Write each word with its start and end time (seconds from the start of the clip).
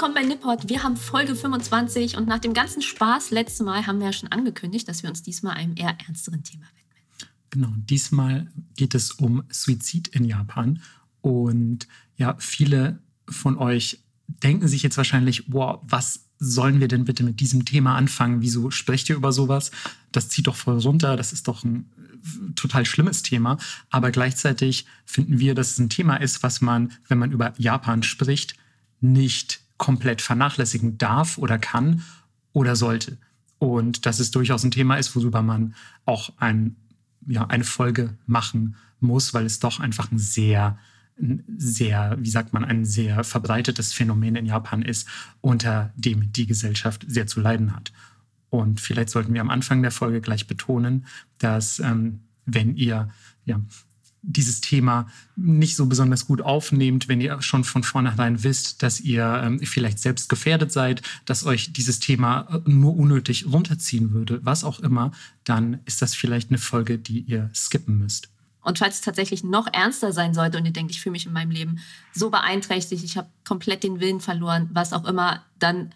willkommen 0.00 0.14
bei 0.14 0.26
Nippot. 0.26 0.70
Wir 0.70 0.82
haben 0.82 0.96
Folge 0.96 1.36
25 1.36 2.16
und 2.16 2.26
nach 2.26 2.38
dem 2.38 2.54
ganzen 2.54 2.80
Spaß 2.80 3.32
letztes 3.32 3.60
Mal 3.60 3.86
haben 3.86 3.98
wir 3.98 4.06
ja 4.06 4.14
schon 4.14 4.32
angekündigt, 4.32 4.88
dass 4.88 5.02
wir 5.02 5.10
uns 5.10 5.20
diesmal 5.20 5.56
einem 5.56 5.74
eher 5.76 5.94
ernsteren 6.06 6.42
Thema 6.42 6.64
widmen. 6.74 7.28
Genau, 7.50 7.68
diesmal 7.76 8.50
geht 8.78 8.94
es 8.94 9.10
um 9.10 9.42
Suizid 9.50 10.08
in 10.08 10.24
Japan. 10.24 10.80
Und 11.20 11.86
ja, 12.16 12.34
viele 12.38 12.98
von 13.28 13.58
euch 13.58 14.02
denken 14.26 14.68
sich 14.68 14.82
jetzt 14.82 14.96
wahrscheinlich, 14.96 15.52
wow, 15.52 15.80
was 15.82 16.24
sollen 16.38 16.80
wir 16.80 16.88
denn 16.88 17.04
bitte 17.04 17.22
mit 17.22 17.38
diesem 17.38 17.66
Thema 17.66 17.96
anfangen? 17.96 18.40
Wieso 18.40 18.70
sprecht 18.70 19.10
ihr 19.10 19.16
über 19.16 19.32
sowas? 19.32 19.70
Das 20.12 20.30
zieht 20.30 20.46
doch 20.46 20.56
voll 20.56 20.78
runter, 20.78 21.18
das 21.18 21.34
ist 21.34 21.46
doch 21.46 21.62
ein 21.62 21.90
total 22.56 22.86
schlimmes 22.86 23.22
Thema. 23.22 23.58
Aber 23.90 24.10
gleichzeitig 24.12 24.86
finden 25.04 25.40
wir, 25.40 25.54
dass 25.54 25.72
es 25.72 25.78
ein 25.78 25.90
Thema 25.90 26.16
ist, 26.16 26.42
was 26.42 26.62
man, 26.62 26.90
wenn 27.06 27.18
man 27.18 27.32
über 27.32 27.52
Japan 27.58 28.02
spricht, 28.02 28.54
nicht 29.02 29.60
komplett 29.80 30.20
vernachlässigen 30.20 30.98
darf 30.98 31.38
oder 31.38 31.58
kann 31.58 32.04
oder 32.52 32.76
sollte. 32.76 33.16
Und 33.58 34.04
dass 34.04 34.20
es 34.20 34.30
durchaus 34.30 34.62
ein 34.62 34.70
Thema 34.70 34.96
ist, 34.96 35.16
worüber 35.16 35.40
man 35.40 35.74
auch 36.04 36.30
ein, 36.36 36.76
ja, 37.26 37.46
eine 37.46 37.64
Folge 37.64 38.18
machen 38.26 38.76
muss, 39.00 39.32
weil 39.32 39.46
es 39.46 39.58
doch 39.58 39.80
einfach 39.80 40.12
ein 40.12 40.18
sehr, 40.18 40.78
sehr, 41.56 42.14
wie 42.20 42.28
sagt 42.28 42.52
man, 42.52 42.62
ein 42.62 42.84
sehr 42.84 43.24
verbreitetes 43.24 43.94
Phänomen 43.94 44.36
in 44.36 44.44
Japan 44.44 44.82
ist, 44.82 45.08
unter 45.40 45.92
dem 45.96 46.30
die 46.30 46.46
Gesellschaft 46.46 47.06
sehr 47.08 47.26
zu 47.26 47.40
leiden 47.40 47.74
hat. 47.74 47.90
Und 48.50 48.82
vielleicht 48.82 49.08
sollten 49.08 49.32
wir 49.32 49.40
am 49.40 49.50
Anfang 49.50 49.80
der 49.80 49.92
Folge 49.92 50.20
gleich 50.20 50.46
betonen, 50.46 51.06
dass 51.38 51.78
ähm, 51.78 52.20
wenn 52.44 52.76
ihr 52.76 53.08
ja, 53.46 53.60
dieses 54.22 54.60
Thema 54.60 55.08
nicht 55.36 55.76
so 55.76 55.86
besonders 55.86 56.26
gut 56.26 56.42
aufnehmt, 56.42 57.08
wenn 57.08 57.20
ihr 57.20 57.40
schon 57.42 57.64
von 57.64 57.82
vornherein 57.82 58.42
wisst, 58.42 58.82
dass 58.82 59.00
ihr 59.00 59.40
ähm, 59.42 59.60
vielleicht 59.60 59.98
selbst 59.98 60.28
gefährdet 60.28 60.72
seid, 60.72 61.02
dass 61.24 61.44
euch 61.44 61.72
dieses 61.72 62.00
Thema 62.00 62.62
äh, 62.66 62.70
nur 62.70 62.96
unnötig 62.96 63.46
runterziehen 63.46 64.12
würde, 64.12 64.40
was 64.42 64.64
auch 64.64 64.80
immer, 64.80 65.12
dann 65.44 65.80
ist 65.86 66.02
das 66.02 66.14
vielleicht 66.14 66.50
eine 66.50 66.58
Folge, 66.58 66.98
die 66.98 67.20
ihr 67.20 67.50
skippen 67.54 67.98
müsst. 67.98 68.28
Und 68.62 68.78
falls 68.78 68.96
es 68.96 69.00
tatsächlich 69.00 69.42
noch 69.42 69.66
ernster 69.72 70.12
sein 70.12 70.34
sollte 70.34 70.58
und 70.58 70.66
ihr 70.66 70.72
denkt, 70.72 70.90
ich 70.90 71.00
fühle 71.00 71.12
mich 71.12 71.24
in 71.26 71.32
meinem 71.32 71.50
Leben 71.50 71.78
so 72.12 72.30
beeinträchtigt, 72.30 73.02
ich 73.02 73.16
habe 73.16 73.28
komplett 73.44 73.82
den 73.82 74.00
Willen 74.00 74.20
verloren, 74.20 74.68
was 74.72 74.92
auch 74.92 75.06
immer, 75.06 75.44
dann 75.58 75.92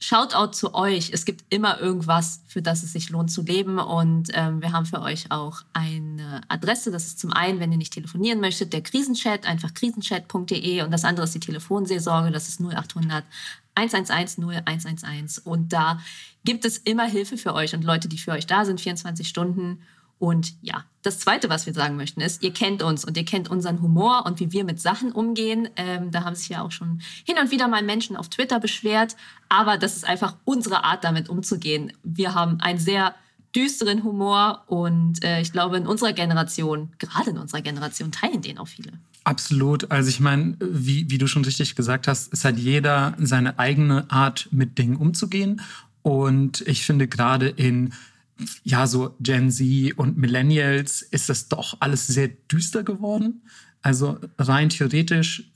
Shoutout 0.00 0.52
zu 0.52 0.74
euch. 0.74 1.10
Es 1.12 1.24
gibt 1.24 1.44
immer 1.48 1.80
irgendwas, 1.80 2.42
für 2.46 2.60
das 2.60 2.82
es 2.82 2.92
sich 2.92 3.10
lohnt 3.10 3.30
zu 3.30 3.42
leben. 3.42 3.78
Und 3.78 4.28
ähm, 4.34 4.60
wir 4.60 4.72
haben 4.72 4.86
für 4.86 5.00
euch 5.00 5.30
auch 5.30 5.62
eine 5.72 6.42
Adresse. 6.48 6.90
Das 6.90 7.06
ist 7.06 7.18
zum 7.18 7.32
einen, 7.32 7.58
wenn 7.58 7.72
ihr 7.72 7.78
nicht 7.78 7.94
telefonieren 7.94 8.40
möchtet, 8.40 8.72
der 8.72 8.82
Krisenchat, 8.82 9.46
einfach 9.46 9.72
krisenchat.de. 9.72 10.82
Und 10.82 10.90
das 10.90 11.04
andere 11.04 11.24
ist 11.24 11.34
die 11.34 11.40
Telefonseelsorge. 11.40 12.30
Das 12.30 12.48
ist 12.48 12.60
0800 12.60 13.24
111 13.74 14.38
0111. 14.38 15.40
Und 15.44 15.72
da 15.72 16.00
gibt 16.44 16.64
es 16.64 16.78
immer 16.78 17.06
Hilfe 17.06 17.36
für 17.36 17.54
euch 17.54 17.74
und 17.74 17.84
Leute, 17.84 18.08
die 18.08 18.18
für 18.18 18.32
euch 18.32 18.46
da 18.46 18.64
sind, 18.64 18.80
24 18.80 19.28
Stunden. 19.28 19.80
Und 20.18 20.54
ja, 20.62 20.84
das 21.02 21.18
Zweite, 21.18 21.50
was 21.50 21.66
wir 21.66 21.74
sagen 21.74 21.96
möchten, 21.96 22.20
ist, 22.20 22.42
ihr 22.42 22.52
kennt 22.52 22.82
uns 22.82 23.04
und 23.04 23.16
ihr 23.16 23.24
kennt 23.24 23.50
unseren 23.50 23.82
Humor 23.82 24.24
und 24.24 24.40
wie 24.40 24.52
wir 24.52 24.64
mit 24.64 24.80
Sachen 24.80 25.12
umgehen. 25.12 25.68
Ähm, 25.76 26.10
da 26.10 26.24
haben 26.24 26.34
sich 26.34 26.48
ja 26.48 26.62
auch 26.62 26.70
schon 26.70 27.00
hin 27.24 27.36
und 27.40 27.50
wieder 27.50 27.68
mal 27.68 27.82
Menschen 27.82 28.16
auf 28.16 28.28
Twitter 28.28 28.60
beschwert. 28.60 29.16
Aber 29.48 29.76
das 29.76 29.96
ist 29.96 30.06
einfach 30.06 30.36
unsere 30.44 30.84
Art, 30.84 31.04
damit 31.04 31.28
umzugehen. 31.28 31.92
Wir 32.02 32.34
haben 32.34 32.60
einen 32.60 32.78
sehr 32.78 33.14
düsteren 33.54 34.02
Humor 34.02 34.64
und 34.66 35.22
äh, 35.22 35.40
ich 35.40 35.52
glaube, 35.52 35.76
in 35.76 35.86
unserer 35.86 36.12
Generation, 36.12 36.90
gerade 36.98 37.30
in 37.30 37.38
unserer 37.38 37.60
Generation, 37.60 38.10
teilen 38.10 38.42
den 38.42 38.58
auch 38.58 38.68
viele. 38.68 38.92
Absolut. 39.24 39.90
Also 39.90 40.08
ich 40.08 40.20
meine, 40.20 40.56
wie, 40.60 41.10
wie 41.10 41.18
du 41.18 41.26
schon 41.26 41.44
richtig 41.44 41.76
gesagt 41.76 42.08
hast, 42.08 42.32
es 42.32 42.44
hat 42.44 42.58
jeder 42.58 43.14
seine 43.18 43.58
eigene 43.58 44.10
Art, 44.10 44.48
mit 44.50 44.78
Dingen 44.78 44.96
umzugehen. 44.96 45.60
Und 46.02 46.60
ich 46.62 46.84
finde 46.84 47.08
gerade 47.08 47.48
in 47.48 47.94
ja, 48.62 48.86
so 48.86 49.14
Gen 49.20 49.50
Z 49.50 49.96
und 49.96 50.18
Millennials 50.18 51.02
ist 51.02 51.28
das 51.28 51.48
doch 51.48 51.76
alles 51.80 52.06
sehr 52.06 52.28
düster 52.28 52.82
geworden. 52.82 53.42
Also 53.82 54.18
rein 54.38 54.70
theoretisch 54.70 55.50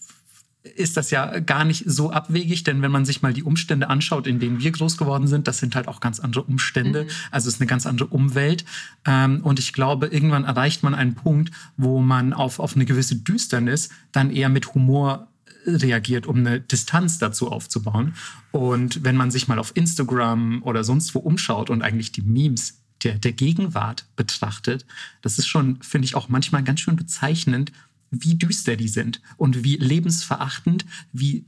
ist 0.63 0.97
das 0.97 1.11
ja 1.11 1.39
gar 1.41 1.65
nicht 1.65 1.85
so 1.87 2.11
abwegig, 2.11 2.63
denn 2.65 2.83
wenn 2.83 2.91
man 2.91 3.05
sich 3.05 3.23
mal 3.23 3.33
die 3.33 3.43
Umstände 3.43 3.89
anschaut, 3.89 4.27
in 4.27 4.39
denen 4.39 4.61
wir 4.61 4.71
groß 4.71 4.97
geworden 4.97 5.27
sind, 5.27 5.49
das 5.49 5.59
sind 5.59 5.75
halt 5.75 5.89
auch 5.89 6.01
ganz 6.01 6.21
andere 6.21 6.43
Umstände. 6.43 7.05
Mhm. 7.05 7.09
Also 7.31 7.49
es 7.49 7.55
ist 7.55 7.61
eine 7.61 7.69
ganz 7.69 7.87
andere 7.87 8.09
Umwelt. 8.09 8.65
Ähm, 9.07 9.41
und 9.43 9.59
ich 9.59 9.73
glaube, 9.73 10.09
irgendwann 10.09 10.45
erreicht 10.45 10.83
man 10.83 10.95
einen 10.95 11.15
Punkt, 11.15 11.53
wo 11.77 12.01
man 12.01 12.33
auf, 12.33 12.59
auf 12.59 12.75
eine 12.75 12.85
gewisse 12.85 13.17
Düsternis 13.17 13.89
dann 14.13 14.31
eher 14.31 14.49
mit 14.49 14.75
Humor 14.75 15.29
reagiert, 15.69 16.27
um 16.27 16.39
eine 16.39 16.61
Distanz 16.61 17.19
dazu 17.19 17.51
aufzubauen. 17.51 18.15
Und 18.51 19.05
wenn 19.05 19.17
man 19.17 19.31
sich 19.31 19.49
mal 19.49 19.59
auf 19.59 19.77
Instagram 19.77 20.63
oder 20.63 20.85
sonst 20.85 21.15
wo 21.15 21.19
umschaut 21.21 21.71
und 21.71 21.83
eigentlich 21.83 22.13
die 22.13 22.23
Memes 22.23 22.81
der, 23.03 23.15
der 23.15 23.33
Gegenwart 23.33 24.07
betrachtet, 24.17 24.87
das 25.23 25.39
ist 25.39 25.47
schon, 25.47 25.81
finde 25.83 26.07
ich, 26.07 26.15
auch 26.15 26.29
manchmal 26.29 26.65
ganz 26.65 26.81
schön 26.81 26.97
bezeichnend, 26.97 27.73
wie 28.11 28.35
düster 28.35 28.77
die 28.77 28.89
sind 28.89 29.21
und 29.37 29.65
wie 29.65 29.77
lebensverachtend, 29.77 30.87
wie, 31.13 31.45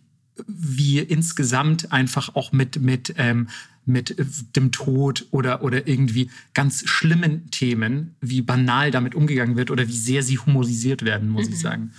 wie 0.47 0.99
insgesamt 0.99 1.93
einfach 1.93 2.35
auch 2.35 2.53
mit, 2.53 2.81
mit, 2.81 3.15
ähm, 3.17 3.49
mit 3.87 4.15
dem 4.57 4.73
Tod 4.73 5.27
oder, 5.31 5.63
oder 5.63 5.89
irgendwie 5.89 6.31
ganz 6.55 6.87
schlimmen 6.87 7.51
Themen, 7.51 8.15
wie 8.21 8.43
banal 8.43 8.91
damit 8.91 9.15
umgegangen 9.15 9.57
wird 9.57 9.71
oder 9.71 9.89
wie 9.89 9.97
sehr 9.97 10.23
sie 10.23 10.39
humorisiert 10.39 11.03
werden, 11.03 11.29
muss 11.29 11.49
mhm. 11.49 11.53
ich 11.55 11.61
sagen. 11.61 11.93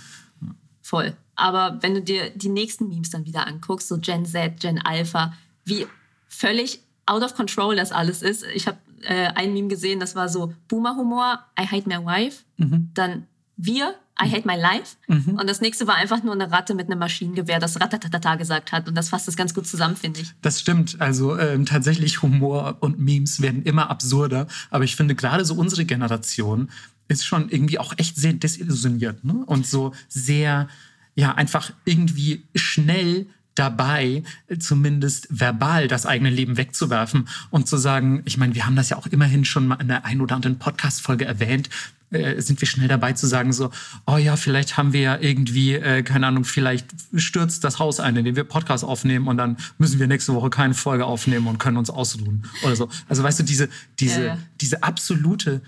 Voll. 0.92 1.14
Aber 1.36 1.78
wenn 1.80 1.94
du 1.94 2.02
dir 2.02 2.28
die 2.28 2.50
nächsten 2.50 2.86
Memes 2.86 3.08
dann 3.08 3.24
wieder 3.24 3.46
anguckst, 3.46 3.88
so 3.88 3.96
Gen 3.96 4.26
Z, 4.26 4.60
Gen 4.60 4.78
Alpha, 4.78 5.32
wie 5.64 5.86
völlig 6.28 6.80
out 7.06 7.22
of 7.22 7.34
control 7.34 7.74
das 7.76 7.92
alles 7.92 8.20
ist. 8.20 8.44
Ich 8.54 8.66
habe 8.66 8.76
äh, 9.00 9.28
ein 9.28 9.54
Meme 9.54 9.68
gesehen, 9.68 10.00
das 10.00 10.14
war 10.14 10.28
so 10.28 10.52
Boomer-Humor, 10.68 11.38
I 11.58 11.66
hate 11.66 11.88
my 11.88 11.96
wife. 12.04 12.42
Mhm. 12.58 12.90
Dann 12.92 13.26
wir, 13.56 13.94
I 14.22 14.30
hate 14.30 14.46
my 14.46 14.54
life. 14.54 14.96
Mhm. 15.08 15.38
Und 15.38 15.48
das 15.48 15.62
nächste 15.62 15.86
war 15.86 15.94
einfach 15.94 16.22
nur 16.22 16.34
eine 16.34 16.50
Ratte 16.50 16.74
mit 16.74 16.88
einem 16.90 16.98
Maschinengewehr, 16.98 17.58
das 17.58 17.80
Ratatatata 17.80 18.34
gesagt 18.34 18.72
hat. 18.72 18.86
Und 18.86 18.94
das 18.94 19.08
fasst 19.08 19.26
das 19.26 19.36
ganz 19.36 19.54
gut 19.54 19.66
zusammen, 19.66 19.96
finde 19.96 20.20
ich. 20.20 20.32
Das 20.42 20.60
stimmt. 20.60 21.00
Also 21.00 21.38
ähm, 21.38 21.64
tatsächlich 21.64 22.20
Humor 22.20 22.76
und 22.80 22.98
Memes 22.98 23.40
werden 23.40 23.62
immer 23.62 23.88
absurder. 23.88 24.46
Aber 24.70 24.84
ich 24.84 24.94
finde 24.94 25.14
gerade 25.14 25.46
so 25.46 25.54
unsere 25.54 25.86
Generation 25.86 26.70
ist 27.12 27.24
schon 27.24 27.48
irgendwie 27.48 27.78
auch 27.78 27.94
echt 27.98 28.16
sehr 28.16 28.32
desillusioniert. 28.32 29.24
Ne? 29.24 29.44
Und 29.46 29.66
so 29.66 29.92
sehr, 30.08 30.68
ja, 31.14 31.34
einfach 31.34 31.72
irgendwie 31.84 32.44
schnell 32.54 33.26
dabei, 33.54 34.22
zumindest 34.58 35.28
verbal 35.30 35.86
das 35.86 36.06
eigene 36.06 36.30
Leben 36.30 36.56
wegzuwerfen 36.56 37.28
und 37.50 37.68
zu 37.68 37.76
sagen, 37.76 38.22
ich 38.24 38.38
meine, 38.38 38.54
wir 38.54 38.64
haben 38.64 38.76
das 38.76 38.88
ja 38.88 38.96
auch 38.96 39.06
immerhin 39.06 39.44
schon 39.44 39.66
mal 39.66 39.80
in 39.80 39.88
der 39.88 40.04
ein 40.04 40.20
oder 40.20 40.36
anderen 40.36 40.58
Podcast-Folge 40.58 41.26
erwähnt, 41.26 41.68
äh, 42.12 42.40
sind 42.40 42.60
wir 42.60 42.68
schnell 42.68 42.88
dabei 42.88 43.12
zu 43.12 43.26
sagen 43.26 43.52
so, 43.52 43.70
oh 44.06 44.16
ja, 44.16 44.36
vielleicht 44.36 44.76
haben 44.76 44.92
wir 44.92 45.00
ja 45.00 45.18
irgendwie, 45.18 45.74
äh, 45.74 46.02
keine 46.02 46.26
Ahnung, 46.26 46.44
vielleicht 46.44 46.86
stürzt 47.14 47.64
das 47.64 47.78
Haus 47.78 48.00
ein, 48.00 48.16
in 48.16 48.24
dem 48.24 48.36
wir 48.36 48.44
Podcast 48.44 48.84
aufnehmen 48.84 49.28
und 49.28 49.36
dann 49.36 49.56
müssen 49.78 49.98
wir 49.98 50.06
nächste 50.06 50.34
Woche 50.34 50.50
keine 50.50 50.74
Folge 50.74 51.04
aufnehmen 51.04 51.46
und 51.46 51.58
können 51.58 51.76
uns 51.76 51.90
ausruhen 51.90 52.44
oder 52.64 52.76
so. 52.76 52.88
Also 53.08 53.22
weißt 53.22 53.40
du, 53.40 53.44
diese, 53.44 53.68
diese, 53.98 54.26
ja. 54.26 54.38
diese 54.60 54.82
absolute 54.82 55.62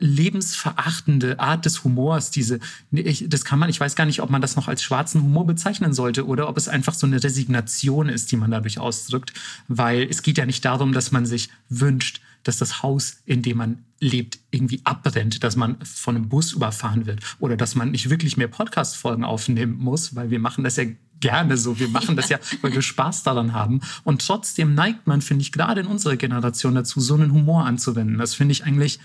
lebensverachtende 0.00 1.38
Art 1.38 1.64
des 1.64 1.84
Humors, 1.84 2.30
diese, 2.30 2.60
ich, 2.90 3.28
das 3.28 3.44
kann 3.44 3.58
man, 3.58 3.68
ich 3.68 3.78
weiß 3.78 3.94
gar 3.94 4.06
nicht, 4.06 4.22
ob 4.22 4.30
man 4.30 4.40
das 4.40 4.56
noch 4.56 4.68
als 4.68 4.82
schwarzen 4.82 5.22
Humor 5.22 5.46
bezeichnen 5.46 5.92
sollte 5.92 6.26
oder 6.26 6.48
ob 6.48 6.56
es 6.56 6.68
einfach 6.68 6.94
so 6.94 7.06
eine 7.06 7.22
Resignation 7.22 8.08
ist, 8.08 8.32
die 8.32 8.36
man 8.36 8.50
dadurch 8.50 8.78
ausdrückt, 8.78 9.32
weil 9.68 10.06
es 10.08 10.22
geht 10.22 10.38
ja 10.38 10.46
nicht 10.46 10.64
darum, 10.64 10.92
dass 10.92 11.12
man 11.12 11.26
sich 11.26 11.50
wünscht, 11.68 12.20
dass 12.42 12.58
das 12.58 12.82
Haus, 12.82 13.18
in 13.24 13.42
dem 13.42 13.58
man 13.58 13.84
lebt, 14.00 14.38
irgendwie 14.50 14.80
abbrennt, 14.84 15.44
dass 15.44 15.54
man 15.56 15.76
von 15.84 16.16
einem 16.16 16.28
Bus 16.28 16.52
überfahren 16.52 17.06
wird 17.06 17.20
oder 17.38 17.56
dass 17.56 17.74
man 17.74 17.92
nicht 17.92 18.10
wirklich 18.10 18.36
mehr 18.36 18.48
Podcast-Folgen 18.48 19.24
aufnehmen 19.24 19.76
muss, 19.78 20.16
weil 20.16 20.30
wir 20.30 20.40
machen 20.40 20.64
das 20.64 20.76
ja 20.76 20.84
gerne 21.20 21.56
so. 21.56 21.78
Wir 21.78 21.88
machen 21.88 22.16
das 22.16 22.28
ja, 22.28 22.38
weil 22.62 22.72
wir 22.72 22.82
Spaß 22.82 23.22
daran 23.22 23.52
haben. 23.52 23.80
Und 24.02 24.26
trotzdem 24.26 24.74
neigt 24.74 25.06
man, 25.06 25.22
finde 25.22 25.42
ich, 25.42 25.52
gerade 25.52 25.82
in 25.82 25.86
unserer 25.86 26.16
Generation 26.16 26.74
dazu, 26.74 27.00
so 27.00 27.14
einen 27.14 27.32
Humor 27.32 27.64
anzuwenden. 27.64 28.18
Das 28.18 28.34
finde 28.34 28.52
ich 28.52 28.64
eigentlich 28.64 28.98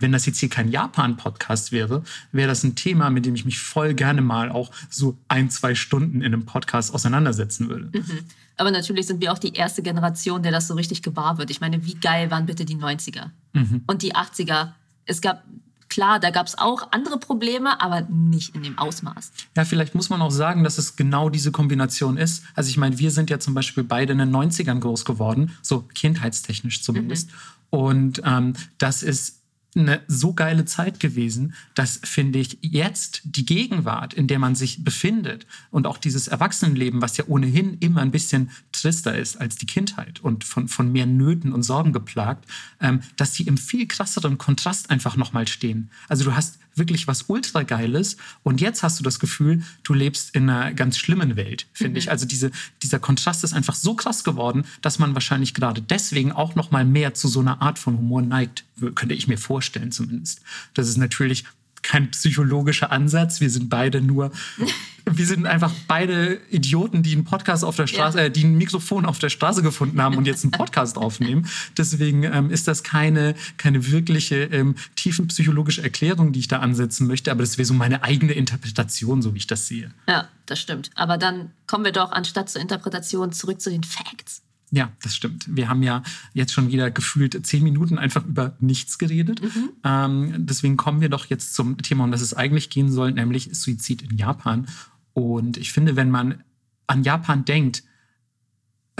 wenn 0.00 0.12
das 0.12 0.26
jetzt 0.26 0.38
hier 0.38 0.48
kein 0.48 0.70
Japan-Podcast 0.70 1.72
wäre, 1.72 2.02
wäre 2.32 2.48
das 2.48 2.64
ein 2.64 2.74
Thema, 2.74 3.10
mit 3.10 3.26
dem 3.26 3.34
ich 3.34 3.44
mich 3.44 3.58
voll 3.58 3.94
gerne 3.94 4.22
mal 4.22 4.50
auch 4.50 4.70
so 4.88 5.16
ein, 5.28 5.50
zwei 5.50 5.74
Stunden 5.74 6.22
in 6.22 6.32
einem 6.32 6.46
Podcast 6.46 6.92
auseinandersetzen 6.92 7.68
würde. 7.68 7.90
Mhm. 7.96 8.24
Aber 8.56 8.70
natürlich 8.70 9.06
sind 9.06 9.20
wir 9.20 9.32
auch 9.32 9.38
die 9.38 9.54
erste 9.54 9.82
Generation, 9.82 10.42
der 10.42 10.52
das 10.52 10.66
so 10.66 10.74
richtig 10.74 11.02
gewahr 11.02 11.38
wird. 11.38 11.50
Ich 11.50 11.60
meine, 11.60 11.86
wie 11.86 11.94
geil 11.94 12.30
waren 12.30 12.46
bitte 12.46 12.64
die 12.64 12.76
90er 12.76 13.30
mhm. 13.52 13.84
und 13.86 14.02
die 14.02 14.14
80er? 14.14 14.72
Es 15.06 15.20
gab 15.20 15.44
Klar, 15.90 16.20
da 16.20 16.30
gab 16.30 16.46
es 16.46 16.56
auch 16.56 16.92
andere 16.92 17.18
Probleme, 17.18 17.80
aber 17.82 18.02
nicht 18.02 18.54
in 18.54 18.62
dem 18.62 18.78
Ausmaß. 18.78 19.32
Ja, 19.56 19.64
vielleicht 19.64 19.96
muss 19.96 20.08
man 20.08 20.22
auch 20.22 20.30
sagen, 20.30 20.62
dass 20.62 20.78
es 20.78 20.94
genau 20.94 21.28
diese 21.30 21.50
Kombination 21.50 22.16
ist. 22.16 22.44
Also 22.54 22.70
ich 22.70 22.76
meine, 22.76 23.00
wir 23.00 23.10
sind 23.10 23.28
ja 23.28 23.40
zum 23.40 23.54
Beispiel 23.54 23.82
beide 23.82 24.12
in 24.12 24.18
den 24.18 24.30
90ern 24.30 24.78
groß 24.78 25.04
geworden, 25.04 25.50
so 25.62 25.80
kindheitstechnisch 25.92 26.84
zumindest. 26.84 27.30
Mhm. 27.30 27.36
Und 27.70 28.22
ähm, 28.24 28.54
das 28.78 29.02
ist 29.02 29.39
eine 29.74 30.00
so 30.08 30.34
geile 30.34 30.64
Zeit 30.64 30.98
gewesen, 30.98 31.54
dass, 31.74 32.00
finde 32.02 32.38
ich, 32.40 32.58
jetzt 32.60 33.22
die 33.24 33.46
Gegenwart, 33.46 34.14
in 34.14 34.26
der 34.26 34.38
man 34.38 34.54
sich 34.54 34.82
befindet 34.84 35.46
und 35.70 35.86
auch 35.86 35.98
dieses 35.98 36.28
Erwachsenenleben, 36.28 37.00
was 37.02 37.16
ja 37.16 37.24
ohnehin 37.28 37.78
immer 37.78 38.00
ein 38.00 38.10
bisschen 38.10 38.50
trister 38.72 39.16
ist 39.16 39.40
als 39.40 39.56
die 39.56 39.66
Kindheit 39.66 40.20
und 40.20 40.44
von, 40.44 40.68
von 40.68 40.90
mehr 40.90 41.06
Nöten 41.06 41.52
und 41.52 41.62
Sorgen 41.62 41.92
geplagt, 41.92 42.46
ähm, 42.80 43.00
dass 43.16 43.32
die 43.32 43.44
im 43.44 43.58
viel 43.58 43.86
krasseren 43.86 44.38
Kontrast 44.38 44.90
einfach 44.90 45.16
nochmal 45.16 45.46
stehen. 45.46 45.90
Also 46.08 46.24
du 46.24 46.34
hast 46.34 46.58
wirklich 46.74 47.06
was 47.06 47.24
ultra 47.28 47.62
geiles 47.62 48.16
und 48.42 48.60
jetzt 48.60 48.82
hast 48.82 48.98
du 48.98 49.04
das 49.04 49.18
Gefühl, 49.18 49.62
du 49.82 49.92
lebst 49.92 50.34
in 50.34 50.48
einer 50.48 50.72
ganz 50.72 50.98
schlimmen 50.98 51.36
Welt, 51.36 51.66
finde 51.72 51.92
mhm. 51.92 51.96
ich. 51.98 52.10
Also 52.10 52.26
diese, 52.26 52.50
dieser 52.82 52.98
Kontrast 52.98 53.44
ist 53.44 53.52
einfach 53.52 53.74
so 53.74 53.94
krass 53.94 54.24
geworden, 54.24 54.64
dass 54.80 54.98
man 54.98 55.14
wahrscheinlich 55.14 55.54
gerade 55.54 55.82
deswegen 55.82 56.32
auch 56.32 56.54
noch 56.54 56.70
mal 56.70 56.84
mehr 56.84 57.14
zu 57.14 57.28
so 57.28 57.40
einer 57.40 57.60
Art 57.60 57.78
von 57.78 57.98
Humor 57.98 58.22
neigt, 58.22 58.64
könnte 58.94 59.14
ich 59.14 59.28
mir 59.28 59.36
vorstellen 59.36 59.59
zumindest. 59.62 60.40
Das 60.74 60.88
ist 60.88 60.96
natürlich 60.96 61.44
kein 61.82 62.10
psychologischer 62.10 62.92
Ansatz. 62.92 63.40
Wir 63.40 63.50
sind 63.50 63.68
beide 63.68 64.00
nur, 64.00 64.30
wir 65.04 65.26
sind 65.26 65.46
einfach 65.46 65.72
beide 65.88 66.40
Idioten, 66.50 67.02
die 67.02 67.12
einen 67.12 67.24
Podcast 67.24 67.64
auf 67.64 67.76
der 67.76 67.86
Straße, 67.86 68.18
ja. 68.18 68.24
äh, 68.24 68.30
die 68.30 68.44
ein 68.44 68.56
Mikrofon 68.56 69.06
auf 69.06 69.18
der 69.18 69.28
Straße 69.28 69.62
gefunden 69.62 70.00
haben 70.00 70.16
und 70.16 70.26
jetzt 70.26 70.44
einen 70.44 70.50
Podcast 70.50 70.96
aufnehmen. 70.98 71.46
Deswegen 71.76 72.24
ähm, 72.24 72.50
ist 72.50 72.68
das 72.68 72.82
keine, 72.82 73.34
keine 73.56 73.90
wirkliche 73.90 74.44
ähm, 74.44 74.74
tiefenpsychologische 74.96 75.82
Erklärung, 75.82 76.32
die 76.32 76.40
ich 76.40 76.48
da 76.48 76.58
ansetzen 76.58 77.06
möchte, 77.06 77.30
aber 77.30 77.42
das 77.42 77.58
wäre 77.58 77.66
so 77.66 77.74
meine 77.74 78.02
eigene 78.02 78.32
Interpretation, 78.32 79.22
so 79.22 79.34
wie 79.34 79.38
ich 79.38 79.46
das 79.46 79.66
sehe. 79.66 79.92
Ja, 80.08 80.28
das 80.46 80.60
stimmt. 80.60 80.90
Aber 80.94 81.16
dann 81.18 81.50
kommen 81.66 81.84
wir 81.84 81.92
doch 81.92 82.12
anstatt 82.12 82.50
zur 82.50 82.60
Interpretation 82.60 83.32
zurück 83.32 83.60
zu 83.60 83.70
den 83.70 83.84
Facts. 83.84 84.42
Ja, 84.72 84.92
das 85.02 85.16
stimmt. 85.16 85.46
Wir 85.48 85.68
haben 85.68 85.82
ja 85.82 86.02
jetzt 86.32 86.52
schon 86.52 86.68
wieder 86.68 86.90
gefühlt 86.90 87.44
zehn 87.44 87.64
Minuten 87.64 87.98
einfach 87.98 88.24
über 88.24 88.56
nichts 88.60 88.98
geredet. 88.98 89.42
Mhm. 89.42 89.70
Ähm, 89.84 90.46
deswegen 90.46 90.76
kommen 90.76 91.00
wir 91.00 91.08
doch 91.08 91.26
jetzt 91.26 91.54
zum 91.54 91.78
Thema, 91.78 92.04
um 92.04 92.12
das 92.12 92.20
es 92.20 92.34
eigentlich 92.34 92.70
gehen 92.70 92.90
soll, 92.90 93.12
nämlich 93.12 93.50
Suizid 93.52 94.02
in 94.02 94.16
Japan. 94.16 94.66
Und 95.12 95.56
ich 95.56 95.72
finde, 95.72 95.96
wenn 95.96 96.10
man 96.10 96.44
an 96.86 97.02
Japan 97.02 97.44
denkt, 97.44 97.82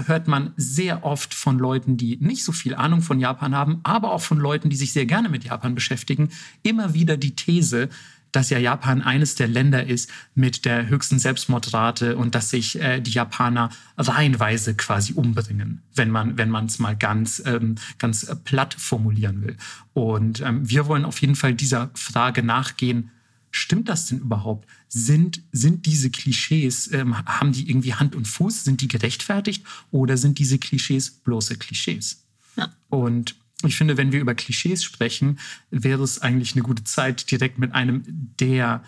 hört 0.07 0.29
man 0.29 0.53
sehr 0.57 1.05
oft 1.05 1.35
von 1.35 1.59
Leuten, 1.59 1.97
die 1.97 2.17
nicht 2.21 2.45
so 2.45 2.53
viel 2.53 2.75
Ahnung 2.75 3.03
von 3.03 3.21
Japan 3.21 3.55
haben, 3.55 3.81
aber 3.83 4.13
auch 4.13 4.23
von 4.23 4.39
Leuten, 4.39 4.71
die 4.71 4.77
sich 4.77 4.93
sehr 4.93 5.07
gerne 5.07 5.29
mit 5.29 5.45
Japan 5.45 5.75
beschäftigen, 5.75 6.31
immer 6.63 6.95
wieder 6.95 7.17
die 7.17 7.35
These, 7.37 7.91
dass 8.33 8.51
ja 8.51 8.59
Japan 8.59 9.03
eines 9.03 9.35
der 9.35 9.49
Länder 9.49 9.87
ist 9.87 10.11
mit 10.35 10.65
der 10.65 10.89
höchsten 10.89 11.19
Selbstmordrate 11.19 12.17
und 12.17 12.35
dass 12.35 12.51
sich 12.51 12.81
äh, 12.81 13.01
die 13.01 13.11
Japaner 13.11 13.71
reihenweise 13.97 14.75
quasi 14.75 15.13
umbringen, 15.13 15.83
wenn 15.95 16.11
man 16.11 16.39
wenn 16.39 16.51
man 16.51 16.67
es 16.67 16.79
mal 16.79 16.97
ganz 16.97 17.43
ähm, 17.45 17.77
ganz 17.99 18.27
platt 18.45 18.75
formulieren 18.75 19.43
will. 19.43 19.57
Und 19.93 20.41
ähm, 20.41 20.69
wir 20.69 20.87
wollen 20.87 21.05
auf 21.05 21.21
jeden 21.21 21.37
Fall 21.37 21.55
dieser 21.55 21.91
Frage 21.95 22.43
nachgehen. 22.43 23.11
Stimmt 23.53 23.89
das 23.89 24.07
denn 24.07 24.21
überhaupt? 24.21 24.69
Sind, 24.89 25.43
sind 25.51 25.87
diese 25.87 26.11
Klischees, 26.11 26.93
ähm, 26.93 27.17
haben 27.27 27.51
die 27.51 27.69
irgendwie 27.69 27.95
Hand 27.95 28.15
und 28.15 28.29
Fuß? 28.29 28.63
Sind 28.63 28.81
die 28.81 28.87
gerechtfertigt? 28.87 29.65
Oder 29.91 30.17
sind 30.17 30.39
diese 30.39 30.59
Klischees 30.59 31.11
bloße 31.11 31.57
Klischees? 31.57 32.25
Ja. 32.57 32.73
Und 32.89 33.35
ich 33.69 33.77
finde, 33.77 33.97
wenn 33.97 34.13
wir 34.13 34.21
über 34.21 34.35
Klischees 34.35 34.83
sprechen, 34.85 35.39
wäre 35.71 36.03
es 36.03 36.21
eigentlich 36.21 36.55
eine 36.55 36.63
gute 36.63 36.85
Zeit, 36.85 37.31
direkt 37.31 37.59
mit 37.59 37.75
einem 37.75 38.03
der, 38.41 38.83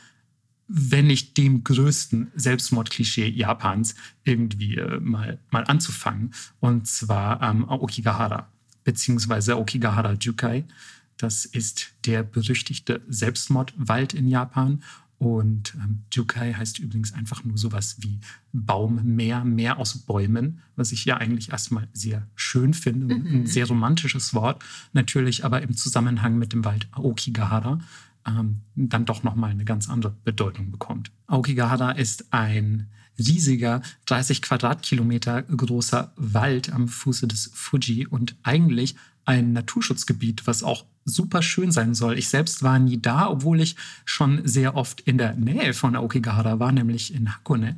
wenn 0.69 1.07
nicht 1.07 1.37
dem 1.37 1.65
größten 1.65 2.31
Selbstmordklischee 2.35 3.29
Japans 3.29 3.95
irgendwie 4.25 4.77
äh, 4.77 5.01
mal, 5.01 5.39
mal 5.51 5.65
anzufangen. 5.65 6.33
Und 6.61 6.87
zwar 6.87 7.43
ähm, 7.43 7.69
Okigahara, 7.69 8.49
beziehungsweise 8.85 9.59
Okigahara 9.59 10.15
Jukai. 10.15 10.65
Das 11.19 11.45
ist 11.45 11.93
der 12.07 12.23
berüchtigte 12.23 13.01
Selbstmordwald 13.09 14.15
in 14.15 14.29
Japan. 14.29 14.83
Und 15.23 15.75
ähm, 15.77 16.03
Jukai 16.11 16.53
heißt 16.53 16.81
übrigens 16.81 17.13
einfach 17.13 17.45
nur 17.45 17.57
sowas 17.57 17.95
wie 18.01 18.19
Baummeer, 18.53 19.45
Meer 19.45 19.79
aus 19.79 19.99
Bäumen, 19.99 20.59
was 20.75 20.91
ich 20.91 21.05
ja 21.05 21.17
eigentlich 21.17 21.53
erstmal 21.53 21.87
sehr 21.93 22.27
schön 22.35 22.75
finde. 22.75 23.15
Mhm. 23.15 23.27
Ein 23.27 23.47
sehr 23.47 23.69
romantisches 23.69 24.35
Wort, 24.35 24.65
natürlich 24.93 25.45
aber 25.45 25.63
im 25.63 25.77
Zusammenhang 25.77 26.39
mit 26.39 26.53
dem 26.53 26.65
Wald 26.65 26.89
Aokigahara 26.91 27.79
ähm, 28.27 28.63
dann 28.75 29.05
doch 29.05 29.23
nochmal 29.23 29.53
eine 29.53 29.65
ganz 29.65 29.89
andere 29.89 30.13
Bedeutung 30.25 30.73
bekommt. 30.73 31.13
Aokigahara 31.29 31.93
ist 31.93 32.33
ein 32.33 32.89
riesiger, 33.17 33.81
30 34.07 34.43
Quadratkilometer 34.43 35.43
großer 35.43 36.13
Wald 36.17 36.73
am 36.73 36.89
Fuße 36.89 37.29
des 37.29 37.49
Fuji 37.55 38.09
und 38.09 38.35
eigentlich 38.43 38.97
ein 39.25 39.53
Naturschutzgebiet, 39.53 40.49
was 40.49 40.65
auch 40.65 40.85
super 41.05 41.43
schön 41.43 41.73
sein 41.73 41.95
soll. 41.95 42.19
Ich 42.19 42.29
selbst 42.29 42.63
war 42.63 42.79
nie 42.79 43.01
da, 43.01 43.29
obwohl 43.29 43.61
ich 43.61 43.77
schon 44.05 44.47
sehr 44.47 44.77
oft 44.77 45.01
in 45.01 45.19
der 45.19 45.35
Nähe 45.35 45.75
von 45.75 45.97
Aokigahara 45.97 46.59
war, 46.59 46.73
nämlich 46.73 47.15
in 47.15 47.33
Hakone. 47.33 47.77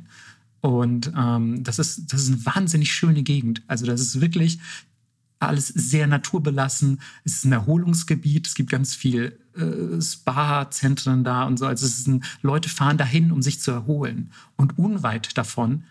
Und 0.61 1.11
ähm, 1.15 1.63
das, 1.63 1.79
ist, 1.79 2.11
das 2.11 2.23
ist 2.23 2.27
eine 2.33 2.45
wahnsinnig 2.45 2.91
schöne 2.91 3.23
Gegend. 3.23 3.61
Also 3.67 3.85
das 3.85 4.01
ist 4.01 4.21
wirklich 4.21 4.59
alles 5.39 5.67
sehr 5.67 6.07
naturbelassen. 6.07 7.01
Es 7.23 7.35
ist 7.35 7.45
ein 7.45 7.51
Erholungsgebiet. 7.51 8.47
Es 8.47 8.55
gibt 8.55 8.71
ganz 8.71 8.95
viel 8.95 9.37
äh, 9.55 10.01
Spa-Zentren 10.01 11.23
da 11.23 11.43
und 11.43 11.57
so. 11.57 11.67
Also 11.67 11.85
es 11.85 11.99
ist 11.99 12.07
ein, 12.07 12.23
Leute 12.41 12.69
fahren 12.69 12.97
dahin, 12.97 13.31
um 13.31 13.41
sich 13.41 13.59
zu 13.59 13.71
erholen. 13.71 14.31
Und 14.55 14.77
unweit 14.79 15.37
davon 15.37 15.83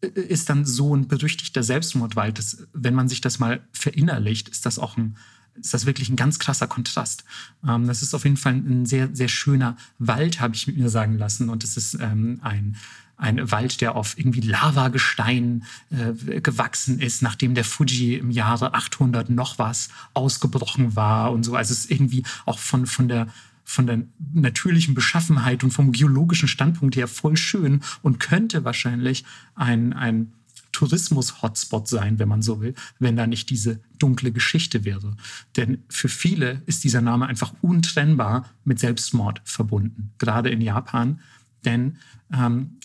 äh, 0.00 0.08
ist 0.08 0.48
dann 0.48 0.64
so 0.64 0.96
ein 0.96 1.08
berüchtigter 1.08 1.62
Selbstmordwald. 1.62 2.38
Das, 2.38 2.66
wenn 2.72 2.94
man 2.94 3.08
sich 3.08 3.20
das 3.20 3.38
mal 3.38 3.60
verinnerlicht, 3.72 4.48
ist 4.48 4.66
das 4.66 4.78
auch 4.78 4.96
ein 4.96 5.16
ist 5.60 5.74
das 5.74 5.86
wirklich 5.86 6.08
ein 6.08 6.16
ganz 6.16 6.38
krasser 6.38 6.66
Kontrast. 6.66 7.24
Ähm, 7.66 7.86
das 7.86 8.02
ist 8.02 8.14
auf 8.14 8.24
jeden 8.24 8.36
Fall 8.36 8.54
ein 8.54 8.86
sehr, 8.86 9.08
sehr 9.12 9.28
schöner 9.28 9.76
Wald, 9.98 10.40
habe 10.40 10.54
ich 10.54 10.66
mir 10.66 10.88
sagen 10.88 11.18
lassen. 11.18 11.48
Und 11.48 11.64
es 11.64 11.76
ist 11.76 11.94
ähm, 12.00 12.38
ein, 12.42 12.76
ein 13.16 13.50
Wald, 13.50 13.80
der 13.80 13.96
auf 13.96 14.18
irgendwie 14.18 14.40
Lavagestein 14.40 15.64
äh, 15.90 16.40
gewachsen 16.40 17.00
ist, 17.00 17.22
nachdem 17.22 17.54
der 17.54 17.64
Fuji 17.64 18.16
im 18.16 18.30
Jahre 18.30 18.74
800 18.74 19.30
noch 19.30 19.58
was 19.58 19.88
ausgebrochen 20.14 20.96
war 20.96 21.32
und 21.32 21.44
so. 21.44 21.54
Also 21.54 21.72
es 21.72 21.80
ist 21.80 21.90
irgendwie 21.90 22.24
auch 22.44 22.58
von, 22.58 22.86
von 22.86 23.08
der 23.08 23.28
von 23.68 23.88
der 23.88 24.02
natürlichen 24.32 24.94
Beschaffenheit 24.94 25.64
und 25.64 25.72
vom 25.72 25.90
geologischen 25.90 26.46
Standpunkt 26.46 26.94
her 26.94 27.08
voll 27.08 27.36
schön 27.36 27.80
und 28.00 28.20
könnte 28.20 28.64
wahrscheinlich 28.64 29.24
ein, 29.56 29.92
ein 29.92 30.32
Tourismus-Hotspot 30.76 31.88
sein, 31.88 32.18
wenn 32.18 32.28
man 32.28 32.42
so 32.42 32.60
will, 32.60 32.74
wenn 32.98 33.16
da 33.16 33.26
nicht 33.26 33.48
diese 33.48 33.80
dunkle 33.98 34.30
Geschichte 34.30 34.84
wäre. 34.84 35.16
Denn 35.56 35.82
für 35.88 36.10
viele 36.10 36.60
ist 36.66 36.84
dieser 36.84 37.00
Name 37.00 37.26
einfach 37.26 37.54
untrennbar 37.62 38.50
mit 38.64 38.78
Selbstmord 38.78 39.40
verbunden, 39.44 40.12
gerade 40.18 40.50
in 40.50 40.60
Japan. 40.60 41.20
Denn, 41.64 41.96
ähm, 42.30 42.76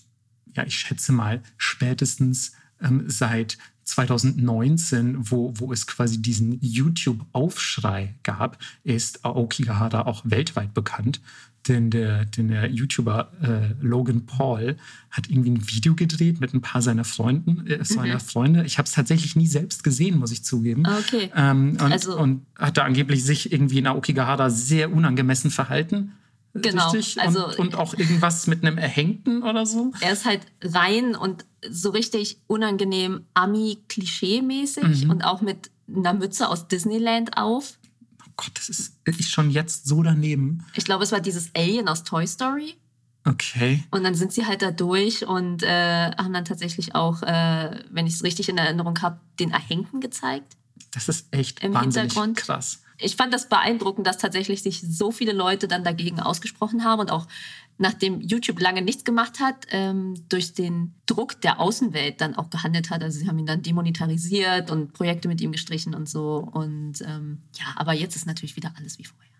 ja, 0.56 0.66
ich 0.66 0.78
schätze 0.78 1.12
mal, 1.12 1.44
spätestens 1.58 2.54
ähm, 2.80 3.04
seit 3.08 3.58
2019, 3.84 5.30
wo, 5.30 5.54
wo 5.58 5.74
es 5.74 5.86
quasi 5.86 6.22
diesen 6.22 6.60
YouTube-Aufschrei 6.62 8.16
gab, 8.24 8.58
ist 8.86 9.26
Aokigahara 9.26 10.06
auch 10.06 10.22
weltweit 10.24 10.74
bekannt. 10.74 11.20
Denn 11.68 11.92
der, 11.92 12.26
denn 12.26 12.48
der 12.48 12.72
YouTuber 12.72 13.32
äh, 13.44 13.86
Logan 13.86 14.26
Paul 14.26 14.78
hat 15.12 15.30
irgendwie 15.30 15.52
ein 15.52 15.68
Video 15.68 15.94
gedreht 15.94 16.42
mit 16.42 16.56
ein 16.56 16.62
paar 16.62 16.82
seiner 16.82 17.04
Freunden, 17.04 17.68
äh, 17.68 17.86
seiner 17.86 18.16
mhm. 18.16 18.20
Freunde. 18.20 18.66
Ich 18.66 18.80
habe 18.80 18.88
es 18.88 18.94
tatsächlich 18.94 19.36
nie 19.36 19.46
selbst 19.46 19.84
gesehen, 19.84 20.18
muss 20.18 20.32
ich 20.32 20.44
zugeben. 20.44 20.86
Ah, 20.88 20.98
okay. 20.98 21.30
Ähm, 21.36 21.78
und, 21.80 21.82
also, 21.82 22.18
und 22.18 22.46
hat 22.58 22.78
da 22.78 22.84
angeblich 22.84 23.24
sich 23.24 23.52
irgendwie 23.52 23.78
in 23.78 23.86
Aokigahara 23.86 24.50
sehr 24.50 24.92
unangemessen 24.92 25.52
verhalten. 25.52 26.14
Genau. 26.54 26.90
Richtig? 26.92 27.22
Also, 27.22 27.48
und, 27.48 27.60
und 27.60 27.76
auch 27.76 27.94
irgendwas 27.94 28.48
mit 28.48 28.66
einem 28.66 28.78
Erhängten 28.78 29.44
oder 29.44 29.66
so? 29.66 29.92
Er 30.02 30.14
ist 30.14 30.26
halt 30.26 30.42
rein 30.64 31.16
und 31.16 31.46
so 31.70 31.92
richtig 31.92 32.40
unangenehm 32.48 33.22
Ami-Klischee-mäßig 33.36 35.06
mhm. 35.06 35.12
und 35.12 35.24
auch 35.24 35.42
mit 35.42 35.70
einer 35.88 36.14
Mütze 36.14 36.50
aus 36.50 36.68
Disneyland 36.68 37.38
auf. 37.38 37.78
Gott, 38.36 38.52
das 38.56 38.70
ist, 38.70 38.94
ist 39.06 39.30
schon 39.30 39.52
jetzt 39.52 39.88
so 39.88 40.04
daneben. 40.04 40.66
Ich 40.76 40.86
glaube, 40.86 41.04
es 41.04 41.12
war 41.12 41.22
dieses 41.22 41.52
Alien 41.56 41.88
aus 41.88 42.04
Toy 42.04 42.26
Story. 42.28 42.76
Okay. 43.24 43.84
Und 43.92 44.04
dann 44.04 44.16
sind 44.16 44.34
sie 44.34 44.46
halt 44.48 44.62
da 44.62 44.72
durch 44.72 45.28
und 45.28 45.62
äh, 45.64 46.12
haben 46.12 46.34
dann 46.34 46.46
tatsächlich 46.46 46.96
auch, 46.96 47.22
äh, 47.22 47.84
wenn 47.92 48.08
ich 48.08 48.16
es 48.16 48.24
richtig 48.24 48.50
in 48.50 48.58
Erinnerung 48.58 49.00
habe, 49.02 49.20
den 49.40 49.52
Erhängten 49.52 50.02
gezeigt. 50.02 50.58
Das 50.92 51.08
ist 51.08 51.28
echt 51.32 51.64
im 51.64 51.74
wahnsinnig 51.74 52.14
Hintergrund. 52.14 52.38
krass. 52.38 52.82
Ich 52.98 53.16
fand 53.16 53.34
das 53.34 53.50
beeindruckend, 53.50 54.06
dass 54.06 54.18
tatsächlich 54.18 54.62
sich 54.62 54.82
so 54.82 55.12
viele 55.12 55.34
Leute 55.34 55.68
dann 55.68 55.84
dagegen 55.84 56.20
ausgesprochen 56.20 56.84
haben 56.84 57.00
und 57.00 57.12
auch 57.12 57.28
nachdem 57.82 58.22
YouTube 58.22 58.62
lange 58.62 58.84
nichts 58.84 59.04
gemacht 59.04 59.40
hat, 59.40 59.66
ähm, 59.72 60.14
durch 60.30 60.54
den 60.54 60.94
Druck 61.08 61.42
der 61.42 61.60
Außenwelt 61.60 62.22
dann 62.22 62.36
auch 62.36 62.52
gehandelt 62.52 62.92
hat. 62.92 63.04
Also 63.04 63.20
sie 63.20 63.28
haben 63.28 63.40
ihn 63.40 63.48
dann 63.48 63.64
demonetarisiert 63.64 64.70
und 64.70 64.94
Projekte 64.94 65.28
mit 65.28 65.42
ihm 65.42 65.52
gestrichen 65.52 65.96
und 65.96 66.08
so. 66.08 66.48
Und 66.52 67.02
ähm, 67.02 67.40
ja, 67.54 67.66
aber 67.76 67.94
jetzt 67.94 68.16
ist 68.16 68.28
natürlich 68.28 68.56
wieder 68.56 68.72
alles 68.78 69.00
wie 69.00 69.06
vorher. 69.06 69.31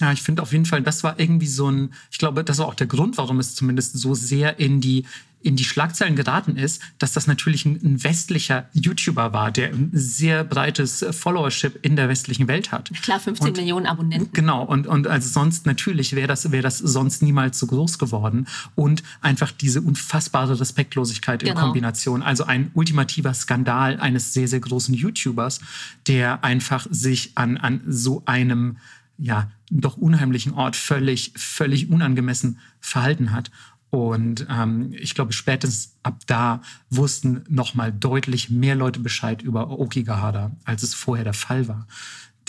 Ja, 0.00 0.12
ich 0.12 0.22
finde 0.22 0.42
auf 0.42 0.52
jeden 0.52 0.66
Fall, 0.66 0.82
das 0.82 1.04
war 1.04 1.18
irgendwie 1.18 1.46
so 1.46 1.70
ein, 1.70 1.94
ich 2.10 2.18
glaube, 2.18 2.44
das 2.44 2.58
war 2.58 2.66
auch 2.66 2.74
der 2.74 2.86
Grund, 2.86 3.16
warum 3.16 3.38
es 3.38 3.54
zumindest 3.54 3.98
so 3.98 4.14
sehr 4.14 4.58
in 4.58 4.80
die 4.80 5.06
in 5.46 5.54
die 5.54 5.64
Schlagzeilen 5.64 6.16
geraten 6.16 6.56
ist, 6.56 6.82
dass 6.98 7.12
das 7.12 7.28
natürlich 7.28 7.64
ein, 7.64 8.02
westlicher 8.02 8.68
YouTuber 8.72 9.32
war, 9.32 9.52
der 9.52 9.68
ein 9.68 9.90
sehr 9.92 10.42
breites 10.42 11.06
Followership 11.12 11.78
in 11.82 11.94
der 11.94 12.08
westlichen 12.08 12.48
Welt 12.48 12.72
hat. 12.72 12.90
Klar, 13.02 13.20
15 13.20 13.48
und, 13.48 13.56
Millionen 13.56 13.86
Abonnenten. 13.86 14.32
Genau, 14.32 14.64
und, 14.64 14.88
und 14.88 15.06
also 15.06 15.28
sonst 15.28 15.64
natürlich 15.64 16.16
wäre 16.16 16.26
das, 16.26 16.50
wär 16.50 16.62
das 16.62 16.78
sonst 16.78 17.22
niemals 17.22 17.60
so 17.60 17.68
groß 17.68 17.98
geworden. 18.00 18.48
Und 18.74 19.04
einfach 19.20 19.52
diese 19.52 19.82
unfassbare 19.82 20.58
Respektlosigkeit 20.58 21.44
in 21.44 21.50
genau. 21.50 21.60
Kombination. 21.60 22.22
Also 22.22 22.44
ein 22.44 22.72
ultimativer 22.74 23.32
Skandal 23.32 24.00
eines 24.00 24.32
sehr, 24.34 24.48
sehr 24.48 24.60
großen 24.60 24.94
YouTubers, 24.94 25.60
der 26.08 26.42
einfach 26.42 26.88
sich 26.90 27.32
an, 27.36 27.56
an 27.56 27.82
so 27.86 28.22
einem 28.26 28.78
ja, 29.18 29.50
doch 29.70 29.96
unheimlichen 29.96 30.52
Ort 30.52 30.76
völlig, 30.76 31.32
völlig 31.36 31.90
unangemessen 31.90 32.58
verhalten 32.80 33.32
hat. 33.32 33.50
Und 33.90 34.46
ähm, 34.50 34.92
ich 34.92 35.14
glaube, 35.14 35.32
spätestens 35.32 35.96
ab 36.02 36.22
da 36.26 36.60
wussten 36.90 37.44
noch 37.48 37.74
mal 37.74 37.92
deutlich 37.92 38.50
mehr 38.50 38.74
Leute 38.74 39.00
Bescheid 39.00 39.42
über 39.42 39.70
Okigahara, 39.70 40.56
als 40.64 40.82
es 40.82 40.94
vorher 40.94 41.24
der 41.24 41.34
Fall 41.34 41.68
war. 41.68 41.86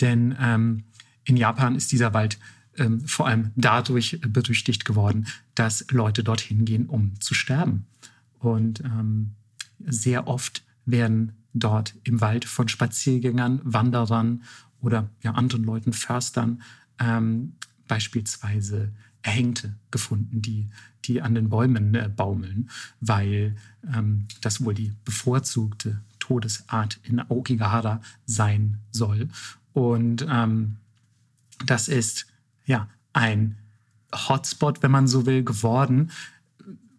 Denn 0.00 0.36
ähm, 0.40 0.84
in 1.24 1.36
Japan 1.36 1.74
ist 1.74 1.92
dieser 1.92 2.12
Wald 2.14 2.38
ähm, 2.76 3.06
vor 3.06 3.26
allem 3.26 3.52
dadurch 3.56 4.20
berüchtigt 4.20 4.84
geworden, 4.84 5.26
dass 5.54 5.86
Leute 5.90 6.22
dorthin 6.22 6.64
gehen, 6.64 6.86
um 6.86 7.20
zu 7.20 7.34
sterben. 7.34 7.86
Und 8.38 8.80
ähm, 8.80 9.32
sehr 9.84 10.26
oft 10.26 10.64
werden 10.84 11.32
dort 11.54 11.94
im 12.04 12.20
Wald 12.20 12.44
von 12.44 12.68
Spaziergängern, 12.68 13.60
Wanderern 13.64 14.42
oder 14.80 15.10
ja, 15.22 15.32
anderen 15.32 15.64
Leuten, 15.64 15.92
Förstern, 15.92 16.62
ähm, 16.98 17.54
beispielsweise 17.86 18.92
Erhängte 19.22 19.74
gefunden, 19.90 20.42
die, 20.42 20.68
die 21.04 21.22
an 21.22 21.34
den 21.34 21.48
Bäumen 21.48 21.94
äh, 21.94 22.10
baumeln, 22.14 22.70
weil 23.00 23.56
ähm, 23.92 24.26
das 24.40 24.64
wohl 24.64 24.74
die 24.74 24.92
bevorzugte 25.04 26.00
Todesart 26.18 27.00
in 27.02 27.20
Aokigahara 27.20 28.00
sein 28.26 28.78
soll. 28.90 29.28
Und 29.72 30.26
ähm, 30.28 30.76
das 31.66 31.88
ist 31.88 32.26
ja 32.66 32.88
ein 33.12 33.56
Hotspot, 34.14 34.82
wenn 34.82 34.90
man 34.90 35.08
so 35.08 35.26
will, 35.26 35.42
geworden. 35.42 36.10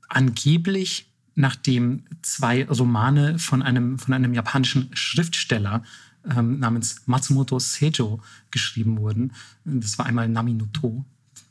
Angeblich 0.08 1.10
nachdem 1.36 2.04
zwei 2.22 2.66
Romane 2.66 3.40
von 3.40 3.62
einem, 3.62 3.98
von 3.98 4.14
einem 4.14 4.34
japanischen 4.34 4.90
Schriftsteller 4.94 5.84
ähm, 6.36 6.60
namens 6.60 7.02
Matsumoto 7.06 7.60
Seijo 7.60 8.22
geschrieben 8.52 8.98
wurden. 8.98 9.34
Das 9.66 9.98
war 9.98 10.06
einmal 10.06 10.28
Nami 10.28 10.54
no 10.54 10.66
To, 10.68 11.06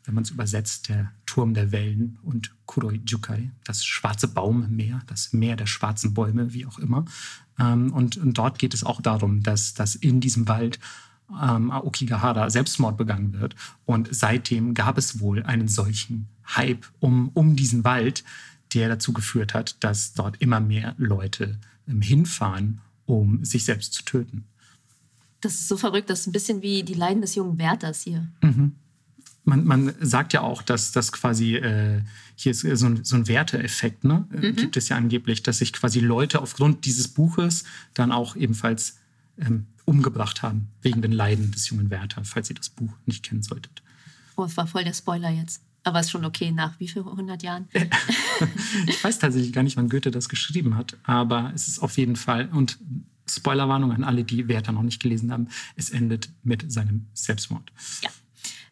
wenn 0.04 0.14
man 0.14 0.24
es 0.24 0.30
übersetzt, 0.30 0.88
der 0.88 1.12
Turm 1.26 1.54
der 1.54 1.70
Wellen 1.70 2.18
und 2.22 2.54
Kuroi 2.66 3.00
Jukai, 3.04 3.50
das 3.64 3.84
schwarze 3.84 4.28
Baummeer, 4.28 5.00
das 5.06 5.32
Meer 5.32 5.56
der 5.56 5.66
schwarzen 5.66 6.14
Bäume, 6.14 6.54
wie 6.54 6.66
auch 6.66 6.78
immer. 6.78 7.04
Ähm, 7.58 7.92
und, 7.92 8.16
und, 8.16 8.38
dort 8.38 8.58
geht 8.58 8.74
es 8.74 8.84
auch 8.84 9.02
darum, 9.02 9.42
dass, 9.42 9.74
dass 9.74 9.94
in 9.94 10.20
diesem 10.20 10.48
Wald 10.48 10.78
ähm, 11.30 11.70
Aokigahara 11.70 12.48
Selbstmord 12.50 12.96
begangen 12.96 13.34
wird. 13.34 13.54
Und 13.84 14.08
seitdem 14.10 14.74
gab 14.74 14.96
es 14.96 15.20
wohl 15.20 15.42
einen 15.42 15.68
solchen 15.68 16.28
Hype 16.56 16.86
um, 17.00 17.28
um 17.34 17.56
diesen 17.56 17.84
Wald, 17.84 18.24
der 18.72 18.88
dazu 18.88 19.12
geführt 19.12 19.54
hat, 19.54 19.82
dass 19.84 20.14
dort 20.14 20.40
immer 20.40 20.60
mehr 20.60 20.94
Leute 20.98 21.58
ähm, 21.86 22.00
hinfahren, 22.00 22.80
um 23.04 23.44
sich 23.44 23.64
selbst 23.64 23.92
zu 23.94 24.04
töten. 24.04 24.46
Das 25.40 25.54
ist 25.54 25.68
so 25.68 25.76
verrückt, 25.76 26.10
das 26.10 26.20
ist 26.20 26.26
ein 26.26 26.32
bisschen 26.32 26.62
wie 26.62 26.82
die 26.82 26.94
Leiden 26.94 27.22
des 27.22 27.34
jungen 27.34 27.58
Wärters 27.58 28.02
hier. 28.02 28.28
Mhm. 28.42 28.72
Man, 29.44 29.64
man, 29.64 29.94
sagt 30.00 30.34
ja 30.34 30.42
auch, 30.42 30.60
dass 30.62 30.92
das 30.92 31.10
quasi, 31.10 31.56
äh, 31.56 32.02
hier 32.34 32.52
ist 32.52 32.60
so 32.60 32.86
ein, 32.86 33.04
so 33.04 33.16
ein 33.16 33.28
Werteeffekt, 33.28 34.04
ne? 34.04 34.26
Äh, 34.32 34.48
mhm. 34.48 34.56
gibt 34.56 34.76
es 34.76 34.90
ja 34.90 34.96
angeblich, 34.96 35.42
dass 35.42 35.58
sich 35.58 35.72
quasi 35.72 36.00
Leute 36.00 36.42
aufgrund 36.42 36.84
dieses 36.84 37.08
Buches 37.08 37.64
dann 37.94 38.12
auch 38.12 38.36
ebenfalls 38.36 38.98
ähm, 39.38 39.66
umgebracht 39.86 40.42
haben, 40.42 40.68
wegen 40.82 41.00
den 41.00 41.12
Leiden 41.12 41.50
des 41.50 41.70
jungen 41.70 41.88
Werther, 41.88 42.24
falls 42.24 42.50
ihr 42.50 42.56
das 42.56 42.68
Buch 42.68 42.92
nicht 43.06 43.24
kennen 43.24 43.42
solltet. 43.42 43.82
Oh, 44.36 44.44
es 44.44 44.56
war 44.56 44.66
voll 44.66 44.84
der 44.84 44.92
Spoiler 44.92 45.30
jetzt. 45.30 45.62
Aber 45.84 46.00
ist 46.00 46.10
schon 46.10 46.24
okay, 46.24 46.50
nach 46.50 46.78
wie 46.78 46.88
vielen 46.88 47.06
hundert 47.06 47.42
Jahren? 47.42 47.68
ich 48.86 49.02
weiß 49.02 49.18
tatsächlich 49.18 49.52
gar 49.52 49.62
nicht, 49.62 49.76
wann 49.76 49.88
Goethe 49.88 50.10
das 50.10 50.28
geschrieben 50.28 50.76
hat, 50.76 50.98
aber 51.04 51.52
es 51.54 51.68
ist 51.68 51.78
auf 51.78 51.96
jeden 51.96 52.16
Fall, 52.16 52.48
und 52.52 52.78
Spoilerwarnung 53.28 53.92
an 53.92 54.04
alle, 54.04 54.24
die 54.24 54.48
Werther 54.48 54.72
noch 54.72 54.82
nicht 54.82 55.02
gelesen 55.02 55.32
haben, 55.32 55.48
es 55.76 55.90
endet 55.90 56.30
mit 56.42 56.70
seinem 56.70 57.06
Selbstmord. 57.14 57.72
Ja. 58.02 58.10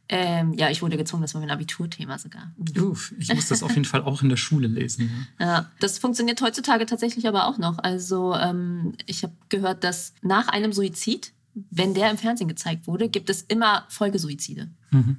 Ähm, 0.08 0.52
ja, 0.54 0.70
ich 0.70 0.82
wurde 0.82 0.96
gezwungen, 0.96 1.22
das 1.22 1.34
war 1.34 1.40
mein 1.40 1.50
Abiturthema 1.50 2.18
sogar. 2.18 2.52
Uff, 2.78 3.12
ich 3.18 3.34
muss 3.34 3.48
das 3.48 3.62
auf 3.64 3.72
jeden 3.72 3.84
Fall 3.84 4.02
auch 4.02 4.22
in 4.22 4.28
der 4.28 4.36
Schule 4.36 4.68
lesen. 4.68 5.26
Ja. 5.40 5.46
ja 5.46 5.70
das 5.80 5.98
funktioniert 5.98 6.40
heutzutage 6.40 6.86
tatsächlich 6.86 7.26
aber 7.26 7.46
auch 7.46 7.58
noch. 7.58 7.78
Also 7.78 8.34
ähm, 8.34 8.92
ich 9.06 9.24
habe 9.24 9.34
gehört, 9.48 9.82
dass 9.82 10.14
nach 10.22 10.46
einem 10.48 10.72
Suizid, 10.72 11.32
wenn 11.70 11.94
der 11.94 12.10
im 12.10 12.18
Fernsehen 12.18 12.46
gezeigt 12.46 12.86
wurde, 12.86 13.08
gibt 13.08 13.30
es 13.30 13.42
immer 13.42 13.84
Folgesuizide. 13.88 14.70
Mhm. 14.92 15.16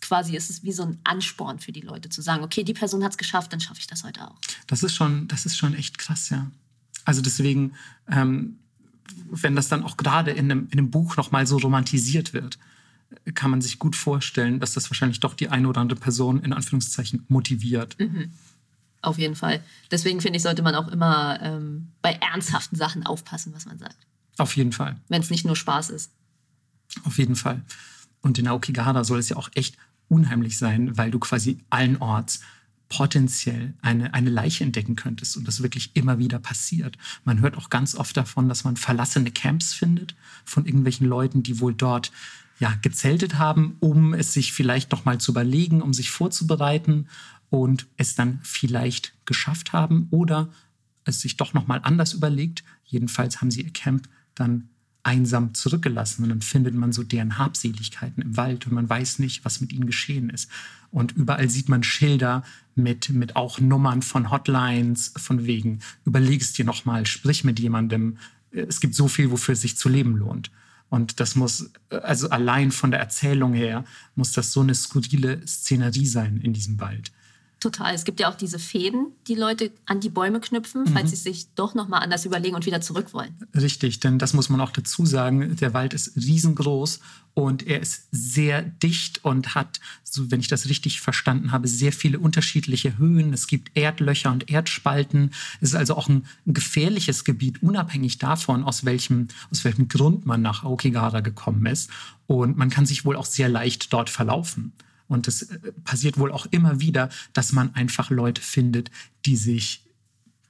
Quasi 0.00 0.34
ist 0.34 0.48
es 0.48 0.62
wie 0.62 0.72
so 0.72 0.84
ein 0.84 0.98
Ansporn 1.04 1.58
für 1.58 1.72
die 1.72 1.82
Leute 1.82 2.08
zu 2.08 2.22
sagen, 2.22 2.42
okay, 2.42 2.64
die 2.64 2.74
Person 2.74 3.04
hat 3.04 3.12
es 3.12 3.18
geschafft, 3.18 3.52
dann 3.52 3.60
schaffe 3.60 3.80
ich 3.80 3.86
das 3.86 4.02
heute 4.02 4.26
auch. 4.26 4.38
Das 4.66 4.82
ist 4.82 4.94
schon, 4.94 5.28
das 5.28 5.44
ist 5.44 5.58
schon 5.58 5.74
echt 5.74 5.98
krass, 5.98 6.30
ja. 6.30 6.50
Also 7.04 7.20
deswegen, 7.20 7.74
ähm, 8.08 8.58
wenn 9.30 9.56
das 9.56 9.68
dann 9.68 9.82
auch 9.82 9.96
gerade 9.96 10.30
in 10.30 10.50
einem, 10.50 10.68
in 10.70 10.78
einem 10.78 10.90
Buch 10.90 11.16
nochmal 11.16 11.46
so 11.46 11.56
romantisiert 11.58 12.32
wird, 12.32 12.58
kann 13.34 13.50
man 13.50 13.60
sich 13.60 13.78
gut 13.78 13.96
vorstellen, 13.96 14.60
dass 14.60 14.74
das 14.74 14.90
wahrscheinlich 14.90 15.20
doch 15.20 15.34
die 15.34 15.48
eine 15.48 15.68
oder 15.68 15.80
andere 15.80 15.98
Person 15.98 16.42
in 16.42 16.52
Anführungszeichen 16.52 17.24
motiviert. 17.28 17.98
Mhm. 17.98 18.32
Auf 19.02 19.18
jeden 19.18 19.34
Fall. 19.34 19.62
Deswegen 19.90 20.20
finde 20.20 20.36
ich, 20.36 20.42
sollte 20.42 20.62
man 20.62 20.74
auch 20.74 20.88
immer 20.88 21.40
ähm, 21.42 21.88
bei 22.02 22.12
ernsthaften 22.12 22.76
Sachen 22.76 23.04
aufpassen, 23.04 23.52
was 23.54 23.66
man 23.66 23.78
sagt. 23.78 23.96
Auf 24.38 24.56
jeden 24.56 24.72
Fall. 24.72 24.96
Wenn 25.08 25.20
es 25.20 25.30
nicht 25.30 25.44
nur 25.44 25.56
Spaß 25.56 25.90
ist. 25.90 26.12
Auf 27.04 27.18
jeden 27.18 27.36
Fall. 27.36 27.62
Und 28.20 28.38
in 28.38 28.46
Aokigahara 28.46 29.04
soll 29.04 29.18
es 29.18 29.28
ja 29.28 29.36
auch 29.36 29.50
echt 29.54 29.76
unheimlich 30.08 30.56
sein, 30.56 30.96
weil 30.96 31.10
du 31.10 31.18
quasi 31.18 31.58
allen 31.68 31.96
Orts 31.96 32.40
potenziell 32.92 33.72
eine, 33.80 34.12
eine 34.12 34.28
Leiche 34.28 34.64
entdecken 34.64 34.96
könntest 34.96 35.38
und 35.38 35.48
das 35.48 35.62
wirklich 35.62 35.92
immer 35.94 36.18
wieder 36.18 36.38
passiert. 36.38 36.98
Man 37.24 37.40
hört 37.40 37.56
auch 37.56 37.70
ganz 37.70 37.94
oft 37.94 38.14
davon, 38.18 38.50
dass 38.50 38.64
man 38.64 38.76
verlassene 38.76 39.30
Camps 39.30 39.72
findet 39.72 40.14
von 40.44 40.66
irgendwelchen 40.66 41.06
Leuten, 41.06 41.42
die 41.42 41.58
wohl 41.58 41.72
dort 41.72 42.12
ja, 42.60 42.74
gezeltet 42.82 43.38
haben, 43.38 43.76
um 43.80 44.12
es 44.12 44.34
sich 44.34 44.52
vielleicht 44.52 44.92
noch 44.92 45.06
mal 45.06 45.18
zu 45.18 45.32
überlegen, 45.32 45.80
um 45.80 45.94
sich 45.94 46.10
vorzubereiten 46.10 47.08
und 47.48 47.86
es 47.96 48.14
dann 48.14 48.40
vielleicht 48.42 49.14
geschafft 49.24 49.72
haben 49.72 50.08
oder 50.10 50.50
es 51.04 51.22
sich 51.22 51.38
doch 51.38 51.54
noch 51.54 51.66
mal 51.66 51.80
anders 51.82 52.12
überlegt. 52.12 52.62
Jedenfalls 52.84 53.40
haben 53.40 53.50
sie 53.50 53.62
ihr 53.62 53.72
Camp 53.72 54.06
dann 54.34 54.68
einsam 55.04 55.54
zurückgelassen 55.54 56.22
und 56.22 56.28
dann 56.28 56.42
findet 56.42 56.74
man 56.74 56.92
so 56.92 57.02
deren 57.02 57.38
Habseligkeiten 57.38 58.22
im 58.22 58.36
Wald 58.36 58.66
und 58.66 58.72
man 58.72 58.88
weiß 58.88 59.18
nicht, 59.18 59.44
was 59.44 59.60
mit 59.60 59.72
ihnen 59.72 59.86
geschehen 59.86 60.30
ist. 60.30 60.48
Und 60.90 61.12
überall 61.12 61.48
sieht 61.48 61.68
man 61.68 61.82
Schilder 61.82 62.44
mit, 62.74 63.08
mit 63.08 63.34
auch 63.34 63.58
Nummern 63.58 64.02
von 64.02 64.30
Hotlines, 64.30 65.12
von 65.16 65.46
wegen, 65.46 65.80
überleg 66.04 66.40
es 66.40 66.52
dir 66.52 66.64
nochmal, 66.64 67.06
sprich 67.06 67.44
mit 67.44 67.58
jemandem. 67.58 68.18
Es 68.52 68.80
gibt 68.80 68.94
so 68.94 69.08
viel, 69.08 69.30
wofür 69.30 69.54
es 69.54 69.62
sich 69.62 69.76
zu 69.76 69.88
leben 69.88 70.16
lohnt. 70.16 70.50
Und 70.88 71.20
das 71.20 71.36
muss, 71.36 71.70
also 71.88 72.28
allein 72.28 72.70
von 72.70 72.90
der 72.90 73.00
Erzählung 73.00 73.54
her, 73.54 73.84
muss 74.14 74.32
das 74.32 74.52
so 74.52 74.60
eine 74.60 74.74
skurrile 74.74 75.44
Szenerie 75.46 76.06
sein 76.06 76.38
in 76.42 76.52
diesem 76.52 76.78
Wald. 76.80 77.10
Total. 77.62 77.94
Es 77.94 78.02
gibt 78.02 78.18
ja 78.18 78.28
auch 78.28 78.34
diese 78.34 78.58
Fäden, 78.58 79.12
die 79.28 79.36
Leute 79.36 79.70
an 79.86 80.00
die 80.00 80.08
Bäume 80.08 80.40
knüpfen, 80.40 80.84
falls 80.88 81.12
mhm. 81.12 81.14
sie 81.14 81.22
sich 81.22 81.54
doch 81.54 81.76
nochmal 81.76 82.02
anders 82.02 82.24
überlegen 82.24 82.56
und 82.56 82.66
wieder 82.66 82.80
zurück 82.80 83.14
wollen. 83.14 83.36
Richtig, 83.54 84.00
denn 84.00 84.18
das 84.18 84.32
muss 84.32 84.48
man 84.48 84.60
auch 84.60 84.72
dazu 84.72 85.06
sagen. 85.06 85.54
Der 85.54 85.72
Wald 85.72 85.94
ist 85.94 86.16
riesengroß 86.16 86.98
und 87.34 87.64
er 87.64 87.78
ist 87.78 88.08
sehr 88.10 88.62
dicht 88.62 89.24
und 89.24 89.54
hat, 89.54 89.78
so 90.02 90.32
wenn 90.32 90.40
ich 90.40 90.48
das 90.48 90.68
richtig 90.68 91.00
verstanden 91.00 91.52
habe, 91.52 91.68
sehr 91.68 91.92
viele 91.92 92.18
unterschiedliche 92.18 92.98
Höhen. 92.98 93.32
Es 93.32 93.46
gibt 93.46 93.70
Erdlöcher 93.76 94.32
und 94.32 94.50
Erdspalten. 94.50 95.30
Es 95.60 95.68
ist 95.68 95.76
also 95.76 95.94
auch 95.94 96.08
ein, 96.08 96.26
gefährliches 96.46 97.22
Gebiet, 97.22 97.62
unabhängig 97.62 98.18
davon, 98.18 98.64
aus 98.64 98.84
welchem, 98.84 99.28
aus 99.52 99.64
welchem 99.64 99.86
Grund 99.86 100.26
man 100.26 100.42
nach 100.42 100.64
Aokigahara 100.64 101.20
gekommen 101.20 101.66
ist. 101.66 101.90
Und 102.26 102.56
man 102.56 102.70
kann 102.70 102.86
sich 102.86 103.04
wohl 103.04 103.14
auch 103.14 103.26
sehr 103.26 103.48
leicht 103.48 103.92
dort 103.92 104.10
verlaufen. 104.10 104.72
Und 105.12 105.28
es 105.28 105.42
äh, 105.42 105.72
passiert 105.84 106.18
wohl 106.18 106.32
auch 106.32 106.46
immer 106.46 106.80
wieder, 106.80 107.10
dass 107.34 107.52
man 107.52 107.74
einfach 107.74 108.10
Leute 108.10 108.40
findet, 108.40 108.90
die 109.26 109.36
sich 109.36 109.84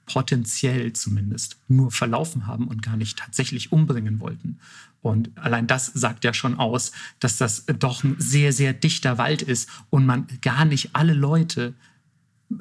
potenziell 0.05 0.93
zumindest 0.93 1.57
nur 1.67 1.91
verlaufen 1.91 2.47
haben 2.47 2.67
und 2.67 2.81
gar 2.81 2.97
nicht 2.97 3.19
tatsächlich 3.19 3.71
umbringen 3.71 4.19
wollten. 4.19 4.59
Und 5.01 5.37
allein 5.37 5.67
das 5.67 5.87
sagt 5.87 6.23
ja 6.23 6.33
schon 6.33 6.57
aus, 6.59 6.93
dass 7.19 7.37
das 7.37 7.65
doch 7.79 8.03
ein 8.03 8.15
sehr, 8.19 8.53
sehr 8.53 8.73
dichter 8.73 9.17
Wald 9.17 9.41
ist 9.41 9.69
und 9.89 10.05
man 10.05 10.27
gar 10.41 10.65
nicht 10.65 10.91
alle 10.93 11.13
Leute 11.13 11.73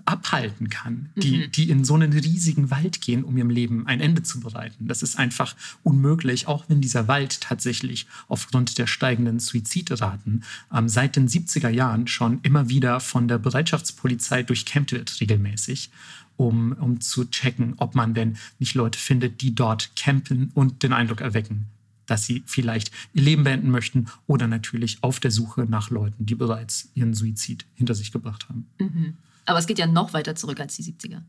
abhalten 0.04 0.68
kann, 0.68 1.10
die, 1.16 1.38
mhm. 1.38 1.52
die 1.52 1.70
in 1.70 1.84
so 1.84 1.94
einen 1.94 2.12
riesigen 2.12 2.70
Wald 2.70 3.00
gehen, 3.00 3.24
um 3.24 3.36
ihrem 3.36 3.50
Leben 3.50 3.86
ein 3.86 4.00
Ende 4.00 4.22
zu 4.22 4.40
bereiten. 4.40 4.88
Das 4.88 5.02
ist 5.02 5.18
einfach 5.18 5.54
unmöglich, 5.82 6.46
auch 6.46 6.64
wenn 6.68 6.80
dieser 6.80 7.08
Wald 7.08 7.40
tatsächlich 7.40 8.06
aufgrund 8.28 8.78
der 8.78 8.86
steigenden 8.86 9.38
Suizidraten 9.38 10.44
ähm, 10.72 10.88
seit 10.88 11.16
den 11.16 11.28
70er 11.28 11.68
Jahren 11.68 12.06
schon 12.06 12.40
immer 12.42 12.68
wieder 12.68 13.00
von 13.00 13.28
der 13.28 13.38
Bereitschaftspolizei 13.38 14.42
durchkämmt 14.42 14.92
wird, 14.92 15.20
regelmäßig. 15.20 15.90
Um, 16.38 16.72
um 16.72 17.00
zu 17.02 17.26
checken, 17.26 17.74
ob 17.76 17.94
man 17.94 18.14
denn 18.14 18.38
nicht 18.58 18.74
Leute 18.74 18.98
findet, 18.98 19.42
die 19.42 19.54
dort 19.54 19.94
campen 19.96 20.50
und 20.54 20.82
den 20.82 20.94
Eindruck 20.94 21.20
erwecken, 21.20 21.66
dass 22.06 22.24
sie 22.24 22.42
vielleicht 22.46 22.90
ihr 23.12 23.22
Leben 23.22 23.44
beenden 23.44 23.70
möchten 23.70 24.06
oder 24.26 24.48
natürlich 24.48 25.02
auf 25.02 25.20
der 25.20 25.30
Suche 25.30 25.66
nach 25.68 25.90
Leuten, 25.90 26.24
die 26.24 26.34
bereits 26.34 26.90
ihren 26.94 27.12
Suizid 27.12 27.66
hinter 27.74 27.94
sich 27.94 28.12
gebracht 28.12 28.48
haben. 28.48 28.66
Mhm. 28.80 29.14
Aber 29.44 29.58
es 29.58 29.66
geht 29.66 29.78
ja 29.78 29.86
noch 29.86 30.12
weiter 30.12 30.34
zurück 30.34 30.60
als 30.60 30.76
die 30.76 30.84
70er. 30.84 31.22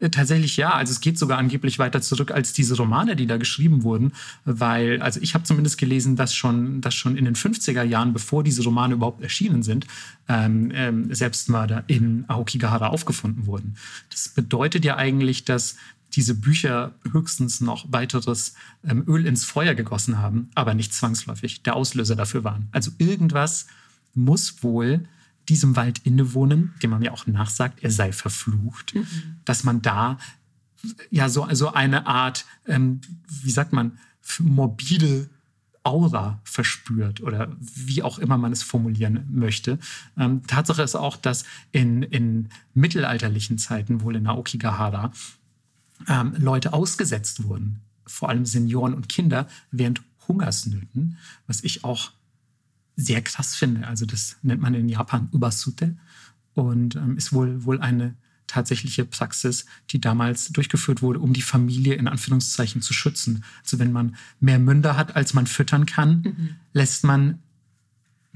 Äh, 0.00 0.10
tatsächlich 0.10 0.56
ja, 0.56 0.74
also 0.74 0.90
es 0.92 1.00
geht 1.00 1.18
sogar 1.18 1.38
angeblich 1.38 1.78
weiter 1.78 2.00
zurück 2.00 2.30
als 2.30 2.52
diese 2.52 2.76
Romane, 2.76 3.16
die 3.16 3.26
da 3.26 3.36
geschrieben 3.36 3.82
wurden, 3.82 4.12
weil, 4.44 5.00
also 5.02 5.20
ich 5.20 5.34
habe 5.34 5.44
zumindest 5.44 5.78
gelesen, 5.78 6.16
dass 6.16 6.34
schon, 6.34 6.80
dass 6.80 6.94
schon 6.94 7.16
in 7.16 7.24
den 7.24 7.36
50er 7.36 7.82
Jahren, 7.82 8.12
bevor 8.12 8.42
diese 8.42 8.62
Romane 8.64 8.94
überhaupt 8.94 9.22
erschienen 9.22 9.62
sind, 9.62 9.86
ähm, 10.28 10.70
ähm, 10.74 11.14
Selbstmörder 11.14 11.84
in 11.86 12.24
Aokigahara 12.28 12.88
aufgefunden 12.88 13.46
wurden. 13.46 13.76
Das 14.10 14.28
bedeutet 14.28 14.84
ja 14.84 14.96
eigentlich, 14.96 15.44
dass 15.44 15.76
diese 16.12 16.34
Bücher 16.34 16.94
höchstens 17.10 17.60
noch 17.60 17.86
weiteres 17.90 18.54
ähm, 18.86 19.04
Öl 19.08 19.26
ins 19.26 19.44
Feuer 19.44 19.74
gegossen 19.74 20.18
haben, 20.18 20.48
aber 20.54 20.74
nicht 20.74 20.94
zwangsläufig 20.94 21.62
der 21.62 21.74
Auslöser 21.74 22.14
dafür 22.14 22.44
waren. 22.44 22.68
Also 22.72 22.92
irgendwas 22.98 23.66
muss 24.14 24.62
wohl 24.62 25.08
diesem 25.48 25.76
Wald 25.76 26.00
innewohnen, 26.04 26.74
dem 26.82 26.90
man 26.90 27.02
ja 27.02 27.12
auch 27.12 27.26
nachsagt, 27.26 27.82
er 27.82 27.90
sei 27.90 28.12
verflucht, 28.12 28.94
mhm. 28.94 29.06
dass 29.44 29.64
man 29.64 29.82
da 29.82 30.18
ja 31.10 31.28
so 31.28 31.44
also 31.44 31.72
eine 31.72 32.06
Art, 32.06 32.44
ähm, 32.66 33.00
wie 33.42 33.50
sagt 33.50 33.72
man, 33.72 33.98
morbide 34.38 35.28
Aura 35.82 36.40
verspürt 36.44 37.20
oder 37.20 37.54
wie 37.60 38.02
auch 38.02 38.18
immer 38.18 38.38
man 38.38 38.52
es 38.52 38.62
formulieren 38.62 39.26
möchte. 39.30 39.78
Ähm, 40.16 40.42
Tatsache 40.46 40.82
ist 40.82 40.96
auch, 40.96 41.16
dass 41.16 41.44
in, 41.72 42.02
in 42.02 42.48
mittelalterlichen 42.72 43.58
Zeiten, 43.58 44.00
wohl 44.00 44.16
in 44.16 44.22
Naokigahara, 44.22 45.12
ähm, 46.08 46.34
Leute 46.38 46.72
ausgesetzt 46.72 47.44
wurden, 47.44 47.80
vor 48.06 48.30
allem 48.30 48.46
Senioren 48.46 48.94
und 48.94 49.10
Kinder, 49.10 49.46
während 49.70 50.02
Hungersnöten, 50.26 51.18
was 51.46 51.62
ich 51.62 51.84
auch 51.84 52.12
sehr 52.96 53.22
krass 53.22 53.54
finde. 53.54 53.86
Also 53.86 54.06
das 54.06 54.36
nennt 54.42 54.60
man 54.60 54.74
in 54.74 54.88
Japan 54.88 55.28
Ubasute 55.32 55.96
und 56.54 56.96
ähm, 56.96 57.16
ist 57.16 57.32
wohl, 57.32 57.64
wohl 57.64 57.80
eine 57.80 58.14
tatsächliche 58.46 59.04
Praxis, 59.04 59.66
die 59.90 60.00
damals 60.00 60.50
durchgeführt 60.50 61.02
wurde, 61.02 61.20
um 61.20 61.32
die 61.32 61.42
Familie 61.42 61.94
in 61.94 62.08
Anführungszeichen 62.08 62.82
zu 62.82 62.92
schützen. 62.92 63.44
Also 63.62 63.78
wenn 63.78 63.92
man 63.92 64.16
mehr 64.38 64.58
Münder 64.58 64.96
hat, 64.96 65.16
als 65.16 65.34
man 65.34 65.46
füttern 65.46 65.86
kann, 65.86 66.22
mhm. 66.22 66.50
lässt 66.72 67.04
man 67.04 67.40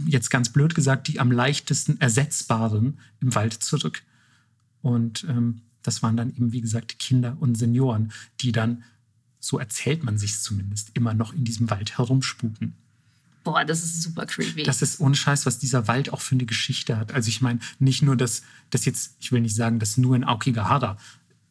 jetzt 0.06 0.30
ganz 0.30 0.52
blöd 0.52 0.74
gesagt 0.74 1.08
die 1.08 1.20
am 1.20 1.32
leichtesten 1.32 2.00
ersetzbaren 2.00 2.98
im 3.20 3.34
Wald 3.34 3.54
zurück. 3.54 4.02
Und 4.80 5.24
ähm, 5.28 5.62
das 5.82 6.02
waren 6.02 6.16
dann 6.16 6.30
eben, 6.30 6.52
wie 6.52 6.60
gesagt, 6.60 6.98
Kinder 6.98 7.36
und 7.40 7.56
Senioren, 7.56 8.12
die 8.40 8.52
dann, 8.52 8.84
so 9.40 9.58
erzählt 9.58 10.04
man 10.04 10.18
sich 10.18 10.40
zumindest, 10.40 10.90
immer 10.94 11.14
noch 11.14 11.32
in 11.32 11.44
diesem 11.44 11.70
Wald 11.70 11.98
herumspuken. 11.98 12.74
Boah, 13.44 13.64
das 13.64 13.82
ist 13.82 14.02
super 14.02 14.26
creepy. 14.26 14.62
Das 14.62 14.82
ist 14.82 15.00
ohne 15.00 15.14
Scheiß, 15.14 15.46
was 15.46 15.58
dieser 15.58 15.88
Wald 15.88 16.12
auch 16.12 16.20
für 16.20 16.34
eine 16.34 16.44
Geschichte 16.44 16.96
hat. 16.96 17.12
Also 17.12 17.28
ich 17.28 17.40
meine, 17.40 17.60
nicht 17.78 18.02
nur, 18.02 18.16
dass, 18.16 18.42
dass 18.70 18.84
jetzt, 18.84 19.16
ich 19.20 19.32
will 19.32 19.40
nicht 19.40 19.54
sagen, 19.54 19.78
dass 19.78 19.96
nur 19.96 20.16
in 20.16 20.24
Aokigahara 20.24 20.98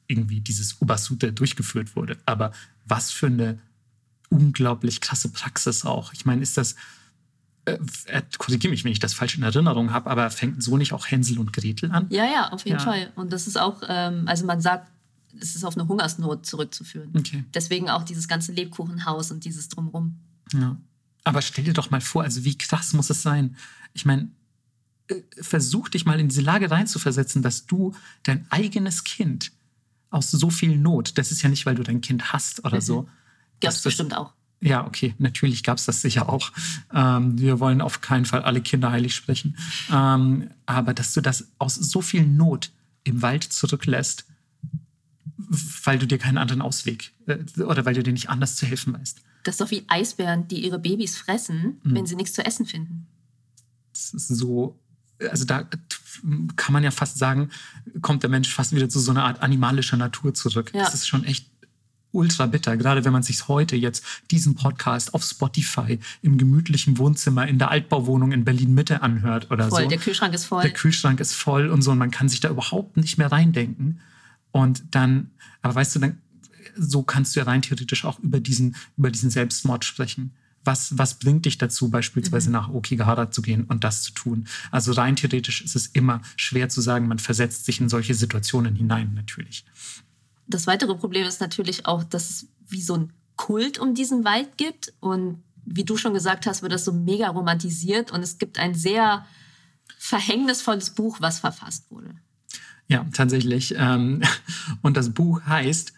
irgendwie 0.07 0.39
dieses 0.39 0.81
Ubasute 0.81 1.33
durchgeführt 1.33 1.95
wurde, 1.95 2.17
aber 2.25 2.51
was 2.85 3.11
für 3.11 3.27
eine 3.27 3.59
unglaublich 4.29 5.01
krasse 5.01 5.29
Praxis 5.29 5.85
auch. 5.85 6.13
Ich 6.13 6.25
meine, 6.25 6.41
ist 6.41 6.57
das, 6.57 6.75
äh, 7.65 7.77
äh 8.07 8.21
korrigiere 8.37 8.71
mich, 8.71 8.83
wenn 8.83 8.91
ich 8.91 8.99
das 8.99 9.13
falsch 9.13 9.37
in 9.37 9.43
Erinnerung 9.43 9.91
habe, 9.91 10.09
aber 10.09 10.29
fängt 10.29 10.61
so 10.61 10.77
nicht 10.77 10.93
auch 10.93 11.09
Hänsel 11.09 11.39
und 11.39 11.53
Gretel 11.53 11.91
an? 11.91 12.07
Ja, 12.09 12.25
ja, 12.25 12.49
auf 12.49 12.65
jeden 12.65 12.79
ja. 12.79 12.83
Fall. 12.83 13.11
Und 13.15 13.31
das 13.31 13.47
ist 13.47 13.57
auch, 13.57 13.81
ähm, 13.87 14.27
also 14.27 14.45
man 14.45 14.61
sagt, 14.61 14.91
es 15.39 15.55
ist 15.55 15.63
auf 15.63 15.77
eine 15.77 15.87
Hungersnot 15.87 16.45
zurückzuführen. 16.45 17.11
Okay. 17.15 17.43
Deswegen 17.53 17.89
auch 17.89 18.03
dieses 18.03 18.27
ganze 18.27 18.51
Lebkuchenhaus 18.51 19.31
und 19.31 19.45
dieses 19.45 19.69
Drumrum. 19.69 20.19
Ja. 20.53 20.77
Aber 21.27 21.41
stell 21.41 21.65
dir 21.65 21.73
doch 21.73 21.89
mal 21.89 21.99
vor, 21.99 22.23
also 22.23 22.45
wie 22.45 22.57
krass 22.57 22.93
muss 22.93 23.09
es 23.09 23.21
sein? 23.21 23.57
Ich 23.93 24.05
meine, 24.05 24.29
äh, 25.09 25.15
versuch 25.41 25.89
dich 25.89 26.05
mal 26.05 26.21
in 26.21 26.29
diese 26.29 26.39
Lage 26.41 26.71
reinzuversetzen, 26.71 27.41
dass 27.41 27.65
du 27.65 27.93
dein 28.23 28.49
eigenes 28.49 29.03
Kind 29.03 29.51
aus 30.09 30.31
so 30.31 30.49
viel 30.49 30.77
Not, 30.77 31.17
das 31.17 31.33
ist 31.33 31.41
ja 31.41 31.49
nicht, 31.49 31.65
weil 31.65 31.75
du 31.75 31.83
dein 31.83 31.99
Kind 31.99 32.31
hast 32.31 32.63
oder 32.63 32.77
mhm. 32.77 32.81
so. 32.81 33.09
Gab 33.59 33.73
es 33.73 33.81
bestimmt 33.81 34.15
auch. 34.15 34.31
Ja, 34.61 34.87
okay, 34.87 35.15
natürlich 35.17 35.63
gab 35.63 35.79
es 35.79 35.85
das 35.85 36.01
sicher 36.01 36.29
auch. 36.29 36.53
Ähm, 36.93 37.37
wir 37.37 37.59
wollen 37.59 37.81
auf 37.81 37.99
keinen 37.99 38.23
Fall 38.23 38.43
alle 38.43 38.61
Kinder 38.61 38.89
heilig 38.91 39.13
sprechen. 39.13 39.57
Ähm, 39.91 40.49
aber 40.65 40.93
dass 40.93 41.13
du 41.13 41.19
das 41.19 41.49
aus 41.59 41.75
so 41.75 42.01
viel 42.01 42.25
Not 42.25 42.71
im 43.03 43.21
Wald 43.21 43.43
zurücklässt, 43.43 44.25
weil 45.83 45.99
du 45.99 46.07
dir 46.07 46.19
keinen 46.19 46.37
anderen 46.37 46.61
Ausweg 46.61 47.11
äh, 47.25 47.37
oder 47.61 47.85
weil 47.85 47.95
du 47.95 48.03
dir 48.03 48.13
nicht 48.13 48.29
anders 48.29 48.55
zu 48.55 48.65
helfen 48.65 48.93
weißt. 48.93 49.21
Das 49.47 49.53
ist 49.55 49.61
doch 49.61 49.71
wie 49.71 49.85
Eisbären, 49.87 50.49
die 50.49 50.65
ihre 50.65 50.77
Babys 50.77 51.15
fressen, 51.15 51.79
mhm. 51.81 51.95
wenn 51.95 52.05
sie 52.05 52.17
nichts 52.17 52.33
zu 52.33 52.45
essen 52.45 52.65
finden. 52.65 53.07
Das 53.93 54.13
ist 54.13 54.27
so, 54.27 54.77
also 55.19 55.45
da 55.45 55.65
kann 56.57 56.73
man 56.73 56.83
ja 56.83 56.91
fast 56.91 57.17
sagen, 57.17 57.49
kommt 58.01 58.23
der 58.23 58.29
Mensch 58.29 58.53
fast 58.53 58.75
wieder 58.75 58.89
zu 58.89 58.99
so 58.99 59.11
einer 59.11 59.23
Art 59.23 59.41
animalischer 59.41 59.95
Natur 59.95 60.33
zurück. 60.33 60.71
Ja. 60.73 60.83
Das 60.83 60.93
ist 60.93 61.07
schon 61.07 61.23
echt 61.23 61.49
ultra 62.11 62.45
bitter, 62.45 62.75
gerade 62.75 63.05
wenn 63.05 63.13
man 63.13 63.23
sich 63.23 63.47
heute 63.47 63.77
jetzt 63.77 64.03
diesen 64.31 64.55
Podcast 64.55 65.13
auf 65.13 65.23
Spotify 65.23 65.99
im 66.21 66.37
gemütlichen 66.37 66.97
Wohnzimmer 66.97 67.47
in 67.47 67.57
der 67.57 67.71
Altbauwohnung 67.71 68.33
in 68.33 68.43
Berlin 68.43 68.73
Mitte 68.73 69.01
anhört 69.01 69.49
oder 69.49 69.69
voll, 69.69 69.83
so. 69.83 69.89
Der 69.89 69.97
Kühlschrank 69.97 70.33
ist 70.33 70.45
voll. 70.45 70.61
Der 70.61 70.71
Kühlschrank 70.71 71.21
ist 71.21 71.33
voll 71.33 71.69
und 71.69 71.83
so 71.83 71.91
und 71.91 71.99
man 71.99 72.11
kann 72.11 72.27
sich 72.27 72.41
da 72.41 72.49
überhaupt 72.49 72.97
nicht 72.97 73.17
mehr 73.17 73.31
reindenken. 73.31 74.01
Und 74.51 74.83
dann, 74.91 75.31
aber 75.61 75.75
weißt 75.75 75.95
du, 75.95 75.99
dann 75.99 76.17
so 76.77 77.03
kannst 77.03 77.35
du 77.35 77.39
ja 77.39 77.45
rein 77.45 77.61
theoretisch 77.61 78.05
auch 78.05 78.19
über 78.19 78.39
diesen, 78.39 78.75
über 78.97 79.11
diesen 79.11 79.29
Selbstmord 79.29 79.85
sprechen. 79.85 80.33
Was, 80.63 80.97
was 80.97 81.19
bringt 81.19 81.45
dich 81.45 81.57
dazu, 81.57 81.89
beispielsweise 81.89 82.49
mhm. 82.49 82.53
nach 82.53 82.69
Okigahara 82.69 83.31
zu 83.31 83.41
gehen 83.41 83.63
und 83.65 83.83
das 83.83 84.03
zu 84.03 84.11
tun? 84.11 84.47
Also 84.71 84.91
rein 84.91 85.15
theoretisch 85.15 85.61
ist 85.61 85.75
es 85.75 85.87
immer 85.87 86.21
schwer 86.35 86.67
zu 86.67 86.81
sagen, 86.81 87.07
man 87.07 87.19
versetzt 87.19 87.65
sich 87.65 87.79
in 87.79 87.89
solche 87.89 88.13
Situationen 88.13 88.75
hinein, 88.75 89.13
natürlich. 89.13 89.65
Das 90.47 90.67
weitere 90.67 90.95
Problem 90.95 91.25
ist 91.25 91.41
natürlich 91.41 91.85
auch, 91.85 92.03
dass 92.03 92.29
es 92.29 92.47
wie 92.67 92.81
so 92.81 92.95
ein 92.95 93.13
Kult 93.35 93.79
um 93.79 93.93
diesen 93.93 94.25
Wald 94.25 94.57
gibt 94.57 94.93
und 94.99 95.43
wie 95.63 95.83
du 95.83 95.97
schon 95.97 96.13
gesagt 96.13 96.45
hast, 96.47 96.61
wird 96.61 96.71
das 96.71 96.85
so 96.85 96.93
mega 96.93 97.27
romantisiert 97.29 98.11
und 98.11 98.21
es 98.21 98.37
gibt 98.37 98.57
ein 98.57 98.73
sehr 98.73 99.25
verhängnisvolles 99.97 100.91
Buch, 100.91 101.17
was 101.19 101.39
verfasst 101.39 101.91
wurde. 101.91 102.15
Ja, 102.87 103.05
tatsächlich. 103.13 103.75
Ähm, 103.77 104.21
und 104.81 104.97
das 104.97 105.13
Buch 105.13 105.41
heißt 105.45 105.93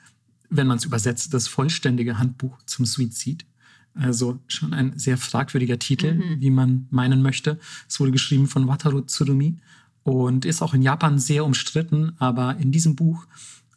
wenn 0.49 0.67
man 0.67 0.77
es 0.77 0.85
übersetzt, 0.85 1.33
das 1.33 1.47
vollständige 1.47 2.17
Handbuch 2.17 2.57
zum 2.65 2.85
Suizid. 2.85 3.45
Also 3.93 4.39
schon 4.47 4.73
ein 4.73 4.97
sehr 4.97 5.17
fragwürdiger 5.17 5.79
Titel, 5.79 6.13
mhm. 6.13 6.41
wie 6.41 6.51
man 6.51 6.87
meinen 6.89 7.21
möchte. 7.21 7.59
Es 7.87 7.99
wurde 7.99 8.11
geschrieben 8.11 8.47
von 8.47 8.67
Wataru 8.67 9.01
Tsurumi 9.01 9.57
und 10.03 10.45
ist 10.45 10.61
auch 10.61 10.73
in 10.73 10.81
Japan 10.81 11.19
sehr 11.19 11.45
umstritten, 11.45 12.13
aber 12.17 12.57
in 12.57 12.71
diesem 12.71 12.95
Buch, 12.95 13.25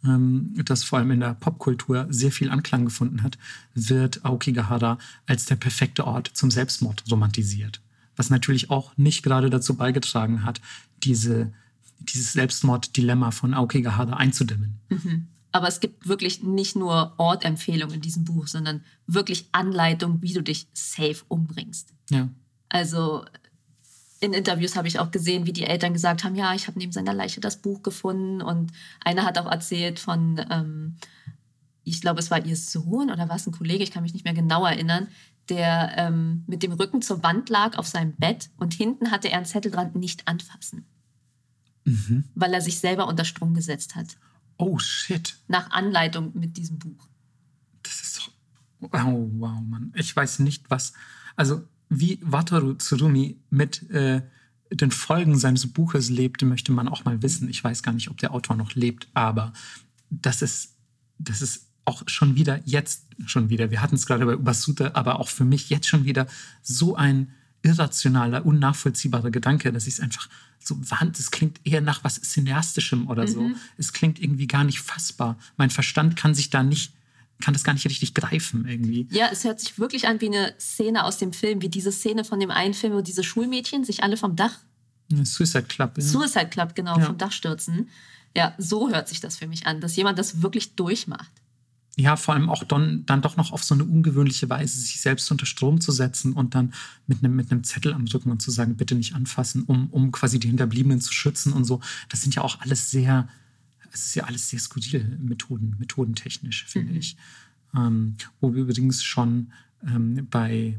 ähm, 0.05 0.55
das 0.65 0.85
vor 0.85 0.99
allem 0.99 1.11
in 1.11 1.21
der 1.21 1.35
Popkultur 1.35 2.07
sehr 2.11 2.31
viel 2.31 2.51
Anklang 2.51 2.85
gefunden 2.85 3.23
hat, 3.23 3.39
wird 3.75 4.25
Aokigahara 4.25 4.99
als 5.27 5.47
der 5.47 5.57
perfekte 5.57 6.07
Ort 6.07 6.31
zum 6.35 6.51
Selbstmord 6.51 7.05
romantisiert. 7.11 7.81
Was 8.17 8.31
natürlich 8.31 8.71
auch 8.71 8.97
nicht 8.97 9.23
gerade 9.23 9.51
dazu 9.51 9.75
beigetragen 9.75 10.45
hat, 10.45 10.61
diese, 11.03 11.53
dieses 11.99 12.33
Selbstmorddilemma 12.35 13.31
von 13.31 13.55
Aokigahara 13.55 14.17
einzudämmen. 14.17 14.79
Mhm. 14.91 15.29
Aber 15.53 15.69
es 15.69 15.81
gibt 15.81 16.09
wirklich 16.09 16.43
nicht 16.43 16.77
nur 16.77 17.15
Ortempfehlungen 17.19 17.97
in 17.97 18.01
diesem 18.01 18.25
Buch, 18.25 18.47
sondern 18.47 18.85
wirklich 19.07 19.49
Anleitung, 19.53 20.23
wie 20.23 20.33
du 20.33 20.43
dich 20.43 20.67
safe 20.73 21.23
umbringst. 21.29 21.93
Ja. 22.11 22.29
Also 22.71 23.25
in 24.21 24.33
Interviews 24.33 24.77
habe 24.77 24.89
ich 24.89 24.99
auch 24.99 25.11
gesehen, 25.11 25.47
wie 25.47 25.53
die 25.53 25.65
Eltern 25.65 25.93
gesagt 25.93 26.25
haben, 26.25 26.37
ja, 26.37 26.55
ich 26.55 26.69
habe 26.69 26.79
neben 26.79 26.93
seiner 26.93 27.13
Leiche 27.13 27.41
das 27.41 27.59
Buch 27.59 27.83
gefunden. 27.83 28.41
Und 28.41 28.73
einer 29.05 29.25
hat 29.25 29.37
auch 29.37 29.51
erzählt 29.51 29.99
von, 29.99 30.41
ähm, 30.49 30.97
ich 31.85 32.01
glaube, 32.01 32.21
es 32.21 32.31
war 32.31 32.45
ihr 32.45 32.57
Sohn 32.57 33.11
oder 33.11 33.29
war 33.29 33.37
es 33.37 33.47
ein 33.47 33.53
Kollege, 33.53 33.83
ich 33.83 33.91
kann 33.91 34.05
mich 34.05 34.15
nicht 34.15 34.25
mehr 34.25 34.35
genau 34.35 34.65
erinnern, 34.65 35.09
der 35.49 35.93
ähm, 35.97 36.45
mit 36.47 36.63
dem 36.63 36.73
Rücken 36.73 37.03
zur 37.03 37.23
Wand 37.23 37.49
lag 37.49 37.77
auf 37.77 37.89
seinem 37.89 38.13
Bett 38.13 38.49
und 38.57 38.75
hinten 38.75 39.11
hatte 39.11 39.29
er 39.29 39.39
einen 39.39 39.47
Zettel 39.47 39.73
dran, 39.73 39.91
nicht 39.95 40.29
anfassen. 40.29 40.87
Mhm. 41.85 42.25
Weil 42.37 42.55
er 42.55 42.61
sich 42.61 42.79
selber 42.79 43.09
unter 43.09 43.25
Strom 43.25 43.55
gesetzt 43.55 43.97
hat. 43.97 44.17
Oh 44.63 44.79
shit. 44.79 45.37
Nach 45.49 45.73
Anleitung 45.73 46.31
mit 46.35 46.57
diesem 46.57 46.79
Buch. 46.79 47.09
Das 47.83 48.01
ist 48.01 48.19
doch. 48.19 48.31
Oh, 48.81 49.29
wow, 49.39 49.61
Mann. 49.61 49.93
Ich 49.97 50.15
weiß 50.15 50.39
nicht, 50.39 50.71
was. 50.71 50.93
Also, 51.35 51.67
wie 51.89 52.21
Wataru 52.23 52.75
Tsurumi 52.75 53.41
mit 53.51 53.91
äh, 53.91 54.23
den 54.71 54.93
Folgen 54.93 55.37
seines 55.37 55.67
Buches 55.67 56.11
lebte, 56.11 56.47
möchte 56.47 56.71
man 56.71 56.87
auch 56.87 57.05
mal 57.05 57.23
wissen. 57.23 57.49
Ich 57.49 57.63
weiß 57.63 57.83
gar 57.83 57.91
nicht, 57.91 58.09
ob 58.09 58.19
der 58.19 58.33
Autor 58.33 58.55
noch 58.55 58.77
lebt, 58.77 59.09
aber 59.15 59.53
das 60.11 60.43
ist, 60.43 60.77
das 61.19 61.43
ist 61.43 61.67
auch 61.85 62.05
schon 62.07 62.37
wieder, 62.37 62.61
jetzt 62.65 63.07
schon 63.27 63.49
wieder, 63.51 63.73
wir 63.73 63.83
hatten 63.83 63.97
es 63.97 64.07
gerade 64.07 64.25
bei 64.25 64.37
Ubasute, 64.37 64.95
aber 64.95 65.19
auch 65.19 65.29
für 65.29 65.45
mich 65.45 65.71
jetzt 65.71 65.89
schon 65.89 66.05
wieder 66.05 66.29
so 66.63 66.95
ein 66.95 67.33
irrationaler, 67.63 68.45
unnachvollziehbarer 68.45 69.31
Gedanke, 69.31 69.73
dass 69.73 69.87
ich 69.87 69.95
es 69.95 70.01
einfach 70.01 70.29
so 70.59 70.77
wand, 70.91 71.19
es 71.19 71.31
klingt 71.31 71.61
eher 71.65 71.81
nach 71.81 72.05
was 72.05 72.21
Cineastischem 72.21 73.09
oder 73.09 73.27
so. 73.27 73.43
Mhm. 73.43 73.57
Es 73.79 73.93
klingt 73.93 74.21
irgendwie 74.21 74.47
gar 74.47 74.65
nicht 74.65 74.81
fassbar. 74.81 75.37
Mein 75.57 75.71
Verstand 75.71 76.17
kann 76.17 76.35
sich 76.35 76.51
da 76.51 76.63
nicht, 76.63 76.93
kann 77.41 77.55
das 77.55 77.65
gar 77.65 77.73
nicht 77.73 77.87
richtig 77.87 78.15
greifen 78.15 78.67
irgendwie. 78.69 79.09
Ja, 79.11 79.29
es 79.33 79.45
hört 79.45 79.61
sich 79.61 79.79
wirklich 79.79 80.07
an 80.07 80.21
wie 80.21 80.29
eine 80.29 80.55
Szene 80.61 81.05
aus 81.05 81.19
dem 81.19 81.33
Film, 81.33 81.63
wie 81.63 81.69
diese 81.69 81.91
Szene 81.91 82.25
von 82.25 82.39
dem 82.39 82.51
einen 82.51 82.75
Film, 82.75 82.93
wo 82.95 83.01
diese 83.01 83.25
Schulmädchen 83.25 83.85
sich 83.85 84.03
alle 84.03 84.17
vom 84.17 84.37
Dach. 84.37 84.59
Suicide 85.25 85.65
Club. 85.65 85.99
Ja. 85.99 86.03
Suicide 86.03 86.49
Club, 86.49 86.75
genau, 86.75 86.99
ja. 86.99 87.07
vom 87.07 87.19
Dach 87.19 87.33
stürzen. 87.33 87.89
Ja, 88.37 88.55
so 88.57 88.91
hört 88.91 89.09
sich 89.09 89.21
das 89.21 89.37
für 89.37 89.47
mich 89.47 89.67
an, 89.67 89.81
dass 89.81 89.97
jemand 89.97 90.19
das 90.19 90.43
wirklich 90.43 90.75
durchmacht 90.75 91.42
ja, 91.97 92.17
vor 92.17 92.35
allem 92.35 92.49
auch 92.49 92.65
dann, 92.65 93.05
dann 93.05 93.21
doch 93.21 93.37
noch 93.37 93.53
auf 93.53 93.63
so 93.65 93.75
eine 93.75 93.85
ungewöhnliche 93.85 94.49
Weise 94.49 94.79
sich 94.79 95.01
selbst 95.01 95.31
unter 95.31 95.45
Strom 95.45 95.81
zu 95.81 95.93
setzen 95.93 96.33
und 96.33 96.55
dann 96.55 96.73
mit 97.07 97.23
einem, 97.23 97.37
mit 97.37 97.51
einem 97.51 97.65
Zettel 97.65 97.93
am 97.93 98.07
Rücken 98.07 98.31
und 98.31 98.41
zu 98.41 98.51
sagen, 98.51 98.77
bitte 98.77 98.95
nicht 98.95 99.15
anfassen, 99.15 99.65
um, 99.65 99.91
um 99.91 100.11
quasi 100.11 100.39
die 100.39 100.49
Hinterbliebenen 100.49 101.03
zu 101.03 101.13
schützen 101.13 101.53
und 101.53 101.65
so. 101.65 101.81
Das 102.09 102.23
sind 102.23 102.35
ja 102.35 102.43
auch 102.43 102.61
alles 102.61 102.91
sehr, 102.91 103.29
es 103.93 104.07
ist 104.07 104.15
ja 104.15 104.25
alles 104.25 104.49
sehr 104.49 104.59
skurrile 104.59 105.05
Methoden, 105.21 105.77
methodentechnisch, 105.79 106.65
finde 106.65 106.93
mhm. 106.93 106.99
ich. 106.99 107.17
Ähm, 107.75 108.17
wo 108.41 108.55
wir 108.55 108.63
übrigens 108.63 109.03
schon 109.03 109.53
ähm, 109.87 110.27
bei 110.31 110.79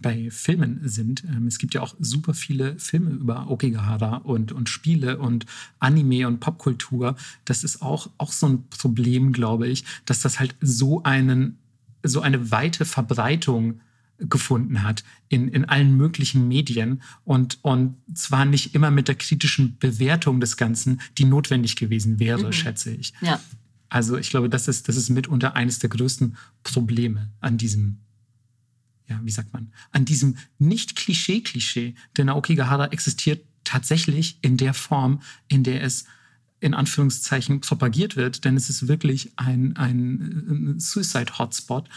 bei 0.00 0.30
Filmen 0.30 0.80
sind. 0.84 1.24
Ähm, 1.24 1.46
es 1.46 1.58
gibt 1.58 1.74
ja 1.74 1.82
auch 1.82 1.94
super 1.98 2.34
viele 2.34 2.78
Filme 2.78 3.10
über 3.10 3.50
Okigahara 3.50 4.16
und, 4.16 4.52
und 4.52 4.68
Spiele 4.68 5.18
und 5.18 5.46
Anime 5.78 6.26
und 6.26 6.40
Popkultur. 6.40 7.16
Das 7.44 7.64
ist 7.64 7.82
auch, 7.82 8.10
auch 8.18 8.32
so 8.32 8.46
ein 8.48 8.68
Problem, 8.68 9.32
glaube 9.32 9.68
ich, 9.68 9.84
dass 10.04 10.20
das 10.20 10.40
halt 10.40 10.54
so, 10.60 11.02
einen, 11.02 11.58
so 12.02 12.20
eine 12.20 12.50
weite 12.50 12.84
Verbreitung 12.84 13.80
gefunden 14.18 14.82
hat 14.82 15.04
in, 15.28 15.48
in 15.48 15.64
allen 15.64 15.96
möglichen 15.96 16.46
Medien 16.46 17.02
und, 17.24 17.58
und 17.62 17.96
zwar 18.14 18.44
nicht 18.44 18.74
immer 18.74 18.90
mit 18.90 19.08
der 19.08 19.16
kritischen 19.16 19.78
Bewertung 19.78 20.40
des 20.40 20.56
Ganzen, 20.56 21.00
die 21.18 21.24
notwendig 21.24 21.76
gewesen 21.76 22.18
wäre, 22.20 22.46
mhm. 22.46 22.52
schätze 22.52 22.94
ich. 22.94 23.12
Ja. 23.20 23.40
Also 23.88 24.16
ich 24.16 24.30
glaube, 24.30 24.48
das 24.48 24.68
ist, 24.68 24.88
das 24.88 24.96
ist 24.96 25.10
mitunter 25.10 25.54
eines 25.54 25.78
der 25.80 25.90
größten 25.90 26.36
Probleme 26.62 27.30
an 27.40 27.58
diesem 27.58 27.98
ja, 29.12 29.20
wie 29.22 29.30
sagt 29.30 29.52
man, 29.52 29.72
an 29.90 30.04
diesem 30.04 30.36
Nicht-Klischee-Klischee. 30.58 31.94
Denn 32.16 32.28
Aokigahara 32.28 32.86
existiert 32.86 33.44
tatsächlich 33.64 34.38
in 34.42 34.56
der 34.56 34.74
Form, 34.74 35.20
in 35.48 35.62
der 35.62 35.82
es 35.82 36.04
in 36.60 36.74
Anführungszeichen 36.74 37.60
propagiert 37.60 38.16
wird, 38.16 38.44
denn 38.44 38.56
es 38.56 38.70
ist 38.70 38.86
wirklich 38.86 39.32
ein, 39.36 39.76
ein 39.76 40.76
Suicide-Hotspot. 40.78 41.88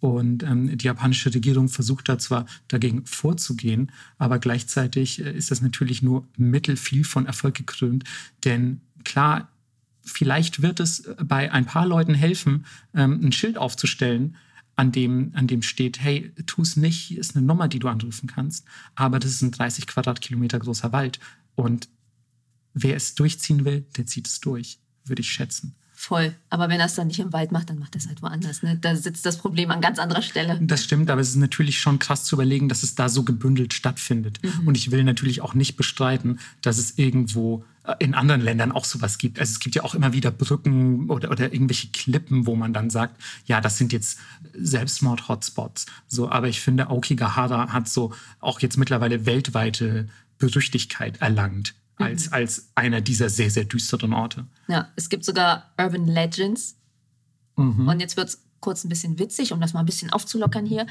Und 0.00 0.42
ähm, 0.42 0.76
die 0.76 0.84
japanische 0.84 1.32
Regierung 1.32 1.68
versucht 1.68 2.08
da 2.10 2.18
zwar 2.18 2.44
dagegen 2.68 3.06
vorzugehen, 3.06 3.90
aber 4.18 4.38
gleichzeitig 4.38 5.24
äh, 5.24 5.32
ist 5.32 5.50
das 5.50 5.62
natürlich 5.62 6.02
nur 6.02 6.28
mittelfiel 6.36 7.04
von 7.04 7.24
Erfolg 7.24 7.54
gekrönt. 7.54 8.04
Denn 8.44 8.82
klar, 9.04 9.48
vielleicht 10.02 10.60
wird 10.60 10.80
es 10.80 11.08
bei 11.22 11.50
ein 11.52 11.64
paar 11.64 11.86
Leuten 11.86 12.14
helfen, 12.14 12.66
ähm, 12.94 13.20
ein 13.22 13.32
Schild 13.32 13.56
aufzustellen, 13.56 14.36
an 14.76 14.92
dem, 14.92 15.32
an 15.34 15.46
dem 15.46 15.62
steht, 15.62 16.00
hey, 16.00 16.32
tu 16.46 16.62
es 16.62 16.76
nicht, 16.76 17.00
hier 17.00 17.20
ist 17.20 17.36
eine 17.36 17.46
Nummer, 17.46 17.68
die 17.68 17.78
du 17.78 17.88
anrufen 17.88 18.26
kannst, 18.26 18.66
aber 18.94 19.18
das 19.18 19.30
ist 19.30 19.42
ein 19.42 19.52
30 19.52 19.86
Quadratkilometer 19.86 20.58
großer 20.58 20.92
Wald 20.92 21.20
und 21.54 21.88
wer 22.74 22.96
es 22.96 23.14
durchziehen 23.14 23.64
will, 23.64 23.86
der 23.96 24.06
zieht 24.06 24.26
es 24.26 24.40
durch, 24.40 24.78
würde 25.04 25.22
ich 25.22 25.30
schätzen. 25.30 25.74
Voll. 25.96 26.34
Aber 26.50 26.68
wenn 26.68 26.80
er 26.80 26.86
es 26.86 26.96
dann 26.96 27.06
nicht 27.06 27.20
im 27.20 27.32
Wald 27.32 27.50
macht, 27.50 27.70
dann 27.70 27.78
macht 27.78 27.94
er 27.94 28.00
es 28.00 28.08
halt 28.08 28.20
woanders. 28.20 28.62
Ne? 28.62 28.76
Da 28.78 28.94
sitzt 28.94 29.24
das 29.24 29.38
Problem 29.38 29.70
an 29.70 29.80
ganz 29.80 29.98
anderer 29.98 30.20
Stelle. 30.20 30.58
Das 30.60 30.84
stimmt, 30.84 31.08
aber 31.08 31.20
es 31.20 31.30
ist 31.30 31.36
natürlich 31.36 31.78
schon 31.78 31.98
krass 31.98 32.24
zu 32.24 32.34
überlegen, 32.36 32.68
dass 32.68 32.82
es 32.82 32.94
da 32.94 33.08
so 33.08 33.22
gebündelt 33.22 33.72
stattfindet. 33.72 34.40
Mhm. 34.42 34.68
Und 34.68 34.76
ich 34.76 34.90
will 34.90 35.04
natürlich 35.04 35.40
auch 35.40 35.54
nicht 35.54 35.76
bestreiten, 35.76 36.40
dass 36.60 36.78
es 36.78 36.98
irgendwo 36.98 37.64
in 37.98 38.14
anderen 38.14 38.40
Ländern 38.40 38.72
auch 38.72 38.84
sowas 38.84 39.18
gibt. 39.18 39.38
Also 39.38 39.52
es 39.52 39.60
gibt 39.60 39.74
ja 39.74 39.84
auch 39.84 39.94
immer 39.94 40.12
wieder 40.14 40.30
Brücken 40.30 41.10
oder, 41.10 41.30
oder 41.30 41.52
irgendwelche 41.52 41.88
Klippen, 41.88 42.46
wo 42.46 42.56
man 42.56 42.72
dann 42.72 42.88
sagt, 42.88 43.20
ja, 43.44 43.60
das 43.60 43.76
sind 43.76 43.92
jetzt 43.92 44.18
Selbstmord-Hotspots. 44.54 45.86
So, 46.06 46.30
aber 46.30 46.48
ich 46.48 46.60
finde, 46.60 46.88
Aokigahara 46.88 47.72
hat 47.72 47.88
so 47.88 48.14
auch 48.40 48.60
jetzt 48.60 48.78
mittlerweile 48.78 49.26
weltweite 49.26 50.08
Berüchtigkeit 50.38 51.20
erlangt 51.20 51.74
als, 51.96 52.26
mhm. 52.26 52.32
als 52.32 52.70
einer 52.74 53.00
dieser 53.02 53.28
sehr, 53.28 53.50
sehr 53.50 53.64
düsteren 53.64 54.14
Orte. 54.14 54.46
Ja, 54.66 54.90
es 54.96 55.10
gibt 55.10 55.24
sogar 55.24 55.70
Urban 55.78 56.06
Legends. 56.06 56.76
Mhm. 57.56 57.86
Und 57.86 58.00
jetzt 58.00 58.16
wird 58.16 58.28
es 58.28 58.42
kurz 58.60 58.82
ein 58.82 58.88
bisschen 58.88 59.18
witzig, 59.18 59.52
um 59.52 59.60
das 59.60 59.74
mal 59.74 59.80
ein 59.80 59.86
bisschen 59.86 60.10
aufzulockern 60.10 60.64
hier. 60.64 60.86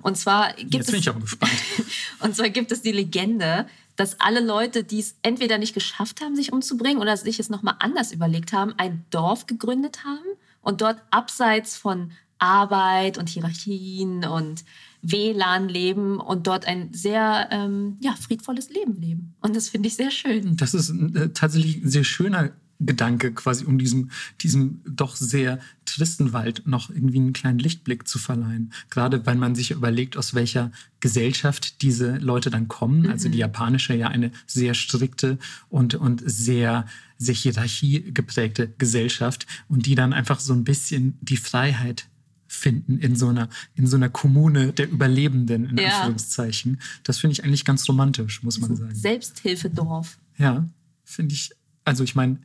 Und 0.00 0.16
zwar 0.16 0.54
gibt 0.54 0.74
jetzt 0.74 0.92
bin 0.92 1.00
ich 1.00 1.08
aber 1.08 1.20
gespannt. 1.20 1.52
und 2.20 2.36
zwar 2.36 2.48
gibt 2.50 2.70
es 2.70 2.82
die 2.82 2.92
Legende, 2.92 3.66
dass 3.96 4.20
alle 4.20 4.40
Leute, 4.40 4.84
die 4.84 5.00
es 5.00 5.16
entweder 5.22 5.58
nicht 5.58 5.74
geschafft 5.74 6.20
haben, 6.20 6.36
sich 6.36 6.52
umzubringen 6.52 7.00
oder 7.00 7.16
sich 7.16 7.40
es 7.40 7.48
nochmal 7.48 7.76
anders 7.80 8.12
überlegt 8.12 8.52
haben, 8.52 8.74
ein 8.76 9.04
Dorf 9.10 9.46
gegründet 9.46 10.04
haben 10.04 10.38
und 10.60 10.80
dort 10.80 11.02
abseits 11.10 11.76
von 11.76 12.12
Arbeit 12.38 13.18
und 13.18 13.28
Hierarchien 13.28 14.24
und 14.24 14.64
WLAN 15.02 15.68
leben 15.68 16.20
und 16.20 16.46
dort 16.46 16.66
ein 16.66 16.92
sehr 16.92 17.48
ähm, 17.50 17.96
ja, 18.00 18.12
friedvolles 18.12 18.70
Leben 18.70 19.00
leben. 19.00 19.34
Und 19.40 19.56
das 19.56 19.68
finde 19.68 19.88
ich 19.88 19.96
sehr 19.96 20.10
schön. 20.10 20.56
Das 20.56 20.74
ist 20.74 20.90
äh, 20.90 21.30
tatsächlich 21.30 21.82
ein 21.82 21.88
sehr 21.88 22.04
schöner 22.04 22.52
Gedanke, 22.80 23.32
quasi 23.32 23.64
um 23.64 23.78
diesem, 23.78 24.10
diesem 24.40 24.82
doch 24.84 25.16
sehr 25.16 25.58
tristen 25.84 26.32
Wald 26.32 26.62
noch 26.66 26.90
irgendwie 26.90 27.18
einen 27.18 27.32
kleinen 27.32 27.58
Lichtblick 27.58 28.06
zu 28.06 28.18
verleihen. 28.18 28.72
Gerade 28.90 29.24
weil 29.26 29.36
man 29.36 29.54
sich 29.54 29.70
überlegt, 29.70 30.16
aus 30.16 30.34
welcher 30.34 30.72
Gesellschaft 31.00 31.82
diese 31.82 32.16
Leute 32.18 32.50
dann 32.50 32.68
kommen. 32.68 33.02
Mhm. 33.02 33.10
Also 33.10 33.28
die 33.28 33.38
japanische 33.38 33.94
ja 33.94 34.08
eine 34.08 34.30
sehr 34.46 34.74
strikte 34.74 35.38
und, 35.68 35.94
und 35.94 36.22
sehr, 36.24 36.86
sehr 37.18 37.34
hierarchiegeprägte 37.34 38.72
Gesellschaft 38.78 39.46
und 39.68 39.86
die 39.86 39.94
dann 39.94 40.12
einfach 40.12 40.40
so 40.40 40.52
ein 40.52 40.64
bisschen 40.64 41.18
die 41.20 41.36
Freiheit 41.36 42.08
finden 42.48 42.98
in 42.98 43.16
so 43.16 43.28
einer, 43.28 43.48
in 43.74 43.86
so 43.86 43.96
einer 43.96 44.08
Kommune 44.08 44.72
der 44.72 44.88
Überlebenden, 44.90 45.64
in 45.70 45.78
ja. 45.78 45.98
Anführungszeichen. 45.98 46.80
Das 47.02 47.18
finde 47.18 47.32
ich 47.32 47.44
eigentlich 47.44 47.64
ganz 47.64 47.88
romantisch, 47.88 48.42
muss 48.42 48.58
man 48.58 48.76
sagen. 48.76 48.94
Selbsthilfedorf. 48.94 50.18
Ja, 50.38 50.68
finde 51.04 51.34
ich. 51.34 51.50
Also 51.84 52.04
ich 52.04 52.14
meine, 52.14 52.38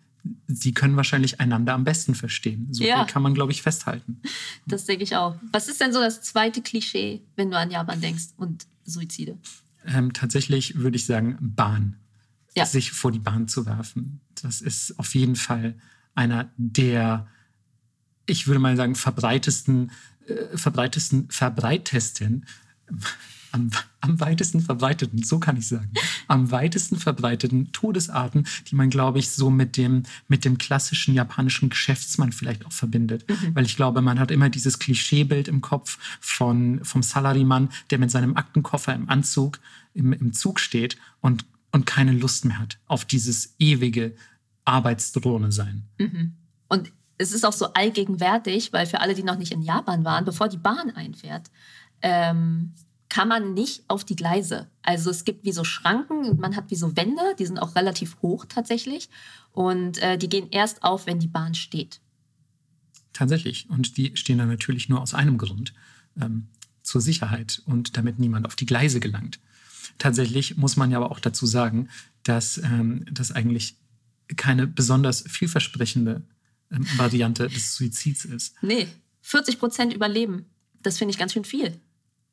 sie 0.48 0.74
können 0.74 0.96
wahrscheinlich 0.96 1.40
einander 1.40 1.74
am 1.74 1.84
besten 1.84 2.16
verstehen. 2.16 2.68
So 2.72 2.84
ja. 2.84 2.98
viel 2.98 3.14
kann 3.14 3.22
man, 3.22 3.34
glaube 3.34 3.52
ich, 3.52 3.62
festhalten. 3.62 4.22
Das 4.68 4.86
denke 4.86 5.04
ich 5.04 5.16
auch. 5.16 5.36
Was 5.52 5.68
ist 5.68 5.82
denn 5.82 5.94
so 5.94 6.00
das 6.00 6.22
zweite 6.22 6.62
Klischee, 6.62 7.22
wenn 7.36 7.52
du 7.52 7.58
an 7.58 7.72
Japan 7.72 8.02
denkst 8.02 8.30
und 8.38 8.68
Suizide? 8.86 9.38
Ähm, 9.86 10.14
tatsächlich 10.14 10.78
würde 10.78 10.98
ich 10.98 11.06
sagen, 11.06 11.38
Bahn. 11.40 11.98
Ja. 12.56 12.66
Sich 12.66 12.92
vor 12.92 13.12
die 13.12 13.20
Bahn 13.20 13.48
zu 13.48 13.66
werfen. 13.66 14.20
Das 14.42 14.62
ist 14.62 15.00
auf 15.00 15.16
jeden 15.16 15.36
Fall 15.36 15.76
einer 16.14 16.52
der 16.58 17.28
ich 18.26 18.48
würde 18.48 18.60
mal 18.60 18.76
sagen, 18.76 18.96
verbreitesten, 18.96 19.92
äh, 20.26 20.58
verbreitesten, 20.58 21.30
verbreitesten, 21.30 22.46
am, 23.52 23.72
am 24.00 24.20
weitesten 24.20 24.62
verbreiteten, 24.62 25.24
so 25.24 25.40
kann 25.40 25.58
ich 25.58 25.68
sagen, 25.68 25.92
am 26.28 26.52
weitesten 26.52 26.98
verbreiteten 26.98 27.72
Todesarten, 27.72 28.48
die 28.68 28.76
man, 28.76 28.90
glaube 28.90 29.20
ich, 29.20 29.30
so 29.30 29.50
mit 29.50 29.78
dem, 29.78 30.04
mit 30.28 30.46
dem 30.46 30.58
klassischen 30.58 31.14
japanischen 31.14 31.70
Geschäftsmann 31.70 32.32
vielleicht 32.32 32.66
auch 32.66 32.72
verbindet. 32.72 33.30
Mhm. 33.30 33.56
Weil 33.56 33.66
ich 33.66 33.76
glaube, 33.76 34.02
man 34.02 34.20
hat 34.20 34.32
immer 34.32 34.50
dieses 34.50 34.80
Klischeebild 34.80 35.48
im 35.48 35.62
Kopf 35.62 35.98
von, 36.20 36.84
vom 36.84 37.04
Salarymann, 37.04 37.70
der 37.90 38.00
mit 38.00 38.12
seinem 38.12 38.38
Aktenkoffer 38.38 38.94
im 38.94 39.10
Anzug 39.10 39.60
im, 39.94 40.14
im 40.14 40.34
Zug 40.34 40.60
steht 40.60 40.98
und, 41.20 41.46
und 41.72 41.86
keine 41.86 42.14
Lust 42.14 42.46
mehr 42.46 42.60
hat 42.60 42.80
auf 42.88 43.06
dieses 43.06 43.56
ewige 43.60 44.16
Arbeitsdrohne 44.66 45.52
sein. 45.52 45.84
Mhm. 45.98 46.36
Und 46.68 46.92
es 47.18 47.34
ist 47.34 47.46
auch 47.46 47.54
so 47.54 47.74
allgegenwärtig, 47.74 48.74
weil 48.74 48.86
für 48.86 49.00
alle, 49.00 49.14
die 49.14 49.24
noch 49.24 49.38
nicht 49.38 49.52
in 49.52 49.62
Japan 49.62 50.04
waren, 50.04 50.26
bevor 50.26 50.48
die 50.48 50.58
Bahn 50.58 50.90
einfährt, 50.92 51.52
ähm, 52.02 52.74
kann 53.12 53.28
man 53.28 53.54
nicht 53.54 53.84
auf 53.90 54.06
die 54.06 54.16
Gleise. 54.16 54.72
Also 54.84 55.10
es 55.10 55.26
gibt 55.26 55.44
wie 55.44 55.52
so 55.52 55.66
Schranken, 55.66 56.40
man 56.40 56.56
hat 56.56 56.72
wie 56.72 56.78
so 56.78 56.96
Wände, 56.96 57.22
die 57.38 57.46
sind 57.46 57.60
auch 57.60 57.76
relativ 57.76 58.16
hoch 58.22 58.46
tatsächlich 58.48 59.10
und 59.52 60.02
äh, 60.02 60.18
die 60.18 60.30
gehen 60.30 60.48
erst 60.50 60.82
auf, 60.84 61.08
wenn 61.08 61.20
die 61.20 61.28
Bahn 61.28 61.54
steht. 61.54 62.00
Tatsächlich. 63.12 63.70
Und 63.70 63.98
die 63.98 64.16
stehen 64.16 64.38
dann 64.38 64.48
natürlich 64.48 64.88
nur 64.88 65.02
aus 65.02 65.14
einem 65.14 65.38
Grund, 65.38 65.74
ähm, 66.22 66.48
zur 66.84 67.02
Sicherheit 67.02 67.62
und 67.66 67.98
damit 67.98 68.18
niemand 68.18 68.46
auf 68.46 68.56
die 68.56 68.66
Gleise 68.66 69.02
gelangt. 69.02 69.42
Tatsächlich 69.98 70.56
muss 70.56 70.78
man 70.78 70.90
ja 70.90 70.98
aber 70.98 71.12
auch 71.12 71.20
dazu 71.20 71.46
sagen, 71.46 71.90
dass 72.24 72.60
ähm, 72.60 73.04
das 73.12 73.34
eigentlich 73.34 73.76
keine 74.38 74.68
besonders 74.68 75.26
vielversprechende 75.28 76.22
ähm, 76.72 76.88
Variante 76.96 77.50
des 77.50 77.76
Suizids 77.76 78.24
ist. 78.24 78.56
Nee, 78.62 78.88
40 79.20 79.60
Prozent 79.60 79.94
überleben. 79.94 80.46
Das 80.82 80.98
finde 80.98 81.12
ich 81.12 81.18
ganz 81.18 81.34
schön 81.34 81.44
viel. 81.44 81.78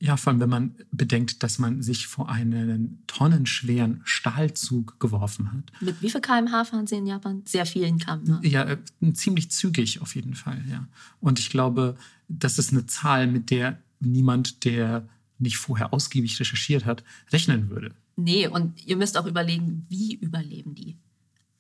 Ja, 0.01 0.17
vor 0.17 0.33
allem, 0.33 0.41
wenn 0.41 0.49
man 0.49 0.75
bedenkt, 0.93 1.43
dass 1.43 1.59
man 1.59 1.83
sich 1.83 2.07
vor 2.07 2.29
einen 2.29 3.03
tonnenschweren 3.09 4.01
Stahlzug 4.05 5.01
geworfen 5.01 5.53
hat. 5.53 5.73
Mit 5.81 6.01
wie 6.01 6.11
viel 6.11 6.21
kmh 6.21 6.65
fahren 6.65 6.87
Sie 6.87 6.97
in 6.97 7.07
Japan? 7.07 7.43
Sehr 7.47 7.67
vielen 7.67 7.99
kmh. 7.99 8.41
Ja, 8.45 8.65
äh, 8.65 8.79
ziemlich 9.13 9.51
zügig 9.51 10.01
auf 10.01 10.15
jeden 10.15 10.35
Fall, 10.35 10.63
ja. 10.71 10.87
Und 11.21 11.41
ich 11.41 11.51
glaube, 11.51 11.97
das 12.29 12.59
ist 12.59 12.73
eine 12.73 12.87
Zahl, 12.87 13.27
mit 13.27 13.51
der 13.51 13.81
niemand, 13.99 14.65
der 14.65 15.09
nicht 15.41 15.57
vorher 15.57 15.93
ausgiebig 15.93 16.39
recherchiert 16.39 16.85
hat, 16.85 17.03
rechnen 17.33 17.71
würde. 17.71 17.93
Nee, 18.17 18.47
und 18.47 18.85
ihr 18.85 18.97
müsst 18.97 19.17
auch 19.17 19.27
überlegen, 19.27 19.87
wie 19.89 20.15
überleben 20.15 20.75
die? 20.75 20.97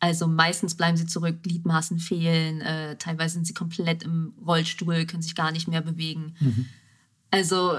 Also 0.00 0.28
meistens 0.28 0.76
bleiben 0.76 0.96
sie 0.96 1.06
zurück, 1.06 1.42
Gliedmaßen 1.42 1.98
fehlen, 1.98 2.60
äh, 2.60 2.96
teilweise 2.98 3.34
sind 3.34 3.46
sie 3.46 3.54
komplett 3.54 4.04
im 4.04 4.32
Rollstuhl, 4.46 5.06
können 5.06 5.22
sich 5.22 5.34
gar 5.34 5.50
nicht 5.50 5.66
mehr 5.66 5.80
bewegen. 5.80 6.34
Mhm. 6.38 6.66
Also 7.30 7.78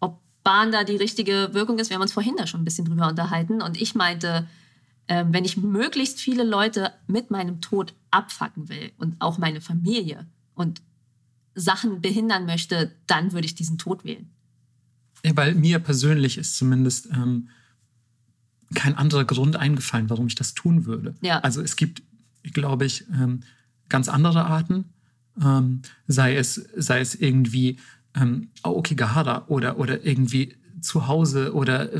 ob 0.00 0.20
Bahn 0.42 0.72
da 0.72 0.84
die 0.84 0.96
richtige 0.96 1.50
Wirkung 1.52 1.78
ist, 1.78 1.90
wir 1.90 1.96
haben 1.96 2.02
uns 2.02 2.12
vorhin 2.12 2.34
da 2.36 2.46
schon 2.46 2.62
ein 2.62 2.64
bisschen 2.64 2.86
drüber 2.86 3.08
unterhalten. 3.08 3.60
Und 3.60 3.80
ich 3.80 3.94
meinte, 3.94 4.48
äh, 5.06 5.24
wenn 5.28 5.44
ich 5.44 5.56
möglichst 5.56 6.20
viele 6.20 6.44
Leute 6.44 6.92
mit 7.06 7.30
meinem 7.30 7.60
Tod 7.60 7.94
abfacken 8.10 8.68
will 8.68 8.92
und 8.98 9.16
auch 9.20 9.38
meine 9.38 9.60
Familie 9.60 10.26
und 10.54 10.80
Sachen 11.54 12.00
behindern 12.00 12.46
möchte, 12.46 12.92
dann 13.06 13.32
würde 13.32 13.46
ich 13.46 13.54
diesen 13.54 13.78
Tod 13.78 14.04
wählen. 14.04 14.30
Ja, 15.24 15.36
weil 15.36 15.54
mir 15.54 15.80
persönlich 15.80 16.38
ist 16.38 16.56
zumindest 16.56 17.06
ähm, 17.06 17.48
kein 18.74 18.96
anderer 18.96 19.24
Grund 19.24 19.56
eingefallen, 19.56 20.08
warum 20.10 20.28
ich 20.28 20.34
das 20.34 20.54
tun 20.54 20.86
würde. 20.86 21.14
Ja. 21.20 21.40
Also 21.40 21.60
es 21.60 21.76
gibt, 21.76 22.02
glaube 22.42 22.84
ich, 22.84 23.04
ähm, 23.10 23.40
ganz 23.88 24.08
andere 24.08 24.44
Arten, 24.44 24.92
ähm, 25.42 25.82
sei, 26.06 26.36
es, 26.36 26.54
sei 26.54 27.00
es 27.00 27.14
irgendwie 27.14 27.78
ähm, 28.20 28.48
Aokigahara 28.62 29.46
oder, 29.48 29.78
oder 29.78 30.04
irgendwie 30.04 30.56
zu 30.80 31.06
Hause 31.06 31.54
oder 31.54 31.90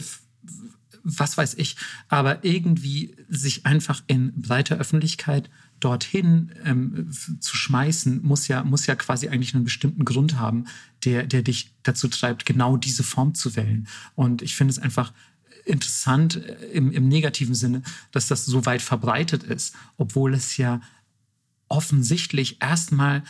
was 1.02 1.38
weiß 1.38 1.54
ich, 1.54 1.76
aber 2.08 2.44
irgendwie 2.44 3.16
sich 3.28 3.66
einfach 3.66 4.02
in 4.06 4.32
breiter 4.40 4.76
Öffentlichkeit 4.76 5.50
dorthin 5.80 6.52
ähm, 6.64 7.10
zu 7.40 7.56
schmeißen, 7.56 8.22
muss 8.22 8.48
ja, 8.48 8.64
muss 8.64 8.86
ja 8.86 8.94
quasi 8.96 9.28
eigentlich 9.28 9.54
einen 9.54 9.64
bestimmten 9.64 10.04
Grund 10.04 10.38
haben, 10.38 10.66
der, 11.04 11.26
der 11.26 11.42
dich 11.42 11.72
dazu 11.82 12.08
treibt, 12.08 12.46
genau 12.46 12.76
diese 12.76 13.04
Form 13.04 13.34
zu 13.34 13.54
wählen. 13.56 13.86
Und 14.16 14.42
ich 14.42 14.56
finde 14.56 14.72
es 14.72 14.78
einfach 14.78 15.12
interessant 15.64 16.36
äh, 16.36 16.66
im, 16.72 16.90
im 16.90 17.08
negativen 17.08 17.54
Sinne, 17.54 17.82
dass 18.10 18.26
das 18.26 18.44
so 18.44 18.66
weit 18.66 18.82
verbreitet 18.82 19.44
ist, 19.44 19.74
obwohl 19.96 20.34
es 20.34 20.56
ja 20.56 20.80
offensichtlich 21.68 22.60
erstmal 22.60 23.22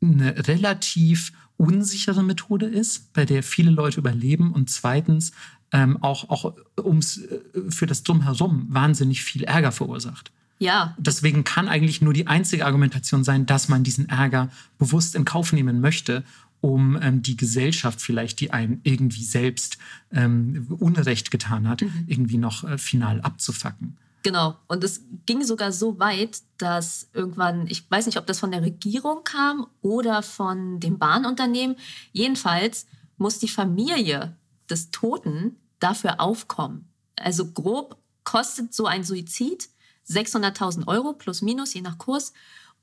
eine 0.00 0.48
relativ 0.48 1.32
unsichere 1.62 2.24
Methode 2.24 2.66
ist, 2.66 3.12
bei 3.12 3.24
der 3.24 3.44
viele 3.44 3.70
Leute 3.70 4.00
überleben 4.00 4.52
und 4.52 4.68
zweitens 4.68 5.30
ähm, 5.70 5.96
auch, 6.02 6.28
auch 6.28 6.54
ums, 6.82 7.18
äh, 7.18 7.40
für 7.68 7.86
das 7.86 8.02
Drumherum 8.02 8.66
wahnsinnig 8.68 9.22
viel 9.22 9.44
Ärger 9.44 9.70
verursacht. 9.70 10.32
Ja. 10.58 10.96
Deswegen 10.98 11.44
kann 11.44 11.68
eigentlich 11.68 12.02
nur 12.02 12.12
die 12.12 12.26
einzige 12.26 12.66
Argumentation 12.66 13.22
sein, 13.22 13.46
dass 13.46 13.68
man 13.68 13.84
diesen 13.84 14.08
Ärger 14.08 14.50
bewusst 14.76 15.14
in 15.14 15.24
Kauf 15.24 15.52
nehmen 15.52 15.80
möchte, 15.80 16.24
um 16.60 16.98
ähm, 17.00 17.22
die 17.22 17.36
Gesellschaft 17.36 18.00
vielleicht, 18.00 18.40
die 18.40 18.50
einen 18.50 18.80
irgendwie 18.82 19.24
selbst 19.24 19.78
ähm, 20.12 20.66
Unrecht 20.80 21.30
getan 21.30 21.68
hat, 21.68 21.82
mhm. 21.82 22.04
irgendwie 22.08 22.38
noch 22.38 22.64
äh, 22.64 22.76
final 22.76 23.20
abzufacken. 23.20 23.96
Genau. 24.22 24.56
Und 24.68 24.84
es 24.84 25.02
ging 25.26 25.42
sogar 25.42 25.72
so 25.72 25.98
weit, 25.98 26.42
dass 26.58 27.08
irgendwann, 27.12 27.66
ich 27.66 27.90
weiß 27.90 28.06
nicht, 28.06 28.18
ob 28.18 28.26
das 28.26 28.38
von 28.38 28.52
der 28.52 28.62
Regierung 28.62 29.24
kam 29.24 29.66
oder 29.80 30.22
von 30.22 30.78
dem 30.78 30.98
Bahnunternehmen, 30.98 31.76
jedenfalls 32.12 32.86
muss 33.16 33.38
die 33.38 33.48
Familie 33.48 34.36
des 34.70 34.90
Toten 34.90 35.56
dafür 35.80 36.20
aufkommen. 36.20 36.88
Also 37.16 37.50
grob 37.50 37.96
kostet 38.24 38.72
so 38.72 38.86
ein 38.86 39.04
Suizid 39.04 39.68
600.000 40.08 40.86
Euro 40.88 41.12
plus 41.12 41.42
minus, 41.42 41.74
je 41.74 41.80
nach 41.80 41.98
Kurs. 41.98 42.32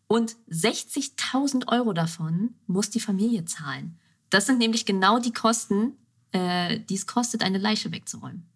Und 0.07 0.35
60.000 0.49 1.67
Euro 1.67 1.93
davon 1.93 2.55
muss 2.67 2.89
die 2.89 2.99
Familie 2.99 3.45
zahlen. 3.45 3.99
Das 4.29 4.45
sind 4.45 4.57
nämlich 4.57 4.85
genau 4.85 5.19
die 5.19 5.33
Kosten, 5.33 5.93
äh, 6.31 6.79
die 6.79 6.95
es 6.95 7.07
kostet, 7.07 7.43
eine 7.43 7.57
Leiche 7.57 7.91
wegzuräumen. 7.91 8.49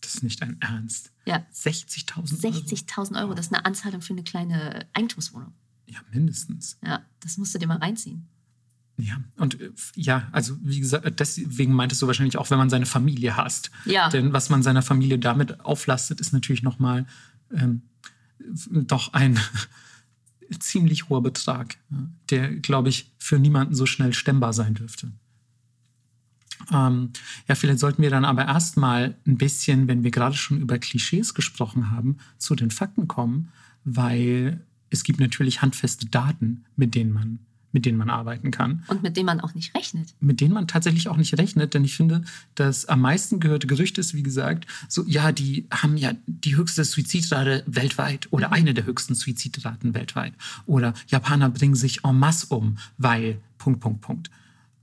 Das 0.00 0.14
ist 0.14 0.22
nicht 0.22 0.42
ein 0.42 0.60
Ernst. 0.60 1.12
Ja. 1.26 1.44
60.000 1.52 2.44
Euro. 2.44 2.56
60.000 2.56 3.20
Euro, 3.20 3.34
das 3.34 3.46
ist 3.46 3.54
eine 3.54 3.64
Anzahlung 3.64 4.00
für 4.00 4.12
eine 4.12 4.22
kleine 4.22 4.86
Eigentumswohnung. 4.92 5.52
Ja, 5.86 5.98
mindestens. 6.12 6.78
Ja, 6.84 7.04
das 7.20 7.38
musst 7.38 7.54
du 7.54 7.58
dir 7.58 7.66
mal 7.66 7.78
reinziehen. 7.78 8.28
Ja, 8.98 9.20
und 9.36 9.60
äh, 9.60 9.70
ja, 9.94 10.28
also 10.32 10.56
wie 10.60 10.80
gesagt, 10.80 11.20
deswegen 11.20 11.72
meintest 11.72 12.02
du 12.02 12.06
wahrscheinlich 12.06 12.36
auch, 12.36 12.50
wenn 12.50 12.58
man 12.58 12.68
seine 12.68 12.86
Familie 12.86 13.36
hasst. 13.36 13.70
Ja. 13.84 14.08
Denn 14.08 14.32
was 14.32 14.50
man 14.50 14.62
seiner 14.62 14.82
Familie 14.82 15.18
damit 15.18 15.60
auflastet, 15.60 16.20
ist 16.20 16.32
natürlich 16.32 16.62
nochmal 16.62 17.06
ähm, 17.52 17.82
doch 18.38 19.12
ein 19.12 19.38
ziemlich 20.58 21.08
hoher 21.08 21.22
Betrag, 21.22 21.76
der, 22.30 22.54
glaube 22.56 22.88
ich, 22.88 23.12
für 23.18 23.38
niemanden 23.38 23.74
so 23.74 23.86
schnell 23.86 24.12
stemmbar 24.12 24.52
sein 24.52 24.74
dürfte. 24.74 25.12
Ähm, 26.72 27.10
ja, 27.48 27.54
vielleicht 27.54 27.80
sollten 27.80 28.02
wir 28.02 28.10
dann 28.10 28.24
aber 28.24 28.46
erstmal 28.46 29.16
ein 29.26 29.38
bisschen, 29.38 29.88
wenn 29.88 30.04
wir 30.04 30.10
gerade 30.10 30.36
schon 30.36 30.60
über 30.60 30.78
Klischees 30.78 31.34
gesprochen 31.34 31.90
haben, 31.90 32.18
zu 32.36 32.54
den 32.54 32.70
Fakten 32.70 33.08
kommen, 33.08 33.48
weil 33.84 34.60
es 34.90 35.04
gibt 35.04 35.20
natürlich 35.20 35.62
handfeste 35.62 36.06
Daten, 36.06 36.64
mit 36.76 36.94
denen 36.94 37.12
man 37.12 37.38
mit 37.72 37.84
denen 37.84 37.98
man 37.98 38.08
arbeiten 38.08 38.50
kann. 38.50 38.82
Und 38.88 39.02
mit 39.02 39.16
denen 39.16 39.26
man 39.26 39.40
auch 39.40 39.54
nicht 39.54 39.74
rechnet. 39.74 40.14
Mit 40.20 40.40
denen 40.40 40.54
man 40.54 40.66
tatsächlich 40.66 41.08
auch 41.08 41.16
nicht 41.16 41.36
rechnet, 41.36 41.74
denn 41.74 41.84
ich 41.84 41.96
finde, 41.96 42.24
das 42.54 42.86
am 42.86 43.02
meisten 43.02 43.40
gehörte 43.40 43.66
Gerücht 43.66 43.98
ist, 43.98 44.14
wie 44.14 44.22
gesagt, 44.22 44.66
so, 44.88 45.04
ja, 45.06 45.32
die 45.32 45.66
haben 45.70 45.96
ja 45.96 46.12
die 46.26 46.56
höchste 46.56 46.82
Suizidrate 46.82 47.64
weltweit 47.66 48.28
oder 48.30 48.48
mhm. 48.48 48.54
eine 48.54 48.74
der 48.74 48.86
höchsten 48.86 49.14
Suizidraten 49.14 49.94
weltweit. 49.94 50.32
Oder 50.64 50.94
Japaner 51.08 51.50
bringen 51.50 51.74
sich 51.74 52.04
en 52.04 52.18
masse 52.18 52.46
um, 52.46 52.78
weil, 52.96 53.38
Punkt, 53.58 53.80
Punkt, 53.80 54.00
Punkt. 54.00 54.30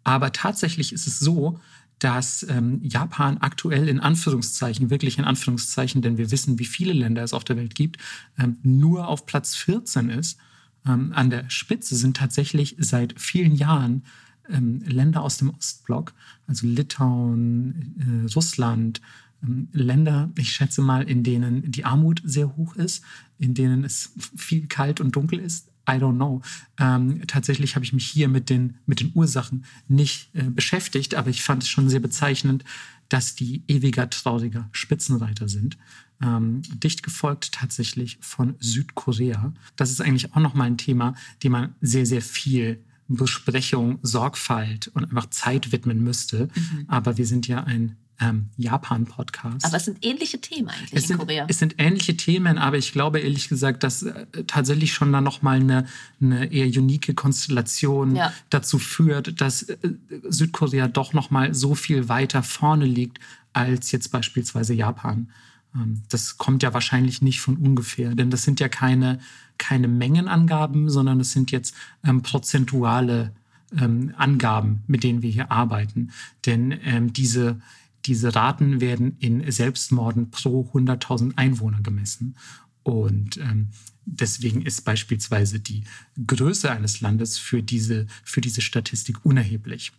Aber 0.03 0.31
tatsächlich 0.31 0.93
ist 0.93 1.07
es 1.07 1.19
so, 1.19 1.59
dass 1.99 2.45
ähm, 2.49 2.79
Japan 2.83 3.37
aktuell 3.37 3.87
in 3.87 3.99
Anführungszeichen, 3.99 4.89
wirklich 4.89 5.17
in 5.17 5.23
Anführungszeichen, 5.23 6.01
denn 6.01 6.17
wir 6.17 6.31
wissen, 6.31 6.59
wie 6.59 6.65
viele 6.65 6.93
Länder 6.93 7.23
es 7.23 7.33
auf 7.33 7.43
der 7.43 7.57
Welt 7.57 7.75
gibt, 7.75 7.97
ähm, 8.37 8.57
nur 8.63 9.07
auf 9.07 9.25
Platz 9.25 9.55
14 9.55 10.09
ist. 10.09 10.37
Ähm, 10.85 11.13
an 11.13 11.29
der 11.29 11.49
Spitze 11.49 11.95
sind 11.95 12.17
tatsächlich 12.17 12.75
seit 12.79 13.19
vielen 13.19 13.55
Jahren 13.55 14.03
ähm, 14.49 14.81
Länder 14.85 15.21
aus 15.21 15.37
dem 15.37 15.49
Ostblock, 15.49 16.13
also 16.47 16.67
Litauen, 16.67 18.27
äh, 18.27 18.33
Russland, 18.33 19.01
ähm, 19.43 19.69
Länder, 19.71 20.31
ich 20.37 20.51
schätze 20.51 20.81
mal, 20.81 21.03
in 21.03 21.23
denen 21.23 21.71
die 21.71 21.85
Armut 21.85 22.21
sehr 22.23 22.55
hoch 22.55 22.75
ist, 22.75 23.03
in 23.39 23.53
denen 23.53 23.83
es 23.83 24.11
viel 24.35 24.67
kalt 24.67 24.99
und 24.99 25.15
dunkel 25.15 25.39
ist, 25.39 25.69
I 25.87 25.93
don't 25.93 26.15
know. 26.15 26.41
Ähm, 26.79 27.21
tatsächlich 27.27 27.75
habe 27.75 27.85
ich 27.85 27.93
mich 27.93 28.07
hier 28.07 28.27
mit 28.27 28.49
den, 28.49 28.77
mit 28.85 28.99
den 28.99 29.11
Ursachen 29.13 29.65
nicht 29.87 30.33
äh, 30.33 30.43
beschäftigt, 30.43 31.15
aber 31.15 31.29
ich 31.29 31.43
fand 31.43 31.63
es 31.63 31.69
schon 31.69 31.89
sehr 31.89 31.99
bezeichnend, 31.99 32.63
dass 33.09 33.35
die 33.35 33.63
ewiger 33.67 34.09
trauriger 34.09 34.67
Spitzenreiter 34.71 35.47
sind. 35.47 35.77
Ähm, 36.21 36.61
dicht 36.63 37.03
gefolgt 37.03 37.51
tatsächlich 37.51 38.17
von 38.21 38.55
Südkorea. 38.59 39.53
Das 39.75 39.91
ist 39.91 40.01
eigentlich 40.01 40.33
auch 40.33 40.39
nochmal 40.39 40.67
ein 40.67 40.77
Thema, 40.77 41.15
dem 41.43 41.51
man 41.51 41.75
sehr, 41.81 42.05
sehr 42.05 42.21
viel 42.21 42.83
Besprechung, 43.07 43.99
Sorgfalt 44.01 44.87
und 44.87 45.03
einfach 45.03 45.29
Zeit 45.29 45.71
widmen 45.71 46.03
müsste. 46.03 46.47
Mhm. 46.55 46.85
Aber 46.87 47.17
wir 47.17 47.27
sind 47.27 47.47
ja 47.47 47.63
ein 47.63 47.97
ähm, 48.19 48.49
Japan-Podcast. 48.57 49.65
Aber 49.65 49.77
es 49.77 49.85
sind 49.85 50.05
ähnliche 50.05 50.39
Themen 50.39 50.69
eigentlich 50.69 50.93
es 50.93 51.03
in 51.03 51.07
sind, 51.09 51.17
Korea. 51.17 51.45
Es 51.49 51.59
sind 51.59 51.75
ähnliche 51.77 52.15
Themen, 52.15 52.57
aber 52.57 52.77
ich 52.77 52.91
glaube 52.91 53.19
ehrlich 53.19 53.49
gesagt, 53.49 53.83
dass 53.83 54.03
äh, 54.03 54.25
tatsächlich 54.47 54.93
schon 54.93 55.11
da 55.11 55.21
nochmal 55.21 55.59
eine, 55.59 55.85
eine 56.21 56.51
eher 56.51 56.67
unique 56.67 57.15
Konstellation 57.15 58.15
ja. 58.15 58.33
dazu 58.49 58.79
führt, 58.79 59.41
dass 59.41 59.63
äh, 59.63 59.77
Südkorea 60.23 60.87
doch 60.87 61.13
nochmal 61.13 61.53
so 61.53 61.75
viel 61.75 62.07
weiter 62.07 62.43
vorne 62.43 62.85
liegt 62.85 63.19
als 63.53 63.91
jetzt 63.91 64.11
beispielsweise 64.11 64.73
Japan. 64.73 65.29
Ähm, 65.75 66.03
das 66.09 66.37
kommt 66.37 66.63
ja 66.63 66.73
wahrscheinlich 66.73 67.21
nicht 67.21 67.41
von 67.41 67.57
ungefähr, 67.57 68.15
denn 68.15 68.29
das 68.29 68.43
sind 68.43 68.59
ja 68.59 68.69
keine, 68.69 69.19
keine 69.57 69.87
Mengenangaben, 69.87 70.89
sondern 70.89 71.19
es 71.19 71.31
sind 71.31 71.51
jetzt 71.51 71.75
ähm, 72.03 72.21
prozentuale 72.21 73.33
ähm, 73.77 74.13
Angaben, 74.17 74.83
mit 74.87 75.03
denen 75.03 75.21
wir 75.21 75.31
hier 75.31 75.51
arbeiten. 75.51 76.11
Denn 76.45 76.77
ähm, 76.83 77.11
diese 77.13 77.59
diese 78.05 78.35
Raten 78.35 78.81
werden 78.81 79.17
in 79.19 79.49
Selbstmorden 79.51 80.31
pro 80.31 80.69
100.000 80.73 81.37
Einwohner 81.37 81.81
gemessen. 81.81 82.35
Und 82.83 83.37
ähm, 83.37 83.69
deswegen 84.05 84.61
ist 84.61 84.85
beispielsweise 84.85 85.59
die 85.59 85.83
Größe 86.25 86.71
eines 86.71 87.01
Landes 87.01 87.37
für 87.37 87.63
diese, 87.63 88.07
für 88.23 88.41
diese 88.41 88.61
Statistik 88.61 89.25
unerheblich. 89.25 89.91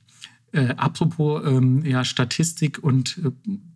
Äh, 0.52 0.74
apropos 0.76 1.42
ähm, 1.44 1.84
ja, 1.84 2.04
Statistik 2.04 2.78
und 2.82 3.18
äh, 3.18 3.30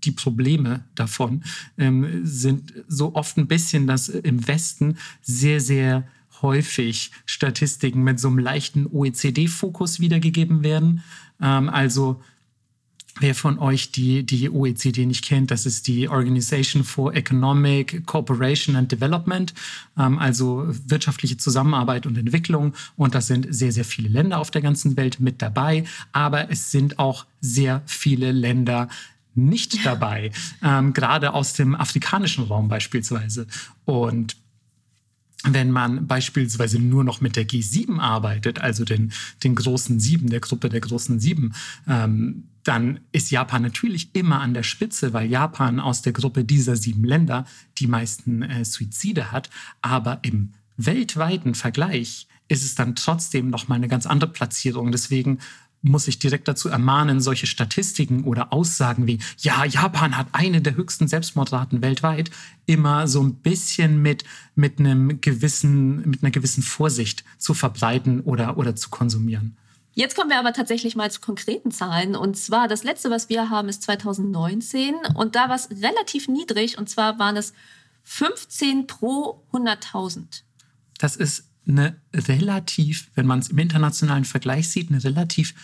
die 0.04 0.12
Probleme 0.12 0.84
davon 0.94 1.42
ähm, 1.76 2.24
sind 2.24 2.72
so 2.86 3.14
oft 3.14 3.36
ein 3.36 3.48
bisschen, 3.48 3.88
dass 3.88 4.08
im 4.08 4.46
Westen 4.46 4.96
sehr, 5.20 5.60
sehr 5.60 6.06
häufig 6.42 7.10
Statistiken 7.26 8.02
mit 8.02 8.20
so 8.20 8.28
einem 8.28 8.38
leichten 8.38 8.86
OECD-Fokus 8.86 10.00
wiedergegeben 10.00 10.62
werden. 10.62 11.02
Ähm, 11.40 11.68
also 11.68 12.22
Wer 13.20 13.34
von 13.34 13.58
euch 13.58 13.92
die, 13.92 14.24
die 14.24 14.48
OECD 14.48 15.04
nicht 15.04 15.26
kennt, 15.26 15.50
das 15.50 15.66
ist 15.66 15.86
die 15.86 16.08
Organization 16.08 16.84
for 16.84 17.14
Economic 17.14 18.06
Cooperation 18.06 18.76
and 18.76 18.90
Development, 18.90 19.52
ähm, 19.98 20.18
also 20.18 20.64
wirtschaftliche 20.86 21.36
Zusammenarbeit 21.36 22.06
und 22.06 22.16
Entwicklung. 22.16 22.74
Und 22.96 23.14
das 23.14 23.26
sind 23.26 23.46
sehr, 23.50 23.72
sehr 23.72 23.84
viele 23.84 24.08
Länder 24.08 24.38
auf 24.38 24.50
der 24.50 24.62
ganzen 24.62 24.96
Welt 24.96 25.20
mit 25.20 25.42
dabei. 25.42 25.84
Aber 26.12 26.50
es 26.50 26.70
sind 26.70 26.98
auch 26.98 27.26
sehr 27.42 27.82
viele 27.84 28.32
Länder 28.32 28.88
nicht 29.34 29.84
dabei, 29.84 30.32
ähm, 30.62 30.94
gerade 30.94 31.34
aus 31.34 31.52
dem 31.52 31.74
afrikanischen 31.74 32.44
Raum 32.44 32.68
beispielsweise. 32.68 33.46
Und 33.84 34.36
wenn 35.44 35.70
man 35.70 36.06
beispielsweise 36.06 36.78
nur 36.78 37.02
noch 37.02 37.20
mit 37.20 37.36
der 37.36 37.48
G7 37.48 37.98
arbeitet, 37.98 38.60
also 38.60 38.84
den, 38.84 39.12
den 39.42 39.54
großen 39.54 39.98
Sieben, 39.98 40.28
der 40.28 40.40
Gruppe 40.40 40.68
der 40.68 40.80
großen 40.80 41.18
Sieben, 41.18 41.54
ähm, 41.88 42.44
dann 42.62 43.00
ist 43.12 43.30
Japan 43.30 43.62
natürlich 43.62 44.14
immer 44.14 44.40
an 44.40 44.52
der 44.52 44.62
Spitze, 44.62 45.12
weil 45.14 45.30
Japan 45.30 45.80
aus 45.80 46.02
der 46.02 46.12
Gruppe 46.12 46.44
dieser 46.44 46.76
sieben 46.76 47.04
Länder 47.04 47.46
die 47.78 47.86
meisten 47.86 48.42
äh, 48.42 48.64
Suizide 48.64 49.32
hat. 49.32 49.48
Aber 49.80 50.18
im 50.22 50.52
weltweiten 50.76 51.54
Vergleich 51.54 52.26
ist 52.48 52.64
es 52.64 52.74
dann 52.74 52.94
trotzdem 52.94 53.48
nochmal 53.48 53.76
eine 53.76 53.88
ganz 53.88 54.06
andere 54.06 54.30
Platzierung. 54.30 54.92
Deswegen 54.92 55.38
muss 55.82 56.08
ich 56.08 56.18
direkt 56.18 56.48
dazu 56.48 56.68
ermahnen, 56.68 57.20
solche 57.20 57.46
Statistiken 57.46 58.24
oder 58.24 58.52
Aussagen 58.52 59.06
wie, 59.06 59.18
ja, 59.38 59.64
Japan 59.64 60.16
hat 60.16 60.28
eine 60.32 60.60
der 60.60 60.76
höchsten 60.76 61.08
Selbstmordraten 61.08 61.82
weltweit, 61.82 62.30
immer 62.66 63.08
so 63.08 63.22
ein 63.22 63.36
bisschen 63.36 64.02
mit, 64.02 64.24
mit 64.54 64.78
einem 64.78 65.20
gewissen, 65.20 66.08
mit 66.08 66.22
einer 66.22 66.30
gewissen 66.30 66.62
Vorsicht 66.62 67.24
zu 67.38 67.54
verbreiten 67.54 68.20
oder, 68.20 68.58
oder 68.58 68.76
zu 68.76 68.90
konsumieren. 68.90 69.56
Jetzt 69.94 70.16
kommen 70.16 70.30
wir 70.30 70.38
aber 70.38 70.52
tatsächlich 70.52 70.96
mal 70.96 71.10
zu 71.10 71.20
konkreten 71.20 71.72
Zahlen. 71.72 72.14
Und 72.14 72.36
zwar, 72.36 72.68
das 72.68 72.84
letzte, 72.84 73.10
was 73.10 73.28
wir 73.28 73.50
haben, 73.50 73.68
ist 73.68 73.82
2019. 73.82 74.94
Und 75.14 75.34
da 75.34 75.48
war 75.48 75.56
es 75.56 75.68
relativ 75.70 76.28
niedrig. 76.28 76.78
Und 76.78 76.88
zwar 76.88 77.18
waren 77.18 77.36
es 77.36 77.52
15 78.04 78.86
pro 78.86 79.42
100.000. 79.52 80.42
Das 80.98 81.16
ist 81.16 81.49
eine 81.66 81.96
relativ, 82.14 83.10
wenn 83.14 83.26
man 83.26 83.40
es 83.40 83.48
im 83.48 83.58
internationalen 83.58 84.24
Vergleich 84.24 84.68
sieht, 84.68 84.90
eine 84.90 85.02
relativ 85.02 85.54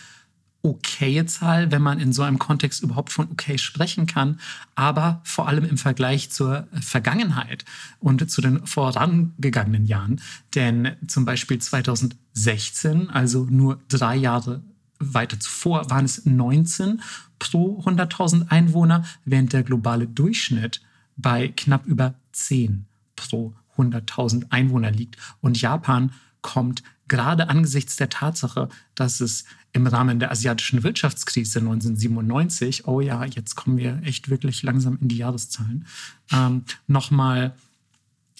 okaye 0.63 1.25
Zahl, 1.25 1.71
wenn 1.71 1.81
man 1.81 1.99
in 1.99 2.13
so 2.13 2.23
einem 2.23 2.39
Kontext 2.39 2.83
überhaupt 2.83 3.11
von 3.11 3.29
okay 3.31 3.57
sprechen 3.57 4.05
kann, 4.05 4.39
aber 4.75 5.21
vor 5.23 5.47
allem 5.47 5.65
im 5.65 5.77
Vergleich 5.77 6.31
zur 6.31 6.67
Vergangenheit 6.81 7.63
und 7.99 8.29
zu 8.29 8.41
den 8.41 8.65
vorangegangenen 8.65 9.85
Jahren. 9.85 10.21
Denn 10.55 10.95
zum 11.07 11.25
Beispiel 11.25 11.59
2016, 11.59 13.09
also 13.09 13.45
nur 13.45 13.79
drei 13.87 14.15
Jahre 14.15 14.63
weiter 14.99 15.39
zuvor, 15.39 15.89
waren 15.89 16.05
es 16.05 16.25
19 16.25 17.01
pro 17.39 17.79
100.000 17.81 18.49
Einwohner, 18.49 19.05
während 19.25 19.53
der 19.53 19.63
globale 19.63 20.07
Durchschnitt 20.07 20.81
bei 21.15 21.49
knapp 21.49 21.85
über 21.85 22.15
10 22.31 22.85
pro 23.15 23.53
100.000 23.77 24.47
Einwohner 24.49 24.91
liegt. 24.91 25.17
Und 25.41 25.59
Japan 25.61 26.11
kommt 26.41 26.83
gerade 27.07 27.49
angesichts 27.49 27.95
der 27.95 28.09
Tatsache, 28.09 28.69
dass 28.95 29.21
es 29.21 29.45
im 29.73 29.87
Rahmen 29.87 30.19
der 30.19 30.31
asiatischen 30.31 30.83
Wirtschaftskrise 30.83 31.59
1997, 31.59 32.87
oh 32.87 33.01
ja, 33.01 33.25
jetzt 33.25 33.55
kommen 33.55 33.77
wir 33.77 34.01
echt 34.03 34.29
wirklich 34.29 34.63
langsam 34.63 34.97
in 35.01 35.07
die 35.07 35.17
Jahreszahlen, 35.17 35.85
ähm, 36.31 36.63
nochmal 36.87 37.55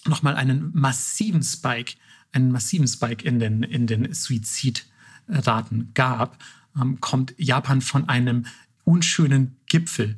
noch 0.06 0.24
mal 0.24 0.36
einen 0.36 0.72
massiven 0.74 1.44
Spike, 1.44 1.96
einen 2.32 2.52
massiven 2.52 2.88
Spike 2.88 3.26
in 3.28 3.40
den, 3.40 3.64
in 3.64 3.88
den 3.88 4.14
Suizidraten 4.14 5.92
gab, 5.94 6.42
ähm, 6.80 7.00
kommt 7.02 7.34
Japan 7.38 7.82
von 7.82 8.08
einem 8.08 8.46
unschönen 8.84 9.58
Gipfel 9.68 10.18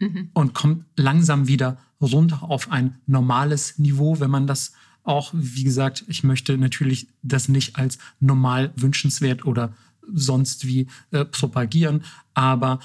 mhm. 0.00 0.30
und 0.34 0.54
kommt 0.54 0.84
langsam 0.96 1.46
wieder 1.46 1.78
runter 2.00 2.42
auf 2.42 2.70
ein 2.72 2.98
normales 3.06 3.78
Niveau, 3.78 4.18
wenn 4.20 4.30
man 4.30 4.46
das 4.46 4.72
auch, 5.02 5.32
wie 5.34 5.64
gesagt, 5.64 6.04
ich 6.08 6.24
möchte 6.24 6.58
natürlich 6.58 7.08
das 7.22 7.48
nicht 7.48 7.76
als 7.76 7.98
normal 8.18 8.72
wünschenswert 8.76 9.44
oder 9.44 9.74
sonst 10.12 10.66
wie 10.66 10.88
äh, 11.10 11.24
propagieren, 11.24 12.04
aber 12.34 12.80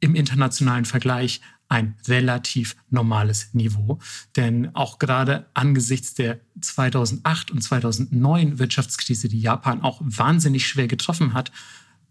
im 0.00 0.14
internationalen 0.14 0.84
Vergleich 0.84 1.40
ein 1.68 1.96
relativ 2.06 2.76
normales 2.90 3.52
Niveau. 3.52 3.98
Denn 4.36 4.74
auch 4.74 4.98
gerade 4.98 5.46
angesichts 5.54 6.14
der 6.14 6.40
2008 6.60 7.50
und 7.50 7.62
2009 7.62 8.58
Wirtschaftskrise, 8.58 9.28
die 9.28 9.40
Japan 9.40 9.82
auch 9.82 10.00
wahnsinnig 10.04 10.66
schwer 10.66 10.86
getroffen 10.86 11.34
hat, 11.34 11.50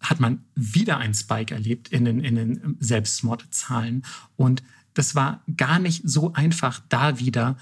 hat 0.10 0.20
man 0.20 0.44
wieder 0.56 0.98
einen 0.98 1.14
Spike 1.14 1.54
erlebt 1.54 1.90
in 1.90 2.06
den, 2.06 2.20
in 2.20 2.36
den 2.36 2.78
Selbstmordzahlen. 2.80 4.06
Und 4.36 4.64
das 4.94 5.16
war 5.16 5.44
gar 5.58 5.80
nicht 5.80 6.02
so 6.06 6.34
einfach, 6.34 6.82
da 6.90 7.20
wieder 7.20 7.58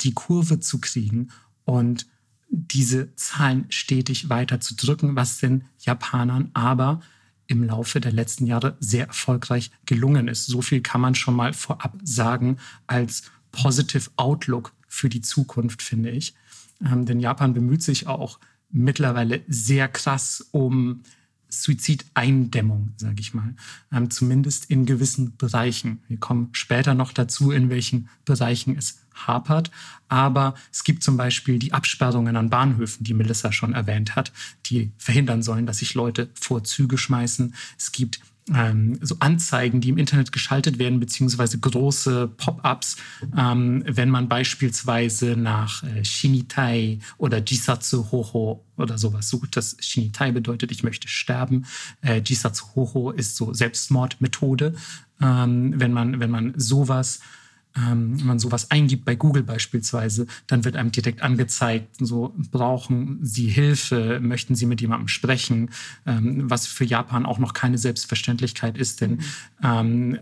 die 0.00 0.14
Kurve 0.14 0.60
zu 0.60 0.80
kriegen 0.80 1.28
und 1.64 2.06
diese 2.48 3.14
Zahlen 3.14 3.66
stetig 3.70 4.28
weiter 4.28 4.60
zu 4.60 4.74
drücken, 4.74 5.16
was 5.16 5.38
den 5.38 5.64
Japanern 5.78 6.50
aber 6.52 7.00
im 7.46 7.64
Laufe 7.64 8.00
der 8.00 8.12
letzten 8.12 8.46
Jahre 8.46 8.76
sehr 8.80 9.06
erfolgreich 9.06 9.70
gelungen 9.86 10.28
ist. 10.28 10.46
So 10.46 10.60
viel 10.60 10.80
kann 10.80 11.00
man 11.00 11.14
schon 11.14 11.34
mal 11.34 11.52
vorab 11.52 11.98
sagen 12.02 12.58
als 12.86 13.24
Positive 13.52 14.10
Outlook 14.16 14.74
für 14.88 15.08
die 15.08 15.20
Zukunft, 15.20 15.82
finde 15.82 16.10
ich. 16.10 16.34
Ähm, 16.84 17.06
denn 17.06 17.20
Japan 17.20 17.54
bemüht 17.54 17.82
sich 17.82 18.06
auch 18.06 18.38
mittlerweile 18.70 19.42
sehr 19.48 19.88
krass 19.88 20.46
um 20.50 21.02
Suizideindämmung, 21.52 22.94
sage 22.96 23.20
ich 23.20 23.34
mal. 23.34 23.54
Ähm, 23.92 24.10
zumindest 24.10 24.70
in 24.70 24.86
gewissen 24.86 25.36
Bereichen. 25.36 26.02
Wir 26.08 26.16
kommen 26.16 26.48
später 26.52 26.94
noch 26.94 27.12
dazu, 27.12 27.50
in 27.50 27.68
welchen 27.68 28.08
Bereichen 28.24 28.76
es 28.76 29.02
hapert. 29.14 29.70
Aber 30.08 30.54
es 30.72 30.84
gibt 30.84 31.02
zum 31.02 31.16
Beispiel 31.16 31.58
die 31.58 31.72
Absperrungen 31.72 32.36
an 32.36 32.50
Bahnhöfen, 32.50 33.04
die 33.04 33.14
Melissa 33.14 33.52
schon 33.52 33.74
erwähnt 33.74 34.16
hat, 34.16 34.32
die 34.66 34.92
verhindern 34.96 35.42
sollen, 35.42 35.66
dass 35.66 35.78
sich 35.78 35.94
Leute 35.94 36.30
vor 36.34 36.64
Züge 36.64 36.96
schmeißen. 36.96 37.54
Es 37.78 37.92
gibt 37.92 38.20
ähm, 38.54 38.98
so 39.00 39.16
Anzeigen, 39.20 39.80
die 39.80 39.90
im 39.90 39.98
Internet 39.98 40.32
geschaltet 40.32 40.78
werden, 40.78 41.00
beziehungsweise 41.00 41.58
große 41.58 42.28
Pop-ups, 42.36 42.96
ähm, 43.36 43.84
wenn 43.86 44.10
man 44.10 44.28
beispielsweise 44.28 45.36
nach 45.36 45.82
äh, 45.84 46.04
Shinitai 46.04 46.98
oder 47.18 47.38
Jisatsu 47.38 48.10
Hoho 48.10 48.64
oder 48.76 48.98
sowas 48.98 49.28
sucht. 49.28 49.56
Das 49.56 49.76
Shinitai 49.80 50.32
bedeutet, 50.32 50.72
ich 50.72 50.82
möchte 50.82 51.08
sterben. 51.08 51.66
Äh, 52.00 52.20
Jisatsu 52.24 52.66
Hoho 52.74 53.10
ist 53.10 53.36
so 53.36 53.52
Selbstmordmethode. 53.52 54.74
Ähm, 55.20 55.74
wenn, 55.76 55.92
man, 55.92 56.18
wenn 56.18 56.30
man 56.30 56.54
sowas 56.56 57.20
ähm, 57.76 58.18
wenn 58.18 58.26
man 58.26 58.38
sowas 58.38 58.70
eingibt 58.70 59.04
bei 59.04 59.14
Google 59.14 59.42
beispielsweise, 59.42 60.26
dann 60.46 60.64
wird 60.64 60.76
einem 60.76 60.92
direkt 60.92 61.22
angezeigt, 61.22 61.96
so 61.98 62.34
brauchen 62.50 63.18
Sie 63.22 63.48
Hilfe, 63.48 64.20
möchten 64.20 64.54
Sie 64.54 64.66
mit 64.66 64.80
jemandem 64.80 65.08
sprechen, 65.08 65.70
ähm, 66.06 66.50
was 66.50 66.66
für 66.66 66.84
Japan 66.84 67.26
auch 67.26 67.38
noch 67.38 67.54
keine 67.54 67.78
Selbstverständlichkeit 67.78 68.76
ist, 68.76 69.00
denn 69.00 69.12
mhm. 69.12 69.20
ähm, 69.62 70.18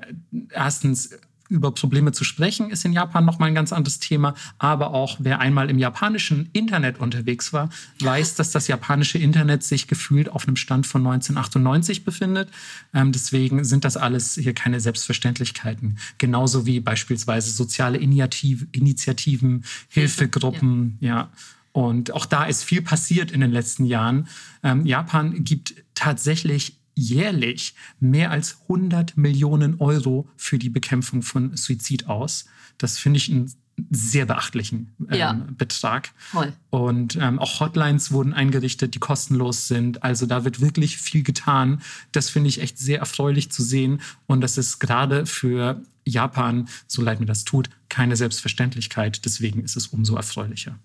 erstens 0.50 1.10
über 1.50 1.72
Probleme 1.72 2.12
zu 2.12 2.24
sprechen, 2.24 2.70
ist 2.70 2.84
in 2.84 2.92
Japan 2.92 3.24
nochmal 3.24 3.48
ein 3.48 3.54
ganz 3.54 3.72
anderes 3.72 3.98
Thema. 3.98 4.34
Aber 4.58 4.94
auch 4.94 5.16
wer 5.18 5.40
einmal 5.40 5.68
im 5.68 5.78
japanischen 5.78 6.48
Internet 6.52 6.98
unterwegs 6.98 7.52
war, 7.52 7.68
weiß, 8.00 8.36
dass 8.36 8.52
das 8.52 8.68
japanische 8.68 9.18
Internet 9.18 9.62
sich 9.62 9.88
gefühlt 9.88 10.30
auf 10.30 10.46
einem 10.46 10.56
Stand 10.56 10.86
von 10.86 11.02
1998 11.06 12.04
befindet. 12.04 12.48
Ähm, 12.94 13.12
deswegen 13.12 13.64
sind 13.64 13.84
das 13.84 13.96
alles 13.96 14.34
hier 14.34 14.54
keine 14.54 14.80
Selbstverständlichkeiten. 14.80 15.98
Genauso 16.18 16.66
wie 16.66 16.80
beispielsweise 16.80 17.50
soziale 17.50 17.98
Initiativ 17.98 18.66
Initiativen, 18.72 19.64
Hilfegruppen, 19.88 20.96
ja. 21.00 21.08
ja. 21.08 21.30
Und 21.72 22.12
auch 22.12 22.26
da 22.26 22.44
ist 22.44 22.64
viel 22.64 22.82
passiert 22.82 23.30
in 23.30 23.40
den 23.40 23.52
letzten 23.52 23.84
Jahren. 23.84 24.28
Ähm, 24.62 24.86
Japan 24.86 25.44
gibt 25.44 25.74
tatsächlich 25.94 26.79
jährlich 26.94 27.74
mehr 27.98 28.30
als 28.30 28.58
100 28.62 29.16
Millionen 29.16 29.80
Euro 29.80 30.28
für 30.36 30.58
die 30.58 30.70
Bekämpfung 30.70 31.22
von 31.22 31.56
Suizid 31.56 32.08
aus. 32.08 32.46
Das 32.78 32.98
finde 32.98 33.18
ich 33.18 33.30
einen 33.30 33.52
sehr 33.90 34.26
beachtlichen 34.26 34.92
ähm, 35.08 35.18
ja. 35.18 35.32
Betrag. 35.56 36.12
Voll. 36.18 36.52
Und 36.70 37.16
ähm, 37.16 37.38
auch 37.38 37.60
Hotlines 37.60 38.12
wurden 38.12 38.34
eingerichtet, 38.34 38.94
die 38.94 38.98
kostenlos 38.98 39.68
sind. 39.68 40.02
Also 40.02 40.26
da 40.26 40.44
wird 40.44 40.60
wirklich 40.60 40.98
viel 40.98 41.22
getan. 41.22 41.80
Das 42.12 42.28
finde 42.28 42.48
ich 42.48 42.60
echt 42.60 42.78
sehr 42.78 42.98
erfreulich 42.98 43.50
zu 43.50 43.62
sehen. 43.62 44.00
Und 44.26 44.42
das 44.42 44.58
ist 44.58 44.78
gerade 44.78 45.26
für 45.26 45.82
Japan, 46.04 46.68
so 46.86 47.02
leid 47.02 47.20
mir 47.20 47.26
das 47.26 47.44
tut, 47.44 47.70
keine 47.88 48.16
Selbstverständlichkeit. 48.16 49.24
Deswegen 49.24 49.62
ist 49.62 49.76
es 49.76 49.88
umso 49.88 50.16
erfreulicher 50.16 50.78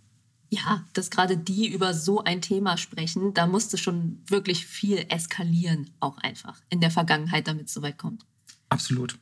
ja, 0.55 0.83
dass 0.93 1.09
gerade 1.09 1.37
die 1.37 1.67
über 1.67 1.93
so 1.93 2.23
ein 2.23 2.41
Thema 2.41 2.77
sprechen, 2.77 3.33
da 3.33 3.47
musste 3.47 3.77
schon 3.77 4.21
wirklich 4.27 4.65
viel 4.65 5.05
eskalieren, 5.09 5.89
auch 5.99 6.17
einfach 6.19 6.59
in 6.69 6.81
der 6.81 6.91
Vergangenheit, 6.91 7.47
damit 7.47 7.67
es 7.67 7.73
so 7.73 7.81
weit 7.81 7.97
kommt. 7.97 8.25
Absolut. 8.69 9.17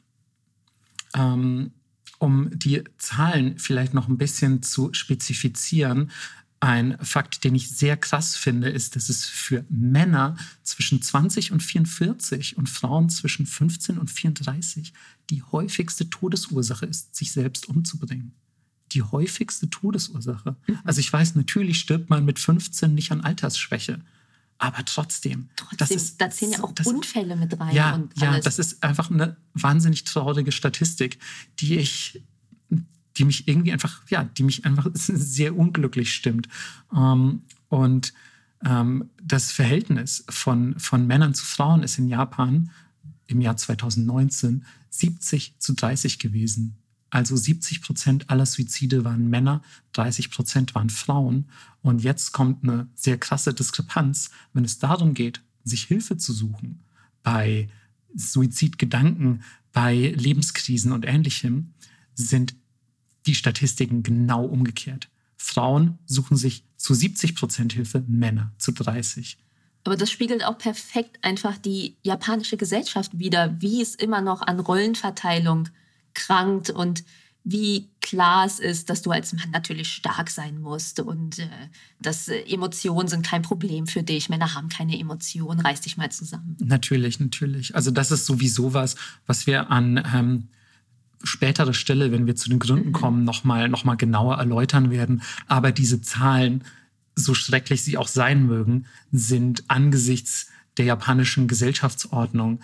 Ähm, 1.16 1.72
um 2.20 2.50
die 2.58 2.84
Zahlen 2.98 3.60
vielleicht 3.60 3.94
noch 3.94 4.08
ein 4.08 4.18
bisschen 4.18 4.64
zu 4.64 4.94
spezifizieren, 4.94 6.12
ein 6.64 6.98
Fakt, 7.02 7.44
den 7.44 7.56
ich 7.56 7.70
sehr 7.70 7.98
krass 7.98 8.38
finde, 8.38 8.70
ist, 8.70 8.96
dass 8.96 9.10
es 9.10 9.26
für 9.26 9.66
Männer 9.68 10.38
zwischen 10.64 11.02
20 11.02 11.52
und 11.52 11.62
44 11.62 12.58
und 12.58 12.70
Frauen 12.70 13.10
zwischen 13.10 13.46
15 13.46 13.98
und 13.98 14.10
34 14.10 14.94
die 15.30 15.44
häufigste 15.44 16.10
Todesursache 16.10 16.86
ist, 16.86 17.16
sich 17.16 17.34
selbst 17.34 17.68
umzubringen. 17.68 18.34
Die 18.94 19.02
häufigste 19.02 19.70
Todesursache. 19.70 20.56
Mhm. 20.68 20.80
Also 20.84 21.00
ich 21.00 21.12
weiß, 21.12 21.36
natürlich 21.36 21.80
stirbt 21.80 22.10
man 22.10 22.26
mit 22.26 22.40
15 22.40 22.94
nicht 22.94 23.12
an 23.12 23.22
Altersschwäche. 23.22 24.00
Aber 24.58 24.86
trotzdem, 24.86 25.50
trotzdem 25.56 25.78
das 25.78 25.92
ist, 25.92 26.22
da 26.22 26.30
zählen 26.30 26.54
ja 26.54 26.64
auch 26.64 26.72
das, 26.72 26.88
Unfälle 26.88 27.36
mit 27.36 27.60
rein. 27.60 27.76
Ja, 27.76 28.02
ja, 28.16 28.40
das 28.40 28.60
ist 28.60 28.84
einfach 28.84 29.12
eine 29.12 29.36
wahnsinnig 29.54 30.04
traurige 30.06 30.52
Statistik, 30.52 31.20
die 31.60 31.78
ich 31.78 32.24
die 33.18 33.26
mich 33.26 33.48
irgendwie 33.48 33.72
einfach, 33.72 34.02
ja, 34.10 34.24
die 34.24 34.44
mich 34.44 34.66
einfach 34.66 34.88
sehr 34.94 35.56
unglücklich 35.56 36.14
stimmt. 36.14 36.48
Ähm, 36.96 37.44
und 37.70 38.14
ähm, 38.66 39.10
das 39.22 39.52
Verhältnis 39.52 40.24
von, 40.30 40.80
von 40.80 41.06
Männern 41.06 41.34
zu 41.34 41.46
Frauen 41.46 41.84
ist 41.84 41.98
in 41.98 42.08
Japan 42.08 42.72
im 43.28 43.42
Jahr 43.42 43.58
2019 43.58 44.66
70 44.90 45.56
zu 45.60 45.74
30 45.74 46.20
gewesen. 46.20 46.78
Also 47.14 47.36
70 47.36 47.84
Prozent 47.84 48.32
aller 48.32 48.48
Suizide 48.48 49.04
waren 49.06 49.30
Männer, 49.30 49.62
30 49.92 50.32
Prozent 50.32 50.74
waren 50.74 50.90
Frauen. 50.90 51.48
Und 51.84 52.02
jetzt 52.02 52.32
kommt 52.32 52.64
eine 52.64 52.88
sehr 52.96 53.20
krasse 53.20 53.54
Diskrepanz, 53.54 54.32
wenn 54.54 54.66
es 54.66 54.80
darum 54.80 55.14
geht, 55.14 55.40
sich 55.64 55.84
Hilfe 55.84 56.18
zu 56.18 56.34
suchen 56.34 56.84
bei 57.22 57.70
Suizidgedanken, 58.16 59.44
bei 59.72 59.94
Lebenskrisen 60.18 60.92
und 60.92 61.06
ähnlichem, 61.06 61.76
sind 62.16 62.56
die 63.28 63.36
Statistiken 63.36 64.02
genau 64.02 64.44
umgekehrt. 64.46 65.08
Frauen 65.38 66.00
suchen 66.08 66.36
sich 66.36 66.64
zu 66.78 66.96
70 66.96 67.36
Prozent 67.36 67.74
Hilfe, 67.74 68.04
Männer 68.08 68.52
zu 68.58 68.72
30. 68.72 69.38
Aber 69.84 69.98
das 69.98 70.10
spiegelt 70.10 70.44
auch 70.44 70.58
perfekt 70.58 71.20
einfach 71.22 71.60
die 71.60 71.96
japanische 72.02 72.58
Gesellschaft 72.58 73.20
wider, 73.20 73.62
wie 73.62 73.84
es 73.84 73.94
immer 73.94 74.22
noch 74.22 74.42
an 74.42 74.60
Rollenverteilung 74.60 75.70
krankt 76.14 76.70
und 76.70 77.04
wie 77.44 77.90
klar 78.00 78.46
es 78.46 78.60
ist, 78.60 78.90
dass 78.90 79.02
du 79.02 79.12
als 79.12 79.34
Mann 79.34 79.52
natürlich 79.52 79.90
stark 79.90 80.30
sein 80.30 80.62
musst 80.62 81.02
und 81.02 81.40
äh, 81.40 81.48
dass 82.02 82.30
äh, 82.30 82.40
Emotionen 82.44 83.10
sind 83.10 83.26
kein 83.26 83.42
Problem 83.42 83.86
für 83.86 84.02
dich. 84.02 84.30
Männer 84.30 84.56
haben 84.56 84.70
keine 84.70 84.98
Emotionen, 84.98 85.60
reiß 85.60 85.82
dich 85.82 85.98
mal 85.98 86.10
zusammen. 86.10 86.56
Natürlich, 86.60 87.20
natürlich. 87.20 87.76
Also 87.76 87.92
das 87.92 88.12
ist 88.12 88.26
sowieso 88.26 88.74
was, 88.74 88.96
was 89.26 89.46
wir 89.46 89.70
an 89.72 90.02
ähm, 90.14 90.48
spätere 91.22 91.74
Stelle, 91.74 92.14
wenn 92.14 92.28
wir 92.28 92.36
zu 92.38 92.50
den 92.50 92.60
Gründen 92.60 92.90
mhm. 92.90 92.94
kommen, 92.94 93.24
nochmal 93.26 93.68
noch 93.68 93.84
mal 93.84 93.96
genauer 93.96 94.38
erläutern 94.38 94.90
werden. 94.90 95.22
Aber 95.48 95.74
diese 95.74 96.02
Zahlen, 96.02 96.64
so 97.16 97.34
schrecklich 97.34 97.84
sie 97.84 97.98
auch 97.98 98.08
sein 98.08 98.46
mögen, 98.46 98.86
sind 99.12 99.66
angesichts 99.68 100.48
der 100.78 100.86
japanischen 100.86 101.50
Gesellschaftsordnung 101.50 102.62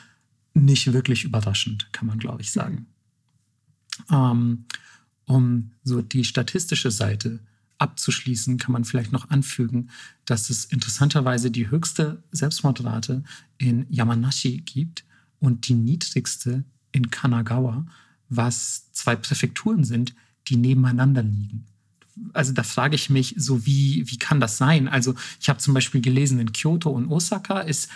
nicht 0.53 0.93
wirklich 0.93 1.25
überraschend, 1.25 1.89
kann 1.91 2.07
man, 2.07 2.17
glaube 2.17 2.41
ich, 2.41 2.51
sagen. 2.51 2.75
Mhm. 2.75 2.98
Ähm, 4.11 4.65
um 5.25 5.71
so 5.83 6.01
die 6.01 6.23
statistische 6.23 6.91
Seite 6.91 7.39
abzuschließen, 7.77 8.57
kann 8.57 8.73
man 8.73 8.83
vielleicht 8.83 9.11
noch 9.11 9.29
anfügen, 9.29 9.89
dass 10.25 10.49
es 10.49 10.65
interessanterweise 10.65 11.51
die 11.51 11.69
höchste 11.69 12.23
Selbstmordrate 12.31 13.23
in 13.57 13.85
Yamanashi 13.89 14.57
gibt 14.57 15.05
und 15.39 15.67
die 15.67 15.75
niedrigste 15.75 16.65
in 16.91 17.09
Kanagawa 17.11 17.85
was 18.29 18.91
zwei 18.91 19.15
Präfekturen 19.15 19.83
sind, 19.83 20.13
die 20.47 20.55
nebeneinander 20.55 21.23
liegen. 21.23 21.65
Also 22.33 22.53
da 22.53 22.63
frage 22.63 22.95
ich 22.95 23.09
mich 23.09 23.33
so, 23.37 23.65
wie, 23.65 24.03
wie 24.09 24.17
kann 24.17 24.39
das 24.39 24.57
sein? 24.57 24.87
Also 24.87 25.15
ich 25.39 25.49
habe 25.49 25.59
zum 25.59 25.73
Beispiel 25.73 26.01
gelesen, 26.01 26.39
in 26.39 26.51
Kyoto 26.51 26.89
und 26.89 27.07
Osaka 27.07 27.61
ist 27.61 27.89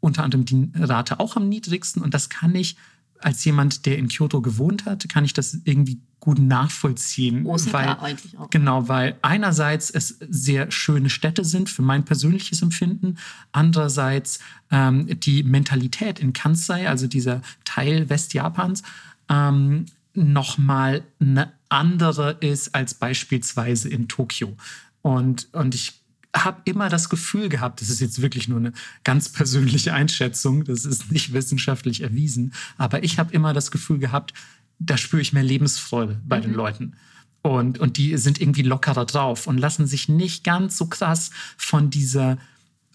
unter 0.00 0.24
anderem 0.24 0.44
die 0.44 0.70
Rate 0.74 1.20
auch 1.20 1.36
am 1.36 1.48
niedrigsten 1.48 2.02
und 2.02 2.14
das 2.14 2.28
kann 2.28 2.54
ich 2.54 2.76
als 3.22 3.44
jemand, 3.44 3.86
der 3.86 3.98
in 3.98 4.08
Kyoto 4.08 4.40
gewohnt 4.40 4.86
hat, 4.86 5.08
kann 5.08 5.24
ich 5.24 5.32
das 5.32 5.58
irgendwie 5.64 6.00
gut 6.20 6.38
nachvollziehen. 6.38 7.46
Osaka 7.46 7.78
weil, 7.78 8.10
eigentlich 8.10 8.38
auch. 8.38 8.50
Genau, 8.50 8.88
weil 8.88 9.16
einerseits 9.22 9.90
es 9.90 10.18
sehr 10.28 10.70
schöne 10.70 11.10
Städte 11.10 11.44
sind 11.44 11.70
für 11.70 11.82
mein 11.82 12.04
persönliches 12.04 12.62
Empfinden, 12.62 13.16
andererseits 13.52 14.38
ähm, 14.70 15.08
die 15.20 15.42
Mentalität 15.42 16.20
in 16.20 16.32
Kansai, 16.32 16.88
also 16.88 17.06
dieser 17.06 17.40
Teil 17.64 18.10
Westjapans, 18.10 18.82
ähm, 19.28 19.86
nochmal 20.14 21.02
eine 21.20 21.52
andere 21.68 22.32
ist 22.40 22.74
als 22.74 22.94
beispielsweise 22.94 23.88
in 23.88 24.08
Tokio. 24.08 24.56
Und, 25.02 25.48
und 25.52 25.74
ich 25.74 25.99
habe 26.34 26.62
immer 26.64 26.88
das 26.88 27.08
Gefühl 27.08 27.48
gehabt, 27.48 27.80
das 27.80 27.90
ist 27.90 28.00
jetzt 28.00 28.22
wirklich 28.22 28.48
nur 28.48 28.58
eine 28.58 28.72
ganz 29.04 29.30
persönliche 29.30 29.92
Einschätzung, 29.92 30.64
das 30.64 30.84
ist 30.84 31.10
nicht 31.10 31.32
wissenschaftlich 31.32 32.02
erwiesen, 32.02 32.52
aber 32.76 33.02
ich 33.02 33.18
habe 33.18 33.32
immer 33.32 33.52
das 33.52 33.70
Gefühl 33.70 33.98
gehabt, 33.98 34.32
da 34.78 34.96
spüre 34.96 35.22
ich 35.22 35.32
mehr 35.32 35.42
Lebensfreude 35.42 36.20
bei 36.26 36.38
mhm. 36.38 36.42
den 36.42 36.54
Leuten. 36.54 36.96
Und, 37.42 37.78
und 37.78 37.96
die 37.96 38.16
sind 38.18 38.40
irgendwie 38.40 38.62
lockerer 38.62 39.06
drauf 39.06 39.46
und 39.46 39.58
lassen 39.58 39.86
sich 39.86 40.08
nicht 40.08 40.44
ganz 40.44 40.76
so 40.76 40.86
krass 40.86 41.30
von 41.56 41.90
dieser 41.90 42.38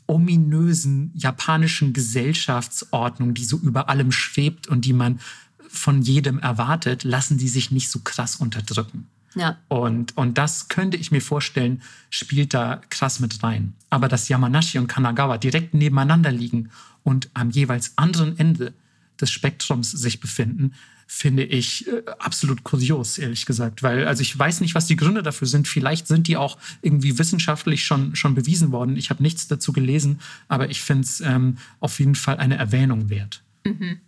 ominösen 0.08 1.12
japanischen 1.16 1.94
Gesellschaftsordnung, 1.94 3.34
die 3.34 3.44
so 3.44 3.58
über 3.58 3.90
allem 3.90 4.12
schwebt 4.12 4.68
und 4.68 4.86
die 4.86 4.94
man 4.94 5.20
von 5.68 6.02
jedem 6.04 6.40
erwartet, 6.40 7.04
lassen 7.04 7.38
die 7.38 7.48
sich 7.48 7.72
nicht 7.72 7.90
so 7.90 8.00
krass 8.00 8.36
unterdrücken. 8.36 9.08
Ja. 9.36 9.58
Und, 9.68 10.18
und 10.18 10.38
das 10.38 10.70
könnte 10.70 10.98
ich 10.98 11.12
mir 11.12 11.22
vorstellen, 11.22 11.82
spielt 12.10 12.54
da 12.54 12.82
krass 12.90 13.20
mit 13.20 13.44
rein. 13.44 13.74
Aber 13.90 14.08
dass 14.08 14.30
Yamanashi 14.30 14.80
und 14.80 14.88
Kanagawa 14.88 15.38
direkt 15.38 15.74
nebeneinander 15.74 16.32
liegen 16.32 16.70
und 17.04 17.30
am 17.34 17.50
jeweils 17.50 17.94
anderen 17.98 18.38
Ende 18.40 18.74
des 19.20 19.32
Spektrums 19.32 19.92
sich 19.92 20.20
befinden, 20.20 20.74
finde 21.08 21.44
ich 21.44 21.88
äh, 21.88 22.04
absolut 22.20 22.64
kurios, 22.64 23.18
ehrlich 23.18 23.46
gesagt. 23.46 23.84
Weil, 23.84 24.08
also 24.08 24.22
ich 24.22 24.38
weiß 24.38 24.62
nicht, 24.62 24.76
was 24.76 24.88
die 24.88 24.96
Gründe 24.96 25.22
dafür 25.22 25.48
sind. 25.48 25.68
Vielleicht 25.68 26.08
sind 26.08 26.28
die 26.28 26.38
auch 26.38 26.58
irgendwie 26.82 27.20
wissenschaftlich 27.20 27.86
schon, 27.86 28.16
schon 28.16 28.36
bewiesen 28.36 28.72
worden. 28.72 28.98
Ich 28.98 29.10
habe 29.10 29.22
nichts 29.22 29.48
dazu 29.48 29.72
gelesen, 29.72 30.20
aber 30.48 30.70
ich 30.70 30.82
finde 30.82 31.04
es 31.04 31.22
ähm, 31.22 31.58
auf 31.80 32.00
jeden 32.00 32.16
Fall 32.16 32.38
eine 32.38 32.58
Erwähnung 32.58 33.10
wert. 33.10 33.44
Mhm. 33.64 34.00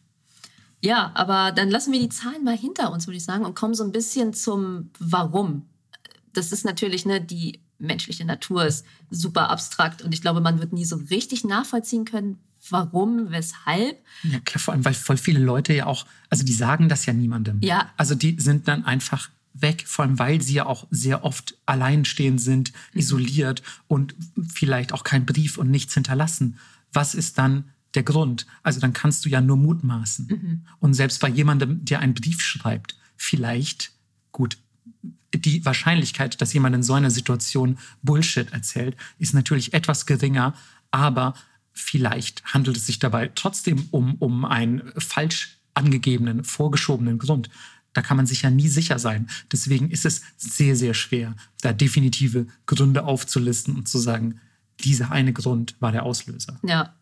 Ja, 0.88 1.12
aber 1.16 1.52
dann 1.52 1.70
lassen 1.70 1.92
wir 1.92 2.00
die 2.00 2.08
Zahlen 2.08 2.46
mal 2.46 2.58
hinter 2.58 2.94
uns, 2.94 3.08
würde 3.08 3.18
ich 3.18 3.26
sagen, 3.26 3.44
und 3.44 3.56
kommen 3.56 3.74
so 3.74 3.84
ein 3.84 3.92
bisschen 3.92 4.34
zum 4.34 4.90
Warum. 5.00 5.66
Das 6.32 6.54
ist 6.54 6.64
natürlich, 6.64 7.06
ne, 7.06 7.20
die 7.20 7.60
menschliche 7.78 8.24
Natur 8.24 8.66
ist 8.66 8.86
super 9.12 9.50
abstrakt 9.50 10.02
und 10.02 10.14
ich 10.14 10.22
glaube, 10.22 10.40
man 10.40 10.60
wird 10.60 10.72
nie 10.72 10.86
so 10.86 10.96
richtig 10.96 11.44
nachvollziehen 11.44 12.06
können, 12.06 12.40
warum, 12.70 13.32
weshalb. 13.32 13.98
Ja, 14.24 14.40
klar, 14.40 14.62
vor 14.62 14.74
allem, 14.74 14.86
weil 14.86 14.94
voll 14.94 15.18
viele 15.18 15.40
Leute 15.40 15.74
ja 15.74 15.88
auch, 15.88 16.06
also 16.30 16.46
die 16.46 16.54
sagen 16.54 16.88
das 16.88 17.06
ja 17.06 17.12
niemandem. 17.12 17.60
Ja. 17.62 17.92
Also 17.98 18.16
die 18.16 18.40
sind 18.40 18.70
dann 18.70 18.86
einfach 18.86 19.30
weg, 19.54 19.84
vor 19.86 20.06
allem 20.06 20.18
weil 20.20 20.42
sie 20.42 20.54
ja 20.54 20.68
auch 20.68 20.88
sehr 20.90 21.26
oft 21.26 21.58
alleinstehend 21.66 22.40
sind, 22.40 22.72
mhm. 22.94 23.00
isoliert 23.02 23.62
und 23.90 24.16
vielleicht 24.54 24.94
auch 24.94 25.04
keinen 25.04 25.26
Brief 25.26 25.58
und 25.58 25.70
nichts 25.70 25.94
hinterlassen. 25.96 26.58
Was 26.94 27.14
ist 27.14 27.38
dann 27.38 27.66
der 27.98 28.04
Grund. 28.04 28.46
Also 28.64 28.80
dann 28.80 28.94
kannst 28.94 29.26
du 29.26 29.30
ja 29.30 29.42
nur 29.42 29.58
mutmaßen. 29.58 30.28
Mhm. 30.28 30.66
Und 30.80 30.94
selbst 30.94 31.20
bei 31.20 31.28
jemandem, 31.28 31.84
der 31.84 32.00
einen 32.00 32.14
Brief 32.14 32.42
schreibt, 32.42 32.96
vielleicht, 33.18 33.92
gut, 34.32 34.58
die 35.34 35.66
Wahrscheinlichkeit, 35.66 36.40
dass 36.40 36.54
jemand 36.54 36.76
in 36.76 36.84
so 36.84 36.94
einer 36.94 37.12
Situation 37.12 37.78
Bullshit 38.04 38.54
erzählt, 38.54 38.96
ist 39.18 39.34
natürlich 39.34 39.74
etwas 39.74 40.06
geringer, 40.06 40.54
aber 40.92 41.34
vielleicht 41.74 42.46
handelt 42.46 42.78
es 42.78 42.86
sich 42.86 43.00
dabei 43.00 43.32
trotzdem 43.34 43.88
um, 43.92 44.16
um 44.16 44.46
einen 44.46 44.94
falsch 44.98 45.58
angegebenen, 45.74 46.44
vorgeschobenen 46.44 47.18
Grund. 47.18 47.50
Da 47.94 48.02
kann 48.02 48.18
man 48.18 48.28
sich 48.28 48.44
ja 48.44 48.52
nie 48.52 48.68
sicher 48.68 49.00
sein. 49.00 49.28
Deswegen 49.52 49.90
ist 49.90 50.06
es 50.06 50.22
sehr, 50.38 50.76
sehr 50.76 50.94
schwer, 50.94 51.36
da 51.62 51.74
definitive 51.74 52.46
Gründe 52.68 53.04
aufzulisten 53.04 53.76
und 53.76 53.88
zu 53.88 53.98
sagen, 53.98 54.40
dieser 54.82 55.12
eine 55.12 55.34
Grund 55.34 55.76
war 55.80 55.92
der 55.92 56.04
Auslöser. 56.04 56.60
Ja, 56.64 56.94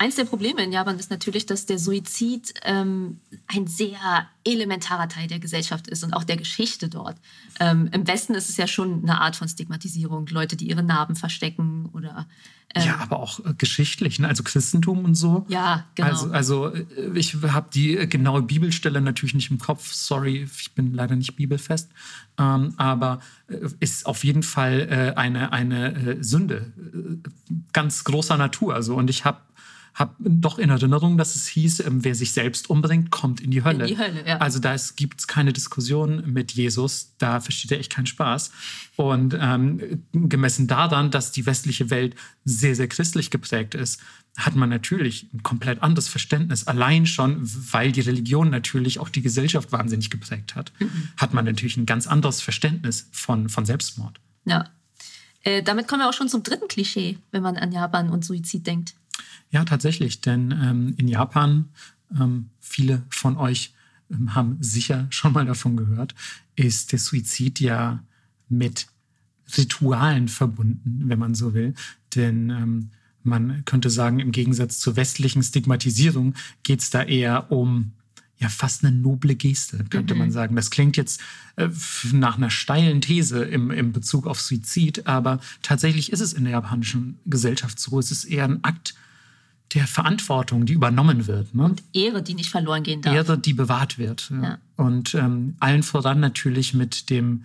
Eins 0.00 0.16
der 0.16 0.24
Probleme 0.24 0.64
in 0.64 0.72
Japan 0.72 0.98
ist 0.98 1.10
natürlich, 1.10 1.44
dass 1.44 1.66
der 1.66 1.78
Suizid 1.78 2.54
ähm, 2.62 3.20
ein 3.48 3.66
sehr 3.66 3.98
elementarer 4.44 5.10
Teil 5.10 5.26
der 5.26 5.40
Gesellschaft 5.40 5.88
ist 5.88 6.02
und 6.02 6.14
auch 6.14 6.24
der 6.24 6.38
Geschichte 6.38 6.88
dort. 6.88 7.18
Ähm, 7.60 7.90
Im 7.92 8.06
Westen 8.06 8.32
ist 8.32 8.48
es 8.48 8.56
ja 8.56 8.66
schon 8.66 9.02
eine 9.02 9.20
Art 9.20 9.36
von 9.36 9.46
Stigmatisierung, 9.46 10.26
Leute, 10.28 10.56
die 10.56 10.70
ihre 10.70 10.82
Narben 10.82 11.16
verstecken 11.16 11.90
oder. 11.92 12.26
Ähm, 12.74 12.86
ja, 12.86 12.96
aber 12.96 13.20
auch 13.20 13.40
äh, 13.40 13.52
geschichtlich, 13.58 14.18
ne? 14.18 14.28
also 14.28 14.42
Christentum 14.42 15.04
und 15.04 15.16
so. 15.16 15.44
Ja, 15.48 15.84
genau. 15.94 16.08
Also, 16.08 16.30
also 16.30 16.66
äh, 16.68 16.86
ich 17.14 17.34
habe 17.34 17.68
die 17.70 18.08
genaue 18.08 18.40
Bibelstelle 18.40 19.02
natürlich 19.02 19.34
nicht 19.34 19.50
im 19.50 19.58
Kopf, 19.58 19.92
sorry, 19.92 20.48
ich 20.50 20.72
bin 20.72 20.94
leider 20.94 21.14
nicht 21.14 21.36
bibelfest, 21.36 21.90
ähm, 22.38 22.72
aber 22.78 23.20
äh, 23.48 23.68
ist 23.80 24.06
auf 24.06 24.24
jeden 24.24 24.44
Fall 24.44 24.88
äh, 24.88 25.18
eine, 25.18 25.52
eine 25.52 25.94
äh, 25.94 26.22
Sünde, 26.24 26.72
ganz 27.74 28.04
großer 28.04 28.38
Natur. 28.38 28.74
Also, 28.74 28.94
und 28.94 29.10
ich 29.10 29.26
habe 29.26 29.40
habe 29.94 30.14
doch 30.18 30.58
in 30.58 30.70
Erinnerung, 30.70 31.18
dass 31.18 31.36
es 31.36 31.46
hieß, 31.48 31.80
ähm, 31.80 32.04
wer 32.04 32.14
sich 32.14 32.32
selbst 32.32 32.70
umbringt, 32.70 33.10
kommt 33.10 33.40
in 33.40 33.50
die 33.50 33.64
Hölle. 33.64 33.88
In 33.88 33.96
die 33.96 33.98
Hölle 33.98 34.26
ja. 34.26 34.38
Also 34.38 34.58
da 34.58 34.74
gibt 34.96 35.20
es 35.20 35.26
keine 35.26 35.52
Diskussion 35.52 36.22
mit 36.32 36.52
Jesus, 36.52 37.14
da 37.18 37.40
versteht 37.40 37.72
er 37.72 37.78
echt 37.78 37.92
keinen 37.92 38.06
Spaß. 38.06 38.50
Und 38.96 39.36
ähm, 39.38 40.04
gemessen 40.12 40.66
daran, 40.66 41.10
dass 41.10 41.32
die 41.32 41.46
westliche 41.46 41.90
Welt 41.90 42.14
sehr, 42.44 42.74
sehr 42.74 42.88
christlich 42.88 43.30
geprägt 43.30 43.74
ist, 43.74 44.00
hat 44.36 44.54
man 44.54 44.68
natürlich 44.68 45.28
ein 45.34 45.42
komplett 45.42 45.82
anderes 45.82 46.08
Verständnis. 46.08 46.66
Allein 46.66 47.06
schon, 47.06 47.40
weil 47.72 47.92
die 47.92 48.00
Religion 48.00 48.50
natürlich 48.50 48.98
auch 48.98 49.08
die 49.08 49.22
Gesellschaft 49.22 49.72
wahnsinnig 49.72 50.10
geprägt 50.10 50.54
hat, 50.54 50.72
mhm. 50.78 51.08
hat 51.16 51.34
man 51.34 51.44
natürlich 51.44 51.76
ein 51.76 51.86
ganz 51.86 52.06
anderes 52.06 52.40
Verständnis 52.40 53.08
von, 53.12 53.48
von 53.48 53.66
Selbstmord. 53.66 54.20
Ja. 54.44 54.70
Äh, 55.42 55.62
damit 55.62 55.88
kommen 55.88 56.02
wir 56.02 56.08
auch 56.08 56.14
schon 56.14 56.28
zum 56.28 56.42
dritten 56.42 56.68
Klischee, 56.68 57.18
wenn 57.30 57.42
man 57.42 57.56
an 57.56 57.72
Japan 57.72 58.10
und 58.10 58.24
Suizid 58.24 58.66
denkt. 58.66 58.94
Ja, 59.50 59.64
tatsächlich, 59.64 60.20
denn 60.20 60.52
ähm, 60.52 60.94
in 60.96 61.08
Japan, 61.08 61.68
ähm, 62.18 62.50
viele 62.60 63.02
von 63.10 63.36
euch 63.36 63.74
ähm, 64.10 64.34
haben 64.34 64.58
sicher 64.60 65.06
schon 65.10 65.32
mal 65.32 65.44
davon 65.44 65.76
gehört, 65.76 66.14
ist 66.56 66.92
der 66.92 66.98
Suizid 66.98 67.60
ja 67.60 68.02
mit 68.48 68.86
Ritualen 69.56 70.28
verbunden, 70.28 71.02
wenn 71.06 71.18
man 71.18 71.34
so 71.34 71.54
will. 71.54 71.74
Denn 72.14 72.50
ähm, 72.50 72.90
man 73.22 73.64
könnte 73.64 73.90
sagen, 73.90 74.20
im 74.20 74.32
Gegensatz 74.32 74.78
zur 74.78 74.96
westlichen 74.96 75.42
Stigmatisierung 75.42 76.34
geht 76.62 76.80
es 76.80 76.90
da 76.90 77.02
eher 77.02 77.50
um 77.50 77.92
ja 78.38 78.48
fast 78.48 78.84
eine 78.84 78.96
noble 78.96 79.34
Geste, 79.34 79.84
könnte 79.90 80.14
mhm. 80.14 80.20
man 80.20 80.30
sagen. 80.30 80.56
Das 80.56 80.70
klingt 80.70 80.96
jetzt 80.96 81.20
äh, 81.56 81.68
nach 82.12 82.38
einer 82.38 82.50
steilen 82.50 83.02
These 83.02 83.44
im, 83.44 83.70
im 83.70 83.92
Bezug 83.92 84.26
auf 84.26 84.40
Suizid, 84.40 85.06
aber 85.06 85.40
tatsächlich 85.60 86.10
ist 86.10 86.20
es 86.20 86.32
in 86.32 86.44
der 86.44 86.52
japanischen 86.52 87.18
Gesellschaft 87.26 87.78
so. 87.78 87.98
Es 87.98 88.10
ist 88.10 88.24
eher 88.24 88.44
ein 88.44 88.64
Akt 88.64 88.94
der 89.74 89.86
Verantwortung, 89.86 90.66
die 90.66 90.72
übernommen 90.72 91.26
wird. 91.26 91.54
Ne? 91.54 91.64
Und 91.64 91.82
Ehre, 91.92 92.22
die 92.22 92.34
nicht 92.34 92.50
verloren 92.50 92.82
gehen 92.82 93.02
darf. 93.02 93.14
Ehre, 93.14 93.38
die 93.38 93.52
bewahrt 93.52 93.98
wird. 93.98 94.30
Ja. 94.30 94.42
Ja. 94.42 94.58
Und 94.76 95.14
ähm, 95.14 95.56
allen 95.60 95.82
voran 95.82 96.20
natürlich 96.20 96.74
mit 96.74 97.10
dem, 97.10 97.44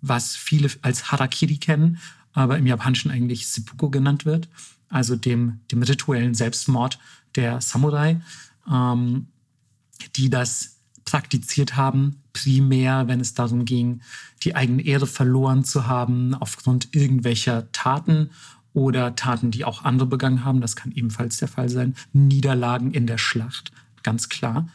was 0.00 0.36
viele 0.36 0.70
als 0.82 1.10
Harakiri 1.10 1.56
kennen, 1.56 1.98
aber 2.32 2.58
im 2.58 2.66
Japanischen 2.66 3.10
eigentlich 3.10 3.48
Seppuku 3.48 3.90
genannt 3.90 4.24
wird, 4.26 4.48
also 4.88 5.16
dem, 5.16 5.60
dem 5.72 5.82
rituellen 5.82 6.34
Selbstmord 6.34 6.98
der 7.34 7.60
Samurai. 7.60 8.20
Ähm, 8.70 9.26
die 10.16 10.30
das 10.30 10.76
praktiziert 11.04 11.76
haben, 11.76 12.16
primär, 12.32 13.08
wenn 13.08 13.20
es 13.20 13.34
darum 13.34 13.64
ging, 13.64 14.00
die 14.42 14.54
eigene 14.56 14.82
Ehre 14.82 15.06
verloren 15.06 15.64
zu 15.64 15.86
haben 15.86 16.34
aufgrund 16.34 16.94
irgendwelcher 16.94 17.70
Taten 17.72 18.30
oder 18.76 19.16
Taten, 19.16 19.50
die 19.50 19.64
auch 19.64 19.84
andere 19.84 20.06
begangen 20.06 20.44
haben. 20.44 20.60
Das 20.60 20.76
kann 20.76 20.92
ebenfalls 20.92 21.38
der 21.38 21.48
Fall 21.48 21.70
sein. 21.70 21.94
Niederlagen 22.12 22.92
in 22.92 23.06
der 23.06 23.16
Schlacht, 23.16 23.72
ganz 24.02 24.28
klar. 24.28 24.68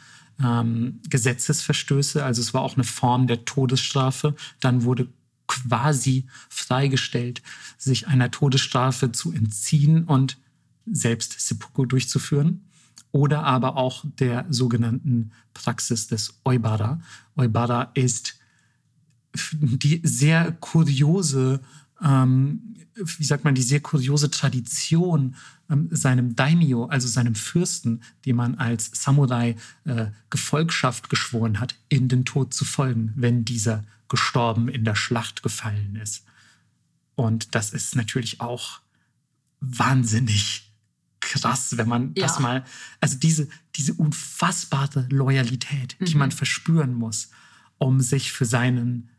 Ähm, 0.43 1.01
Gesetzesverstöße, 1.07 2.25
also 2.25 2.41
es 2.41 2.51
war 2.55 2.63
auch 2.63 2.73
eine 2.73 2.83
Form 2.83 3.27
der 3.27 3.45
Todesstrafe. 3.45 4.33
Dann 4.59 4.85
wurde 4.85 5.07
quasi 5.45 6.25
freigestellt, 6.49 7.43
sich 7.77 8.07
einer 8.07 8.31
Todesstrafe 8.31 9.11
zu 9.11 9.31
entziehen 9.33 10.05
und 10.05 10.39
selbst 10.87 11.39
Seppuku 11.39 11.85
durchzuführen 11.85 12.65
oder 13.11 13.43
aber 13.43 13.77
auch 13.77 14.03
der 14.17 14.47
sogenannten 14.49 15.31
Praxis 15.53 16.07
des 16.07 16.39
Eubara. 16.43 17.01
Eubara 17.35 17.91
ist 17.93 18.39
die 19.51 20.01
sehr 20.03 20.53
kuriose, 20.53 21.61
ähm, 22.03 22.75
wie 22.95 23.23
sagt 23.23 23.43
man, 23.43 23.55
die 23.55 23.61
sehr 23.61 23.79
kuriose 23.79 24.29
Tradition 24.29 25.35
ähm, 25.69 25.89
seinem 25.91 26.35
Daimyo, 26.35 26.85
also 26.85 27.07
seinem 27.07 27.35
Fürsten, 27.35 28.01
dem 28.25 28.35
man 28.35 28.55
als 28.55 28.91
Samurai 28.93 29.55
äh, 29.85 30.07
Gefolgschaft 30.29 31.09
geschworen 31.09 31.59
hat, 31.59 31.75
in 31.89 32.09
den 32.09 32.25
Tod 32.25 32.53
zu 32.53 32.65
folgen, 32.65 33.13
wenn 33.15 33.45
dieser 33.45 33.83
gestorben 34.09 34.67
in 34.67 34.83
der 34.83 34.95
Schlacht 34.95 35.43
gefallen 35.43 35.95
ist. 35.95 36.25
Und 37.15 37.55
das 37.55 37.71
ist 37.71 37.95
natürlich 37.95 38.41
auch 38.41 38.81
wahnsinnig 39.61 40.71
krass, 41.21 41.77
wenn 41.77 41.87
man 41.87 42.13
ja. 42.15 42.23
das 42.23 42.39
mal, 42.39 42.65
also 42.99 43.17
diese, 43.17 43.47
diese 43.75 43.93
unfassbare 43.93 45.07
Loyalität, 45.09 45.95
mhm. 45.99 46.05
die 46.05 46.15
man 46.15 46.31
verspüren 46.31 46.93
muss, 46.93 47.29
um 47.77 48.01
sich 48.01 48.31
für 48.31 48.45
seinen 48.45 49.09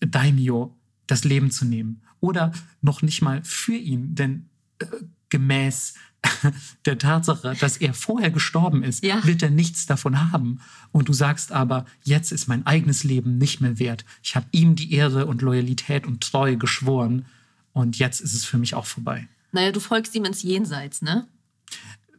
Daimyo 0.00 0.76
das 1.06 1.24
Leben 1.24 1.50
zu 1.50 1.64
nehmen. 1.64 2.02
Oder 2.22 2.52
noch 2.80 3.02
nicht 3.02 3.20
mal 3.20 3.44
für 3.44 3.74
ihn, 3.74 4.14
denn 4.14 4.48
äh, 4.78 4.86
gemäß 5.28 5.94
der 6.86 6.96
Tatsache, 6.96 7.54
dass 7.60 7.76
er 7.76 7.92
vorher 7.92 8.30
gestorben 8.30 8.82
ist, 8.82 9.04
ja. 9.04 9.22
wird 9.26 9.42
er 9.42 9.50
nichts 9.50 9.84
davon 9.84 10.32
haben. 10.32 10.60
Und 10.90 11.08
du 11.08 11.12
sagst 11.12 11.52
aber, 11.52 11.84
jetzt 12.04 12.32
ist 12.32 12.46
mein 12.46 12.64
eigenes 12.64 13.04
Leben 13.04 13.36
nicht 13.36 13.60
mehr 13.60 13.78
wert. 13.78 14.06
Ich 14.22 14.36
habe 14.36 14.46
ihm 14.52 14.76
die 14.76 14.94
Ehre 14.94 15.26
und 15.26 15.42
Loyalität 15.42 16.06
und 16.06 16.22
Treue 16.22 16.56
geschworen 16.56 17.26
und 17.74 17.98
jetzt 17.98 18.20
ist 18.20 18.32
es 18.34 18.46
für 18.46 18.56
mich 18.56 18.74
auch 18.74 18.86
vorbei. 18.86 19.28
Naja, 19.50 19.72
du 19.72 19.80
folgst 19.80 20.14
ihm 20.14 20.24
ins 20.24 20.42
Jenseits, 20.42 21.02
ne? 21.02 21.26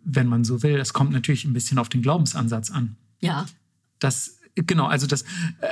wenn 0.04 0.28
man 0.28 0.43
so 0.43 0.64
will. 0.64 0.78
Es 0.78 0.93
kommt 0.93 1.12
natürlich 1.12 1.45
ein 1.45 1.54
bisschen 1.54 1.78
auf 1.78 1.89
den 1.89 2.01
Glaubensansatz 2.01 2.72
an. 2.72 2.95
Ja. 3.20 3.45
Das 3.99 4.38
Genau, 4.56 4.86
also 4.86 5.08
das, 5.08 5.26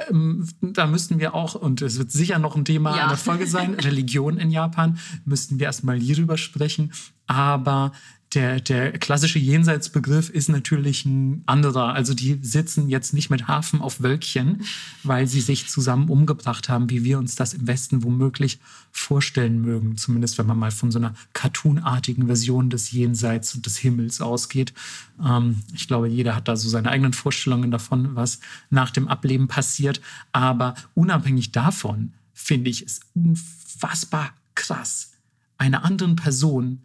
ähm, 0.10 0.48
da 0.62 0.88
müssten 0.88 1.20
wir 1.20 1.36
auch, 1.36 1.54
und 1.54 1.84
es 1.84 2.00
wird 2.00 2.12
sicher 2.12 2.40
noch 2.40 2.56
ein 2.56 2.66
Thema 2.66 2.98
ja. 2.98 3.06
einer 3.06 3.18
Folge 3.18 3.46
sein, 3.46 3.74
Religion 3.80 4.38
in 4.38 4.50
Japan, 4.50 4.98
müssten 5.24 5.60
wir 5.60 5.68
erstmal 5.68 6.00
hierüber 6.00 6.38
sprechen. 6.38 6.92
Aber 7.28 7.92
der, 8.34 8.62
der 8.62 8.94
klassische 8.94 9.40
Jenseitsbegriff 9.40 10.30
ist 10.30 10.48
natürlich 10.48 11.06
ein 11.06 11.44
anderer. 11.48 11.94
Also 11.94 12.14
die 12.14 12.40
sitzen 12.42 12.88
jetzt 12.88 13.14
nicht 13.14 13.30
mit 13.30 13.50
Hafen 13.50 13.82
auf 13.82 14.02
Wölkchen, 14.02 14.64
weil 15.04 15.28
sie 15.28 15.42
sich 15.42 15.68
zusammen 15.68 16.10
umgebracht 16.10 16.70
haben, 16.70 16.90
wie 16.90 17.04
wir 17.04 17.18
uns 17.18 17.36
das 17.36 17.54
im 17.54 17.68
Westen 17.68 18.04
womöglich 18.04 18.60
vorstellen 18.92 19.62
mögen. 19.62 19.98
Zumindest 19.98 20.38
wenn 20.38 20.46
man 20.46 20.58
mal 20.58 20.72
von 20.72 20.92
so 20.92 21.00
einer 21.00 21.14
cartoonartigen 21.34 22.28
Version 22.28 22.70
des 22.70 22.92
Jenseits 22.92 23.54
und 23.54 23.66
des 23.66 23.78
Himmels 23.78 24.22
ausgeht. 24.22 24.74
Ähm, 25.22 25.58
ich 25.74 25.88
glaube, 25.88 26.08
jeder 26.08 26.34
hat 26.34 26.48
da 26.48 26.56
so 26.56 26.70
seine 26.70 26.90
eigenen 26.90 27.14
Vorstellungen 27.14 27.70
davon, 27.70 28.16
was 28.16 28.40
nach 28.70 28.92
dem 28.92 29.10
Ableben 29.10 29.50
passiert. 29.50 30.00
Aber 30.32 30.76
unabhängig 30.94 31.52
davon 31.52 32.14
finde 32.34 32.70
ich 32.70 32.84
es 32.84 33.02
unfassbar 33.14 34.34
krass, 34.56 35.12
einer 35.58 35.84
anderen 35.84 36.16
Person 36.16 36.82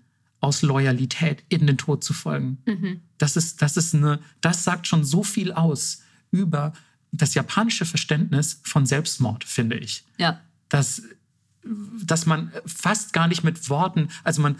aus 0.46 0.62
Loyalität 0.62 1.42
in 1.48 1.66
den 1.66 1.76
Tod 1.76 2.04
zu 2.04 2.12
folgen. 2.12 2.58
Mhm. 2.66 3.00
Das, 3.18 3.36
ist, 3.36 3.62
das, 3.62 3.76
ist 3.76 3.96
eine, 3.96 4.20
das 4.40 4.62
sagt 4.62 4.86
schon 4.86 5.04
so 5.04 5.24
viel 5.24 5.50
aus 5.50 6.02
über 6.30 6.72
das 7.10 7.34
japanische 7.34 7.84
Verständnis 7.84 8.60
von 8.62 8.86
Selbstmord, 8.86 9.42
finde 9.42 9.76
ich. 9.76 10.04
Ja. 10.18 10.40
Dass, 10.68 11.02
dass 11.64 12.26
man 12.26 12.52
fast 12.64 13.12
gar 13.12 13.26
nicht 13.26 13.42
mit 13.42 13.68
Worten, 13.68 14.08
also 14.22 14.40
man 14.40 14.56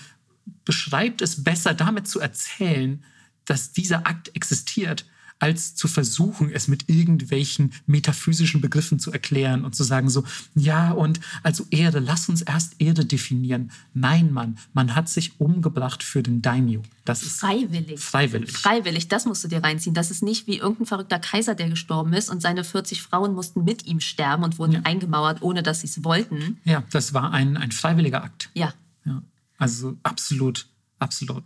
beschreibt 0.64 1.22
es 1.22 1.44
besser 1.44 1.72
damit 1.72 2.08
zu 2.08 2.18
erzählen, 2.18 3.04
dass 3.44 3.72
dieser 3.72 4.08
Akt 4.08 4.34
existiert, 4.34 5.06
als 5.38 5.74
zu 5.74 5.86
versuchen, 5.86 6.50
es 6.50 6.66
mit 6.66 6.88
irgendwelchen 6.88 7.72
metaphysischen 7.86 8.60
Begriffen 8.60 8.98
zu 8.98 9.12
erklären 9.12 9.64
und 9.64 9.74
zu 9.74 9.84
sagen 9.84 10.08
so, 10.08 10.24
ja, 10.54 10.92
und 10.92 11.20
also 11.42 11.66
Erde, 11.70 11.98
lass 11.98 12.28
uns 12.28 12.42
erst 12.42 12.74
Erde 12.78 13.04
definieren. 13.04 13.70
Nein, 13.92 14.32
Mann, 14.32 14.58
man 14.72 14.94
hat 14.94 15.08
sich 15.08 15.38
umgebracht 15.40 16.02
für 16.02 16.22
den 16.22 16.40
Daimyo. 16.40 16.82
Das 17.04 17.22
ist 17.22 17.40
freiwillig. 17.40 18.00
Freiwillig. 18.00 18.50
Freiwillig, 18.50 19.08
das 19.08 19.26
musst 19.26 19.44
du 19.44 19.48
dir 19.48 19.62
reinziehen. 19.62 19.94
Das 19.94 20.10
ist 20.10 20.22
nicht 20.22 20.46
wie 20.46 20.58
irgendein 20.58 20.86
verrückter 20.86 21.18
Kaiser, 21.18 21.54
der 21.54 21.68
gestorben 21.68 22.12
ist 22.14 22.30
und 22.30 22.40
seine 22.40 22.64
40 22.64 23.02
Frauen 23.02 23.34
mussten 23.34 23.64
mit 23.64 23.86
ihm 23.86 24.00
sterben 24.00 24.42
und 24.42 24.58
wurden 24.58 24.72
ja. 24.72 24.80
eingemauert, 24.84 25.42
ohne 25.42 25.62
dass 25.62 25.80
sie 25.80 25.86
es 25.86 26.02
wollten. 26.02 26.58
Ja, 26.64 26.82
das 26.90 27.12
war 27.12 27.32
ein, 27.32 27.56
ein 27.56 27.72
freiwilliger 27.72 28.24
Akt. 28.24 28.50
Ja. 28.54 28.72
ja. 29.04 29.22
Also 29.58 29.96
absolut, 30.02 30.66
absolut 30.98 31.44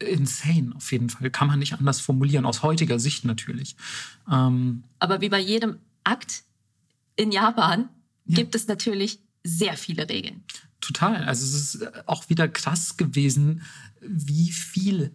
insane 0.00 0.74
auf 0.74 0.92
jeden 0.92 1.10
Fall. 1.10 1.30
Kann 1.30 1.48
man 1.48 1.58
nicht 1.58 1.74
anders 1.74 2.00
formulieren, 2.00 2.44
aus 2.44 2.62
heutiger 2.62 2.98
Sicht 2.98 3.24
natürlich. 3.24 3.76
Ähm, 4.30 4.84
Aber 4.98 5.20
wie 5.20 5.28
bei 5.28 5.40
jedem 5.40 5.78
Akt 6.04 6.42
in 7.16 7.32
Japan 7.32 7.88
ja. 8.24 8.36
gibt 8.36 8.54
es 8.54 8.66
natürlich 8.66 9.20
sehr 9.44 9.76
viele 9.76 10.08
Regeln. 10.08 10.42
Total. 10.80 11.24
Also 11.24 11.44
es 11.44 11.74
ist 11.74 12.08
auch 12.08 12.28
wieder 12.28 12.48
krass 12.48 12.96
gewesen, 12.96 13.62
wie 14.00 14.50
viel 14.50 15.12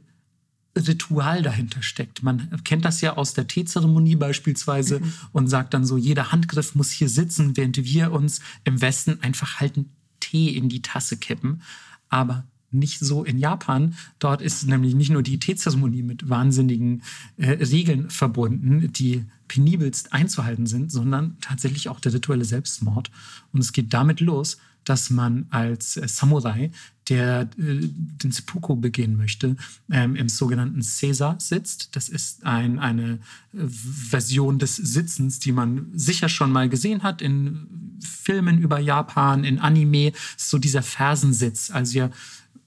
Ritual 0.78 1.42
dahinter 1.42 1.82
steckt. 1.82 2.22
Man 2.22 2.62
kennt 2.64 2.86
das 2.86 3.02
ja 3.02 3.16
aus 3.18 3.34
der 3.34 3.48
Teezeremonie 3.48 4.16
beispielsweise 4.16 5.00
mhm. 5.00 5.14
und 5.32 5.48
sagt 5.48 5.74
dann 5.74 5.86
so, 5.86 5.98
jeder 5.98 6.32
Handgriff 6.32 6.76
muss 6.76 6.92
hier 6.92 7.10
sitzen, 7.10 7.56
während 7.56 7.84
wir 7.84 8.12
uns 8.12 8.42
im 8.66 8.82
Westen 8.82 9.22
einfach 9.22 9.60
halten 9.60 9.90
Tee 10.20 10.50
in 10.50 10.70
die 10.70 10.82
Tasse 10.82 11.18
kippen. 11.18 11.62
Aber 12.10 12.46
nicht 12.76 13.00
so 13.00 13.24
in 13.24 13.38
Japan. 13.38 13.96
Dort 14.20 14.42
ist 14.42 14.68
nämlich 14.68 14.96
nicht 14.96 15.10
nur 15.10 15.24
die 15.24 15.40
Teezeremonie 15.40 16.04
mit 16.04 16.30
wahnsinnigen 16.30 17.04
äh, 17.38 17.52
Regeln 17.52 18.10
verbunden, 18.10 18.92
die 18.92 19.26
penibelst 19.48 20.14
einzuhalten 20.14 20.68
sind, 20.68 20.92
sondern 20.92 21.38
tatsächlich 21.42 21.90
auch 21.90 22.00
der 22.00 22.14
rituelle 22.14 22.46
Selbstmord. 22.46 23.12
Und 23.52 23.60
es 23.60 23.74
geht 23.74 23.94
damit 23.94 24.20
los, 24.20 24.58
dass 24.86 25.10
man 25.10 25.48
als 25.50 25.98
äh, 25.98 26.08
Samurai, 26.08 26.72
der 27.10 27.42
äh, 27.42 27.48
den 27.58 28.32
Seppuku 28.32 28.76
begehen 28.76 29.18
möchte, 29.18 29.58
ähm, 29.92 30.16
im 30.16 30.30
sogenannten 30.30 30.82
Seiza 30.82 31.36
sitzt. 31.40 31.96
Das 31.96 32.08
ist 32.08 32.46
ein, 32.46 32.80
eine 32.80 33.20
äh, 33.54 33.68
Version 33.68 34.60
des 34.60 34.76
Sitzens, 34.76 35.40
die 35.40 35.52
man 35.52 35.88
sicher 35.94 36.30
schon 36.30 36.52
mal 36.52 36.70
gesehen 36.70 37.04
hat 37.04 37.22
in 37.22 37.98
Filmen 38.00 38.60
über 38.60 38.80
Japan, 38.80 39.44
in 39.44 39.60
Anime. 39.60 40.14
So 40.38 40.58
dieser 40.58 40.84
Fersensitz. 40.84 41.72
Also 41.72 41.98
ihr 41.98 42.12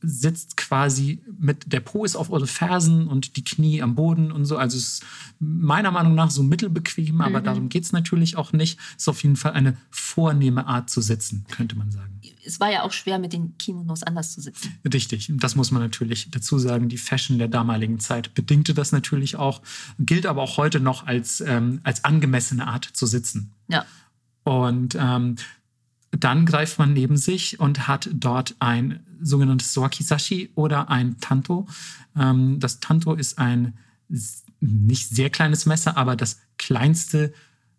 sitzt 0.00 0.56
quasi 0.56 1.22
mit 1.38 1.72
der 1.72 1.80
Po 1.80 2.04
ist 2.04 2.16
auf 2.16 2.30
eure 2.30 2.46
Fersen 2.46 3.08
und 3.08 3.36
die 3.36 3.44
Knie 3.44 3.82
am 3.82 3.94
Boden 3.94 4.30
und 4.30 4.44
so. 4.44 4.56
Also 4.56 4.76
es 4.76 4.94
ist 4.94 5.04
meiner 5.40 5.90
Meinung 5.90 6.14
nach 6.14 6.30
so 6.30 6.42
mittelbequem, 6.42 7.20
aber 7.20 7.40
mhm. 7.40 7.44
darum 7.44 7.68
geht 7.68 7.84
es 7.84 7.92
natürlich 7.92 8.36
auch 8.36 8.52
nicht. 8.52 8.78
Es 8.96 9.02
ist 9.02 9.08
auf 9.08 9.22
jeden 9.22 9.36
Fall 9.36 9.52
eine 9.52 9.76
vornehme 9.90 10.66
Art 10.66 10.88
zu 10.90 11.00
sitzen, 11.00 11.44
könnte 11.50 11.76
man 11.76 11.90
sagen. 11.90 12.20
Es 12.44 12.60
war 12.60 12.70
ja 12.70 12.82
auch 12.82 12.92
schwer, 12.92 13.18
mit 13.18 13.32
den 13.32 13.58
Kimonos 13.58 14.02
anders 14.02 14.32
zu 14.32 14.40
sitzen. 14.40 14.78
Richtig, 14.92 15.30
das 15.34 15.56
muss 15.56 15.70
man 15.70 15.82
natürlich 15.82 16.30
dazu 16.30 16.58
sagen. 16.58 16.88
Die 16.88 16.98
Fashion 16.98 17.38
der 17.38 17.48
damaligen 17.48 17.98
Zeit 17.98 18.34
bedingte 18.34 18.74
das 18.74 18.92
natürlich 18.92 19.36
auch, 19.36 19.62
gilt 19.98 20.26
aber 20.26 20.42
auch 20.42 20.56
heute 20.56 20.80
noch 20.80 21.06
als, 21.06 21.40
ähm, 21.40 21.80
als 21.82 22.04
angemessene 22.04 22.66
Art 22.66 22.84
zu 22.84 23.06
sitzen. 23.06 23.52
Ja. 23.68 23.84
Und 24.44 24.96
ähm, 24.98 25.36
dann 26.10 26.46
greift 26.46 26.78
man 26.78 26.92
neben 26.92 27.16
sich 27.16 27.60
und 27.60 27.86
hat 27.86 28.08
dort 28.12 28.56
ein 28.60 29.00
sogenanntes 29.20 29.76
Wakizashi 29.76 30.50
oder 30.54 30.90
ein 30.90 31.18
Tanto. 31.20 31.66
Ähm, 32.16 32.58
das 32.60 32.80
Tanto 32.80 33.14
ist 33.14 33.38
ein 33.38 33.74
nicht 34.60 35.08
sehr 35.08 35.30
kleines 35.30 35.66
Messer, 35.66 35.96
aber 35.96 36.16
das 36.16 36.40
kleinste 36.56 37.32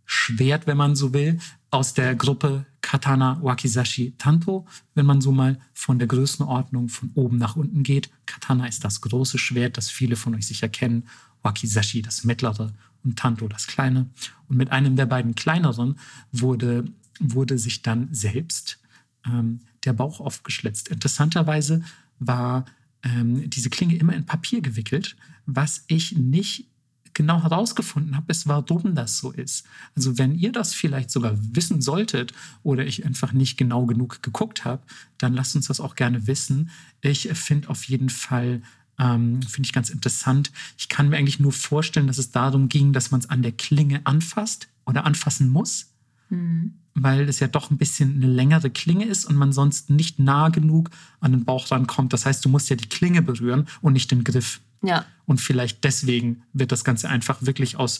Schwert, 0.05 0.67
wenn 0.67 0.77
man 0.77 0.95
so 0.95 1.13
will, 1.13 1.39
aus 1.71 1.93
der 1.93 2.15
Gruppe 2.15 2.65
Katana 2.81 3.39
Wakizashi 3.43 4.15
Tanto, 4.17 4.65
wenn 4.95 5.05
man 5.05 5.21
so 5.21 5.31
mal 5.31 5.59
von 5.73 5.99
der 5.99 6.07
Größenordnung 6.07 6.89
von 6.89 7.11
oben 7.13 7.37
nach 7.37 7.55
unten 7.55 7.83
geht. 7.83 8.09
Katana 8.25 8.67
ist 8.67 8.83
das 8.83 9.01
große 9.01 9.37
Schwert, 9.37 9.77
das 9.77 9.89
viele 9.89 10.15
von 10.15 10.33
euch 10.35 10.47
sicher 10.47 10.69
kennen. 10.69 11.07
Wakizashi 11.41 12.01
das 12.01 12.23
mittlere 12.23 12.73
und 13.03 13.19
Tanto 13.19 13.47
das 13.47 13.67
kleine. 13.67 14.09
Und 14.47 14.57
mit 14.57 14.71
einem 14.71 14.95
der 14.95 15.05
beiden 15.05 15.35
kleineren 15.35 15.99
wurde, 16.31 16.85
wurde 17.19 17.57
sich 17.57 17.81
dann 17.81 18.09
selbst 18.13 18.79
ähm, 19.25 19.61
der 19.85 19.93
Bauch 19.93 20.19
aufgeschlitzt. 20.19 20.89
Interessanterweise 20.89 21.83
war 22.19 22.65
ähm, 23.03 23.49
diese 23.49 23.69
Klinge 23.69 23.95
immer 23.95 24.13
in 24.13 24.25
Papier 24.25 24.61
gewickelt, 24.61 25.15
was 25.45 25.83
ich 25.87 26.17
nicht 26.17 26.65
genau 27.13 27.43
herausgefunden 27.43 28.15
habe, 28.15 28.31
ist, 28.31 28.47
warum 28.47 28.95
das 28.95 29.17
so 29.17 29.31
ist. 29.31 29.65
Also 29.95 30.17
wenn 30.17 30.35
ihr 30.35 30.51
das 30.51 30.73
vielleicht 30.73 31.11
sogar 31.11 31.33
wissen 31.53 31.81
solltet 31.81 32.33
oder 32.63 32.85
ich 32.85 33.05
einfach 33.05 33.33
nicht 33.33 33.57
genau 33.57 33.85
genug 33.85 34.23
geguckt 34.23 34.63
habe, 34.63 34.83
dann 35.17 35.33
lasst 35.33 35.55
uns 35.55 35.67
das 35.67 35.81
auch 35.81 35.95
gerne 35.95 36.27
wissen. 36.27 36.69
Ich 37.01 37.27
finde 37.33 37.69
auf 37.69 37.83
jeden 37.85 38.09
Fall, 38.09 38.61
ähm, 38.97 39.41
finde 39.41 39.67
ich 39.67 39.73
ganz 39.73 39.89
interessant. 39.89 40.51
Ich 40.77 40.87
kann 40.87 41.09
mir 41.09 41.17
eigentlich 41.17 41.41
nur 41.41 41.51
vorstellen, 41.51 42.07
dass 42.07 42.19
es 42.19 42.31
darum 42.31 42.69
ging, 42.69 42.93
dass 42.93 43.11
man 43.11 43.19
es 43.19 43.29
an 43.29 43.41
der 43.41 43.51
Klinge 43.51 43.99
anfasst 44.05 44.69
oder 44.85 45.05
anfassen 45.05 45.49
muss. 45.49 45.91
Mhm 46.29 46.79
weil 47.03 47.27
es 47.29 47.39
ja 47.39 47.47
doch 47.47 47.71
ein 47.71 47.77
bisschen 47.77 48.15
eine 48.15 48.27
längere 48.31 48.69
Klinge 48.69 49.05
ist 49.05 49.25
und 49.25 49.35
man 49.35 49.51
sonst 49.51 49.89
nicht 49.89 50.19
nah 50.19 50.49
genug 50.49 50.89
an 51.19 51.31
den 51.31 51.45
Bauch 51.45 51.71
rankommt. 51.71 52.13
Das 52.13 52.25
heißt, 52.25 52.43
du 52.43 52.49
musst 52.49 52.69
ja 52.69 52.75
die 52.75 52.89
Klinge 52.89 53.21
berühren 53.21 53.67
und 53.81 53.93
nicht 53.93 54.11
den 54.11 54.23
Griff. 54.23 54.61
Ja. 54.81 55.05
Und 55.25 55.41
vielleicht 55.41 55.83
deswegen 55.83 56.43
wird 56.53 56.71
das 56.71 56.83
Ganze 56.83 57.09
einfach 57.09 57.41
wirklich 57.41 57.77
aus, 57.77 57.99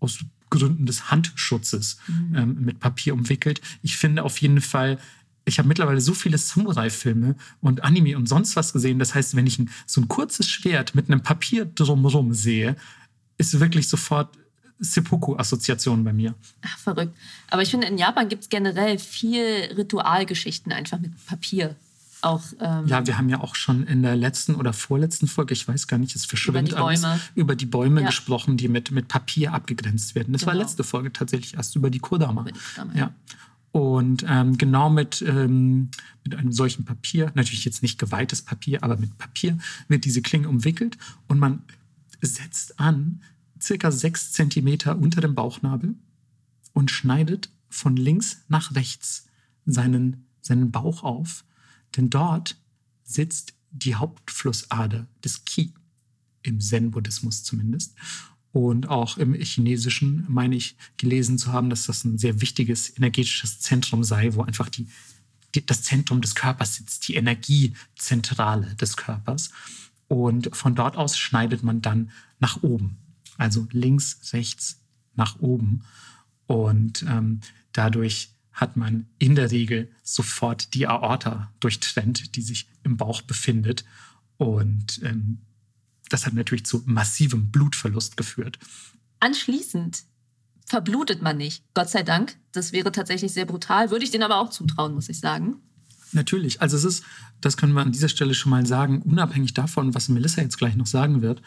aus 0.00 0.18
Gründen 0.50 0.86
des 0.86 1.10
Handschutzes 1.10 1.98
mhm. 2.06 2.36
ähm, 2.36 2.64
mit 2.64 2.80
Papier 2.80 3.14
umwickelt. 3.14 3.60
Ich 3.82 3.96
finde 3.96 4.22
auf 4.22 4.38
jeden 4.40 4.60
Fall, 4.60 4.98
ich 5.44 5.58
habe 5.58 5.68
mittlerweile 5.68 6.00
so 6.00 6.14
viele 6.14 6.38
Samurai-Filme 6.38 7.36
und 7.60 7.84
Anime 7.84 8.16
und 8.16 8.28
sonst 8.28 8.56
was 8.56 8.72
gesehen. 8.72 8.98
Das 8.98 9.14
heißt, 9.14 9.36
wenn 9.36 9.46
ich 9.46 9.58
ein, 9.58 9.70
so 9.86 10.00
ein 10.00 10.08
kurzes 10.08 10.48
Schwert 10.48 10.94
mit 10.94 11.08
einem 11.08 11.22
Papier 11.22 11.66
drumherum 11.66 12.32
sehe, 12.32 12.76
ist 13.38 13.60
wirklich 13.60 13.88
sofort 13.88 14.36
Seppuku-Assoziation 14.78 16.04
bei 16.04 16.12
mir. 16.12 16.34
Ach, 16.62 16.78
verrückt. 16.78 17.14
Aber 17.50 17.62
ich 17.62 17.70
finde, 17.70 17.86
in 17.86 17.98
Japan 17.98 18.28
gibt 18.28 18.42
es 18.42 18.48
generell 18.48 18.98
viel 18.98 19.70
Ritualgeschichten 19.76 20.72
einfach 20.72 20.98
mit 20.98 21.12
Papier. 21.26 21.76
Auch, 22.22 22.42
ähm, 22.60 22.86
ja, 22.86 23.06
wir 23.06 23.18
haben 23.18 23.28
ja 23.28 23.40
auch 23.40 23.54
schon 23.54 23.86
in 23.86 24.02
der 24.02 24.16
letzten 24.16 24.54
oder 24.54 24.72
vorletzten 24.72 25.26
Folge, 25.28 25.52
ich 25.52 25.68
weiß 25.68 25.86
gar 25.86 25.98
nicht, 25.98 26.16
es 26.16 26.24
verschwindet 26.24 26.72
über 26.72 26.76
die 26.76 26.82
Bäume, 26.82 27.06
alles, 27.06 27.22
über 27.34 27.56
die 27.56 27.66
Bäume 27.66 28.00
ja. 28.00 28.06
gesprochen, 28.06 28.56
die 28.56 28.68
mit, 28.68 28.90
mit 28.90 29.08
Papier 29.08 29.52
abgegrenzt 29.52 30.14
werden. 30.14 30.32
Das 30.32 30.42
genau. 30.42 30.52
war 30.52 30.58
letzte 30.58 30.82
Folge 30.82 31.12
tatsächlich 31.12 31.54
erst 31.54 31.76
über 31.76 31.90
die 31.90 31.98
Kodama. 31.98 32.42
Über 32.42 32.52
die 32.52 32.58
Kodama 32.58 32.94
ja. 32.94 33.00
ja. 33.00 33.12
Und 33.72 34.24
ähm, 34.26 34.56
genau 34.56 34.88
mit, 34.88 35.20
ähm, 35.20 35.90
mit 36.24 36.34
einem 36.34 36.50
solchen 36.50 36.86
Papier, 36.86 37.30
natürlich 37.34 37.66
jetzt 37.66 37.82
nicht 37.82 37.98
geweihtes 37.98 38.40
Papier, 38.40 38.82
aber 38.82 38.96
mit 38.96 39.18
Papier 39.18 39.58
wird 39.88 40.06
diese 40.06 40.22
Klinge 40.22 40.48
umwickelt 40.48 40.96
und 41.28 41.38
man 41.38 41.62
setzt 42.22 42.80
an, 42.80 43.20
circa 43.60 43.90
sechs 43.90 44.32
Zentimeter 44.32 44.98
unter 44.98 45.20
dem 45.20 45.34
Bauchnabel 45.34 45.94
und 46.72 46.90
schneidet 46.90 47.50
von 47.68 47.96
links 47.96 48.44
nach 48.48 48.74
rechts 48.74 49.26
seinen, 49.64 50.26
seinen 50.40 50.70
Bauch 50.70 51.02
auf, 51.02 51.44
denn 51.96 52.10
dort 52.10 52.56
sitzt 53.02 53.54
die 53.70 53.94
Hauptflussader 53.94 55.06
des 55.24 55.44
Qi, 55.44 55.72
im 56.42 56.60
Zen-Buddhismus 56.60 57.42
zumindest. 57.42 57.94
Und 58.52 58.88
auch 58.88 59.18
im 59.18 59.34
Chinesischen 59.34 60.24
meine 60.28 60.56
ich 60.56 60.76
gelesen 60.96 61.36
zu 61.36 61.52
haben, 61.52 61.68
dass 61.68 61.86
das 61.86 62.04
ein 62.04 62.16
sehr 62.16 62.40
wichtiges 62.40 62.96
energetisches 62.96 63.60
Zentrum 63.60 64.02
sei, 64.02 64.34
wo 64.34 64.42
einfach 64.42 64.70
die, 64.70 64.86
die, 65.54 65.66
das 65.66 65.82
Zentrum 65.82 66.22
des 66.22 66.34
Körpers 66.34 66.76
sitzt, 66.76 67.06
die 67.08 67.16
Energiezentrale 67.16 68.74
des 68.76 68.96
Körpers. 68.96 69.50
Und 70.08 70.56
von 70.56 70.74
dort 70.74 70.96
aus 70.96 71.18
schneidet 71.18 71.62
man 71.62 71.82
dann 71.82 72.10
nach 72.38 72.62
oben 72.62 72.96
also 73.36 73.66
links, 73.70 74.32
rechts, 74.32 74.80
nach 75.14 75.40
oben. 75.40 75.82
Und 76.46 77.04
ähm, 77.08 77.40
dadurch 77.72 78.30
hat 78.52 78.76
man 78.76 79.06
in 79.18 79.34
der 79.34 79.50
Regel 79.50 79.90
sofort 80.02 80.74
die 80.74 80.86
Aorta 80.86 81.52
durchtrennt, 81.60 82.36
die 82.36 82.42
sich 82.42 82.68
im 82.84 82.96
Bauch 82.96 83.22
befindet. 83.22 83.84
Und 84.38 85.00
ähm, 85.02 85.38
das 86.08 86.26
hat 86.26 86.34
natürlich 86.34 86.64
zu 86.64 86.82
massivem 86.86 87.50
Blutverlust 87.50 88.16
geführt. 88.16 88.58
Anschließend 89.20 90.04
verblutet 90.64 91.22
man 91.22 91.36
nicht. 91.36 91.64
Gott 91.74 91.90
sei 91.90 92.02
Dank. 92.02 92.38
Das 92.52 92.72
wäre 92.72 92.92
tatsächlich 92.92 93.32
sehr 93.32 93.46
brutal. 93.46 93.90
Würde 93.90 94.04
ich 94.04 94.10
denen 94.10 94.24
aber 94.24 94.38
auch 94.38 94.50
zutrauen, 94.50 94.94
muss 94.94 95.08
ich 95.08 95.20
sagen. 95.20 95.56
Natürlich. 96.16 96.60
Also 96.60 96.76
es 96.76 96.84
ist, 96.84 97.04
das 97.40 97.56
können 97.56 97.74
wir 97.74 97.82
an 97.82 97.92
dieser 97.92 98.08
Stelle 98.08 98.34
schon 98.34 98.50
mal 98.50 98.66
sagen, 98.66 99.02
unabhängig 99.02 99.54
davon, 99.54 99.94
was 99.94 100.08
Melissa 100.08 100.42
jetzt 100.42 100.58
gleich 100.58 100.74
noch 100.74 100.86
sagen 100.86 101.22
wird, 101.22 101.42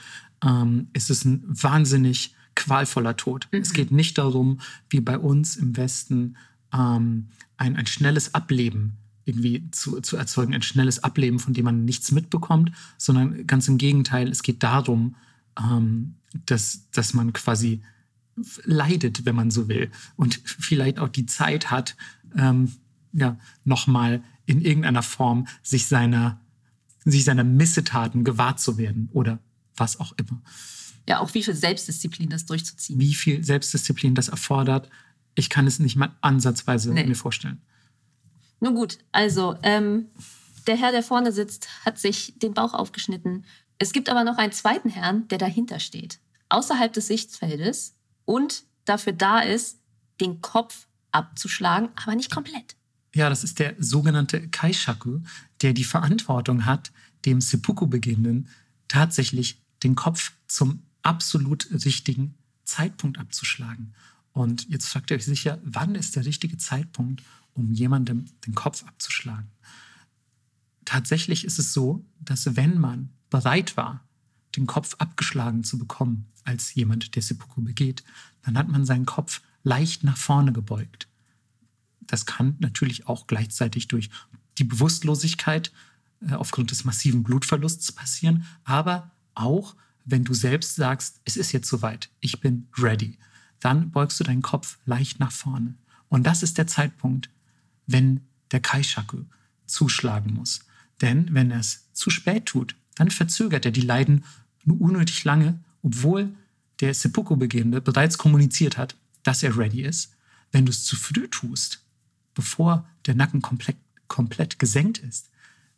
ähm, 0.46 0.88
ist 0.94 1.10
es 1.10 1.26
ein 1.26 1.44
wahnsinnig 1.48 2.34
qualvoller 2.56 3.18
Tod. 3.18 3.50
Mhm. 3.52 3.60
Es 3.60 3.74
geht 3.74 3.92
nicht 3.92 4.18
darum, 4.18 4.60
wie 4.90 5.02
bei 5.02 5.18
uns 5.18 5.58
im 5.58 5.76
Westen 5.76 6.38
ähm, 6.74 7.28
ein, 7.58 7.76
ein 7.76 7.88
schnelles 7.88 8.34
Ableben 8.34 8.94
irgendwie 9.26 9.70
zu, 9.72 10.02
zu 10.02 10.18
erzeugen, 10.18 10.54
ein 10.54 10.62
schnelles 10.62 11.04
Ableben, 11.04 11.40
von 11.40 11.54
dem 11.54 11.66
man 11.66 11.86
nichts 11.86 12.12
mitbekommt, 12.12 12.72
sondern 12.98 13.46
ganz 13.46 13.68
im 13.68 13.78
Gegenteil, 13.78 14.28
es 14.30 14.44
geht 14.44 14.64
darum, 14.64 15.16
ähm, 15.60 16.16
dass, 16.46 16.90
dass 16.92 17.14
man 17.14 17.34
quasi 17.34 17.82
leidet, 18.64 19.26
wenn 19.26 19.36
man 19.36 19.52
so 19.52 19.68
will, 19.68 19.92
und 20.16 20.42
vielleicht 20.46 21.00
auch 21.00 21.10
die 21.10 21.26
Zeit 21.26 21.70
hat, 21.70 21.96
ähm, 22.36 22.72
ja, 23.14 23.38
nochmal 23.64 24.24
in 24.50 24.62
irgendeiner 24.62 25.04
Form 25.04 25.47
sich 25.62 25.86
seiner, 25.86 26.41
sich 27.06 27.24
seiner 27.24 27.43
Missetaten 27.43 28.24
gewahrt 28.24 28.60
zu 28.60 28.80
werden 28.80 29.10
oder 29.14 29.38
was 29.76 30.00
auch 30.00 30.12
immer. 30.18 30.41
Ja, 31.08 31.20
auch 31.20 31.36
wie 31.36 31.43
viel 31.43 31.54
Selbstdisziplin 31.54 32.30
das 32.30 32.47
durchzuziehen. 32.47 33.00
Wie 33.00 33.14
viel 33.14 33.43
Selbstdisziplin 33.43 34.16
das 34.16 34.28
erfordert, 34.28 34.89
ich 35.36 35.52
kann 35.52 35.68
es 35.68 35.78
nicht 35.78 35.95
mal 35.95 36.16
ansatzweise 36.22 36.91
nee. 36.91 37.06
mir 37.06 37.16
vorstellen. 37.16 37.62
Nun 38.60 38.74
gut, 38.74 38.97
also 39.12 39.56
ähm, 39.62 40.08
der 40.66 40.76
Herr, 40.76 40.91
der 40.91 41.04
vorne 41.04 41.32
sitzt, 41.32 41.70
hat 41.86 42.00
sich 42.00 42.34
den 42.38 42.56
Bauch 42.56 42.74
aufgeschnitten. 42.74 43.45
Es 43.78 43.93
gibt 43.93 44.10
aber 44.10 44.24
noch 44.24 44.38
einen 44.38 44.52
zweiten 44.52 44.89
Herrn, 44.89 45.28
der 45.28 45.38
dahinter 45.38 45.80
steht, 45.80 46.20
außerhalb 46.50 46.91
des 46.91 47.06
Sichtfeldes 47.06 47.95
und 48.26 48.64
dafür 48.86 49.14
da 49.14 49.39
ist, 49.41 49.80
den 50.20 50.41
Kopf 50.41 50.88
abzuschlagen, 51.12 51.89
aber 51.95 52.16
nicht 52.16 52.32
komplett. 52.32 52.76
Ja, 53.20 53.28
das 53.28 53.44
ist 53.44 53.60
der 53.60 53.76
sogenannte 53.80 54.48
Kaishaku, 54.48 55.20
der 55.62 55.74
die 55.74 55.84
Verantwortung 55.84 56.64
hat, 56.64 56.94
dem 57.26 57.42
Seppuku-Beginnenden 57.42 58.48
tatsächlich 58.88 59.62
den 59.84 59.96
Kopf 59.96 60.32
zum 60.48 60.84
absolut 61.02 61.68
richtigen 61.84 62.36
Zeitpunkt 62.64 63.18
abzuschlagen. 63.18 63.94
Und 64.32 64.70
jetzt 64.70 64.86
fragt 64.86 65.12
ihr 65.12 65.18
euch 65.18 65.26
sicher, 65.26 65.60
wann 65.66 65.96
ist 65.96 66.16
der 66.16 66.24
richtige 66.24 66.58
Zeitpunkt, 66.58 67.22
um 67.56 67.74
jemandem 67.74 68.24
den 68.48 68.56
Kopf 68.56 68.86
abzuschlagen? 68.86 69.52
Tatsächlich 70.86 71.44
ist 71.44 71.60
es 71.60 71.74
so, 71.74 72.06
dass 72.22 72.56
wenn 72.56 72.80
man 72.80 73.10
bereit 73.30 73.76
war, 73.76 74.08
den 74.56 74.66
Kopf 74.66 74.96
abgeschlagen 74.98 75.66
zu 75.66 75.78
bekommen 75.78 76.30
als 76.46 76.74
jemand, 76.74 77.18
der 77.18 77.22
Seppuku 77.22 77.64
begeht, 77.64 78.02
dann 78.44 78.58
hat 78.58 78.70
man 78.70 78.86
seinen 78.86 79.06
Kopf 79.06 79.42
leicht 79.64 80.06
nach 80.06 80.16
vorne 80.16 80.54
gebeugt. 80.54 81.10
Das 82.10 82.26
kann 82.26 82.55
natürlich 82.60 83.07
auch 83.07 83.28
gleichzeitig 83.28 83.88
durch 83.88 84.10
die 84.57 84.64
Bewusstlosigkeit 84.64 85.72
äh, 86.28 86.34
aufgrund 86.34 86.72
des 86.72 86.84
massiven 86.84 87.24
Blutverlusts 87.24 87.91
passieren, 87.91 88.45
aber 88.66 89.12
auch 89.36 89.76
wenn 90.05 90.24
du 90.24 90.34
selbst 90.34 90.76
sagst, 90.76 91.22
es 91.24 91.38
ist 91.38 91.51
jetzt 91.51 91.70
soweit, 91.70 92.10
ich 92.20 92.41
bin 92.41 92.68
ready, 92.78 93.18
dann 93.60 93.91
beugst 93.91 94.20
du 94.20 94.24
deinen 94.24 94.41
Kopf 94.41 94.80
leicht 94.86 95.20
nach 95.20 95.32
vorne. 95.32 95.76
Und 96.07 96.26
das 96.26 96.41
ist 96.41 96.57
der 96.57 96.66
Zeitpunkt, 96.66 97.30
wenn 97.86 98.22
der 98.51 98.60
Kaishaku 98.60 99.26
zuschlagen 99.68 100.34
muss. 100.34 100.62
Denn 101.01 101.34
wenn 101.34 101.51
er 101.51 101.60
es 101.60 101.88
zu 101.93 102.10
spät 102.10 102.47
tut, 102.47 102.76
dann 102.95 103.12
verzögert 103.12 103.66
er 103.66 103.72
die 103.72 103.82
Leiden 103.82 104.26
nur 104.66 104.82
unnötig 104.82 105.24
lange, 105.24 105.60
obwohl 105.84 106.34
der 106.80 106.93
Seppuku-Beginnende 106.93 107.82
bereits 107.82 108.18
kommuniziert 108.18 108.78
hat, 108.78 108.95
dass 109.24 109.43
er 109.43 109.57
ready 109.57 109.84
ist. 109.84 110.16
Wenn 110.51 110.66
du 110.66 110.72
es 110.72 110.84
zu 110.84 110.95
früh 110.95 111.28
tust, 111.28 111.84
bevor 112.40 112.88
der 113.06 113.16
Nacken 113.16 113.42
komplett, 113.42 113.76
komplett 114.08 114.60
gesenkt 114.60 115.00
ist, 115.00 115.30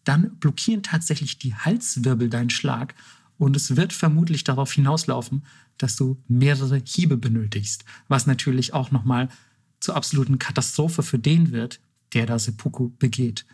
dann 0.03 0.38
blockieren 0.38 0.84
tatsächlich 0.84 1.39
die 1.39 1.55
Halswirbel 1.55 2.30
deinen 2.30 2.51
Schlag 2.51 2.93
und 3.39 3.55
es 3.55 3.76
wird 3.78 3.93
vermutlich 3.93 4.43
darauf 4.43 4.72
hinauslaufen, 4.72 5.43
dass 5.80 5.95
du 5.95 6.22
mehrere 6.28 6.80
Hiebe 6.86 7.18
benötigst, 7.18 7.84
was 8.09 8.28
natürlich 8.28 8.76
auch 8.76 8.91
nochmal 8.91 9.30
zur 9.80 9.95
absoluten 9.95 10.38
Katastrophe 10.38 11.01
für 11.01 11.18
den 11.18 11.51
wird, 11.51 11.80
der 12.14 12.28
da 12.28 12.38
Seppuku 12.38 12.89
begeht. 12.99 13.47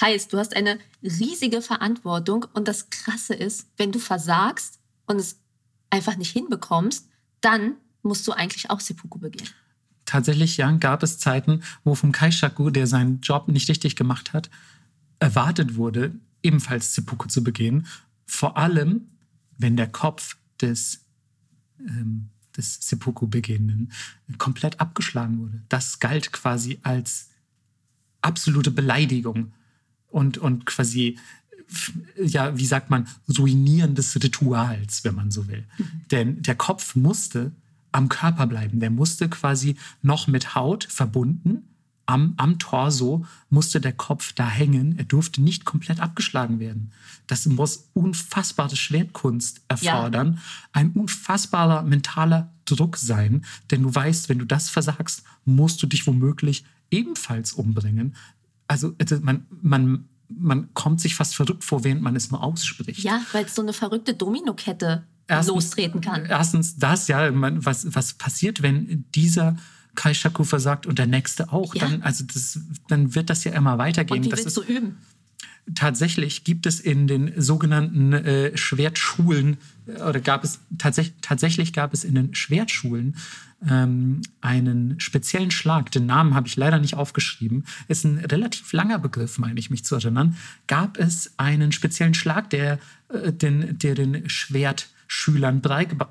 Heißt, 0.00 0.32
du 0.32 0.38
hast 0.38 0.56
eine 0.56 0.80
riesige 1.04 1.62
Verantwortung 1.62 2.44
und 2.54 2.66
das 2.66 2.90
Krasse 2.90 3.34
ist, 3.34 3.68
wenn 3.76 3.92
du 3.92 4.00
versagst 4.00 4.80
und 5.06 5.20
es 5.20 5.38
einfach 5.90 6.16
nicht 6.16 6.32
hinbekommst, 6.32 7.08
dann 7.40 7.76
musst 8.02 8.26
du 8.26 8.32
eigentlich 8.32 8.68
auch 8.68 8.80
Seppuku 8.80 9.20
begehen. 9.20 9.48
Tatsächlich, 10.06 10.56
ja, 10.56 10.70
gab 10.72 11.02
es 11.02 11.18
Zeiten, 11.18 11.62
wo 11.84 11.94
vom 11.94 12.12
Kaishaku, 12.12 12.70
der 12.70 12.86
seinen 12.86 13.20
Job 13.20 13.48
nicht 13.48 13.68
richtig 13.68 13.96
gemacht 13.96 14.32
hat, 14.32 14.50
erwartet 15.18 15.74
wurde, 15.74 16.14
ebenfalls 16.42 16.94
Seppuku 16.94 17.28
zu 17.28 17.42
begehen. 17.42 17.86
Vor 18.24 18.56
allem, 18.56 19.08
wenn 19.58 19.76
der 19.76 19.88
Kopf 19.88 20.36
des, 20.60 21.04
ähm, 21.80 22.28
des 22.56 22.78
Seppuku-Begehenden 22.88 23.92
komplett 24.38 24.80
abgeschlagen 24.80 25.38
wurde. 25.38 25.62
Das 25.68 25.98
galt 25.98 26.32
quasi 26.32 26.78
als 26.82 27.30
absolute 28.22 28.70
Beleidigung 28.70 29.52
und, 30.08 30.38
und 30.38 30.66
quasi, 30.66 31.18
ja, 32.22 32.56
wie 32.56 32.66
sagt 32.66 32.90
man, 32.90 33.08
Ruinieren 33.38 33.94
des 33.94 34.14
Rituals, 34.22 35.04
wenn 35.04 35.14
man 35.14 35.30
so 35.30 35.48
will. 35.48 35.66
Mhm. 35.78 35.84
Denn 36.10 36.42
der 36.42 36.54
Kopf 36.54 36.94
musste 36.94 37.52
am 37.96 38.10
Körper 38.10 38.46
bleiben. 38.46 38.78
Der 38.78 38.90
musste 38.90 39.28
quasi 39.28 39.76
noch 40.02 40.26
mit 40.26 40.54
Haut 40.54 40.84
verbunden. 40.84 41.62
Am, 42.04 42.34
am 42.36 42.58
Torso 42.58 43.24
musste 43.48 43.80
der 43.80 43.94
Kopf 43.94 44.34
da 44.34 44.48
hängen. 44.48 44.98
Er 44.98 45.04
durfte 45.04 45.42
nicht 45.42 45.64
komplett 45.64 45.98
abgeschlagen 46.00 46.60
werden. 46.60 46.92
Das 47.26 47.46
muss 47.46 47.88
unfassbare 47.94 48.76
Schwertkunst 48.76 49.62
erfordern. 49.68 50.34
Ja. 50.34 50.42
Ein 50.72 50.92
unfassbarer 50.92 51.82
mentaler 51.84 52.52
Druck 52.66 52.98
sein. 52.98 53.44
Denn 53.70 53.82
du 53.82 53.94
weißt, 53.94 54.28
wenn 54.28 54.38
du 54.38 54.44
das 54.44 54.68
versagst, 54.68 55.24
musst 55.46 55.82
du 55.82 55.86
dich 55.86 56.06
womöglich 56.06 56.64
ebenfalls 56.90 57.54
umbringen. 57.54 58.14
Also, 58.68 58.94
also 59.00 59.18
man, 59.20 59.46
man, 59.62 60.08
man 60.28 60.74
kommt 60.74 61.00
sich 61.00 61.14
fast 61.14 61.34
verrückt 61.34 61.64
vor, 61.64 61.82
während 61.82 62.02
man 62.02 62.14
es 62.14 62.30
nur 62.30 62.42
ausspricht. 62.42 63.00
Ja, 63.00 63.22
weil 63.32 63.46
es 63.46 63.54
so 63.54 63.62
eine 63.62 63.72
verrückte 63.72 64.12
Dominokette 64.12 65.06
erstens, 65.26 65.54
lostreten 65.54 66.00
kann. 66.00 66.26
Erstens 66.26 66.76
das, 66.76 67.08
ja, 67.08 67.30
man, 67.30 67.64
was, 67.64 67.94
was 67.94 68.14
passiert, 68.14 68.62
wenn 68.62 69.04
dieser 69.14 69.56
Kaishaku 69.94 70.44
versagt 70.44 70.86
und 70.86 70.98
der 70.98 71.06
nächste 71.06 71.52
auch? 71.52 71.74
Ja. 71.74 71.88
Dann, 71.88 72.02
also 72.02 72.24
das, 72.24 72.60
dann 72.88 73.14
wird 73.14 73.30
das 73.30 73.44
ja 73.44 73.52
immer 73.52 73.78
weitergehen. 73.78 74.18
Und 74.18 74.26
wie 74.26 74.30
willst 74.30 74.46
das 74.46 74.54
du 74.54 74.62
üben? 74.62 74.96
Tatsächlich 75.74 76.44
gibt 76.44 76.64
es 76.64 76.78
in 76.78 77.08
den 77.08 77.32
sogenannten 77.40 78.12
äh, 78.12 78.56
Schwertschulen 78.56 79.56
äh, 79.86 80.00
oder 80.00 80.20
gab 80.20 80.44
es 80.44 80.60
tatsächlich 80.78 81.16
tatsächlich 81.22 81.72
gab 81.72 81.92
es 81.92 82.04
in 82.04 82.14
den 82.14 82.34
Schwertschulen 82.36 83.16
ähm, 83.68 84.20
einen 84.40 85.00
speziellen 85.00 85.50
Schlag. 85.50 85.90
Den 85.90 86.06
Namen 86.06 86.34
habe 86.34 86.46
ich 86.46 86.54
leider 86.54 86.78
nicht 86.78 86.94
aufgeschrieben. 86.94 87.64
Ist 87.88 88.04
ein 88.04 88.18
relativ 88.18 88.72
langer 88.72 89.00
Begriff, 89.00 89.38
meine 89.38 89.58
ich 89.58 89.70
mich 89.70 89.84
zu 89.84 89.96
erinnern. 89.96 90.36
Gab 90.68 90.98
es 90.98 91.32
einen 91.36 91.72
speziellen 91.72 92.14
Schlag, 92.14 92.48
der 92.50 92.78
äh, 93.08 93.32
den, 93.32 93.76
der 93.76 93.96
den 93.96 94.28
Schwertschülern 95.06 95.60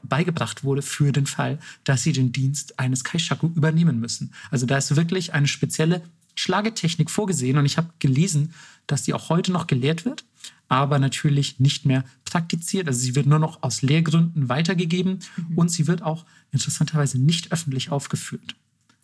beigebracht 0.04 0.64
wurde 0.64 0.82
für 0.82 1.12
den 1.12 1.26
Fall, 1.26 1.60
dass 1.84 2.04
sie 2.04 2.14
den 2.14 2.32
Dienst 2.32 2.80
eines 2.80 3.04
Kaishaku 3.04 3.48
übernehmen 3.48 4.00
müssen. 4.00 4.32
Also 4.52 4.66
da 4.66 4.78
ist 4.78 4.96
wirklich 4.96 5.34
eine 5.34 5.48
spezielle 5.48 6.02
Schlagetechnik 6.36 7.10
vorgesehen 7.10 7.58
und 7.58 7.66
ich 7.66 7.78
habe 7.78 7.90
gelesen, 8.00 8.54
dass 8.88 9.04
die 9.04 9.14
auch 9.14 9.30
heute 9.30 9.52
noch 9.52 9.68
gelehrt 9.68 10.06
wird, 10.06 10.26
aber 10.68 11.00
natürlich 11.00 11.60
nicht 11.60 11.86
mehr 11.86 12.04
praktiziert. 12.26 12.88
Also 12.88 13.00
sie 13.00 13.16
wird 13.16 13.26
nur 13.26 13.40
noch 13.40 13.64
aus 13.64 13.82
Lehrgründen 13.82 14.50
weitergegeben 14.50 15.20
mhm. 15.38 15.58
und 15.58 15.72
sie 15.72 15.88
wird 15.88 16.02
auch 16.02 16.26
interessanterweise 16.52 17.20
nicht 17.20 17.52
öffentlich 17.52 17.90
aufgeführt. 17.90 18.56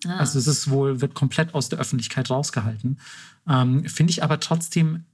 Ah. 0.05 0.17
Also 0.17 0.39
es 0.39 0.47
ist 0.47 0.69
wohl, 0.69 0.99
wird 0.99 1.13
komplett 1.13 1.53
aus 1.53 1.69
der 1.69 1.79
Öffentlichkeit 1.79 2.29
rausgehalten. 2.29 2.99
Ähm, 3.47 3.85
Finde 3.85 4.11
ich 4.11 4.23
aber 4.23 4.39
trotzdem 4.39 5.05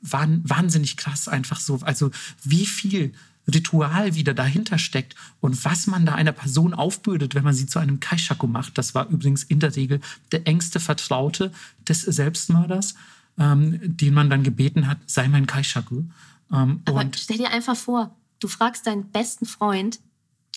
wahnsinnig 0.00 0.96
krass 0.96 1.26
einfach 1.26 1.58
so. 1.58 1.80
Also 1.82 2.10
wie 2.44 2.66
viel 2.66 3.12
Ritual 3.52 4.14
wieder 4.14 4.34
dahinter 4.34 4.78
steckt 4.78 5.14
und 5.40 5.64
was 5.64 5.86
man 5.86 6.04
da 6.04 6.14
einer 6.14 6.32
Person 6.32 6.74
aufbürdet, 6.74 7.34
wenn 7.34 7.44
man 7.44 7.54
sie 7.54 7.66
zu 7.66 7.78
einem 7.78 8.00
Kaishaku 8.00 8.46
macht. 8.46 8.76
Das 8.76 8.94
war 8.94 9.08
übrigens 9.08 9.44
in 9.44 9.60
der 9.60 9.76
Regel 9.76 10.00
der 10.32 10.46
engste 10.46 10.80
Vertraute 10.80 11.52
des 11.88 12.02
Selbstmörders, 12.02 12.94
ähm, 13.38 13.78
den 13.82 14.14
man 14.14 14.30
dann 14.30 14.42
gebeten 14.42 14.88
hat, 14.88 14.98
sei 15.06 15.28
mein 15.28 15.46
Kaishaku. 15.46 16.04
Ähm, 16.52 16.82
Aber 16.84 17.00
und 17.00 17.16
stell 17.16 17.38
dir 17.38 17.50
einfach 17.50 17.76
vor, 17.76 18.16
du 18.40 18.48
fragst 18.48 18.86
deinen 18.86 19.10
besten 19.10 19.46
Freund, 19.46 20.00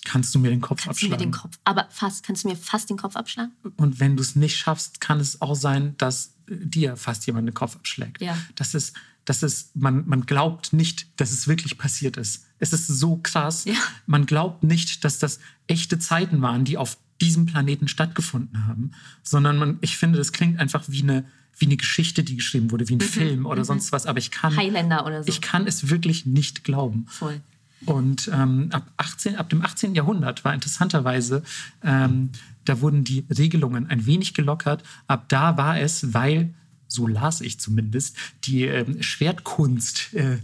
kannst 0.06 0.34
du 0.34 0.40
mir 0.40 0.50
den 0.50 0.62
Kopf 0.62 0.84
kannst 0.84 1.04
abschlagen. 1.04 1.18
Du 1.18 1.26
mir 1.26 1.32
den 1.32 1.40
Kopf, 1.40 1.60
aber 1.64 1.88
fast, 1.92 2.24
kannst 2.24 2.44
du 2.44 2.48
mir 2.48 2.56
fast 2.56 2.90
den 2.90 2.98
Kopf 2.98 3.16
abschlagen? 3.16 3.52
Und 3.78 4.00
wenn 4.00 4.16
du 4.16 4.24
es 4.24 4.36
nicht 4.36 4.58
schaffst, 4.58 5.02
kann 5.02 5.20
es 5.20 5.42
auch 5.42 5.56
sein, 5.56 5.96
dass 5.98 6.34
dir 6.48 6.96
fast 6.96 7.28
jemand 7.28 7.48
den 7.48 7.54
Kopf 7.54 7.76
abschlägt. 7.76 8.22
Ja. 8.22 8.38
Das 8.56 8.74
ist, 8.74 8.96
das 9.26 9.44
ist, 9.44 9.76
man, 9.76 10.08
man 10.08 10.26
glaubt 10.26 10.74
nicht, 10.74 11.08
dass 11.20 11.32
es 11.32 11.48
wirklich 11.48 11.78
passiert 11.78 12.18
ist. 12.18 12.46
Es 12.60 12.74
ist 12.74 12.88
so 12.88 13.18
krass. 13.18 13.66
Ja. 13.66 13.74
Man 14.06 14.26
glaubt 14.26 14.64
nicht, 14.64 15.04
dass 15.04 15.20
das 15.20 15.40
echte 15.68 16.00
Zeiten 16.00 16.42
waren, 16.42 16.66
die 16.66 16.78
auf 16.78 16.98
diesem 17.22 17.46
Planeten 17.46 17.88
stattgefunden 17.88 18.68
haben, 18.68 18.92
sondern 19.24 19.58
man, 19.58 19.78
ich 19.82 19.98
finde, 19.98 20.18
das 20.18 20.32
klingt 20.32 20.60
einfach 20.60 20.84
wie 20.88 21.04
eine, 21.04 21.26
wie 21.58 21.66
eine 21.66 21.78
Geschichte, 21.78 22.24
die 22.24 22.38
geschrieben 22.38 22.72
wurde, 22.72 22.88
wie 22.88 22.96
ein 22.96 23.00
mhm. 23.00 23.04
Film 23.04 23.46
oder 23.46 23.62
mhm. 23.62 23.66
sonst 23.66 23.92
was. 23.92 24.06
Aber 24.06 24.20
ich 24.20 24.32
kann, 24.32 24.56
Highlander 24.56 25.06
oder 25.06 25.24
so. 25.24 25.30
ich 25.30 25.42
kann 25.42 25.68
es 25.68 25.90
wirklich 25.90 26.26
nicht 26.26 26.64
glauben. 26.64 27.06
Voll. 27.10 27.42
Und 27.86 28.30
ähm, 28.34 28.70
ab, 28.72 28.92
18, 28.98 29.38
ab 29.38 29.50
dem 29.50 29.64
18. 29.64 29.96
Jahrhundert 29.96 30.44
war 30.44 30.54
interessanterweise, 30.54 31.44
ähm, 31.84 32.30
da 32.66 32.82
wurden 32.82 33.04
die 33.04 33.26
Regelungen 33.30 33.88
ein 33.88 34.06
wenig 34.06 34.34
gelockert. 34.34 34.84
Ab 35.08 35.26
da 35.30 35.58
war 35.58 35.80
es, 35.80 36.14
weil, 36.14 36.54
so 36.88 37.08
las 37.08 37.40
ich 37.42 37.60
zumindest, 37.60 38.18
die 38.44 38.64
ähm, 38.64 39.02
Schwertkunst 39.02 40.14
äh, 40.14 40.40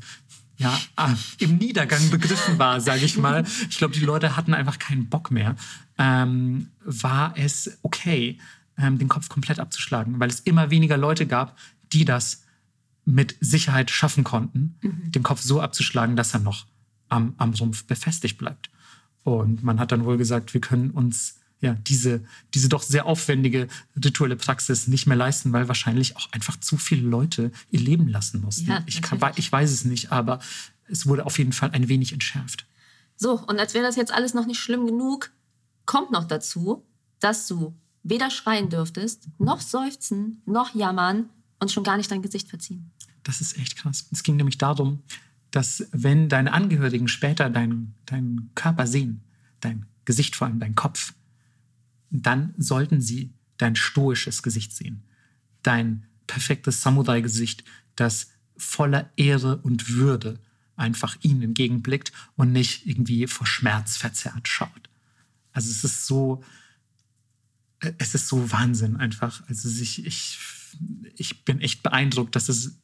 ja, 0.57 0.77
äh, 0.97 1.13
im 1.43 1.57
Niedergang 1.57 2.09
begriffen 2.09 2.57
war, 2.59 2.79
sage 2.79 3.05
ich 3.05 3.17
mal. 3.17 3.45
Ich 3.69 3.77
glaube, 3.77 3.93
die 3.93 4.05
Leute 4.05 4.35
hatten 4.35 4.53
einfach 4.53 4.79
keinen 4.79 5.09
Bock 5.09 5.31
mehr. 5.31 5.55
Ähm, 5.97 6.69
war 6.83 7.33
es 7.37 7.77
okay, 7.81 8.39
ähm, 8.77 8.97
den 8.97 9.07
Kopf 9.07 9.29
komplett 9.29 9.59
abzuschlagen, 9.59 10.19
weil 10.19 10.29
es 10.29 10.39
immer 10.41 10.71
weniger 10.71 10.97
Leute 10.97 11.25
gab, 11.27 11.57
die 11.91 12.05
das 12.05 12.43
mit 13.05 13.35
Sicherheit 13.39 13.91
schaffen 13.91 14.23
konnten, 14.23 14.77
mhm. 14.81 15.11
den 15.11 15.23
Kopf 15.23 15.41
so 15.41 15.61
abzuschlagen, 15.61 16.15
dass 16.15 16.33
er 16.33 16.39
noch 16.39 16.65
am, 17.09 17.35
am 17.37 17.53
Sumpf 17.53 17.85
befestigt 17.85 18.37
bleibt. 18.37 18.69
Und 19.23 19.63
man 19.63 19.79
hat 19.79 19.91
dann 19.91 20.05
wohl 20.05 20.17
gesagt, 20.17 20.53
wir 20.53 20.61
können 20.61 20.91
uns 20.91 21.39
ja, 21.61 21.73
diese, 21.73 22.23
diese 22.53 22.69
doch 22.69 22.83
sehr 22.83 23.05
aufwendige 23.05 23.67
rituelle 24.03 24.35
Praxis 24.35 24.87
nicht 24.87 25.07
mehr 25.07 25.15
leisten, 25.15 25.53
weil 25.53 25.67
wahrscheinlich 25.67 26.15
auch 26.17 26.31
einfach 26.31 26.59
zu 26.59 26.77
viele 26.77 27.07
Leute 27.07 27.51
ihr 27.71 27.79
Leben 27.79 28.07
lassen 28.07 28.41
mussten. 28.41 28.67
Ja, 28.67 28.83
ich, 28.85 29.01
kann, 29.01 29.19
ich 29.35 29.51
weiß 29.51 29.71
es 29.71 29.85
nicht, 29.85 30.11
aber 30.11 30.39
es 30.87 31.07
wurde 31.07 31.25
auf 31.25 31.37
jeden 31.37 31.53
Fall 31.53 31.71
ein 31.71 31.87
wenig 31.87 32.13
entschärft. 32.13 32.65
So, 33.15 33.39
und 33.39 33.59
als 33.59 33.73
wäre 33.73 33.85
das 33.85 33.95
jetzt 33.95 34.13
alles 34.13 34.33
noch 34.33 34.45
nicht 34.45 34.59
schlimm 34.59 34.85
genug, 34.85 35.31
kommt 35.85 36.11
noch 36.11 36.25
dazu, 36.25 36.85
dass 37.19 37.47
du 37.47 37.73
weder 38.03 38.29
schreien 38.29 38.69
dürftest, 38.69 39.27
noch 39.39 39.61
seufzen, 39.61 40.41
noch 40.45 40.75
jammern 40.75 41.29
und 41.59 41.71
schon 41.71 41.83
gar 41.83 41.97
nicht 41.97 42.11
dein 42.11 42.21
Gesicht 42.21 42.49
verziehen. 42.49 42.91
Das 43.23 43.41
ist 43.41 43.57
echt 43.57 43.77
krass. 43.77 44.05
Es 44.11 44.21
ging 44.21 44.35
nämlich 44.35 44.57
darum, 44.57 45.01
dass 45.49 45.87
wenn 45.91 46.29
deine 46.29 46.53
Angehörigen 46.53 47.07
später 47.07 47.49
deinen 47.49 47.95
dein 48.05 48.51
Körper 48.55 48.85
sehen, 48.85 49.21
dein 49.61 49.85
Gesicht 50.03 50.35
vor 50.35 50.47
allem, 50.47 50.59
dein 50.59 50.75
Kopf, 50.75 51.13
dann 52.09 52.53
sollten 52.57 53.01
sie 53.01 53.33
dein 53.57 53.75
stoisches 53.75 54.43
Gesicht 54.43 54.73
sehen. 54.73 55.03
Dein 55.63 56.05
perfektes 56.27 56.81
Samurai-Gesicht, 56.81 57.63
das 57.95 58.31
voller 58.57 59.11
Ehre 59.15 59.57
und 59.57 59.89
Würde 59.89 60.39
einfach 60.75 61.17
ihnen 61.21 61.41
entgegenblickt 61.41 62.11
und 62.35 62.51
nicht 62.51 62.85
irgendwie 62.85 63.27
vor 63.27 63.47
Schmerz 63.47 63.97
verzerrt 63.97 64.47
schaut. 64.47 64.89
Also 65.53 65.71
es 65.71 65.83
ist 65.83 66.05
so, 66.05 66.43
es 67.97 68.13
ist 68.13 68.27
so 68.27 68.51
Wahnsinn 68.51 68.97
einfach. 68.97 69.41
Also 69.47 69.69
ich, 69.69 70.05
ich, 70.05 70.37
ich 71.15 71.45
bin 71.45 71.61
echt 71.61 71.81
beeindruckt, 71.81 72.35
dass 72.35 72.49
es, 72.49 72.77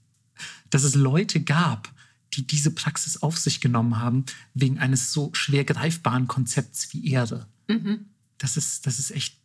dass 0.70 0.84
es 0.84 0.96
Leute 0.96 1.42
gab, 1.42 1.94
die 2.34 2.48
diese 2.48 2.72
Praxis 2.72 3.18
auf 3.18 3.38
sich 3.38 3.60
genommen 3.60 4.00
haben, 4.00 4.26
wegen 4.54 4.80
eines 4.80 5.12
so 5.12 5.34
schwer 5.34 5.66
greifbaren 5.66 6.28
Konzepts 6.28 6.94
wie 6.94 7.12
Ehre. 7.12 7.48
Mhm. 7.68 8.06
Das, 8.42 8.58
ist, 8.58 8.88
das 8.88 9.00
ist 9.00 9.12
echt 9.12 9.36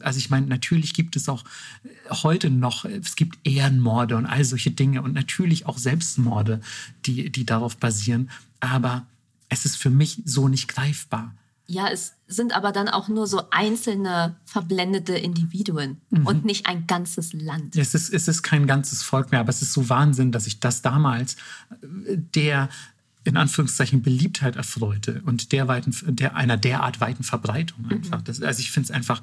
also 0.00 0.18
ich 0.18 0.30
meine, 0.30 0.46
natürlich 0.46 0.94
gibt 0.94 1.16
es 1.16 1.28
auch 1.28 1.44
heute 2.10 2.50
noch, 2.50 2.84
es 2.84 3.16
gibt 3.16 3.38
Ehrenmorde 3.44 4.16
und 4.16 4.26
all 4.26 4.44
solche 4.44 4.70
Dinge 4.70 5.02
und 5.02 5.12
natürlich 5.12 5.66
auch 5.66 5.78
Selbstmorde, 5.78 6.60
die, 7.04 7.30
die 7.30 7.44
darauf 7.44 7.76
basieren. 7.76 8.30
Aber 8.60 9.06
es 9.48 9.64
ist 9.64 9.76
für 9.76 9.90
mich 9.90 10.22
so 10.24 10.48
nicht 10.48 10.68
greifbar. 10.68 11.34
Ja, 11.68 11.88
es 11.88 12.14
sind 12.28 12.54
aber 12.54 12.70
dann 12.70 12.88
auch 12.88 13.08
nur 13.08 13.26
so 13.26 13.42
einzelne 13.50 14.36
verblendete 14.44 15.14
Individuen 15.14 16.00
mhm. 16.10 16.26
und 16.26 16.44
nicht 16.44 16.66
ein 16.66 16.86
ganzes 16.86 17.32
Land. 17.32 17.76
Es 17.76 17.94
ist, 17.94 18.14
es 18.14 18.28
ist 18.28 18.42
kein 18.44 18.68
ganzes 18.68 19.02
Volk 19.02 19.32
mehr, 19.32 19.40
aber 19.40 19.50
es 19.50 19.62
ist 19.62 19.72
so 19.72 19.88
Wahnsinn, 19.88 20.30
dass 20.30 20.46
ich 20.46 20.60
das 20.60 20.82
damals 20.82 21.34
äh, 21.82 22.16
der 22.34 22.68
in 23.26 23.36
Anführungszeichen 23.36 24.02
Beliebtheit 24.02 24.56
erfreute 24.56 25.22
und 25.24 25.52
der, 25.52 25.68
weiten, 25.68 25.94
der 26.16 26.36
einer 26.36 26.56
derart 26.56 27.00
weiten 27.00 27.22
Verbreitung 27.22 27.82
mhm. 27.82 27.92
einfach. 27.92 28.20
Mhm. 28.20 28.24
Das, 28.24 28.42
also 28.42 28.60
ich 28.60 28.70
finde 28.70 28.86
es 28.86 28.90
einfach 28.90 29.22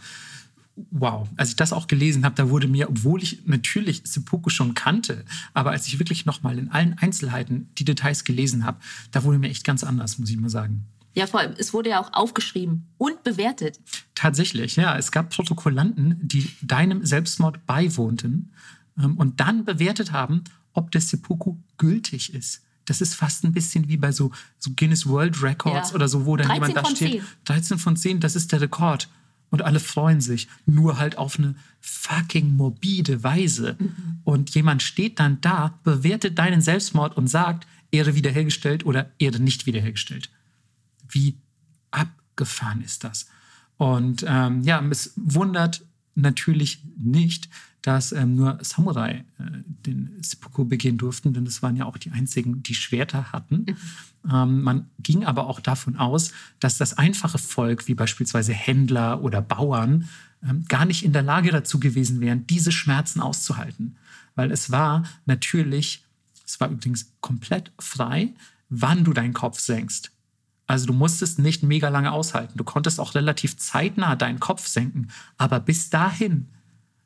wow. 0.92 1.28
Als 1.38 1.50
ich 1.50 1.56
das 1.56 1.74
auch 1.74 1.88
gelesen 1.88 2.26
habe, 2.26 2.36
da 2.36 2.50
wurde 2.50 2.68
mir, 2.68 2.90
obwohl 2.90 3.22
ich 3.22 3.46
natürlich 3.46 4.02
Seppuku 4.06 4.50
schon 4.50 4.74
kannte, 4.74 5.24
aber 5.54 5.72
als 5.72 5.88
ich 5.88 6.00
wirklich 6.00 6.26
nochmal 6.26 6.58
in 6.58 6.70
allen 6.72 6.98
Einzelheiten 6.98 7.70
die 7.78 7.86
Details 7.86 8.24
gelesen 8.24 8.66
habe, 8.66 8.80
da 9.12 9.24
wurde 9.24 9.38
mir 9.38 9.50
echt 9.50 9.64
ganz 9.64 9.84
anders, 9.84 10.18
muss 10.18 10.30
ich 10.30 10.38
mal 10.38 10.50
sagen. 10.50 10.86
Ja, 11.16 11.28
vor 11.28 11.42
allem, 11.42 11.54
es 11.58 11.74
wurde 11.74 11.92
ja 11.92 12.02
auch 12.02 12.12
aufgeschrieben 12.14 12.88
und 12.98 13.24
bewertet. 13.24 13.80
Tatsächlich, 14.16 14.76
ja. 14.78 14.98
Es 14.98 15.12
gab 15.12 15.30
Protokollanten, 15.30 16.18
die 16.22 16.50
deinem 16.62 17.06
Selbstmord 17.06 17.68
beiwohnten 17.68 18.52
ähm, 18.98 19.18
und 19.18 19.40
dann 19.40 19.64
bewertet 19.64 20.12
haben, 20.12 20.44
ob 20.74 20.90
der 20.90 21.02
Seppuku 21.02 21.58
gültig 21.78 22.34
ist. 22.34 22.63
Das 22.86 23.02
ist 23.02 23.16
fast 23.16 23.44
ein 23.44 23.54
bisschen 23.54 23.88
wie 23.88 23.98
bei 23.98 24.12
so, 24.12 24.32
so 24.60 24.72
Guinness 24.76 25.08
World 25.08 25.42
Records 25.42 25.90
ja. 25.90 25.96
oder 25.96 26.08
so, 26.08 26.26
wo 26.26 26.36
dann 26.36 26.52
jemand 26.54 26.76
da 26.76 26.86
steht. 26.86 27.22
10. 27.22 27.24
13 27.46 27.78
von 27.78 27.96
10, 27.96 28.20
das 28.20 28.36
ist 28.36 28.52
der 28.52 28.62
Rekord. 28.62 29.10
Und 29.50 29.62
alle 29.62 29.80
freuen 29.80 30.20
sich, 30.20 30.48
nur 30.66 30.98
halt 30.98 31.18
auf 31.18 31.38
eine 31.38 31.56
fucking 31.80 32.56
morbide 32.56 33.24
Weise. 33.24 33.76
Mhm. 33.78 34.20
Und 34.24 34.50
jemand 34.56 34.82
steht 34.82 35.20
dann 35.20 35.42
da, 35.42 35.80
bewertet 35.84 36.40
deinen 36.40 36.62
Selbstmord 36.62 37.16
und 37.16 37.28
sagt, 37.28 37.68
Ehre 37.92 38.16
wiederhergestellt 38.16 38.86
oder 38.86 39.12
Ehre 39.20 39.40
nicht 39.40 39.68
wiederhergestellt. 39.68 40.32
Wie 41.08 41.38
abgefahren 41.92 42.82
ist 42.82 43.04
das? 43.04 43.28
Und 43.78 44.26
ähm, 44.28 44.64
ja, 44.64 44.84
es 44.90 45.14
wundert 45.16 45.84
natürlich 46.16 46.84
nicht, 46.98 47.50
dass 47.84 48.14
ähm, 48.14 48.36
nur 48.36 48.60
Samurai 48.62 49.26
äh, 49.40 49.44
den 49.86 50.18
Seppuku 50.22 50.64
begehen 50.64 50.98
durften, 50.98 51.34
denn 51.34 51.44
das 51.44 51.62
waren 51.62 51.76
ja 51.76 51.86
auch 51.86 51.98
die 51.98 52.12
einzigen, 52.12 52.64
die 52.64 52.76
Schwerter 52.76 53.34
hatten. 53.34 53.66
Mhm. 53.68 54.32
Ähm, 54.32 54.62
man 54.62 54.90
ging 55.00 55.26
aber 55.26 55.48
auch 55.48 55.60
davon 55.60 55.98
aus, 55.98 56.32
dass 56.60 56.78
das 56.78 56.98
einfache 56.98 57.38
Volk, 57.38 57.88
wie 57.88 57.94
beispielsweise 57.94 58.54
Händler 58.54 59.22
oder 59.22 59.42
Bauern, 59.42 60.08
ähm, 60.48 60.64
gar 60.70 60.86
nicht 60.86 61.04
in 61.04 61.12
der 61.12 61.24
Lage 61.24 61.52
dazu 61.52 61.78
gewesen 61.80 62.22
wären, 62.22 62.48
diese 62.48 62.72
Schmerzen 62.72 63.20
auszuhalten. 63.20 63.98
Weil 64.36 64.52
es 64.52 64.72
war 64.72 65.04
natürlich, 65.26 66.06
es 66.46 66.60
war 66.62 66.70
übrigens 66.70 67.12
komplett 67.20 67.74
frei, 67.80 68.34
wann 68.70 69.04
du 69.04 69.12
deinen 69.12 69.34
Kopf 69.34 69.60
senkst. 69.60 70.13
Also 70.74 70.88
du 70.88 70.94
musstest 70.94 71.38
nicht 71.38 71.62
mega 71.62 71.90
lange 71.90 72.12
aushalten. 72.12 72.58
Du 72.58 72.64
konntest 72.64 73.00
auch 73.00 73.14
relativ 73.14 73.58
zeitnah 73.58 74.16
deinen 74.16 74.40
Kopf 74.40 74.66
senken. 74.66 75.10
Aber 75.38 75.60
bis 75.60 75.92
dahin, 75.92 76.48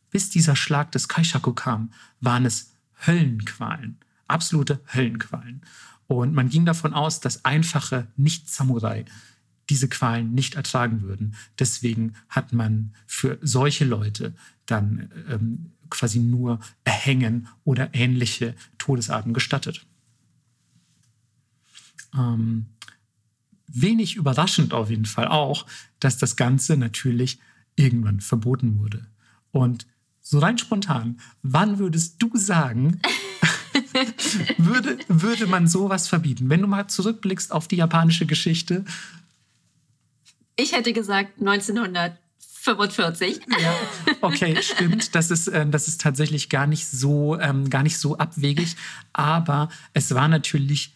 bis 0.09 0.29
dieser 0.29 0.55
Schlag 0.55 0.93
des 0.93 1.09
Kaishaku 1.09 1.51
kam, 1.51 1.91
waren 2.21 2.45
es 2.45 2.71
Höllenqualen. 3.05 3.97
Absolute 4.25 4.79
Höllenqualen. 4.93 5.63
Und 6.07 6.33
man 6.33 6.47
ging 6.47 6.65
davon 6.65 6.93
aus, 6.93 7.19
dass 7.19 7.43
einfache 7.43 8.07
Nicht-Samurai 8.15 9.03
diese 9.69 9.89
Qualen 9.89 10.33
nicht 10.33 10.55
ertragen 10.55 11.01
würden. 11.01 11.35
Deswegen 11.59 12.13
hat 12.29 12.53
man 12.53 12.93
für 13.05 13.37
solche 13.41 13.83
Leute 13.83 14.33
dann 14.65 15.11
ähm, 15.27 15.73
quasi 15.89 16.19
nur 16.19 16.61
Erhängen 16.85 17.49
oder 17.65 17.93
ähnliche 17.93 18.55
Todesarten 18.77 19.33
gestattet. 19.33 19.85
Ähm, 22.15 22.67
wenig 23.67 24.15
überraschend 24.15 24.73
auf 24.73 24.89
jeden 24.89 25.05
Fall 25.05 25.27
auch, 25.27 25.65
dass 25.99 26.17
das 26.17 26.35
Ganze 26.35 26.77
natürlich 26.77 27.39
irgendwann 27.75 28.21
verboten 28.21 28.79
wurde. 28.79 29.05
Und 29.51 29.87
so 30.21 30.39
rein 30.39 30.57
spontan, 30.57 31.19
wann 31.41 31.79
würdest 31.79 32.15
du 32.19 32.31
sagen, 32.35 33.01
würde, 34.57 34.97
würde 35.07 35.47
man 35.47 35.67
sowas 35.67 36.07
verbieten? 36.07 36.49
Wenn 36.49 36.61
du 36.61 36.67
mal 36.67 36.87
zurückblickst 36.87 37.51
auf 37.51 37.67
die 37.67 37.77
japanische 37.77 38.25
Geschichte. 38.25 38.85
Ich 40.55 40.73
hätte 40.73 40.91
gesagt 40.91 41.39
1945. 41.39 43.41
Ja, 43.59 43.75
okay, 44.21 44.57
stimmt. 44.61 45.15
Das 45.15 45.31
ist, 45.31 45.47
äh, 45.47 45.67
das 45.69 45.87
ist 45.87 46.01
tatsächlich 46.01 46.49
gar 46.49 46.67
nicht, 46.67 46.87
so, 46.87 47.39
ähm, 47.39 47.69
gar 47.69 47.83
nicht 47.83 47.97
so 47.97 48.17
abwegig. 48.17 48.75
Aber 49.13 49.69
es 49.93 50.13
war 50.13 50.27
natürlich 50.27 50.93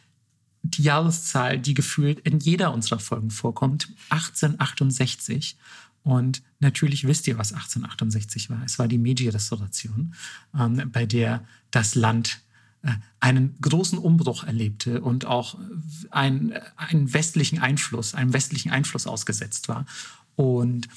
die 0.64 0.84
Jahreszahl, 0.84 1.60
die 1.60 1.74
gefühlt 1.74 2.20
in 2.20 2.40
jeder 2.40 2.74
unserer 2.74 3.00
Folgen 3.00 3.32
vorkommt, 3.32 3.90
1868. 4.10 5.58
Und 6.04 6.42
natürlich 6.60 7.08
wisst 7.08 7.28
ihr, 7.28 7.38
was 7.38 7.54
1868 7.54 8.50
war. 8.50 8.62
Es 8.66 8.80
war 8.80 8.88
die 8.88 8.98
Meiji-Restauration, 8.98 10.14
ähm, 10.58 10.90
bei 10.92 11.06
der 11.06 11.46
das 11.72 11.96
Land 11.96 12.42
äh, 12.84 12.94
einen 13.20 13.56
großen 13.62 13.98
Umbruch 13.98 14.44
erlebte 14.44 15.02
und 15.02 15.26
auch 15.26 15.58
ein, 16.10 16.54
einen 16.76 17.14
westlichen 17.14 17.60
Einfluss, 17.60 18.16
einem 18.16 18.34
westlichen 18.34 18.72
Einfluss 18.72 19.08
ausgesetzt 19.08 19.68
war. 19.68 19.86
Und 20.36 20.88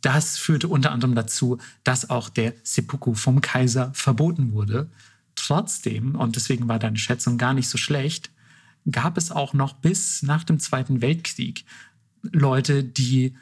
das 0.00 0.36
führte 0.38 0.68
unter 0.68 0.92
anderem 0.92 1.14
dazu, 1.14 1.58
dass 1.82 2.10
auch 2.10 2.28
der 2.28 2.54
Seppuku 2.62 3.14
vom 3.14 3.40
Kaiser 3.40 3.92
verboten 3.94 4.52
wurde. 4.52 4.88
Trotzdem, 5.34 6.14
und 6.14 6.36
deswegen 6.36 6.68
war 6.68 6.78
deine 6.78 6.98
Schätzung 6.98 7.38
gar 7.38 7.54
nicht 7.54 7.68
so 7.68 7.76
schlecht, 7.76 8.30
gab 8.90 9.16
es 9.16 9.30
auch 9.30 9.54
noch 9.54 9.74
bis 9.74 10.22
nach 10.22 10.44
dem 10.44 10.58
Zweiten 10.58 11.00
Weltkrieg 11.00 11.64
Leute, 12.32 12.84
die 12.84 13.34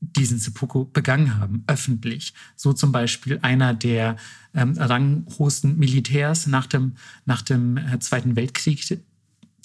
diesen 0.00 0.38
Seppuku 0.38 0.84
begangen 0.84 1.38
haben, 1.38 1.64
öffentlich. 1.66 2.34
So 2.54 2.72
zum 2.72 2.92
Beispiel 2.92 3.38
einer 3.42 3.74
der 3.74 4.16
ähm, 4.54 4.74
ranghochsten 4.76 5.78
Militärs 5.78 6.46
nach 6.46 6.66
dem, 6.66 6.96
nach 7.24 7.42
dem 7.42 7.76
äh, 7.76 7.98
Zweiten 7.98 8.36
Weltkrieg, 8.36 8.86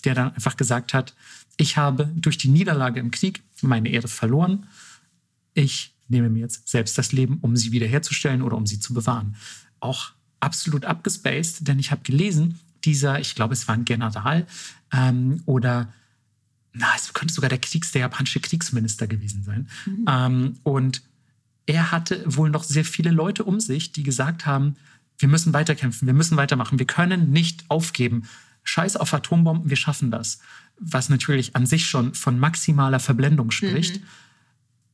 der 0.03 0.15
dann 0.15 0.33
einfach 0.33 0.57
gesagt 0.57 0.93
hat, 0.93 1.13
ich 1.57 1.77
habe 1.77 2.09
durch 2.15 2.37
die 2.37 2.47
Niederlage 2.47 2.99
im 2.99 3.11
Krieg 3.11 3.43
meine 3.61 3.89
Ehre 3.89 4.07
verloren. 4.07 4.65
Ich 5.53 5.93
nehme 6.07 6.29
mir 6.29 6.39
jetzt 6.39 6.67
selbst 6.67 6.97
das 6.97 7.11
Leben, 7.11 7.39
um 7.41 7.55
sie 7.55 7.71
wiederherzustellen 7.71 8.41
oder 8.41 8.57
um 8.57 8.65
sie 8.65 8.79
zu 8.79 8.93
bewahren. 8.93 9.35
Auch 9.79 10.11
absolut 10.39 10.85
abgespaced, 10.85 11.67
denn 11.67 11.77
ich 11.77 11.91
habe 11.91 12.01
gelesen, 12.03 12.59
dieser, 12.85 13.19
ich 13.19 13.35
glaube, 13.35 13.53
es 13.53 13.67
war 13.67 13.75
ein 13.75 13.85
General 13.85 14.45
ähm, 14.91 15.41
oder 15.45 15.93
na, 16.73 16.87
es 16.95 17.13
könnte 17.13 17.33
sogar 17.33 17.49
der 17.49 17.59
Kriegs, 17.59 17.91
der 17.91 18.01
japanische 18.01 18.39
Kriegsminister 18.39 19.07
gewesen 19.07 19.43
sein. 19.43 19.67
Mhm. 19.85 20.05
Ähm, 20.07 20.59
und 20.63 21.01
er 21.65 21.91
hatte 21.91 22.23
wohl 22.25 22.49
noch 22.49 22.63
sehr 22.63 22.85
viele 22.85 23.11
Leute 23.11 23.43
um 23.43 23.59
sich, 23.59 23.91
die 23.91 24.03
gesagt 24.03 24.45
haben, 24.45 24.75
wir 25.17 25.27
müssen 25.27 25.53
weiterkämpfen, 25.53 26.07
wir 26.07 26.13
müssen 26.13 26.37
weitermachen, 26.37 26.79
wir 26.79 26.87
können 26.87 27.31
nicht 27.31 27.65
aufgeben. 27.69 28.23
Scheiß 28.63 28.95
auf 28.95 29.13
Atombomben, 29.13 29.69
wir 29.69 29.77
schaffen 29.77 30.11
das. 30.11 30.39
Was 30.77 31.09
natürlich 31.09 31.55
an 31.55 31.65
sich 31.65 31.85
schon 31.85 32.13
von 32.13 32.39
maximaler 32.39 32.99
Verblendung 32.99 33.51
spricht. 33.51 34.01
Mhm. 34.01 34.05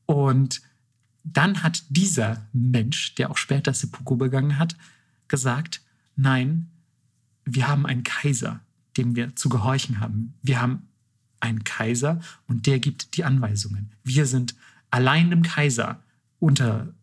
Und 0.05 0.61
dann 1.23 1.63
hat 1.63 1.83
dieser 1.89 2.45
Mensch, 2.53 3.15
der 3.15 3.29
auch 3.29 3.37
später 3.37 3.73
Seppuku 3.73 4.15
begangen 4.15 4.57
hat, 4.57 4.75
gesagt, 5.27 5.81
nein, 6.15 6.69
wir 7.47 7.67
haben 7.67 7.85
einen 7.85 8.03
Kaiser, 8.03 8.59
dem 8.97 9.15
wir 9.15 9.35
zu 9.35 9.49
gehorchen 9.49 9.99
haben. 9.99 10.33
Wir 10.41 10.61
haben 10.61 10.87
einen 11.39 11.63
Kaiser 11.63 12.19
und 12.47 12.67
der 12.67 12.79
gibt 12.79 13.15
die 13.15 13.23
Anweisungen. 13.23 13.91
Wir 14.03 14.25
sind 14.25 14.55
allein 14.91 15.29
dem 15.29 15.43
Kaiser 15.43 16.03
unter, 16.39 16.93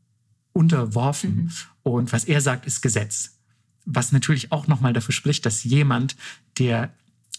unterworfen 0.52 1.36
mhm. 1.36 1.50
und 1.82 2.12
was 2.12 2.24
er 2.24 2.40
sagt, 2.40 2.66
ist 2.66 2.82
Gesetz. 2.82 3.38
Was 3.86 4.12
natürlich 4.12 4.52
auch 4.52 4.66
nochmal 4.66 4.92
dafür 4.92 5.12
spricht, 5.12 5.46
dass 5.46 5.64
jemand, 5.64 6.16
der 6.58 6.92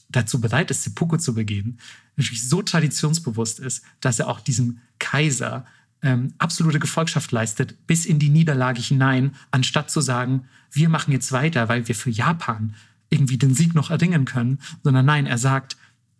dazu 0.10 0.40
bereit 0.40 0.72
ist, 0.72 0.84
Seppuku 0.84 1.18
zu 1.18 1.34
begehen, 1.34 1.80
natürlich 2.16 2.48
so 2.48 2.62
traditionsbewusst 2.62 3.60
ist, 3.60 3.84
dass 4.00 4.20
er 4.20 4.28
auch 4.28 4.40
diesem 4.40 4.80
Kaiser 5.00 5.66
ähm, 6.02 6.34
absolute 6.38 6.80
Gefolgschaft 6.80 7.32
leistet, 7.32 7.88
bis 7.88 8.06
in 8.06 8.20
die 8.20 8.30
Niederlage 8.30 8.82
hinein, 8.82 9.36
anstatt 9.52 9.90
zu 9.90 10.02
sagen, 10.02 10.48
wir 10.72 10.90
machen 10.90 11.12
jetzt 11.12 11.32
weiter, 11.32 11.68
weil 11.68 11.88
wir 11.88 11.96
für 11.96 12.12
Japan 12.12 12.76
irgendwie 13.10 13.38
den 13.38 13.54
Sieg 13.54 13.76
noch 13.76 13.92
erringen 13.92 14.26
können, 14.26 14.60
sondern 14.84 15.06
nein, 15.06 15.26
er 15.26 15.38
sagt, 15.38 15.78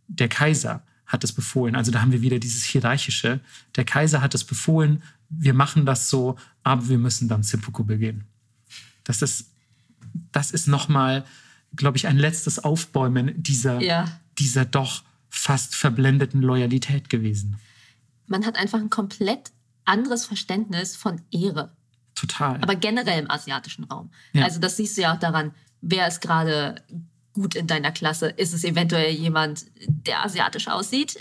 der 0.08 0.30
Kaiser 0.30 0.84
hat 1.06 1.24
es 1.24 1.34
befohlen. 1.34 1.76
Also 1.76 1.92
da 1.92 2.02
haben 2.02 2.12
wir 2.12 2.22
wieder 2.22 2.40
dieses 2.40 2.64
Hierarchische. 2.64 3.40
Der 3.76 3.86
Kaiser 3.86 4.22
hat 4.22 4.34
es 4.34 4.44
befohlen, 4.44 5.04
wir 5.30 5.54
machen 5.54 5.86
das 5.86 6.10
so, 6.10 6.38
aber 6.64 6.88
wir 6.90 6.98
müssen 6.98 7.28
dann 7.28 7.44
Seppuku 7.44 7.84
begehen. 7.84 8.26
Das 9.04 9.22
ist, 9.22 9.52
das 10.32 10.52
ist 10.52 10.68
nochmal, 10.68 11.26
glaube 11.76 11.98
ich, 11.98 12.08
ein 12.08 12.18
letztes 12.18 12.60
Aufbäumen 12.60 13.42
dieser, 13.42 13.82
ja. 13.82 14.06
dieser 14.38 14.66
doch 14.66 15.04
fast 15.30 15.76
verblendeten 15.76 16.42
Loyalität 16.42 17.10
gewesen. 17.10 17.58
Man 18.28 18.46
hat 18.46 18.56
einfach 18.56 18.80
ein 18.80 18.90
komplett 18.90 19.52
anderes 19.84 20.26
Verständnis 20.26 20.96
von 20.96 21.22
Ehre. 21.32 21.76
Total. 22.16 22.62
Aber 22.62 22.76
generell 22.76 23.20
im 23.20 23.30
asiatischen 23.30 23.84
Raum. 23.84 24.10
Ja. 24.34 24.46
Also 24.46 24.60
das 24.60 24.78
siehst 24.78 24.98
du 24.98 25.02
ja 25.02 25.14
auch 25.14 25.20
daran, 25.20 25.52
wer 25.86 26.08
ist 26.08 26.20
gerade 26.20 26.76
gut 27.34 27.56
in 27.56 27.68
deiner 27.68 27.92
Klasse? 27.92 28.28
Ist 28.28 28.54
es 28.54 28.64
eventuell 28.64 29.14
jemand, 29.14 29.66
der 29.88 30.26
asiatisch 30.26 30.68
aussieht? 30.68 31.18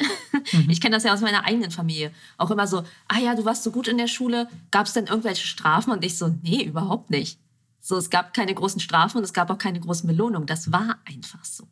Mhm. 0.53 0.71
Ich 0.71 0.81
kenne 0.81 0.97
das 0.97 1.05
ja 1.05 1.13
aus 1.13 1.21
meiner 1.21 1.45
eigenen 1.45 1.71
Familie. 1.71 2.11
Auch 2.39 2.51
immer 2.51 2.67
so, 2.67 2.85
ah 3.09 3.19
ja, 3.19 3.35
du 3.35 3.45
warst 3.45 3.63
so 3.63 3.71
gut 3.71 3.89
in 3.89 3.99
der 3.99 4.09
Schule, 4.09 4.49
gab 4.71 4.87
es 4.87 4.93
denn 4.93 5.07
irgendwelche 5.07 5.47
Strafen? 5.47 5.91
Und 5.91 6.05
ich 6.05 6.19
so, 6.19 6.35
nee, 6.43 6.63
überhaupt 6.65 7.11
nicht. 7.11 7.39
So, 7.81 7.97
es 7.97 8.11
gab 8.11 8.35
keine 8.35 8.55
großen 8.55 8.81
Strafen 8.81 9.19
und 9.19 9.25
es 9.25 9.33
gab 9.33 9.51
auch 9.51 9.59
keine 9.59 9.81
großen 9.81 10.07
Belohnungen. 10.07 10.47
Das 10.47 10.73
war 10.73 10.99
einfach 11.05 11.45
so. 11.45 11.67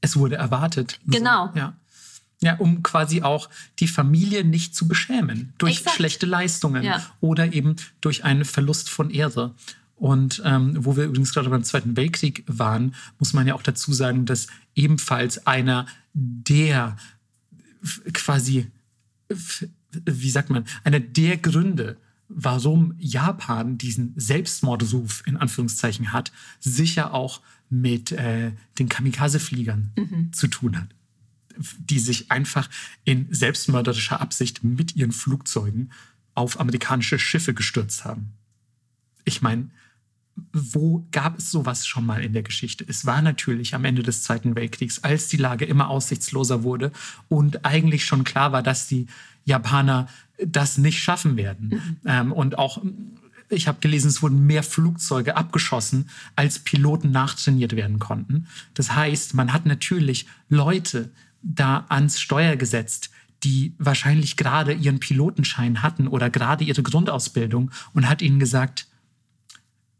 Es 0.00 0.16
wurde 0.16 0.36
erwartet. 0.36 0.98
Genau. 1.06 1.50
So, 1.52 1.58
ja. 1.58 1.76
Ja, 2.42 2.56
um 2.56 2.82
quasi 2.82 3.22
auch 3.22 3.48
die 3.78 3.88
Familie 3.88 4.44
nicht 4.44 4.76
zu 4.76 4.86
beschämen 4.86 5.54
durch 5.56 5.78
Exakt. 5.78 5.96
schlechte 5.96 6.26
Leistungen 6.26 6.84
ja. 6.84 7.02
oder 7.20 7.54
eben 7.54 7.76
durch 8.02 8.24
einen 8.24 8.44
Verlust 8.44 8.90
von 8.90 9.10
Ehre. 9.10 9.54
Und 9.96 10.42
ähm, 10.44 10.76
wo 10.78 10.96
wir 10.96 11.04
übrigens 11.04 11.32
gerade 11.32 11.48
beim 11.48 11.64
Zweiten 11.64 11.96
Weltkrieg 11.96 12.44
waren, 12.46 12.94
muss 13.18 13.32
man 13.32 13.46
ja 13.46 13.54
auch 13.54 13.62
dazu 13.62 13.92
sagen, 13.92 14.26
dass 14.26 14.46
ebenfalls 14.74 15.46
einer 15.46 15.86
der 16.12 16.96
quasi, 18.12 18.70
wie 19.28 20.30
sagt 20.30 20.50
man, 20.50 20.64
einer 20.84 21.00
der 21.00 21.38
Gründe, 21.38 21.96
warum 22.28 22.94
Japan 22.98 23.78
diesen 23.78 24.12
Selbstmordruf 24.16 25.22
in 25.26 25.36
Anführungszeichen 25.36 26.12
hat, 26.12 26.30
sicher 26.60 27.14
auch 27.14 27.40
mit 27.70 28.12
äh, 28.12 28.52
den 28.78 28.88
Kamikaze-Fliegern 28.88 29.92
mhm. 29.96 30.32
zu 30.32 30.48
tun 30.48 30.76
hat, 30.76 30.88
die 31.78 31.98
sich 31.98 32.30
einfach 32.30 32.68
in 33.04 33.28
selbstmörderischer 33.30 34.20
Absicht 34.20 34.62
mit 34.62 34.94
ihren 34.96 35.12
Flugzeugen 35.12 35.90
auf 36.34 36.60
amerikanische 36.60 37.18
Schiffe 37.18 37.54
gestürzt 37.54 38.04
haben. 38.04 38.32
Ich 39.24 39.40
meine, 39.40 39.70
wo 40.52 41.06
gab 41.12 41.38
es 41.38 41.50
sowas 41.50 41.86
schon 41.86 42.04
mal 42.04 42.22
in 42.22 42.32
der 42.32 42.42
Geschichte? 42.42 42.84
Es 42.86 43.06
war 43.06 43.22
natürlich 43.22 43.74
am 43.74 43.84
Ende 43.84 44.02
des 44.02 44.22
Zweiten 44.22 44.54
Weltkriegs, 44.54 45.02
als 45.02 45.28
die 45.28 45.38
Lage 45.38 45.64
immer 45.64 45.88
aussichtsloser 45.88 46.62
wurde 46.62 46.92
und 47.28 47.64
eigentlich 47.64 48.04
schon 48.04 48.24
klar 48.24 48.52
war, 48.52 48.62
dass 48.62 48.86
die 48.86 49.06
Japaner 49.44 50.08
das 50.44 50.76
nicht 50.76 51.02
schaffen 51.02 51.36
werden. 51.36 51.68
Mhm. 51.68 51.96
Ähm, 52.04 52.32
und 52.32 52.58
auch, 52.58 52.82
ich 53.48 53.68
habe 53.68 53.78
gelesen, 53.80 54.08
es 54.08 54.22
wurden 54.22 54.46
mehr 54.46 54.62
Flugzeuge 54.62 55.36
abgeschossen, 55.36 56.10
als 56.34 56.58
Piloten 56.58 57.10
nachtrainiert 57.10 57.74
werden 57.74 57.98
konnten. 57.98 58.46
Das 58.74 58.94
heißt, 58.94 59.34
man 59.34 59.52
hat 59.52 59.64
natürlich 59.64 60.26
Leute 60.48 61.10
da 61.42 61.86
ans 61.88 62.20
Steuer 62.20 62.56
gesetzt, 62.56 63.10
die 63.44 63.74
wahrscheinlich 63.78 64.36
gerade 64.36 64.72
ihren 64.72 65.00
Pilotenschein 65.00 65.82
hatten 65.82 66.08
oder 66.08 66.28
gerade 66.28 66.64
ihre 66.64 66.82
Grundausbildung 66.82 67.70
und 67.94 68.08
hat 68.08 68.20
ihnen 68.20 68.38
gesagt, 68.38 68.86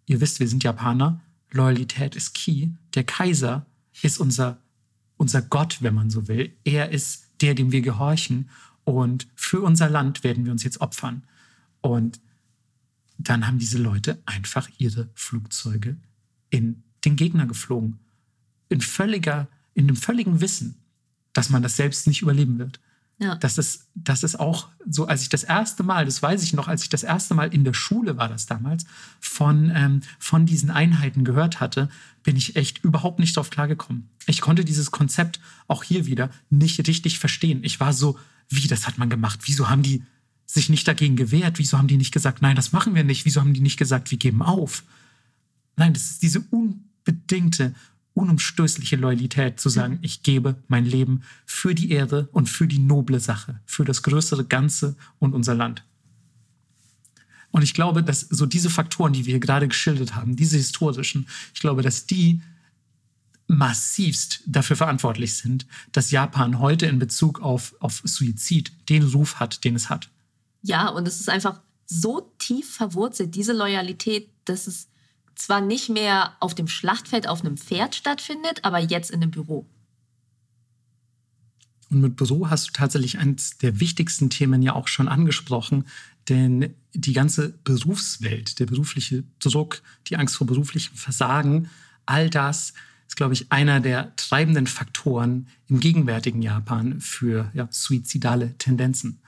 ihr 0.06 0.20
wisst, 0.20 0.40
wir 0.40 0.48
sind 0.48 0.64
Japaner, 0.64 1.20
Loyalität 1.50 2.16
ist 2.16 2.34
key. 2.34 2.68
Der 2.94 3.04
Kaiser 3.04 3.66
ist 4.02 4.18
unser, 4.18 4.58
unser 5.16 5.42
Gott, 5.42 5.78
wenn 5.80 5.94
man 5.94 6.10
so 6.10 6.28
will. 6.28 6.56
Er 6.64 6.90
ist 6.90 7.28
der, 7.40 7.54
dem 7.54 7.72
wir 7.72 7.82
gehorchen. 7.82 8.48
Und 8.84 9.26
für 9.34 9.60
unser 9.60 9.90
Land 9.90 10.24
werden 10.24 10.44
wir 10.44 10.52
uns 10.52 10.62
jetzt 10.62 10.80
opfern. 10.80 11.24
Und 11.80 12.20
dann 13.18 13.46
haben 13.46 13.58
diese 13.58 13.78
Leute 13.78 14.22
einfach 14.26 14.68
ihre 14.78 15.08
Flugzeuge 15.14 15.96
in 16.50 16.82
den 17.04 17.16
Gegner 17.16 17.46
geflogen. 17.46 17.98
In 18.68 18.80
völliger, 18.80 19.48
in 19.74 19.86
dem 19.86 19.96
völligen 19.96 20.40
Wissen, 20.40 20.76
dass 21.32 21.50
man 21.50 21.62
das 21.62 21.76
selbst 21.76 22.06
nicht 22.06 22.22
überleben 22.22 22.58
wird. 22.58 22.80
Ja. 23.18 23.34
Das, 23.36 23.56
ist, 23.56 23.88
das 23.94 24.22
ist 24.22 24.38
auch 24.38 24.68
so, 24.86 25.06
als 25.06 25.22
ich 25.22 25.30
das 25.30 25.42
erste 25.42 25.82
Mal, 25.82 26.04
das 26.04 26.20
weiß 26.22 26.42
ich 26.42 26.52
noch, 26.52 26.68
als 26.68 26.82
ich 26.82 26.90
das 26.90 27.02
erste 27.02 27.34
Mal 27.34 27.52
in 27.54 27.64
der 27.64 27.72
Schule 27.72 28.18
war 28.18 28.28
das 28.28 28.44
damals, 28.44 28.84
von, 29.20 29.72
ähm, 29.74 30.02
von 30.18 30.44
diesen 30.44 30.70
Einheiten 30.70 31.24
gehört 31.24 31.60
hatte, 31.60 31.88
bin 32.22 32.36
ich 32.36 32.56
echt 32.56 32.84
überhaupt 32.84 33.18
nicht 33.18 33.36
drauf 33.36 33.48
klargekommen. 33.48 34.10
Ich 34.26 34.42
konnte 34.42 34.66
dieses 34.66 34.90
Konzept 34.90 35.40
auch 35.66 35.82
hier 35.82 36.04
wieder 36.04 36.30
nicht 36.50 36.86
richtig 36.86 37.18
verstehen. 37.18 37.60
Ich 37.62 37.80
war 37.80 37.94
so, 37.94 38.18
wie, 38.50 38.68
das 38.68 38.86
hat 38.86 38.98
man 38.98 39.08
gemacht? 39.08 39.40
Wieso 39.44 39.70
haben 39.70 39.82
die 39.82 40.04
sich 40.44 40.68
nicht 40.68 40.86
dagegen 40.86 41.16
gewehrt? 41.16 41.58
Wieso 41.58 41.78
haben 41.78 41.88
die 41.88 41.96
nicht 41.96 42.12
gesagt, 42.12 42.42
nein, 42.42 42.54
das 42.56 42.72
machen 42.72 42.94
wir 42.94 43.02
nicht? 43.02 43.24
Wieso 43.24 43.40
haben 43.40 43.54
die 43.54 43.60
nicht 43.60 43.78
gesagt, 43.78 44.10
wir 44.10 44.18
geben 44.18 44.42
auf? 44.42 44.84
Nein, 45.76 45.94
das 45.94 46.10
ist 46.10 46.22
diese 46.22 46.40
unbedingte 46.50 47.74
unumstößliche 48.16 48.96
Loyalität 48.96 49.60
zu 49.60 49.68
sagen, 49.68 49.98
ich 50.00 50.22
gebe 50.22 50.56
mein 50.68 50.86
Leben 50.86 51.22
für 51.44 51.74
die 51.74 51.90
Erde 51.90 52.28
und 52.32 52.48
für 52.48 52.66
die 52.66 52.78
noble 52.78 53.20
Sache, 53.20 53.60
für 53.66 53.84
das 53.84 54.02
größere 54.02 54.44
Ganze 54.44 54.96
und 55.18 55.34
unser 55.34 55.54
Land. 55.54 55.84
Und 57.50 57.62
ich 57.62 57.74
glaube, 57.74 58.02
dass 58.02 58.20
so 58.20 58.46
diese 58.46 58.70
Faktoren, 58.70 59.12
die 59.12 59.26
wir 59.26 59.32
hier 59.32 59.40
gerade 59.40 59.68
geschildert 59.68 60.14
haben, 60.14 60.34
diese 60.34 60.56
historischen, 60.56 61.28
ich 61.54 61.60
glaube, 61.60 61.82
dass 61.82 62.06
die 62.06 62.40
massivst 63.48 64.42
dafür 64.46 64.76
verantwortlich 64.76 65.34
sind, 65.34 65.66
dass 65.92 66.10
Japan 66.10 66.58
heute 66.58 66.86
in 66.86 66.98
Bezug 66.98 67.40
auf, 67.40 67.74
auf 67.80 68.00
Suizid 68.02 68.72
den 68.88 69.04
Ruf 69.04 69.36
hat, 69.36 69.62
den 69.62 69.76
es 69.76 69.90
hat. 69.90 70.08
Ja, 70.62 70.88
und 70.88 71.06
es 71.06 71.20
ist 71.20 71.28
einfach 71.28 71.60
so 71.86 72.32
tief 72.38 72.74
verwurzelt, 72.74 73.34
diese 73.34 73.52
Loyalität, 73.52 74.28
dass 74.46 74.66
es 74.66 74.88
zwar 75.36 75.60
nicht 75.60 75.88
mehr 75.88 76.36
auf 76.40 76.54
dem 76.54 76.66
Schlachtfeld 76.66 77.28
auf 77.28 77.44
einem 77.44 77.56
Pferd 77.56 77.94
stattfindet, 77.94 78.64
aber 78.64 78.78
jetzt 78.78 79.10
in 79.10 79.22
einem 79.22 79.30
Büro. 79.30 79.66
Und 81.90 82.00
mit 82.00 82.16
Büro 82.16 82.50
hast 82.50 82.68
du 82.68 82.72
tatsächlich 82.72 83.18
eines 83.18 83.58
der 83.58 83.78
wichtigsten 83.78 84.28
Themen 84.28 84.62
ja 84.62 84.74
auch 84.74 84.88
schon 84.88 85.08
angesprochen, 85.08 85.84
denn 86.28 86.74
die 86.92 87.12
ganze 87.12 87.50
Berufswelt, 87.62 88.58
der 88.58 88.66
berufliche 88.66 89.22
Druck, 89.38 89.82
die 90.08 90.16
Angst 90.16 90.36
vor 90.36 90.46
beruflichem 90.46 90.96
Versagen, 90.96 91.70
all 92.04 92.28
das 92.28 92.72
ist, 93.06 93.16
glaube 93.16 93.34
ich, 93.34 93.52
einer 93.52 93.80
der 93.80 94.16
treibenden 94.16 94.66
Faktoren 94.66 95.46
im 95.68 95.78
gegenwärtigen 95.78 96.42
Japan 96.42 97.00
für 97.00 97.50
ja, 97.54 97.68
suizidale 97.70 98.58
Tendenzen. 98.58 99.20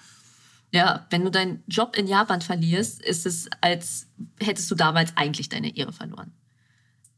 Ja, 0.70 1.06
wenn 1.10 1.24
du 1.24 1.30
deinen 1.30 1.62
Job 1.66 1.96
in 1.96 2.06
Japan 2.06 2.42
verlierst, 2.42 3.02
ist 3.02 3.24
es, 3.24 3.48
als 3.60 4.06
hättest 4.38 4.70
du 4.70 4.74
damals 4.74 5.16
eigentlich 5.16 5.48
deine 5.48 5.74
Ehre 5.74 5.92
verloren. 5.92 6.32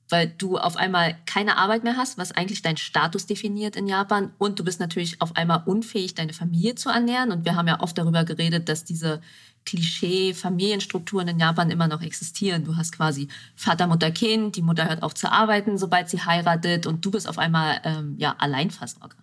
Weil 0.08 0.28
du 0.28 0.58
auf 0.58 0.76
einmal 0.76 1.16
keine 1.26 1.56
Arbeit 1.56 1.84
mehr 1.84 1.96
hast, 1.96 2.18
was 2.18 2.32
eigentlich 2.32 2.62
deinen 2.62 2.76
Status 2.76 3.26
definiert 3.26 3.76
in 3.76 3.86
Japan. 3.86 4.32
Und 4.38 4.58
du 4.58 4.64
bist 4.64 4.80
natürlich 4.80 5.20
auf 5.20 5.36
einmal 5.36 5.62
unfähig, 5.66 6.14
deine 6.14 6.32
Familie 6.32 6.74
zu 6.74 6.90
ernähren. 6.90 7.30
Und 7.32 7.44
wir 7.44 7.54
haben 7.54 7.68
ja 7.68 7.80
oft 7.80 7.96
darüber 7.96 8.24
geredet, 8.24 8.68
dass 8.68 8.84
diese 8.84 9.20
Klischee-Familienstrukturen 9.66 11.28
in 11.28 11.38
Japan 11.38 11.70
immer 11.70 11.86
noch 11.86 12.02
existieren. 12.02 12.64
Du 12.64 12.76
hast 12.76 12.92
quasi 12.92 13.28
Vater, 13.54 13.86
Mutter, 13.86 14.10
Kind, 14.10 14.56
die 14.56 14.62
Mutter 14.62 14.88
hört 14.88 15.02
auf 15.02 15.14
zu 15.14 15.30
arbeiten, 15.30 15.78
sobald 15.78 16.08
sie 16.08 16.20
heiratet 16.20 16.86
und 16.86 17.04
du 17.04 17.10
bist 17.10 17.28
auf 17.28 17.38
einmal 17.38 17.80
ähm, 17.84 18.16
ja, 18.18 18.34
Alleinversorger. 18.38 19.16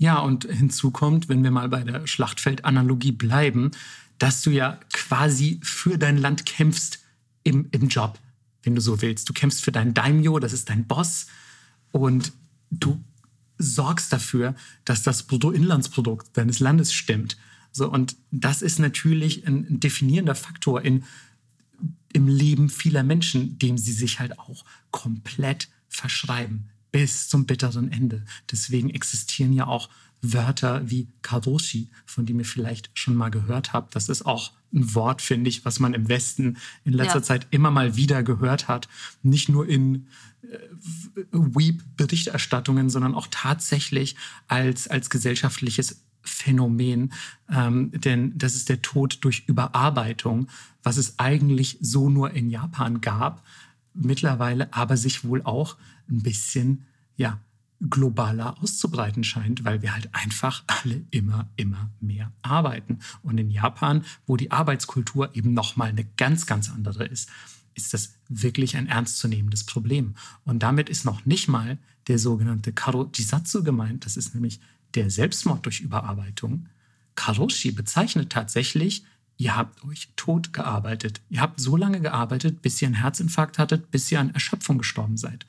Ja, 0.00 0.18
und 0.20 0.46
hinzu 0.46 0.90
kommt, 0.90 1.28
wenn 1.28 1.44
wir 1.44 1.50
mal 1.50 1.68
bei 1.68 1.84
der 1.84 2.06
Schlachtfeldanalogie 2.06 3.12
bleiben, 3.12 3.72
dass 4.16 4.40
du 4.40 4.50
ja 4.50 4.80
quasi 4.94 5.60
für 5.62 5.98
dein 5.98 6.16
Land 6.16 6.46
kämpfst 6.46 7.00
im, 7.42 7.68
im 7.70 7.88
Job, 7.88 8.18
wenn 8.62 8.74
du 8.74 8.80
so 8.80 9.02
willst. 9.02 9.28
Du 9.28 9.34
kämpfst 9.34 9.62
für 9.62 9.72
deinen 9.72 9.92
Daimyo, 9.92 10.38
das 10.38 10.54
ist 10.54 10.70
dein 10.70 10.86
Boss, 10.86 11.26
und 11.92 12.32
du 12.70 12.98
sorgst 13.58 14.10
dafür, 14.10 14.54
dass 14.86 15.02
das 15.02 15.24
Bruttoinlandsprodukt 15.24 16.34
deines 16.34 16.60
Landes 16.60 16.94
stimmt. 16.94 17.36
So, 17.70 17.92
und 17.92 18.16
das 18.30 18.62
ist 18.62 18.78
natürlich 18.78 19.46
ein 19.46 19.80
definierender 19.80 20.34
Faktor 20.34 20.80
in, 20.80 21.04
im 22.14 22.26
Leben 22.26 22.70
vieler 22.70 23.02
Menschen, 23.02 23.58
dem 23.58 23.76
sie 23.76 23.92
sich 23.92 24.18
halt 24.18 24.38
auch 24.38 24.64
komplett 24.92 25.68
verschreiben 25.90 26.70
bis 26.92 27.28
zum 27.28 27.46
bitteren 27.46 27.90
Ende. 27.90 28.24
Deswegen 28.50 28.90
existieren 28.90 29.52
ja 29.52 29.66
auch 29.66 29.88
Wörter 30.22 30.88
wie 30.90 31.08
Karoshi, 31.22 31.88
von 32.04 32.26
dem 32.26 32.38
ihr 32.38 32.44
vielleicht 32.44 32.90
schon 32.94 33.14
mal 33.14 33.30
gehört 33.30 33.72
habt. 33.72 33.96
Das 33.96 34.08
ist 34.08 34.26
auch 34.26 34.52
ein 34.72 34.94
Wort, 34.94 35.22
finde 35.22 35.48
ich, 35.48 35.64
was 35.64 35.80
man 35.80 35.94
im 35.94 36.08
Westen 36.08 36.58
in 36.84 36.92
letzter 36.92 37.18
ja. 37.18 37.22
Zeit 37.22 37.46
immer 37.50 37.70
mal 37.70 37.96
wieder 37.96 38.22
gehört 38.22 38.68
hat. 38.68 38.88
Nicht 39.22 39.48
nur 39.48 39.66
in 39.66 40.06
äh, 40.42 40.58
Weep-Berichterstattungen, 41.32 42.90
sondern 42.90 43.14
auch 43.14 43.28
tatsächlich 43.30 44.16
als, 44.46 44.88
als 44.88 45.10
gesellschaftliches 45.10 46.02
Phänomen. 46.22 47.12
Ähm, 47.50 47.90
denn 47.92 48.36
das 48.36 48.54
ist 48.54 48.68
der 48.68 48.82
Tod 48.82 49.18
durch 49.22 49.44
Überarbeitung, 49.46 50.48
was 50.82 50.98
es 50.98 51.18
eigentlich 51.18 51.78
so 51.80 52.10
nur 52.10 52.32
in 52.32 52.50
Japan 52.50 53.00
gab 53.00 53.42
mittlerweile 53.94 54.72
aber 54.72 54.96
sich 54.96 55.24
wohl 55.24 55.42
auch 55.42 55.76
ein 56.10 56.22
bisschen 56.22 56.86
ja, 57.16 57.40
globaler 57.88 58.62
auszubreiten 58.62 59.24
scheint, 59.24 59.64
weil 59.64 59.82
wir 59.82 59.94
halt 59.94 60.14
einfach 60.14 60.64
alle 60.66 61.02
immer, 61.10 61.48
immer 61.56 61.90
mehr 62.00 62.32
arbeiten. 62.42 62.98
Und 63.22 63.38
in 63.38 63.50
Japan, 63.50 64.04
wo 64.26 64.36
die 64.36 64.50
Arbeitskultur 64.50 65.34
eben 65.34 65.54
nochmal 65.54 65.88
eine 65.88 66.04
ganz, 66.16 66.46
ganz 66.46 66.70
andere 66.70 67.04
ist, 67.06 67.30
ist 67.74 67.94
das 67.94 68.14
wirklich 68.28 68.76
ein 68.76 68.86
ernstzunehmendes 68.86 69.64
Problem. 69.64 70.14
Und 70.44 70.62
damit 70.62 70.88
ist 70.88 71.04
noch 71.04 71.24
nicht 71.24 71.48
mal 71.48 71.78
der 72.08 72.18
sogenannte 72.18 72.72
Karo-Jisatsu 72.72 73.62
gemeint. 73.62 74.04
Das 74.04 74.16
ist 74.16 74.34
nämlich 74.34 74.60
der 74.94 75.10
Selbstmord 75.10 75.64
durch 75.64 75.80
Überarbeitung. 75.80 76.68
Karoshi 77.14 77.70
bezeichnet 77.70 78.30
tatsächlich, 78.30 79.04
ihr 79.36 79.56
habt 79.56 79.84
euch 79.84 80.12
tot 80.16 80.52
gearbeitet. 80.52 81.20
Ihr 81.30 81.40
habt 81.40 81.60
so 81.60 81.76
lange 81.76 82.00
gearbeitet, 82.00 82.60
bis 82.60 82.80
ihr 82.82 82.88
einen 82.88 82.96
Herzinfarkt 82.96 83.58
hattet, 83.58 83.90
bis 83.90 84.10
ihr 84.12 84.20
an 84.20 84.34
Erschöpfung 84.34 84.78
gestorben 84.78 85.16
seid. 85.16 85.46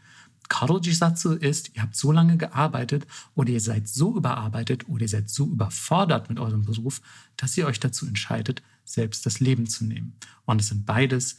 Karojisatsu 0.52 1.32
ist, 1.32 1.74
ihr 1.76 1.82
habt 1.82 1.96
so 1.96 2.12
lange 2.12 2.36
gearbeitet 2.36 3.08
oder 3.36 3.52
ihr 3.52 3.62
seid 3.62 3.88
so 3.88 4.18
überarbeitet 4.18 4.90
oder 4.90 5.04
ihr 5.04 5.08
seid 5.08 5.30
so 5.30 5.46
überfordert 5.46 6.28
mit 6.28 6.40
eurem 6.40 6.64
Beruf, 6.64 7.02
dass 7.38 7.56
ihr 7.56 7.66
euch 7.66 7.80
dazu 7.80 8.06
entscheidet, 8.06 8.62
selbst 8.84 9.26
das 9.26 9.40
Leben 9.40 9.66
zu 9.66 9.86
nehmen. 9.86 10.18
Und 10.44 10.60
es 10.60 10.68
sind 10.68 10.86
beides 10.86 11.38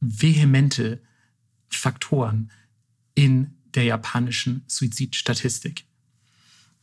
vehemente 0.00 1.02
Faktoren 1.68 2.50
in 3.14 3.58
der 3.74 3.84
japanischen 3.84 4.64
Suizidstatistik. 4.66 5.84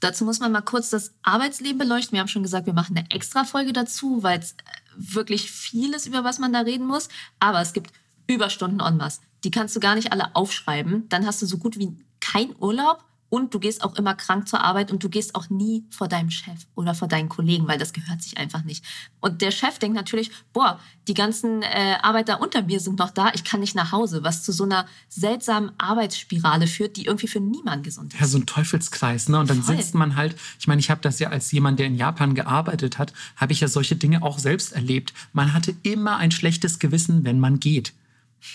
Dazu 0.01 0.25
muss 0.25 0.39
man 0.39 0.51
mal 0.51 0.61
kurz 0.61 0.91
das 0.91 1.15
Arbeitsleben 1.23 1.79
beleuchten. 1.79 2.13
Wir 2.13 2.19
haben 2.19 2.27
schon 2.27 2.43
gesagt, 2.43 2.67
wir 2.67 2.73
machen 2.73 2.95
eine 2.95 3.09
extra 3.09 3.43
Folge 3.43 3.73
dazu, 3.73 4.21
weil 4.21 4.37
es 4.37 4.55
wirklich 4.95 5.49
vieles, 5.49 6.05
über 6.05 6.23
was 6.23 6.37
man 6.37 6.53
da 6.53 6.59
reden 6.59 6.85
muss. 6.85 7.09
Aber 7.39 7.59
es 7.59 7.73
gibt 7.73 7.91
Überstunden 8.27 8.81
en 8.81 8.97
masse 8.97 9.21
die 9.43 9.51
kannst 9.51 9.75
du 9.75 9.79
gar 9.79 9.95
nicht 9.95 10.11
alle 10.11 10.35
aufschreiben. 10.35 11.07
Dann 11.09 11.25
hast 11.25 11.41
du 11.41 11.45
so 11.45 11.57
gut 11.57 11.77
wie 11.77 11.97
keinen 12.19 12.55
Urlaub 12.59 13.03
und 13.33 13.51
du 13.51 13.59
gehst 13.59 13.83
auch 13.83 13.95
immer 13.95 14.13
krank 14.13 14.47
zur 14.47 14.61
Arbeit 14.63 14.91
und 14.91 15.03
du 15.03 15.09
gehst 15.09 15.33
auch 15.33 15.49
nie 15.49 15.85
vor 15.89 16.07
deinem 16.07 16.29
Chef 16.29 16.67
oder 16.75 16.93
vor 16.93 17.07
deinen 17.07 17.29
Kollegen, 17.29 17.67
weil 17.67 17.79
das 17.79 17.91
gehört 17.91 18.21
sich 18.21 18.37
einfach 18.37 18.63
nicht. 18.63 18.85
Und 19.21 19.41
der 19.41 19.49
Chef 19.49 19.79
denkt 19.79 19.95
natürlich, 19.95 20.29
boah, 20.53 20.79
die 21.07 21.15
ganzen 21.15 21.63
äh, 21.63 21.95
Arbeiter 22.03 22.41
unter 22.41 22.61
mir 22.61 22.79
sind 22.79 22.99
noch 22.99 23.09
da, 23.09 23.31
ich 23.33 23.43
kann 23.43 23.61
nicht 23.61 23.73
nach 23.73 23.91
Hause, 23.91 24.23
was 24.23 24.43
zu 24.43 24.51
so 24.51 24.65
einer 24.65 24.85
seltsamen 25.09 25.71
Arbeitsspirale 25.79 26.67
führt, 26.67 26.95
die 26.95 27.07
irgendwie 27.07 27.27
für 27.27 27.39
niemanden 27.39 27.81
gesund 27.81 28.13
ist. 28.13 28.19
Ja, 28.19 28.27
so 28.27 28.37
ein 28.37 28.45
Teufelskreis, 28.45 29.29
ne? 29.29 29.39
Und 29.39 29.49
dann 29.49 29.63
Voll. 29.63 29.77
sitzt 29.77 29.95
man 29.95 30.15
halt, 30.15 30.35
ich 30.59 30.67
meine, 30.67 30.79
ich 30.79 30.91
habe 30.91 31.01
das 31.01 31.17
ja 31.17 31.29
als 31.29 31.51
jemand, 31.51 31.79
der 31.79 31.87
in 31.87 31.95
Japan 31.95 32.35
gearbeitet 32.35 32.99
hat, 32.99 33.13
habe 33.35 33.51
ich 33.51 33.61
ja 33.61 33.67
solche 33.67 33.95
Dinge 33.95 34.21
auch 34.21 34.37
selbst 34.37 34.73
erlebt. 34.73 35.11
Man 35.33 35.53
hatte 35.53 35.75
immer 35.81 36.17
ein 36.17 36.29
schlechtes 36.29 36.77
Gewissen, 36.77 37.23
wenn 37.23 37.39
man 37.39 37.59
geht 37.59 37.93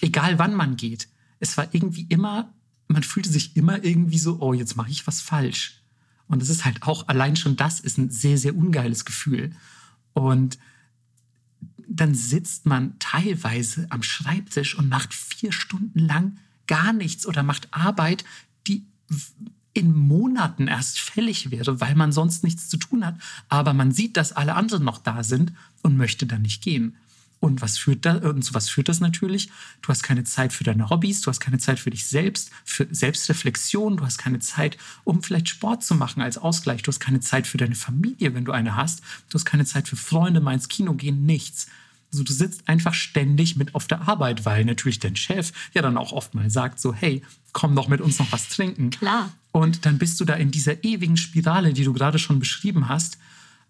egal 0.01 0.39
wann 0.39 0.55
man 0.55 0.77
geht. 0.77 1.09
Es 1.41 1.57
war 1.57 1.73
irgendwie 1.73 2.07
immer, 2.09 2.53
man 2.89 3.03
fühlte 3.03 3.31
sich 3.31 3.57
immer 3.57 3.85
irgendwie 3.85 4.19
so, 4.19 4.41
oh, 4.41 4.53
jetzt 4.53 4.77
mache 4.77 4.91
ich 4.91 5.07
was 5.07 5.21
falsch. 5.21 5.83
Und 6.27 6.43
es 6.43 6.51
ist 6.51 6.65
halt 6.65 6.83
auch, 6.83 7.09
allein 7.09 7.37
schon 7.37 7.57
das 7.57 7.81
ist 7.81 7.99
ein 7.99 8.11
sehr, 8.11 8.39
sehr 8.39 8.57
ungeiles 8.57 9.05
Gefühl. 9.05 9.53
Und 10.13 10.59
dann 11.89 12.15
sitzt 12.15 12.67
man 12.67 12.99
teilweise 12.99 13.87
am 13.91 14.03
Schreibtisch 14.03 14.77
und 14.77 14.89
macht 14.89 15.15
vier 15.15 15.53
Stunden 15.53 15.99
lang 15.99 16.39
gar 16.67 16.93
nichts 16.93 17.27
oder 17.27 17.43
macht 17.43 17.69
Arbeit, 17.73 18.25
die 18.67 18.85
in 19.73 19.95
Monaten 19.95 20.67
erst 20.67 20.99
fällig 20.99 21.51
wäre, 21.51 21.81
weil 21.81 21.95
man 21.95 22.13
sonst 22.13 22.45
nichts 22.45 22.69
zu 22.69 22.77
tun 22.77 23.07
hat. 23.07 23.17
Aber 23.49 23.73
man 23.73 23.93
sieht, 23.93 24.17
dass 24.17 24.33
alle 24.33 24.55
anderen 24.55 24.85
noch 24.85 24.99
da 24.99 25.23
sind 25.25 25.53
und 25.83 25.97
möchte 25.97 26.27
dann 26.27 26.43
nicht 26.43 26.63
gehen. 26.63 26.97
Und 27.41 27.63
was 27.63 27.79
führt 27.79 28.05
da, 28.05 28.17
und 28.17 28.43
zu 28.43 28.55
was 28.55 28.69
führt 28.69 28.89
das 28.89 29.01
natürlich? 29.01 29.49
Du 29.83 29.89
hast 29.89 30.03
keine 30.03 30.25
Zeit 30.25 30.53
für 30.53 30.65
deine 30.65 30.91
Hobbys, 30.91 31.21
du 31.21 31.29
hast 31.29 31.39
keine 31.41 31.59
Zeit 31.59 31.79
für 31.79 31.91
dich 31.91 32.07
selbst, 32.07 32.51
für 32.65 32.89
Selbstreflexion, 32.91 33.97
du 33.97 34.05
hast 34.05 34.19
keine 34.19 34.41
Zeit, 34.41 34.77
um 35.05 35.23
vielleicht 35.23 35.49
Sport 35.49 35.85
zu 35.85 35.95
machen 35.95 36.21
als 36.21 36.37
Ausgleich, 36.37 36.83
du 36.83 36.89
hast 36.89 37.01
keine 37.01 37.21
Zeit 37.21 37.47
für 37.47 37.59
deine 37.59 37.77
Familie, 37.77 38.35
wenn 38.35 38.45
du 38.45 38.53
eine 38.53 38.75
hast, 38.75 39.03
du 39.31 39.35
hast 39.35 39.45
keine 39.45 39.65
Zeit 39.65 39.87
für 39.87 39.97
Freunde, 39.97 40.41
mal 40.41 40.55
ins 40.55 40.69
Kino 40.69 40.95
gehen, 40.95 41.27
nichts. 41.27 41.69
Also 42.13 42.25
du 42.25 42.33
sitzt 42.33 42.69
einfach 42.69 42.95
ständig 42.95 43.57
mit 43.57 43.75
auf 43.75 43.87
der 43.87 44.09
Arbeit, 44.09 44.45
weil 44.45 44.65
natürlich 44.65 44.99
dein 44.99 45.15
Chef 45.15 45.53
ja 45.75 45.83
dann 45.83 45.99
auch 45.99 46.13
oft 46.13 46.35
mal 46.35 46.51
sagt 46.51 46.81
so, 46.81 46.95
hey, 46.95 47.23
komm 47.53 47.77
doch 47.77 47.89
mit 47.89 48.01
uns 48.01 48.19
noch 48.19 48.33
was 48.33 48.49
trinken. 48.49 48.91
Klar. 48.91 49.31
Und 49.53 49.85
dann 49.85 49.99
bist 49.99 50.19
du 50.21 50.25
da 50.25 50.35
in 50.35 50.51
dieser 50.51 50.85
ewigen 50.85 51.17
Spirale, 51.17 51.73
die 51.73 51.85
du 51.85 51.93
gerade 51.93 52.19
schon 52.19 52.39
beschrieben 52.39 52.89
hast. 52.89 53.19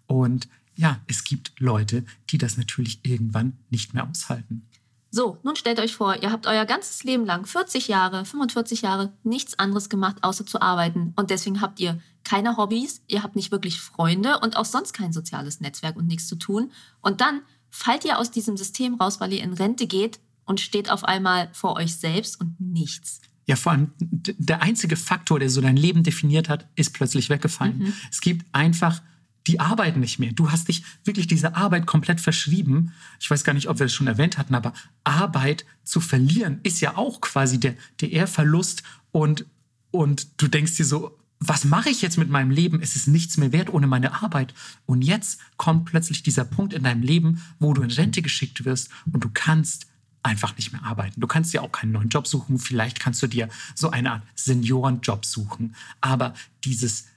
Und 0.07 0.47
ja, 0.79 1.01
es 1.07 1.25
gibt 1.25 1.51
Leute, 1.59 2.05
die 2.29 2.37
das 2.37 2.55
natürlich 2.55 3.01
irgendwann 3.03 3.57
nicht 3.69 3.93
mehr 3.93 4.07
aushalten. 4.09 4.65
So, 5.11 5.37
nun 5.43 5.57
stellt 5.57 5.77
euch 5.79 5.93
vor, 5.93 6.21
ihr 6.21 6.31
habt 6.31 6.47
euer 6.47 6.65
ganzes 6.65 7.03
Leben 7.03 7.25
lang, 7.25 7.45
40 7.45 7.89
Jahre, 7.89 8.23
45 8.23 8.83
Jahre, 8.83 9.11
nichts 9.23 9.59
anderes 9.59 9.89
gemacht, 9.89 10.17
außer 10.21 10.45
zu 10.45 10.61
arbeiten. 10.61 11.11
Und 11.17 11.31
deswegen 11.31 11.59
habt 11.59 11.81
ihr 11.81 11.99
keine 12.23 12.55
Hobbys, 12.55 13.01
ihr 13.07 13.23
habt 13.23 13.35
nicht 13.35 13.51
wirklich 13.51 13.81
Freunde 13.81 14.39
und 14.39 14.55
auch 14.55 14.63
sonst 14.63 14.93
kein 14.93 15.11
soziales 15.11 15.59
Netzwerk 15.59 15.97
und 15.97 16.07
nichts 16.07 16.27
zu 16.27 16.37
tun. 16.37 16.71
Und 17.01 17.19
dann 17.19 17.41
fallt 17.69 18.05
ihr 18.05 18.17
aus 18.17 18.31
diesem 18.31 18.55
System 18.55 18.93
raus, 18.95 19.19
weil 19.19 19.33
ihr 19.33 19.43
in 19.43 19.53
Rente 19.53 19.85
geht 19.85 20.21
und 20.45 20.61
steht 20.61 20.89
auf 20.89 21.03
einmal 21.03 21.49
vor 21.51 21.75
euch 21.75 21.93
selbst 21.93 22.39
und 22.39 22.55
nichts. 22.57 23.19
Ja, 23.47 23.57
vor 23.57 23.73
allem 23.73 23.91
der 23.99 24.61
einzige 24.61 24.95
Faktor, 24.95 25.39
der 25.39 25.49
so 25.49 25.59
dein 25.59 25.75
Leben 25.75 26.03
definiert 26.03 26.47
hat, 26.47 26.69
ist 26.75 26.93
plötzlich 26.93 27.29
weggefallen. 27.29 27.79
Mhm. 27.79 27.93
Es 28.11 28.21
gibt 28.21 28.45
einfach 28.53 29.01
die 29.49 29.59
Arbeit 29.59 29.97
nicht 29.97 30.19
mehr. 30.19 30.31
Du 30.31 30.51
hast 30.51 30.67
dich 30.67 30.83
wirklich 31.03 31.25
dieser 31.25 31.57
Arbeit 31.57 31.87
komplett 31.87 32.21
verschrieben. 32.21 32.93
Ich 33.19 33.29
weiß 33.29 33.43
gar 33.43 33.53
nicht, 33.53 33.67
ob 33.67 33.79
wir 33.79 33.87
es 33.87 33.93
schon 33.93 34.05
erwähnt 34.05 34.37
hatten, 34.37 34.53
aber 34.53 34.73
Arbeit 35.03 35.65
zu 35.83 35.99
verlieren 35.99 36.59
ist 36.61 36.81
ja 36.81 36.97
auch 36.97 37.19
quasi 37.19 37.59
der, 37.59 37.75
der 37.99 38.11
Ehrverlust 38.11 38.83
und, 39.11 39.45
und 39.89 40.39
du 40.39 40.47
denkst 40.47 40.77
dir 40.77 40.85
so, 40.85 41.17
was 41.39 41.63
mache 41.63 41.89
ich 41.89 42.03
jetzt 42.03 42.17
mit 42.17 42.29
meinem 42.29 42.51
Leben? 42.51 42.79
Es 42.81 42.95
ist 42.95 43.07
nichts 43.07 43.37
mehr 43.37 43.51
wert 43.51 43.73
ohne 43.73 43.87
meine 43.87 44.21
Arbeit. 44.21 44.53
Und 44.85 45.01
jetzt 45.01 45.39
kommt 45.57 45.85
plötzlich 45.85 46.21
dieser 46.21 46.43
Punkt 46.43 46.73
in 46.73 46.83
deinem 46.83 47.01
Leben, 47.01 47.41
wo 47.59 47.73
du 47.73 47.81
in 47.81 47.89
Rente 47.89 48.21
geschickt 48.21 48.65
wirst 48.65 48.89
und 49.11 49.23
du 49.23 49.29
kannst 49.33 49.87
einfach 50.21 50.55
nicht 50.57 50.73
mehr 50.73 50.83
arbeiten. 50.83 51.21
Du 51.21 51.27
kannst 51.27 51.53
dir 51.53 51.63
auch 51.63 51.71
keinen 51.71 51.93
neuen 51.93 52.09
Job 52.09 52.27
suchen. 52.27 52.59
Vielleicht 52.59 52.99
kannst 52.99 53.23
du 53.23 53.27
dir 53.27 53.49
so 53.73 53.89
eine 53.89 54.11
Art 54.11 54.23
Seniorenjob 54.35 55.25
suchen. 55.25 55.75
Aber 56.01 56.35
dieses 56.63 57.07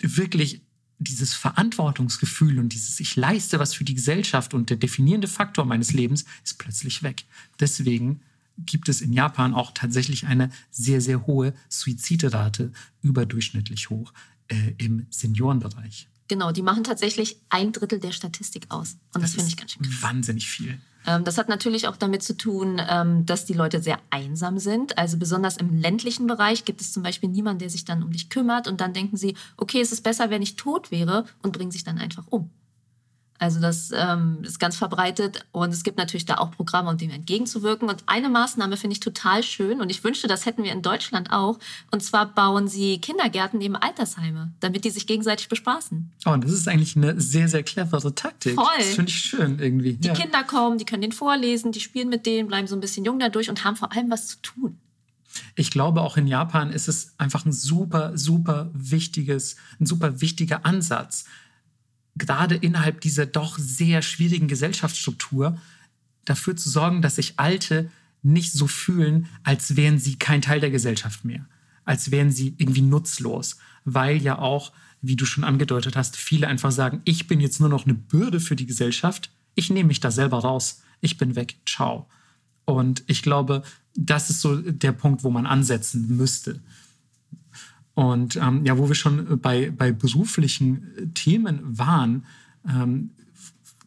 wirklich 0.00 0.60
dieses 0.98 1.34
Verantwortungsgefühl 1.34 2.58
und 2.58 2.72
dieses 2.72 2.98
Ich 3.00 3.16
leiste 3.16 3.58
was 3.58 3.74
für 3.74 3.84
die 3.84 3.94
Gesellschaft 3.94 4.54
und 4.54 4.70
der 4.70 4.76
definierende 4.76 5.28
Faktor 5.28 5.64
meines 5.64 5.92
Lebens 5.92 6.24
ist 6.44 6.58
plötzlich 6.58 7.02
weg. 7.02 7.24
Deswegen 7.60 8.20
gibt 8.58 8.88
es 8.88 9.00
in 9.00 9.12
Japan 9.12 9.54
auch 9.54 9.72
tatsächlich 9.72 10.26
eine 10.26 10.50
sehr, 10.70 11.00
sehr 11.00 11.26
hohe 11.26 11.54
Suizidrate, 11.68 12.72
überdurchschnittlich 13.02 13.90
hoch 13.90 14.12
äh, 14.48 14.74
im 14.78 15.06
Seniorenbereich. 15.10 16.08
Genau, 16.26 16.52
die 16.52 16.62
machen 16.62 16.84
tatsächlich 16.84 17.40
ein 17.48 17.72
Drittel 17.72 18.00
der 18.00 18.12
Statistik 18.12 18.66
aus. 18.68 18.96
Und 19.14 19.22
das, 19.22 19.32
das 19.32 19.34
finde 19.34 19.48
ich 19.48 19.56
ganz 19.56 19.72
schön. 19.72 19.82
Krass. 19.82 20.02
Wahnsinnig 20.02 20.48
viel. 20.48 20.78
Ähm, 21.08 21.24
das 21.24 21.38
hat 21.38 21.48
natürlich 21.48 21.88
auch 21.88 21.96
damit 21.96 22.22
zu 22.22 22.36
tun, 22.36 22.80
ähm, 22.88 23.24
dass 23.24 23.46
die 23.46 23.54
Leute 23.54 23.82
sehr 23.82 23.98
einsam 24.10 24.58
sind. 24.58 24.98
Also 24.98 25.16
besonders 25.16 25.56
im 25.56 25.74
ländlichen 25.74 26.26
Bereich 26.26 26.64
gibt 26.64 26.80
es 26.80 26.92
zum 26.92 27.02
Beispiel 27.02 27.30
niemanden, 27.30 27.60
der 27.60 27.70
sich 27.70 27.84
dann 27.84 28.02
um 28.02 28.12
dich 28.12 28.28
kümmert. 28.28 28.68
Und 28.68 28.80
dann 28.80 28.92
denken 28.92 29.16
sie, 29.16 29.34
okay, 29.56 29.80
es 29.80 29.92
ist 29.92 30.02
besser, 30.02 30.30
wenn 30.30 30.42
ich 30.42 30.56
tot 30.56 30.90
wäre 30.90 31.24
und 31.42 31.52
bringen 31.52 31.70
sich 31.70 31.84
dann 31.84 31.98
einfach 31.98 32.24
um. 32.28 32.50
Also 33.38 33.60
das 33.60 33.92
ähm, 33.94 34.38
ist 34.42 34.58
ganz 34.58 34.76
verbreitet 34.76 35.46
und 35.52 35.72
es 35.72 35.84
gibt 35.84 35.96
natürlich 35.96 36.26
da 36.26 36.38
auch 36.38 36.50
Programme, 36.50 36.90
um 36.90 36.98
dem 36.98 37.10
entgegenzuwirken. 37.10 37.88
Und 37.88 38.02
eine 38.06 38.28
Maßnahme 38.28 38.76
finde 38.76 38.94
ich 38.94 39.00
total 39.00 39.44
schön 39.44 39.80
und 39.80 39.90
ich 39.90 40.02
wünschte, 40.02 40.26
das 40.26 40.44
hätten 40.44 40.64
wir 40.64 40.72
in 40.72 40.82
Deutschland 40.82 41.30
auch. 41.30 41.58
Und 41.92 42.02
zwar 42.02 42.26
bauen 42.26 42.66
sie 42.66 42.98
Kindergärten 42.98 43.58
neben 43.60 43.76
Altersheime, 43.76 44.52
damit 44.58 44.84
die 44.84 44.90
sich 44.90 45.06
gegenseitig 45.06 45.48
bespaßen. 45.48 46.10
Oh, 46.26 46.30
und 46.30 46.42
das 46.42 46.50
ist 46.50 46.66
eigentlich 46.66 46.96
eine 46.96 47.20
sehr, 47.20 47.48
sehr 47.48 47.62
clevere 47.62 48.12
Taktik. 48.14 48.56
Voll. 48.56 48.66
Das 48.76 48.94
finde 48.94 49.10
ich 49.10 49.20
schön 49.20 49.60
irgendwie. 49.60 49.94
Die 49.94 50.08
ja. 50.08 50.14
Kinder 50.14 50.42
kommen, 50.42 50.78
die 50.78 50.84
können 50.84 51.02
den 51.02 51.12
vorlesen, 51.12 51.70
die 51.70 51.80
spielen 51.80 52.08
mit 52.08 52.26
denen, 52.26 52.48
bleiben 52.48 52.66
so 52.66 52.74
ein 52.74 52.80
bisschen 52.80 53.04
jung 53.04 53.20
dadurch 53.20 53.48
und 53.48 53.62
haben 53.62 53.76
vor 53.76 53.92
allem 53.92 54.10
was 54.10 54.26
zu 54.26 54.42
tun. 54.42 54.78
Ich 55.54 55.70
glaube, 55.70 56.00
auch 56.00 56.16
in 56.16 56.26
Japan 56.26 56.72
ist 56.72 56.88
es 56.88 57.14
einfach 57.18 57.44
ein 57.44 57.52
super, 57.52 58.16
super 58.16 58.70
wichtiges, 58.72 59.56
ein 59.78 59.86
super 59.86 60.20
wichtiger 60.20 60.66
Ansatz 60.66 61.24
gerade 62.18 62.54
innerhalb 62.56 63.00
dieser 63.00 63.26
doch 63.26 63.58
sehr 63.58 64.02
schwierigen 64.02 64.48
Gesellschaftsstruktur 64.48 65.58
dafür 66.24 66.56
zu 66.56 66.68
sorgen, 66.68 67.02
dass 67.02 67.16
sich 67.16 67.38
Alte 67.38 67.90
nicht 68.22 68.52
so 68.52 68.66
fühlen, 68.66 69.26
als 69.44 69.76
wären 69.76 69.98
sie 69.98 70.16
kein 70.16 70.42
Teil 70.42 70.60
der 70.60 70.70
Gesellschaft 70.70 71.24
mehr, 71.24 71.46
als 71.84 72.10
wären 72.10 72.30
sie 72.30 72.54
irgendwie 72.58 72.82
nutzlos, 72.82 73.56
weil 73.84 74.20
ja 74.20 74.38
auch, 74.38 74.72
wie 75.00 75.16
du 75.16 75.24
schon 75.24 75.44
angedeutet 75.44 75.96
hast, 75.96 76.16
viele 76.16 76.48
einfach 76.48 76.72
sagen, 76.72 77.00
ich 77.04 77.26
bin 77.26 77.40
jetzt 77.40 77.60
nur 77.60 77.68
noch 77.68 77.84
eine 77.84 77.94
Bürde 77.94 78.40
für 78.40 78.56
die 78.56 78.66
Gesellschaft, 78.66 79.30
ich 79.54 79.70
nehme 79.70 79.88
mich 79.88 80.00
da 80.00 80.10
selber 80.10 80.38
raus, 80.38 80.82
ich 81.00 81.16
bin 81.16 81.36
weg, 81.36 81.56
ciao. 81.66 82.08
Und 82.64 83.02
ich 83.06 83.22
glaube, 83.22 83.62
das 83.94 84.30
ist 84.30 84.40
so 84.40 84.56
der 84.60 84.92
Punkt, 84.92 85.24
wo 85.24 85.30
man 85.30 85.46
ansetzen 85.46 86.16
müsste. 86.16 86.60
Und 87.98 88.36
ähm, 88.36 88.64
ja, 88.64 88.78
wo 88.78 88.86
wir 88.86 88.94
schon 88.94 89.40
bei, 89.40 89.72
bei 89.72 89.90
beruflichen 89.90 91.12
Themen 91.14 91.58
waren, 91.64 92.26
ähm, 92.64 93.10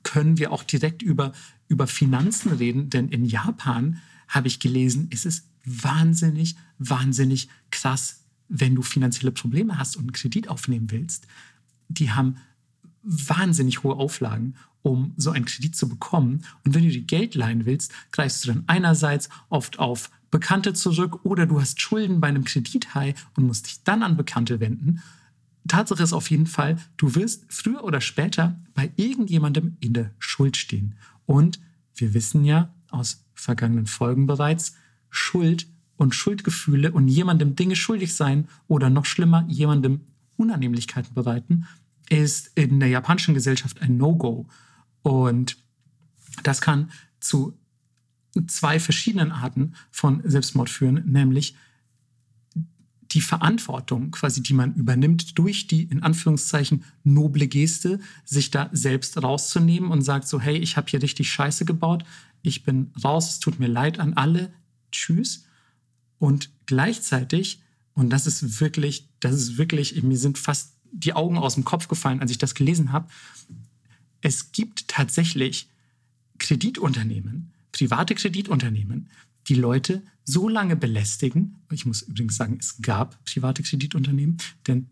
können 0.03 0.37
wir 0.37 0.51
auch 0.51 0.63
direkt 0.63 1.01
über, 1.01 1.31
über 1.69 1.87
Finanzen 1.87 2.51
reden, 2.51 2.89
denn 2.89 3.07
in 3.07 3.23
Japan 3.23 4.01
habe 4.27 4.49
ich 4.49 4.59
gelesen, 4.59 5.07
ist 5.11 5.25
es 5.25 5.47
wahnsinnig, 5.63 6.57
wahnsinnig 6.77 7.47
krass, 7.69 8.25
wenn 8.49 8.75
du 8.75 8.81
finanzielle 8.81 9.31
Probleme 9.31 9.77
hast 9.77 9.95
und 9.95 10.01
einen 10.01 10.11
Kredit 10.11 10.49
aufnehmen 10.49 10.91
willst, 10.91 11.25
die 11.87 12.11
haben 12.11 12.35
wahnsinnig 13.03 13.83
hohe 13.83 13.95
Auflagen, 13.95 14.55
um 14.81 15.13
so 15.15 15.31
einen 15.31 15.45
Kredit 15.45 15.73
zu 15.73 15.87
bekommen. 15.87 16.43
Und 16.65 16.75
wenn 16.75 16.83
du 16.83 16.89
dir 16.89 17.03
Geld 17.03 17.33
leihen 17.33 17.65
willst, 17.65 17.93
greifst 18.11 18.43
du 18.43 18.49
dann 18.49 18.65
einerseits 18.67 19.29
oft 19.47 19.79
auf 19.79 20.09
Bekannte 20.31 20.73
zurück 20.73 21.25
oder 21.25 21.45
du 21.45 21.59
hast 21.59 21.81
Schulden 21.81 22.21
bei 22.21 22.29
einem 22.29 22.45
Kredithai 22.45 23.13
und 23.35 23.45
musst 23.45 23.67
dich 23.67 23.83
dann 23.83 24.01
an 24.01 24.17
Bekannte 24.17 24.59
wenden. 24.59 25.01
Tatsache 25.67 26.01
ist 26.01 26.13
auf 26.13 26.31
jeden 26.31 26.47
Fall, 26.47 26.77
du 26.97 27.13
wirst 27.15 27.45
früher 27.49 27.83
oder 27.83 28.01
später 28.01 28.59
bei 28.73 28.91
irgendjemandem 28.95 29.77
in 29.79 29.93
der 29.93 30.11
Schuld 30.17 30.57
stehen. 30.57 30.95
Und 31.25 31.59
wir 31.95 32.13
wissen 32.13 32.45
ja 32.45 32.73
aus 32.89 33.25
vergangenen 33.35 33.85
Folgen 33.87 34.25
bereits, 34.25 34.75
Schuld 35.09 35.67
und 35.97 36.15
Schuldgefühle 36.15 36.91
und 36.91 37.07
jemandem 37.07 37.55
Dinge 37.55 37.75
schuldig 37.75 38.15
sein 38.15 38.47
oder 38.67 38.89
noch 38.89 39.05
schlimmer, 39.05 39.45
jemandem 39.47 40.01
Unannehmlichkeiten 40.37 41.13
bereiten, 41.13 41.67
ist 42.09 42.51
in 42.55 42.79
der 42.79 42.89
japanischen 42.89 43.33
Gesellschaft 43.33 43.81
ein 43.81 43.97
No-Go. 43.97 44.47
Und 45.03 45.57
das 46.43 46.61
kann 46.61 46.91
zu 47.19 47.57
zwei 48.47 48.79
verschiedenen 48.79 49.31
Arten 49.31 49.73
von 49.91 50.21
Selbstmord 50.23 50.69
führen, 50.69 51.03
nämlich 51.05 51.55
die 53.11 53.21
Verantwortung, 53.21 54.11
quasi, 54.11 54.41
die 54.41 54.53
man 54.53 54.73
übernimmt, 54.75 55.37
durch 55.37 55.67
die 55.67 55.83
in 55.83 56.01
Anführungszeichen 56.01 56.85
noble 57.03 57.47
Geste, 57.47 57.99
sich 58.23 58.51
da 58.51 58.69
selbst 58.71 59.21
rauszunehmen 59.21 59.91
und 59.91 60.01
sagt 60.01 60.27
so, 60.27 60.39
hey, 60.39 60.57
ich 60.57 60.77
habe 60.77 60.89
hier 60.89 61.01
richtig 61.01 61.29
Scheiße 61.29 61.65
gebaut, 61.65 62.05
ich 62.41 62.63
bin 62.63 62.91
raus, 63.03 63.29
es 63.29 63.39
tut 63.39 63.59
mir 63.59 63.67
leid 63.67 63.99
an 63.99 64.13
alle, 64.13 64.53
tschüss. 64.91 65.45
Und 66.19 66.49
gleichzeitig, 66.65 67.61
und 67.93 68.11
das 68.11 68.27
ist 68.27 68.61
wirklich, 68.61 69.09
das 69.19 69.35
ist 69.35 69.57
wirklich, 69.57 70.01
mir 70.03 70.17
sind 70.17 70.37
fast 70.37 70.75
die 70.93 71.13
Augen 71.13 71.37
aus 71.37 71.55
dem 71.55 71.65
Kopf 71.65 71.87
gefallen, 71.87 72.21
als 72.21 72.31
ich 72.31 72.37
das 72.37 72.55
gelesen 72.55 72.91
habe, 72.91 73.09
es 74.21 74.51
gibt 74.51 74.87
tatsächlich 74.87 75.69
Kreditunternehmen, 76.37 77.51
private 77.71 78.15
Kreditunternehmen, 78.15 79.09
die 79.47 79.55
Leute 79.55 80.03
so 80.23 80.47
lange 80.47 80.75
belästigen. 80.75 81.63
Ich 81.71 81.85
muss 81.85 82.01
übrigens 82.01 82.35
sagen, 82.35 82.57
es 82.59 82.81
gab 82.81 83.23
private 83.25 83.63
Kreditunternehmen, 83.63 84.37
denn 84.67 84.87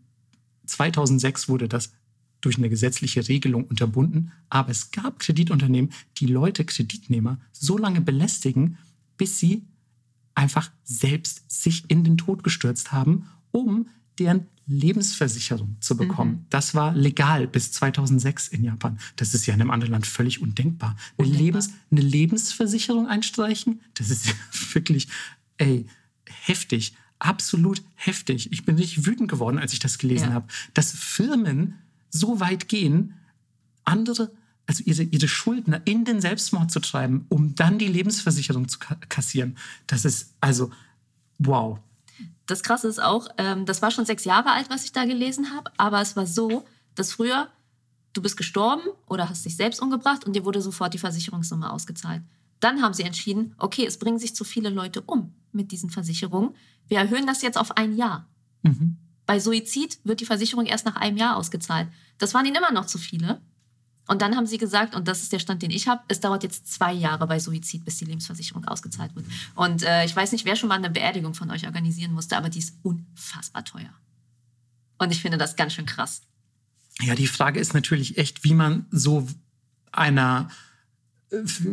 2006 0.66 1.48
wurde 1.48 1.68
das 1.68 1.92
durch 2.40 2.56
eine 2.56 2.70
gesetzliche 2.70 3.28
Regelung 3.28 3.64
unterbunden. 3.64 4.32
Aber 4.48 4.70
es 4.70 4.90
gab 4.90 5.18
Kreditunternehmen, 5.18 5.92
die 6.18 6.26
Leute, 6.26 6.64
Kreditnehmer, 6.64 7.38
so 7.52 7.76
lange 7.76 8.00
belästigen, 8.00 8.78
bis 9.16 9.38
sie 9.38 9.66
einfach 10.34 10.70
selbst 10.82 11.50
sich 11.50 11.84
in 11.88 12.04
den 12.04 12.16
Tod 12.16 12.42
gestürzt 12.42 12.92
haben, 12.92 13.26
um 13.50 13.88
deren 14.18 14.46
Lebensversicherung 14.70 15.76
zu 15.80 15.96
bekommen. 15.96 16.30
Mhm. 16.30 16.46
Das 16.48 16.74
war 16.74 16.94
legal 16.94 17.48
bis 17.48 17.72
2006 17.72 18.48
in 18.48 18.62
Japan. 18.62 18.98
Das 19.16 19.34
ist 19.34 19.46
ja 19.46 19.54
in 19.54 19.60
einem 19.60 19.70
anderen 19.70 19.92
Land 19.92 20.06
völlig 20.06 20.40
undenkbar. 20.40 20.96
Eine, 21.18 21.26
undenkbar. 21.26 21.44
Lebens, 21.44 21.70
eine 21.90 22.00
Lebensversicherung 22.00 23.08
einstreichen, 23.08 23.80
das 23.94 24.10
ist 24.10 24.26
ja 24.26 24.32
wirklich, 24.74 25.08
ey, 25.58 25.86
heftig. 26.26 26.94
Absolut 27.18 27.82
heftig. 27.96 28.50
Ich 28.50 28.64
bin 28.64 28.76
richtig 28.76 29.04
wütend 29.04 29.30
geworden, 29.30 29.58
als 29.58 29.74
ich 29.74 29.78
das 29.78 29.98
gelesen 29.98 30.28
ja. 30.28 30.34
habe, 30.34 30.46
dass 30.72 30.92
Firmen 30.92 31.74
so 32.08 32.40
weit 32.40 32.68
gehen, 32.68 33.14
andere, 33.84 34.30
also 34.66 34.82
ihre, 34.86 35.02
ihre 35.02 35.28
Schuldner 35.28 35.82
in 35.84 36.04
den 36.04 36.20
Selbstmord 36.20 36.70
zu 36.70 36.80
treiben, 36.80 37.26
um 37.28 37.54
dann 37.56 37.78
die 37.78 37.88
Lebensversicherung 37.88 38.68
zu 38.68 38.78
kassieren. 39.08 39.56
Das 39.86 40.06
ist 40.06 40.32
also 40.40 40.70
wow 41.38 41.78
das 42.50 42.62
Krasse 42.62 42.88
ist 42.88 43.02
auch, 43.02 43.28
ähm, 43.38 43.66
das 43.66 43.82
war 43.82 43.90
schon 43.90 44.06
sechs 44.06 44.24
Jahre 44.24 44.50
alt, 44.50 44.70
was 44.70 44.84
ich 44.84 44.92
da 44.92 45.04
gelesen 45.04 45.54
habe, 45.54 45.70
aber 45.76 46.00
es 46.00 46.16
war 46.16 46.26
so, 46.26 46.64
dass 46.94 47.12
früher 47.12 47.48
du 48.12 48.22
bist 48.22 48.36
gestorben 48.36 48.82
oder 49.06 49.28
hast 49.28 49.44
dich 49.44 49.56
selbst 49.56 49.80
umgebracht 49.80 50.24
und 50.24 50.34
dir 50.34 50.44
wurde 50.44 50.60
sofort 50.60 50.94
die 50.94 50.98
Versicherungssumme 50.98 51.70
ausgezahlt. 51.72 52.22
Dann 52.58 52.82
haben 52.82 52.92
sie 52.92 53.04
entschieden, 53.04 53.54
okay, 53.58 53.86
es 53.86 53.98
bringen 53.98 54.18
sich 54.18 54.34
zu 54.34 54.44
viele 54.44 54.68
Leute 54.68 55.00
um 55.00 55.32
mit 55.52 55.72
diesen 55.72 55.90
Versicherungen. 55.90 56.54
Wir 56.88 56.98
erhöhen 56.98 57.26
das 57.26 57.42
jetzt 57.42 57.56
auf 57.56 57.76
ein 57.76 57.96
Jahr. 57.96 58.28
Mhm. 58.62 58.96
Bei 59.26 59.38
Suizid 59.38 60.00
wird 60.04 60.20
die 60.20 60.26
Versicherung 60.26 60.66
erst 60.66 60.86
nach 60.86 60.96
einem 60.96 61.16
Jahr 61.16 61.36
ausgezahlt. 61.36 61.88
Das 62.18 62.34
waren 62.34 62.44
ihnen 62.46 62.56
immer 62.56 62.72
noch 62.72 62.86
zu 62.86 62.98
viele. 62.98 63.40
Und 64.06 64.22
dann 64.22 64.36
haben 64.36 64.46
sie 64.46 64.58
gesagt, 64.58 64.94
und 64.94 65.06
das 65.06 65.22
ist 65.22 65.32
der 65.32 65.38
Stand, 65.38 65.62
den 65.62 65.70
ich 65.70 65.86
habe, 65.86 66.02
es 66.08 66.20
dauert 66.20 66.42
jetzt 66.42 66.72
zwei 66.72 66.92
Jahre 66.92 67.26
bei 67.26 67.38
Suizid, 67.38 67.84
bis 67.84 67.98
die 67.98 68.06
Lebensversicherung 68.06 68.64
ausgezahlt 68.64 69.14
wird. 69.14 69.26
Und 69.54 69.82
äh, 69.84 70.04
ich 70.04 70.16
weiß 70.16 70.32
nicht, 70.32 70.44
wer 70.44 70.56
schon 70.56 70.68
mal 70.68 70.76
eine 70.76 70.90
Beerdigung 70.90 71.34
von 71.34 71.50
euch 71.50 71.64
organisieren 71.66 72.12
musste, 72.12 72.36
aber 72.36 72.48
die 72.48 72.58
ist 72.58 72.74
unfassbar 72.82 73.64
teuer. 73.64 73.90
Und 74.98 75.12
ich 75.12 75.22
finde 75.22 75.38
das 75.38 75.54
ganz 75.54 75.74
schön 75.74 75.86
krass. 75.86 76.22
Ja, 77.00 77.14
die 77.14 77.26
Frage 77.26 77.60
ist 77.60 77.72
natürlich 77.72 78.18
echt, 78.18 78.44
wie 78.44 78.54
man 78.54 78.86
so 78.90 79.26
einer, 79.92 80.50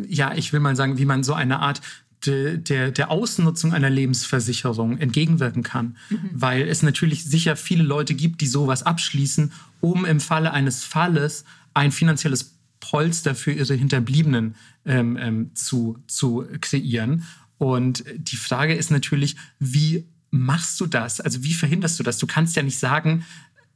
ja, 0.08 0.34
ich 0.36 0.54
will 0.54 0.60
mal 0.60 0.76
sagen, 0.76 0.98
wie 0.98 1.06
man 1.06 1.24
so 1.24 1.34
eine 1.34 1.60
Art 1.60 1.82
de, 2.26 2.58
der, 2.58 2.92
der 2.92 3.12
Ausnutzung 3.12 3.74
einer 3.74 3.90
Lebensversicherung 3.90 4.98
entgegenwirken 4.98 5.64
kann. 5.64 5.98
Mhm. 6.10 6.30
Weil 6.34 6.68
es 6.68 6.84
natürlich 6.84 7.26
sicher 7.26 7.56
viele 7.56 7.84
Leute 7.84 8.14
gibt, 8.14 8.42
die 8.42 8.48
sowas 8.48 8.84
abschließen, 8.84 9.52
um 9.82 10.06
im 10.06 10.20
Falle 10.20 10.52
eines 10.52 10.84
Falles 10.84 11.46
ein 11.78 11.92
finanzielles 11.92 12.58
Polster 12.80 13.36
für 13.36 13.52
ihre 13.52 13.76
Hinterbliebenen 13.76 14.56
ähm, 14.86 15.18
ähm, 15.18 15.56
zu, 15.56 16.00
zu 16.08 16.46
kreieren. 16.60 17.24
Und 17.60 18.04
die 18.18 18.36
Frage 18.36 18.74
ist 18.74 18.92
natürlich, 18.92 19.36
wie 19.60 20.08
machst 20.32 20.80
du 20.80 20.88
das? 20.88 21.22
Also 21.22 21.44
wie 21.44 21.54
verhinderst 21.54 22.00
du 22.00 22.04
das? 22.04 22.18
Du 22.18 22.28
kannst 22.28 22.56
ja 22.56 22.64
nicht 22.64 22.80
sagen, 22.80 23.26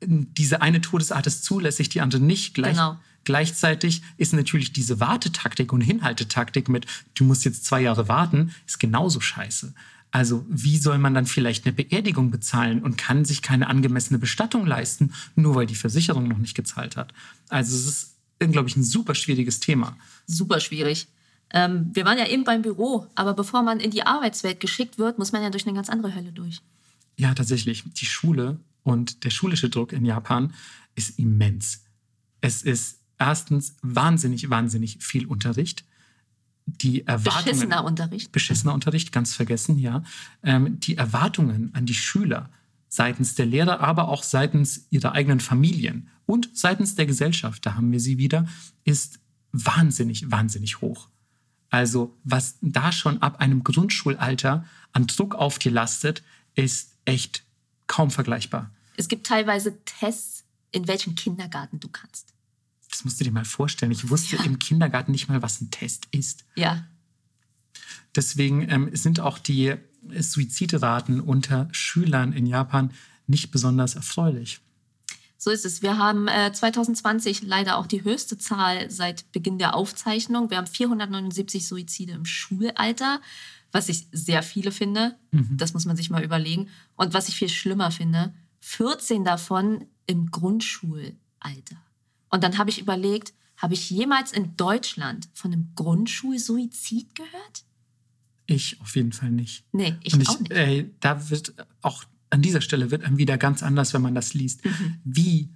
diese 0.04 0.62
eine 0.62 0.82
Todesart 0.82 1.28
ist 1.28 1.44
zulässig, 1.44 1.90
die 1.90 2.02
andere 2.02 2.22
nicht. 2.22 2.56
Gleich, 2.56 2.74
genau. 2.74 2.98
Gleichzeitig 3.24 4.02
ist 4.18 4.34
natürlich 4.34 4.74
diese 4.74 5.00
Wartetaktik 5.00 5.72
und 5.72 5.82
Hinhaltetaktik 5.82 6.70
mit, 6.70 6.88
du 7.14 7.24
musst 7.24 7.46
jetzt 7.46 7.66
zwei 7.66 7.82
Jahre 7.82 8.08
warten, 8.08 8.52
ist 8.66 8.80
genauso 8.80 9.20
scheiße. 9.20 9.76
Also 10.12 10.46
wie 10.50 10.78
soll 10.78 10.98
man 10.98 11.14
dann 11.14 11.26
vielleicht 11.26 11.66
eine 11.66 11.74
Beerdigung 11.74 12.32
bezahlen 12.32 12.84
und 12.84 12.98
kann 12.98 13.24
sich 13.24 13.42
keine 13.42 13.68
angemessene 13.68 14.20
Bestattung 14.20 14.66
leisten, 14.66 15.14
nur 15.36 15.56
weil 15.56 15.66
die 15.66 15.76
Versicherung 15.76 16.28
noch 16.28 16.38
nicht 16.38 16.56
gezahlt 16.56 16.98
hat? 16.98 17.14
Also 17.48 17.76
es 17.76 17.86
ist, 17.86 18.18
glaube 18.40 18.68
ich, 18.68 18.76
ein 18.76 18.84
super 18.84 19.16
schwieriges 19.16 19.62
Thema. 19.62 19.98
Super 20.28 20.60
schwierig. 20.60 21.08
Ähm, 21.54 21.92
wir 21.94 22.06
waren 22.06 22.18
ja 22.18 22.28
eben 22.28 22.44
beim 22.44 22.62
Büro, 22.62 23.08
aber 23.16 23.34
bevor 23.34 23.64
man 23.64 23.80
in 23.80 23.92
die 23.92 24.04
Arbeitswelt 24.04 24.60
geschickt 24.60 24.98
wird, 24.98 25.18
muss 25.18 25.32
man 25.32 25.44
ja 25.44 25.50
durch 25.50 25.66
eine 25.66 25.76
ganz 25.76 25.90
andere 25.90 26.14
Hölle 26.14 26.32
durch. 26.34 26.62
Ja, 27.18 27.34
tatsächlich. 27.34 27.84
Die 27.94 28.06
Schule 28.06 28.60
und 28.84 29.24
der 29.24 29.30
schulische 29.30 29.70
Druck 29.70 29.94
in 29.94 30.06
Japan 30.06 30.54
ist 30.96 31.20
immens. 31.20 31.84
Es 32.42 32.64
ist 32.64 33.00
erstens 33.18 33.76
wahnsinnig, 33.82 34.50
wahnsinnig 34.50 34.98
viel 35.00 35.26
Unterricht 35.26 35.86
die 36.78 37.06
Erwartungen. 37.06 37.46
Beschissener 37.46 37.84
Unterricht. 37.84 38.32
Beschissener 38.32 38.74
Unterricht, 38.74 39.12
ganz 39.12 39.34
vergessen, 39.34 39.78
ja. 39.78 40.04
Ähm, 40.44 40.80
die 40.80 40.98
Erwartungen 40.98 41.72
an 41.74 41.86
die 41.86 41.94
Schüler 41.94 42.50
seitens 42.88 43.36
der 43.36 43.46
Lehrer, 43.46 43.80
aber 43.80 44.10
auch 44.10 44.24
seitens 44.24 44.88
ihrer 44.90 45.14
eigenen 45.14 45.40
Familien 45.40 46.10
und 46.26 46.50
seitens 46.54 46.96
der 46.96 47.06
Gesellschaft, 47.06 47.66
da 47.66 47.76
haben 47.76 47.92
wir 47.92 48.00
sie 48.00 48.18
wieder, 48.18 48.48
ist 48.84 49.20
wahnsinnig, 49.52 50.30
wahnsinnig 50.30 50.82
hoch. 50.82 51.08
Also 51.70 52.18
was 52.24 52.58
da 52.62 52.92
schon 52.92 53.22
ab 53.22 53.40
einem 53.40 53.64
Grundschulalter 53.64 54.66
an 54.92 55.08
Druck 55.08 55.36
auf 55.36 55.58
dir 55.58 55.72
lastet, 55.72 56.22
ist 56.54 56.98
echt 57.06 57.44
kaum 57.88 58.12
vergleichbar. 58.12 58.72
Es 58.98 59.08
gibt 59.08 59.26
teilweise 59.26 59.84
Tests, 59.86 60.44
in 60.72 60.88
welchem 60.88 61.16
Kindergarten 61.16 61.80
du 61.80 61.88
kannst. 61.88 62.34
Das 62.92 63.06
musst 63.06 63.20
du 63.20 63.24
dir 63.24 63.32
mal 63.32 63.46
vorstellen. 63.46 63.92
Ich 63.92 64.10
wusste 64.10 64.36
ja. 64.36 64.44
im 64.44 64.60
Kindergarten 64.60 65.12
nicht 65.12 65.30
mal, 65.30 65.42
was 65.42 65.62
ein 65.62 65.72
Test 65.72 66.08
ist. 66.12 66.46
Ja. 66.56 66.86
Deswegen 68.16 68.70
ähm, 68.70 68.90
sind 68.94 69.20
auch 69.20 69.40
die 69.40 69.76
Suizidraten 70.20 71.22
unter 71.22 71.70
Schülern 71.72 72.34
in 72.34 72.46
Japan 72.46 72.92
nicht 73.28 73.52
besonders 73.52 73.96
erfreulich. 73.96 74.60
So 75.38 75.50
ist 75.50 75.66
es. 75.66 75.82
Wir 75.82 75.98
haben 75.98 76.28
äh, 76.28 76.52
2020 76.54 77.42
leider 77.42 77.78
auch 77.78 77.88
die 77.88 78.04
höchste 78.04 78.38
Zahl 78.38 78.92
seit 78.92 79.32
Beginn 79.32 79.58
der 79.58 79.76
Aufzeichnung. 79.76 80.52
Wir 80.52 80.58
haben 80.58 80.68
479 80.68 81.66
Suizide 81.66 82.14
im 82.14 82.26
Schulalter, 82.26 83.22
was 83.72 83.90
ich 83.90 84.08
sehr 84.12 84.44
viele 84.44 84.72
finde. 84.72 85.16
Mhm. 85.32 85.58
Das 85.58 85.74
muss 85.74 85.86
man 85.86 85.96
sich 85.96 86.12
mal 86.12 86.24
überlegen. 86.24 86.70
Und 86.96 87.16
was 87.16 87.28
ich 87.28 87.36
viel 87.36 87.50
schlimmer 87.50 87.90
finde, 87.90 88.36
14 88.60 89.24
davon 89.24 89.86
im 90.06 90.30
Grundschulalter. 90.30 91.78
Und 92.32 92.44
dann 92.44 92.58
habe 92.58 92.70
ich 92.70 92.80
überlegt, 92.80 93.34
habe 93.58 93.74
ich 93.76 93.90
jemals 93.90 94.32
in 94.32 94.56
Deutschland 94.58 95.30
von 95.34 95.54
einem 95.54 95.72
Grundschulsuizid 95.76 97.14
gehört? 97.14 97.66
Ich 98.48 98.82
auf 98.82 98.96
jeden 98.96 99.12
Fall 99.12 99.32
nicht. 99.32 99.66
Nee, 99.72 99.96
ich, 100.02 100.18
ich 100.18 100.28
auch 100.28 100.40
nicht. 100.40 100.52
Ey, 100.52 100.90
da 101.00 101.30
wird 101.30 101.54
auch 101.82 102.04
an 102.32 102.42
dieser 102.42 102.62
Stelle 102.62 102.90
wird 102.90 103.04
einem 103.04 103.18
wieder 103.18 103.38
ganz 103.38 103.62
anders, 103.62 103.94
wenn 103.94 104.02
man 104.02 104.16
das 104.16 104.34
liest. 104.34 104.66
Mhm. 104.66 104.98
Wie, 105.04 105.50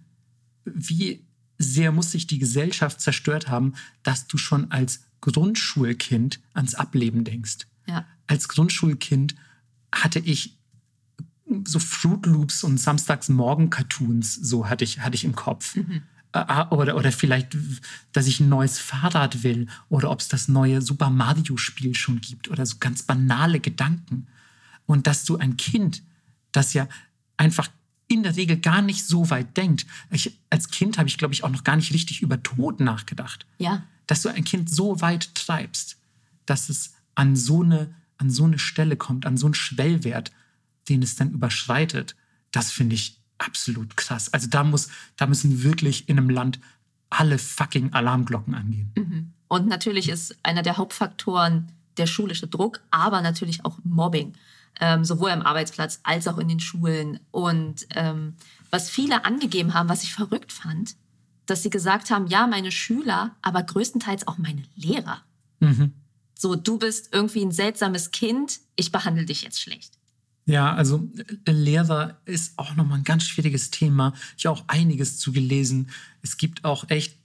wie 0.66 1.26
sehr 1.58 1.92
muss 1.92 2.12
sich 2.12 2.28
die 2.28 2.38
Gesellschaft 2.38 3.02
zerstört 3.02 3.48
haben, 3.48 3.74
dass 4.04 4.28
du 4.28 4.38
schon 4.38 4.72
als 4.72 5.06
Grundschulkind 5.22 6.42
ans 6.54 6.76
Ableben 6.76 7.24
denkst. 7.24 7.68
Ja. 7.88 8.06
Als 8.28 8.48
Grundschulkind 8.48 9.36
hatte 9.92 10.20
ich 10.20 10.58
so 11.64 11.80
Fruit 11.80 12.26
Loops 12.26 12.64
und 12.64 12.78
Samstagsmorgen-Cartoons, 12.78 14.36
so 14.36 14.68
hatte 14.68 14.84
ich, 14.84 15.00
hatte 15.00 15.16
ich 15.16 15.24
im 15.24 15.36
Kopf. 15.36 15.76
Mhm. 15.76 16.04
Oder, 16.72 16.98
oder 16.98 17.12
vielleicht, 17.14 17.56
dass 18.12 18.28
ich 18.28 18.42
ein 18.42 18.50
neues 18.50 18.78
Fahrrad 18.78 19.44
will 19.44 19.68
oder 19.88 20.12
ob 20.12 20.20
es 20.20 20.28
das 20.28 20.50
neue 20.50 20.82
Super 20.82 21.10
Mario-Spiel 21.10 21.96
schon 21.96 22.20
gibt 22.20 22.50
oder 22.50 22.66
so 22.66 22.76
ganz 22.80 23.04
banale 23.04 23.62
Gedanken. 23.62 24.28
Und 24.86 25.08
dass 25.08 25.24
du 25.24 25.38
ein 25.38 25.56
Kind, 25.56 26.04
das 26.52 26.74
ja 26.74 26.90
einfach 27.38 27.70
in 28.08 28.24
der 28.24 28.36
Regel 28.36 28.58
gar 28.58 28.82
nicht 28.82 29.06
so 29.06 29.30
weit 29.30 29.56
denkt. 29.58 29.86
Ich, 30.12 30.38
als 30.50 30.70
Kind 30.70 30.98
habe 30.98 31.08
ich, 31.08 31.18
glaube 31.18 31.34
ich, 31.34 31.44
auch 31.44 31.50
noch 31.50 31.64
gar 31.64 31.76
nicht 31.76 31.94
richtig 31.94 32.22
über 32.22 32.44
Tod 32.44 32.80
nachgedacht. 32.80 33.46
Ja. 33.58 33.84
Dass 34.08 34.22
du 34.22 34.30
ein 34.30 34.44
Kind 34.44 34.70
so 34.70 35.02
weit 35.02 35.34
treibst, 35.36 35.98
dass 36.46 36.70
es 36.70 36.94
an 37.16 37.36
so 37.36 37.64
eine, 37.64 37.96
an 38.18 38.30
so 38.30 38.44
eine 38.44 38.60
Stelle 38.60 38.98
kommt, 38.98 39.26
an 39.26 39.38
so 39.38 39.48
einen 39.48 39.56
Schwellwert, 39.56 40.32
den 40.90 41.02
es 41.02 41.16
dann 41.16 41.32
überschreitet, 41.32 42.16
das 42.52 42.72
finde 42.72 42.96
ich 42.96 43.20
absolut 43.38 43.98
krass. 43.98 44.34
Also 44.34 44.48
da 44.48 44.64
muss, 44.64 44.90
da 45.18 45.28
müssen 45.28 45.64
wirklich 45.64 46.10
in 46.10 46.18
einem 46.18 46.30
Land 46.30 46.60
alle 47.10 47.38
fucking 47.38 47.94
Alarmglocken 47.94 48.56
angehen. 48.56 48.92
Mhm. 48.96 49.34
Und 49.48 49.68
natürlich 49.68 50.10
ist 50.10 50.36
einer 50.44 50.64
der 50.64 50.78
Hauptfaktoren 50.78 51.72
der 51.98 52.08
schulische 52.08 52.48
Druck, 52.48 52.82
aber 52.92 53.22
natürlich 53.22 53.64
auch 53.64 53.78
Mobbing 53.84 54.34
ähm, 54.80 55.06
sowohl 55.06 55.32
am 55.32 55.42
Arbeitsplatz 55.42 56.00
als 56.04 56.28
auch 56.28 56.38
in 56.38 56.48
den 56.48 56.60
Schulen. 56.60 57.20
Und 57.32 57.88
ähm, 57.96 58.36
was 58.70 58.90
viele 58.90 59.26
angegeben 59.26 59.74
haben, 59.74 59.90
was 59.90 60.04
ich 60.04 60.14
verrückt 60.14 60.52
fand, 60.52 60.96
dass 61.46 61.64
sie 61.64 61.70
gesagt 61.70 62.10
haben, 62.10 62.28
ja, 62.28 62.48
meine 62.48 62.72
Schüler, 62.72 63.36
aber 63.42 63.64
größtenteils 63.64 64.28
auch 64.28 64.38
meine 64.38 64.64
Lehrer. 64.76 65.22
Mhm. 65.60 65.94
So, 66.38 66.56
du 66.56 66.78
bist 66.78 67.10
irgendwie 67.14 67.44
ein 67.46 67.52
seltsames 67.52 68.12
Kind, 68.12 68.60
ich 68.76 68.92
behandle 68.92 69.26
dich 69.26 69.44
jetzt 69.44 69.62
schlecht. 69.62 69.98
Ja, 70.46 70.74
also 70.74 71.10
äh, 71.46 71.52
Lehrer 71.52 72.22
ist 72.26 72.58
auch 72.58 72.76
nochmal 72.76 73.00
ein 73.00 73.04
ganz 73.04 73.24
schwieriges 73.24 73.72
Thema. 73.72 74.14
Ich 74.38 74.46
habe 74.46 74.58
auch 74.58 74.66
einiges 74.68 75.18
zu 75.18 75.32
gelesen. 75.32 75.90
Es 76.22 76.38
gibt 76.38 76.64
auch 76.64 76.90
echt 76.90 77.18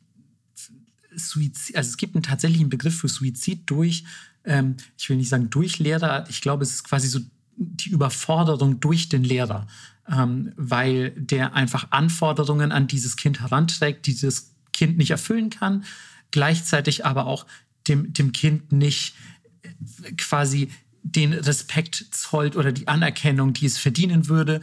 Suizid, 1.15 1.77
also 1.77 1.89
es 1.89 1.97
gibt 1.97 2.15
einen 2.15 2.23
tatsächlichen 2.23 2.71
Begriff 2.71 2.99
für 2.99 3.09
Suizid 3.09 3.63
durch, 3.67 4.05
ähm, 4.45 4.77
ich 4.99 5.09
will 5.09 5.17
nicht 5.17 5.29
sagen 5.29 5.51
durch 5.51 5.79
Lehrer, 5.79 6.25
ich 6.29 6.41
glaube, 6.41 6.63
es 6.63 6.71
ist 6.71 6.85
quasi 6.85 7.09
so 7.09 7.21
die 7.57 7.91
Überforderung 7.91 8.81
durch 8.81 9.09
den 9.09 9.25
Lehrer, 9.25 9.67
ähm, 10.09 10.53
weil 10.57 11.11
der 11.11 11.55
einfach 11.55 11.89
Anforderungen 11.91 12.73
an 12.73 12.87
dieses 12.87 13.17
Kind 13.17 13.41
heranträgt, 13.41 14.07
die 14.07 14.13
dieses 14.13 14.55
Kind 14.73 14.97
nicht 14.97 15.11
erfüllen 15.11 15.51
kann, 15.51 15.85
gleichzeitig 16.31 17.05
aber 17.05 17.27
auch 17.27 17.45
dem, 17.89 18.13
dem 18.13 18.33
Kind 18.33 18.73
nicht 18.73 19.15
äh, 19.63 20.13
quasi 20.13 20.71
den 21.03 21.33
Respekt 21.33 22.07
zollt 22.11 22.57
oder 22.57 22.73
die 22.73 22.89
Anerkennung, 22.89 23.53
die 23.53 23.67
es 23.67 23.79
verdienen 23.79 24.29
würde, 24.29 24.61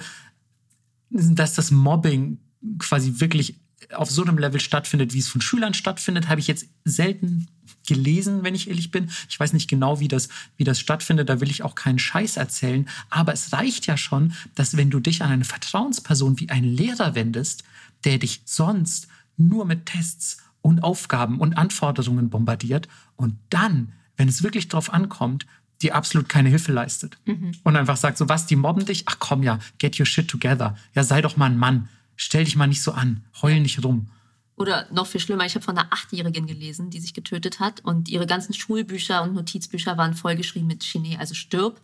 dass 1.09 1.53
das 1.53 1.71
Mobbing 1.71 2.39
quasi 2.79 3.19
wirklich 3.19 3.59
auf 3.93 4.09
so 4.09 4.23
einem 4.23 4.37
Level 4.37 4.59
stattfindet, 4.59 5.13
wie 5.13 5.19
es 5.19 5.27
von 5.27 5.41
Schülern 5.41 5.73
stattfindet, 5.73 6.27
habe 6.27 6.39
ich 6.39 6.47
jetzt 6.47 6.67
selten 6.83 7.47
gelesen, 7.87 8.43
wenn 8.43 8.55
ich 8.55 8.67
ehrlich 8.67 8.91
bin. 8.91 9.09
Ich 9.29 9.39
weiß 9.39 9.53
nicht 9.53 9.69
genau, 9.69 9.99
wie 9.99 10.07
das, 10.07 10.29
wie 10.57 10.63
das 10.63 10.79
stattfindet. 10.79 11.29
Da 11.29 11.39
will 11.39 11.49
ich 11.49 11.63
auch 11.63 11.75
keinen 11.75 11.99
Scheiß 11.99 12.37
erzählen. 12.37 12.87
Aber 13.09 13.33
es 13.33 13.53
reicht 13.53 13.85
ja 13.85 13.95
schon, 13.95 14.33
dass 14.55 14.77
wenn 14.77 14.89
du 14.89 14.99
dich 14.99 15.21
an 15.21 15.31
eine 15.31 15.45
Vertrauensperson 15.45 16.39
wie 16.39 16.49
einen 16.49 16.75
Lehrer 16.75 17.15
wendest, 17.15 17.63
der 18.03 18.17
dich 18.17 18.41
sonst 18.45 19.07
nur 19.37 19.65
mit 19.65 19.85
Tests 19.85 20.37
und 20.61 20.83
Aufgaben 20.83 21.39
und 21.39 21.57
Anforderungen 21.57 22.29
bombardiert 22.29 22.87
und 23.15 23.37
dann, 23.49 23.93
wenn 24.17 24.27
es 24.27 24.43
wirklich 24.43 24.67
drauf 24.67 24.91
ankommt, 24.91 25.45
dir 25.81 25.95
absolut 25.95 26.29
keine 26.29 26.49
Hilfe 26.49 26.71
leistet. 26.71 27.17
Mhm. 27.25 27.51
Und 27.63 27.75
einfach 27.75 27.97
sagt, 27.97 28.17
so 28.17 28.29
was, 28.29 28.45
die 28.45 28.55
mobben 28.55 28.85
dich? 28.85 29.03
Ach 29.07 29.17
komm 29.19 29.43
ja, 29.43 29.59
get 29.77 29.99
your 29.99 30.05
shit 30.05 30.27
together. 30.27 30.77
Ja, 30.95 31.03
sei 31.03 31.21
doch 31.21 31.37
mal 31.37 31.45
ein 31.45 31.57
Mann. 31.57 31.89
Stell 32.15 32.45
dich 32.45 32.55
mal 32.55 32.67
nicht 32.67 32.81
so 32.81 32.91
an. 32.93 33.23
Heul 33.41 33.59
nicht 33.59 33.83
rum. 33.83 34.09
Oder 34.55 34.87
noch 34.91 35.05
viel 35.05 35.21
schlimmer, 35.21 35.45
ich 35.45 35.53
habe 35.53 35.63
von 35.63 35.77
einer 35.77 35.93
Achtjährigen 35.93 36.47
gelesen, 36.47 36.89
die 36.89 36.99
sich 36.99 37.13
getötet 37.13 37.59
hat 37.59 37.81
und 37.81 38.09
ihre 38.09 38.25
ganzen 38.25 38.53
Schulbücher 38.53 39.21
und 39.21 39.35
Notizbücher 39.35 39.97
waren 39.97 40.15
vollgeschrieben 40.15 40.67
mit 40.67 40.81
Chine, 40.83 41.19
also 41.19 41.35
stirb. 41.35 41.79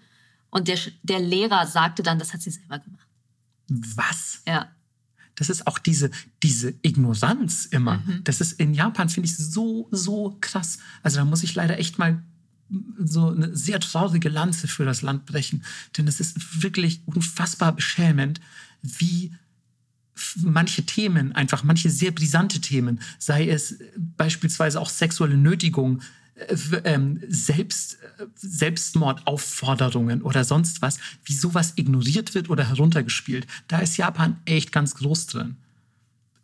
Und 0.50 0.68
der, 0.68 0.80
der 1.04 1.20
Lehrer 1.20 1.68
sagte 1.68 2.02
dann, 2.02 2.18
das 2.18 2.34
hat 2.34 2.42
sie 2.42 2.50
selber 2.50 2.80
gemacht. 2.80 3.08
Was? 3.68 4.42
Ja. 4.48 4.72
Das 5.36 5.50
ist 5.50 5.68
auch 5.68 5.78
diese, 5.78 6.10
diese 6.42 6.74
Ignoranz 6.82 7.66
immer. 7.66 7.98
Mhm. 7.98 8.24
Das 8.24 8.42
ist 8.42 8.60
in 8.60 8.74
Japan, 8.74 9.10
finde 9.10 9.28
ich, 9.28 9.38
so, 9.38 9.88
so 9.92 10.38
krass. 10.42 10.80
Also 11.04 11.18
da 11.18 11.26
muss 11.26 11.44
ich 11.44 11.54
leider 11.54 11.78
echt 11.78 12.00
mal 12.00 12.24
so 13.00 13.30
eine 13.30 13.56
sehr 13.56 13.80
traurige 13.80 14.30
Lanze 14.30 14.68
für 14.68 14.86
das 14.86 15.02
Land 15.02 15.26
brechen. 15.26 15.64
Denn 15.98 16.08
es 16.08 16.20
ist 16.20 16.64
wirklich 16.64 17.02
unfassbar 17.06 17.74
beschämend, 17.74 18.42
wie 18.82 19.34
manche 20.38 20.86
Themen, 20.86 21.32
einfach 21.34 21.64
manche 21.64 21.90
sehr 21.90 22.12
brisante 22.12 22.62
Themen, 22.62 23.00
sei 23.18 23.50
es 23.50 23.80
beispielsweise 24.18 24.80
auch 24.80 24.90
sexuelle 24.90 25.38
Nötigung, 25.38 26.02
äh, 26.36 26.56
ähm, 26.84 27.22
Selbst, 27.28 27.98
äh, 28.18 28.26
Selbstmordaufforderungen 28.36 30.22
oder 30.22 30.44
sonst 30.44 30.82
was, 30.82 30.98
wie 31.26 31.34
sowas 31.34 31.74
ignoriert 31.76 32.34
wird 32.34 32.50
oder 32.50 32.68
heruntergespielt. 32.68 33.48
Da 33.68 33.80
ist 33.80 33.98
Japan 33.98 34.38
echt 34.46 34.72
ganz 34.72 34.96
groß 34.96 35.28
drin. 35.28 35.58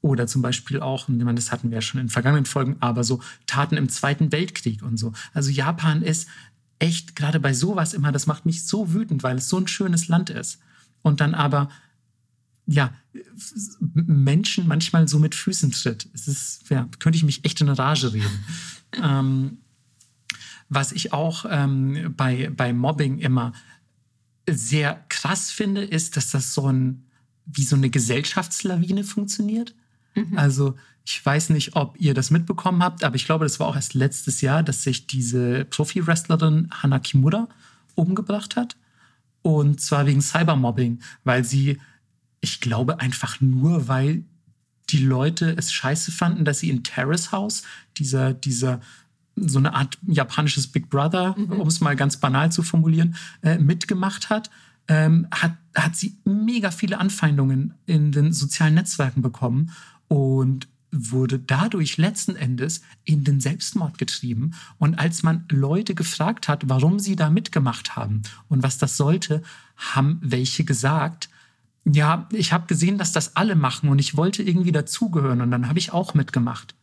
Oder 0.01 0.27
zum 0.27 0.41
Beispiel 0.41 0.80
auch, 0.80 1.07
das 1.09 1.51
hatten 1.51 1.71
wir 1.71 1.76
ja 1.76 1.81
schon 1.81 1.99
in 1.99 2.09
vergangenen 2.09 2.45
Folgen, 2.45 2.77
aber 2.80 3.03
so 3.03 3.21
Taten 3.47 3.76
im 3.76 3.89
Zweiten 3.89 4.31
Weltkrieg 4.31 4.81
und 4.81 4.97
so. 4.97 5.11
Also 5.34 5.49
Japan 5.51 6.01
ist 6.01 6.27
echt 6.80 7.15
gerade 7.15 7.39
bei 7.39 7.53
sowas 7.53 7.93
immer, 7.93 8.11
das 8.11 8.26
macht 8.26 8.45
mich 8.45 8.65
so 8.65 8.93
wütend, 8.93 9.23
weil 9.23 9.38
es 9.38 9.49
so 9.49 9.57
ein 9.57 9.67
schönes 9.67 10.07
Land 10.07 10.30
ist. 10.30 10.59
Und 11.01 11.19
dann 11.19 11.35
aber 11.35 11.69
ja, 12.65 12.93
Menschen 13.93 14.67
manchmal 14.67 15.07
so 15.07 15.17
mit 15.17 15.34
Füßen 15.34 15.71
tritt. 15.71 16.07
Es 16.13 16.27
ist, 16.27 16.69
ja, 16.69 16.88
könnte 16.99 17.17
ich 17.17 17.23
mich 17.23 17.43
echt 17.43 17.59
in 17.61 17.69
Rage 17.69 18.13
reden. 18.13 18.45
ähm, 19.03 19.57
was 20.69 20.91
ich 20.91 21.11
auch 21.11 21.45
ähm, 21.49 22.13
bei, 22.15 22.51
bei 22.55 22.73
Mobbing 22.73 23.17
immer 23.17 23.53
sehr 24.47 25.03
krass 25.09 25.49
finde, 25.49 25.84
ist, 25.84 26.15
dass 26.15 26.30
das 26.30 26.53
so 26.53 26.71
ein, 26.71 27.05
wie 27.45 27.63
so 27.63 27.76
eine 27.76 27.89
Gesellschaftslawine 27.89 29.03
funktioniert. 29.03 29.73
Mhm. 30.20 30.38
Also 30.38 30.76
ich 31.06 31.26
weiß 31.26 31.50
nicht, 31.50 31.76
ob 31.76 32.00
ihr 32.00 32.14
das 32.14 32.30
mitbekommen 32.30 32.84
habt, 32.84 33.04
aber 33.04 33.16
ich 33.16 33.26
glaube, 33.26 33.46
das 33.46 33.60
war 33.60 33.68
auch 33.68 33.76
erst 33.76 33.94
letztes 33.94 34.41
Jahr, 34.41 34.62
dass 34.62 34.84
sich 34.84 35.08
diese 35.08 35.66
Profi-Wrestlerin 35.66 36.70
Hana 36.72 37.00
Kimura 37.00 37.48
umgebracht 37.96 38.56
hat. 38.56 38.76
Und 39.41 39.82
zwar 39.82 40.06
wegen 40.06 40.22
Cybermobbing, 40.22 41.00
weil 41.24 41.44
sie 41.44 41.80
ich 42.41 42.62
glaube 42.62 43.00
einfach 43.00 43.41
nur, 43.41 43.88
weil 43.88 44.24
die 44.90 45.00
Leute 45.00 45.56
es 45.58 45.72
scheiße 45.72 46.12
fanden, 46.12 46.46
dass 46.46 46.60
sie 46.60 46.70
in 46.70 46.84
Terrace 46.84 47.32
House, 47.32 47.64
dieser, 47.98 48.34
dieser 48.34 48.80
so 49.36 49.60
eine 49.60 49.74
Art 49.74 49.98
japanisches 50.08 50.68
Big 50.68 50.90
Brother, 50.90 51.36
mhm. 51.38 51.60
um 51.60 51.68
es 51.68 51.80
mal 51.82 51.96
ganz 51.96 52.18
banal 52.18 52.52
zu 52.52 52.64
formulieren, 52.64 53.16
äh, 53.41 53.58
mitgemacht 53.58 54.30
hat, 54.30 54.50
ähm, 54.88 55.28
hat, 55.32 55.54
hat 55.76 55.96
sie 55.96 56.18
mega 56.26 56.72
viele 56.72 57.00
Anfeindungen 57.00 57.76
in 57.86 58.12
den 58.12 58.34
sozialen 58.34 58.74
Netzwerken 58.74 59.22
bekommen 59.22 59.72
und 60.10 60.68
wurde 60.91 61.40
dadurch 61.40 61.98
letzten 61.98 62.36
Endes 62.36 62.81
in 63.03 63.23
den 63.23 63.40
Selbstmord 63.40 63.98
getrieben. 63.98 64.56
Und 64.77 64.99
als 64.99 65.23
man 65.23 65.45
Leute 65.49 65.95
gefragt 65.95 66.48
hat, 66.48 66.68
warum 66.68 66.99
sie 66.99 67.15
da 67.15 67.30
mitgemacht 67.30 67.95
haben 67.95 68.23
und 68.48 68.64
was 68.64 68.77
das 68.77 68.98
sollte, 68.98 69.44
haben 69.77 70.19
welche 70.22 70.64
gesagt, 70.64 71.30
ja, 71.86 72.27
ich 72.34 72.52
habe 72.52 72.68
gesehen, 72.68 72.98
dass 72.98 73.11
das 73.11 73.36
alle 73.36 73.56
machen 73.56 73.90
und 73.90 73.99
ich 73.99 74.18
wollte 74.18 74.44
irgendwie 74.44 74.72
dazugehören 74.72 75.41
und 75.41 75.52
dann 75.52 75.68
habe 75.68 75.80
ich 75.80 75.94
auch 75.94 76.14
mitgemacht. 76.14 76.76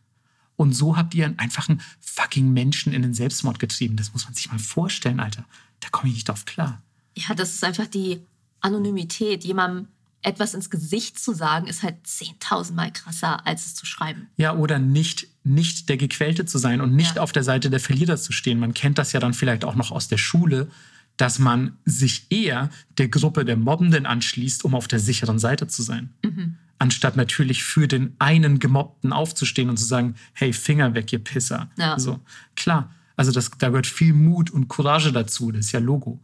Und 0.55 0.73
so 0.73 0.97
habt 0.97 1.13
ihr 1.13 1.25
einen 1.25 1.37
einfachen 1.37 1.81
fucking 1.99 2.51
Menschen 2.51 2.91
in 2.91 3.03
den 3.03 3.13
Selbstmord 3.13 3.59
getrieben. 3.59 3.95
Das 3.95 4.13
muss 4.13 4.25
man 4.25 4.33
sich 4.33 4.49
mal 4.49 4.57
vorstellen, 4.57 5.19
Alter. 5.19 5.45
Da 5.81 5.89
komme 5.89 6.09
ich 6.09 6.15
nicht 6.15 6.29
drauf 6.29 6.45
klar. 6.45 6.81
Ja, 7.15 7.35
das 7.35 7.53
ist 7.53 7.63
einfach 7.63 7.85
die 7.85 8.21
Anonymität. 8.59 9.43
Jemandem 9.43 9.87
etwas 10.27 10.53
ins 10.53 10.69
Gesicht 10.69 11.17
zu 11.17 11.33
sagen, 11.33 11.67
ist 11.67 11.83
halt 11.83 11.95
10.000 12.05 12.73
Mal 12.73 12.91
krasser, 12.91 13.47
als 13.47 13.65
es 13.65 13.75
zu 13.75 13.85
schreiben. 13.85 14.27
Ja, 14.35 14.55
oder 14.55 14.77
nicht, 14.77 15.27
nicht 15.45 15.87
der 15.87 15.95
Gequälte 15.95 16.45
zu 16.45 16.57
sein 16.57 16.81
und 16.81 16.93
nicht 16.93 17.15
ja. 17.15 17.21
auf 17.21 17.31
der 17.31 17.43
Seite 17.43 17.69
der 17.69 17.79
Verlierer 17.79 18.17
zu 18.17 18.33
stehen. 18.33 18.59
Man 18.59 18.73
kennt 18.73 18.97
das 18.97 19.13
ja 19.13 19.21
dann 19.21 19.33
vielleicht 19.33 19.63
auch 19.63 19.75
noch 19.75 19.91
aus 19.91 20.09
der 20.09 20.17
Schule, 20.17 20.67
dass 21.15 21.39
man 21.39 21.77
sich 21.85 22.27
eher 22.29 22.69
der 22.97 23.07
Gruppe 23.07 23.45
der 23.45 23.55
Mobbenden 23.55 24.05
anschließt, 24.05 24.65
um 24.65 24.75
auf 24.75 24.89
der 24.89 24.99
sicheren 24.99 25.39
Seite 25.39 25.67
zu 25.67 25.81
sein. 25.81 26.13
Mhm. 26.23 26.57
Anstatt 26.77 27.15
natürlich 27.15 27.63
für 27.63 27.87
den 27.87 28.13
einen 28.19 28.59
Gemobbten 28.59 29.13
aufzustehen 29.13 29.69
und 29.69 29.77
zu 29.77 29.85
sagen, 29.85 30.15
hey, 30.33 30.51
Finger 30.51 30.93
weg, 30.93 31.11
ihr 31.13 31.23
Pisser. 31.23 31.69
Ja. 31.77 31.97
So, 31.97 32.19
klar, 32.57 32.93
also 33.15 33.31
das, 33.31 33.49
da 33.57 33.69
gehört 33.69 33.87
viel 33.87 34.13
Mut 34.13 34.51
und 34.51 34.67
Courage 34.67 35.13
dazu, 35.13 35.53
das 35.53 35.67
ist 35.67 35.71
ja 35.71 35.79
Logo. 35.79 36.19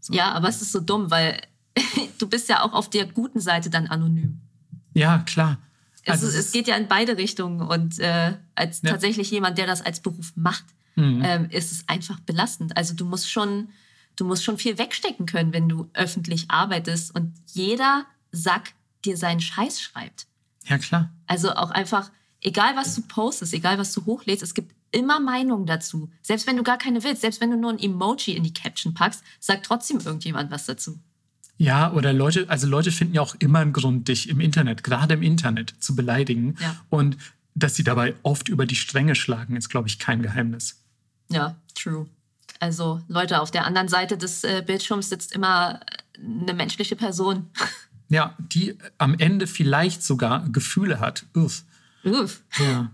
So. 0.00 0.12
Ja, 0.12 0.32
aber 0.32 0.48
es 0.48 0.60
ist 0.60 0.72
so 0.72 0.80
dumm, 0.80 1.10
weil 1.10 1.40
du 2.18 2.28
bist 2.28 2.48
ja 2.48 2.62
auch 2.62 2.72
auf 2.72 2.90
der 2.90 3.06
guten 3.06 3.40
Seite 3.40 3.70
dann 3.70 3.86
anonym. 3.86 4.40
Ja, 4.94 5.18
klar. 5.18 5.58
Also 6.06 6.26
es, 6.26 6.34
es 6.34 6.52
geht 6.52 6.68
ja 6.68 6.76
in 6.76 6.88
beide 6.88 7.16
Richtungen 7.16 7.60
und 7.60 7.98
äh, 7.98 8.36
als 8.54 8.82
ja. 8.82 8.90
tatsächlich 8.90 9.30
jemand, 9.30 9.58
der 9.58 9.66
das 9.66 9.82
als 9.82 10.00
Beruf 10.00 10.32
macht, 10.36 10.64
mhm. 10.94 11.22
ähm, 11.24 11.50
ist 11.50 11.72
es 11.72 11.88
einfach 11.88 12.20
belastend. 12.20 12.76
Also 12.76 12.94
du 12.94 13.04
musst 13.04 13.30
schon 13.30 13.68
du 14.16 14.24
musst 14.24 14.44
schon 14.44 14.58
viel 14.58 14.78
wegstecken 14.78 15.26
können, 15.26 15.52
wenn 15.52 15.68
du 15.68 15.88
öffentlich 15.92 16.50
arbeitest 16.50 17.14
und 17.14 17.34
jeder 17.52 18.06
Sack 18.32 18.72
dir 19.04 19.16
seinen 19.16 19.40
Scheiß 19.40 19.80
schreibt. 19.80 20.26
Ja, 20.64 20.78
klar. 20.78 21.12
Also 21.26 21.52
auch 21.52 21.70
einfach, 21.70 22.10
egal 22.40 22.74
was 22.76 22.94
du 22.94 23.02
postest, 23.02 23.54
egal 23.54 23.78
was 23.78 23.92
du 23.92 24.04
hochlädst, 24.04 24.42
es 24.42 24.54
gibt 24.54 24.74
immer 24.90 25.20
Meinungen 25.20 25.66
dazu. 25.66 26.10
Selbst 26.22 26.46
wenn 26.46 26.56
du 26.56 26.62
gar 26.62 26.78
keine 26.78 27.04
willst, 27.04 27.20
selbst 27.20 27.40
wenn 27.40 27.50
du 27.50 27.56
nur 27.56 27.70
ein 27.70 27.78
Emoji 27.78 28.34
in 28.34 28.42
die 28.42 28.52
Caption 28.52 28.94
packst, 28.94 29.22
sagt 29.38 29.66
trotzdem 29.66 30.00
irgendjemand 30.00 30.50
was 30.50 30.66
dazu. 30.66 30.98
Ja, 31.58 31.92
oder 31.92 32.12
Leute, 32.12 32.46
also 32.48 32.66
Leute 32.66 32.92
finden 32.92 33.14
ja 33.14 33.22
auch 33.22 33.34
immer 33.38 33.60
einen 33.60 33.72
Grund, 33.72 34.08
dich 34.08 34.28
im 34.28 34.40
Internet, 34.40 34.84
gerade 34.84 35.14
im 35.14 35.22
Internet, 35.22 35.74
zu 35.78 35.96
beleidigen. 35.96 36.56
Ja. 36.60 36.76
Und 36.90 37.16
dass 37.54 37.74
sie 37.74 37.84
dabei 37.84 38.14
oft 38.22 38.48
über 38.48 38.66
die 38.66 38.76
Stränge 38.76 39.14
schlagen, 39.14 39.56
ist, 39.56 39.70
glaube 39.70 39.88
ich, 39.88 39.98
kein 39.98 40.22
Geheimnis. 40.22 40.82
Ja, 41.30 41.56
true. 41.74 42.06
Also 42.60 43.00
Leute, 43.08 43.40
auf 43.40 43.50
der 43.50 43.66
anderen 43.66 43.88
Seite 43.88 44.18
des 44.18 44.44
äh, 44.44 44.62
Bildschirms 44.64 45.08
sitzt 45.08 45.32
immer 45.32 45.80
eine 46.18 46.54
menschliche 46.54 46.96
Person. 46.96 47.46
Ja, 48.08 48.36
die 48.38 48.78
am 48.98 49.18
Ende 49.18 49.48
vielleicht 49.48 50.04
sogar 50.04 50.48
Gefühle 50.50 51.00
hat. 51.00 51.26
Uff. 51.34 51.64
Uff. 52.04 52.40
Ja. 52.56 52.92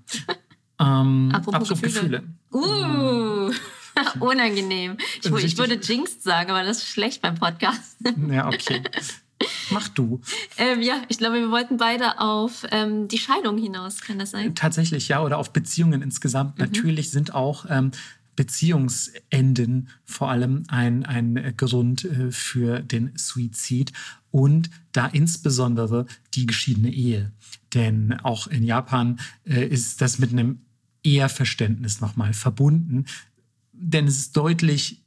ähm, 0.80 1.30
Apropos 1.34 1.68
Gefühle. 1.68 2.22
Uh, 2.50 3.52
unangenehm. 4.20 4.96
Ich, 5.22 5.30
ich 5.44 5.58
würde 5.58 5.74
Jinxed 5.74 6.22
sagen, 6.22 6.50
aber 6.50 6.62
das 6.62 6.78
ist 6.78 6.88
schlecht 6.88 7.22
beim 7.22 7.34
Podcast. 7.34 7.96
Ja, 8.30 8.48
okay. 8.48 8.82
Mach 9.70 9.88
du. 9.88 10.20
ähm, 10.58 10.82
ja, 10.82 11.02
ich 11.08 11.18
glaube, 11.18 11.36
wir 11.36 11.50
wollten 11.50 11.76
beide 11.76 12.20
auf 12.20 12.64
ähm, 12.70 13.08
die 13.08 13.18
Scheidung 13.18 13.58
hinaus. 13.58 14.00
Kann 14.00 14.18
das 14.18 14.30
sein? 14.30 14.54
Tatsächlich, 14.54 15.08
ja, 15.08 15.22
oder 15.22 15.38
auf 15.38 15.52
Beziehungen 15.52 16.02
insgesamt. 16.02 16.58
Mhm. 16.58 16.64
Natürlich 16.64 17.10
sind 17.10 17.34
auch 17.34 17.66
ähm, 17.68 17.90
Beziehungsenden 18.36 19.88
vor 20.04 20.30
allem 20.30 20.64
ein, 20.68 21.04
ein 21.04 21.54
Grund 21.56 22.04
äh, 22.04 22.30
für 22.30 22.80
den 22.80 23.12
Suizid 23.16 23.92
und 24.30 24.70
da 24.92 25.06
insbesondere 25.06 26.06
die 26.34 26.46
geschiedene 26.46 26.92
Ehe. 26.92 27.32
Denn 27.74 28.18
auch 28.22 28.46
in 28.46 28.64
Japan 28.64 29.20
äh, 29.44 29.66
ist 29.66 30.00
das 30.00 30.18
mit 30.18 30.32
einem 30.32 30.60
Eheverständnis 31.04 32.00
nochmal 32.00 32.32
verbunden. 32.32 33.06
Denn 33.84 34.06
es 34.06 34.18
ist 34.18 34.36
deutlich 34.36 35.02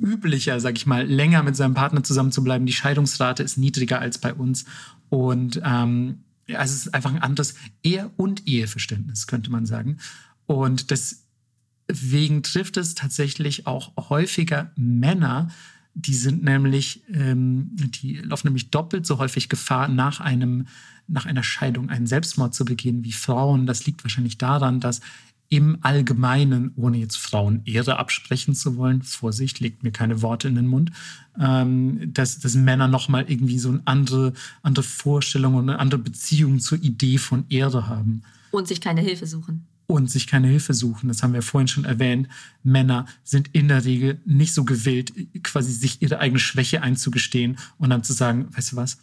üblicher, 0.00 0.60
sag 0.60 0.76
ich 0.76 0.86
mal, 0.86 1.06
länger 1.06 1.42
mit 1.42 1.56
seinem 1.56 1.74
Partner 1.74 2.02
zusammen 2.02 2.32
zu 2.32 2.44
bleiben. 2.44 2.66
Die 2.66 2.72
Scheidungsrate 2.72 3.42
ist 3.42 3.56
niedriger 3.56 4.00
als 4.00 4.18
bei 4.18 4.34
uns. 4.34 4.64
Und 5.08 5.60
ähm, 5.64 6.24
ja, 6.46 6.62
es 6.62 6.74
ist 6.74 6.94
einfach 6.94 7.12
ein 7.12 7.22
anderes 7.22 7.54
Ehe- 7.82 8.10
und 8.16 8.46
Eheverständnis, 8.46 9.26
könnte 9.26 9.50
man 9.50 9.66
sagen. 9.66 9.98
Und 10.46 10.90
deswegen 10.90 12.42
trifft 12.42 12.76
es 12.76 12.94
tatsächlich 12.94 13.66
auch 13.66 13.92
häufiger 14.10 14.72
Männer, 14.76 15.48
die 15.94 16.14
sind 16.14 16.42
nämlich, 16.42 17.04
ähm, 17.08 17.70
die 17.72 18.16
laufen 18.16 18.48
nämlich 18.48 18.70
doppelt 18.70 19.06
so 19.06 19.18
häufig 19.18 19.48
Gefahr, 19.48 19.86
nach 19.88 20.20
einem, 20.20 20.66
nach 21.06 21.24
einer 21.24 21.44
Scheidung 21.44 21.88
einen 21.88 22.08
Selbstmord 22.08 22.52
zu 22.52 22.64
begehen 22.64 23.04
wie 23.04 23.12
Frauen. 23.12 23.66
Das 23.66 23.86
liegt 23.86 24.02
wahrscheinlich 24.02 24.36
daran, 24.36 24.80
dass 24.80 25.00
im 25.48 25.78
Allgemeinen, 25.82 26.72
ohne 26.76 26.98
jetzt 26.98 27.16
Frauen 27.16 27.62
Ehre 27.64 27.98
absprechen 27.98 28.54
zu 28.54 28.76
wollen, 28.76 29.02
Vorsicht, 29.02 29.60
legt 29.60 29.82
mir 29.82 29.92
keine 29.92 30.22
Worte 30.22 30.48
in 30.48 30.54
den 30.54 30.66
Mund, 30.66 30.90
ähm, 31.38 32.12
dass, 32.12 32.38
dass 32.40 32.54
Männer 32.54 32.88
nochmal 32.88 33.26
irgendwie 33.28 33.58
so 33.58 33.68
eine 33.70 33.82
andere, 33.84 34.32
andere 34.62 34.82
Vorstellung 34.82 35.54
und 35.54 35.68
eine 35.68 35.78
andere 35.78 36.00
Beziehung 36.00 36.60
zur 36.60 36.82
Idee 36.82 37.18
von 37.18 37.44
Ehre 37.48 37.86
haben 37.88 38.22
Und 38.50 38.66
sich 38.68 38.80
keine 38.80 39.00
Hilfe 39.00 39.26
suchen. 39.26 39.66
und 39.86 40.10
sich 40.10 40.26
keine 40.26 40.48
Hilfe 40.48 40.74
suchen. 40.74 41.08
Das 41.08 41.22
haben 41.22 41.34
wir 41.34 41.42
vorhin 41.42 41.68
schon 41.68 41.84
erwähnt. 41.84 42.28
Männer 42.62 43.06
sind 43.22 43.50
in 43.52 43.68
der 43.68 43.84
Regel 43.84 44.20
nicht 44.24 44.54
so 44.54 44.64
gewillt, 44.64 45.12
quasi 45.42 45.72
sich 45.72 46.00
ihre 46.02 46.18
eigene 46.20 46.40
Schwäche 46.40 46.82
einzugestehen 46.82 47.58
und 47.78 47.90
dann 47.90 48.02
zu 48.02 48.12
sagen, 48.12 48.48
weißt 48.56 48.72
du 48.72 48.76
was, 48.76 48.98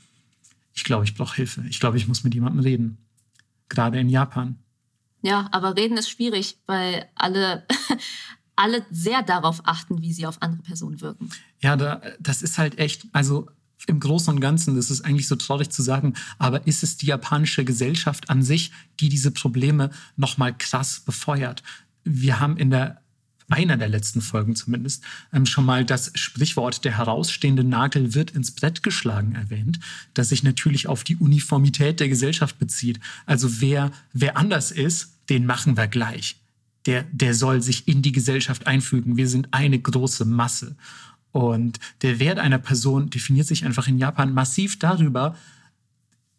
ich 0.74 0.84
glaube, 0.84 1.06
ich 1.06 1.16
brauche 1.16 1.36
Hilfe. 1.36 1.64
Ich 1.70 1.80
glaube, 1.80 1.98
ich 1.98 2.08
muss 2.08 2.24
mit 2.24 2.34
jemandem 2.34 2.62
reden. 2.62 2.98
Gerade 3.70 4.00
in 4.00 4.10
Japan. 4.10 4.58
Ja, 5.22 5.48
aber 5.52 5.76
reden 5.76 5.98
ist 5.98 6.10
schwierig, 6.10 6.58
weil 6.66 7.06
alle, 7.16 7.66
alle 8.56 8.86
sehr 8.90 9.22
darauf 9.22 9.62
achten, 9.66 10.02
wie 10.02 10.14
sie 10.14 10.26
auf 10.26 10.42
andere 10.42 10.62
Personen 10.64 11.02
wirken. 11.02 11.30
Ja, 11.62 11.76
da, 11.76 12.02
das 12.20 12.42
ist 12.42 12.58
halt 12.58 12.80
echt, 12.80 13.06
also 13.12 13.48
im 13.88 14.00
Großen 14.00 14.34
und 14.34 14.40
Ganzen, 14.40 14.76
das 14.76 14.92
ist 14.92 15.02
eigentlich 15.02 15.28
so 15.28 15.36
traurig 15.36 15.70
zu 15.70 15.82
sagen, 15.82 16.14
aber 16.38 16.68
ist 16.68 16.84
es 16.84 16.98
die 16.98 17.08
japanische 17.08 17.66
Gesellschaft 17.66 18.30
an 18.30 18.44
sich, 18.44 18.72
die 19.00 19.10
diese 19.10 19.32
Probleme 19.32 19.90
nochmal 20.16 20.56
krass 20.56 21.00
befeuert? 21.00 21.64
Wir 22.04 22.40
haben 22.40 22.58
in 22.58 22.70
der 22.70 23.01
einer 23.52 23.78
der 23.78 23.90
letzten 23.90 24.22
Folgen 24.22 24.56
zumindest, 24.56 25.04
ähm, 25.34 25.46
schon 25.46 25.66
mal 25.66 25.86
das 25.86 26.12
Sprichwort 26.16 26.86
der 26.86 26.98
herausstehende 26.98 27.64
Nagel 27.64 28.14
wird 28.14 28.32
ins 28.32 28.52
Brett 28.52 28.84
geschlagen 28.84 29.36
erwähnt, 29.36 29.80
das 30.14 30.30
sich 30.30 30.44
natürlich 30.44 30.88
auf 30.88 31.04
die 31.04 31.18
Uniformität 31.18 32.00
der 32.00 32.10
Gesellschaft 32.10 32.60
bezieht. 32.60 33.00
Also 33.26 33.62
wer, 33.62 33.92
wer 34.14 34.38
anders 34.38 34.72
ist, 34.72 35.16
den 35.30 35.46
machen 35.46 35.78
wir 35.78 35.88
gleich. 35.88 36.38
Der, 36.86 37.04
der 37.12 37.36
soll 37.36 37.62
sich 37.62 37.88
in 37.88 38.02
die 38.02 38.12
Gesellschaft 38.12 38.66
einfügen. 38.66 39.18
Wir 39.18 39.28
sind 39.28 39.50
eine 39.52 39.80
große 39.80 40.26
Masse. 40.26 40.76
Und 41.32 41.80
der 42.02 42.20
Wert 42.20 42.40
einer 42.40 42.58
Person 42.58 43.10
definiert 43.10 43.48
sich 43.48 43.66
einfach 43.66 43.88
in 43.88 43.98
Japan 43.98 44.34
massiv 44.34 44.80
darüber, 44.80 45.36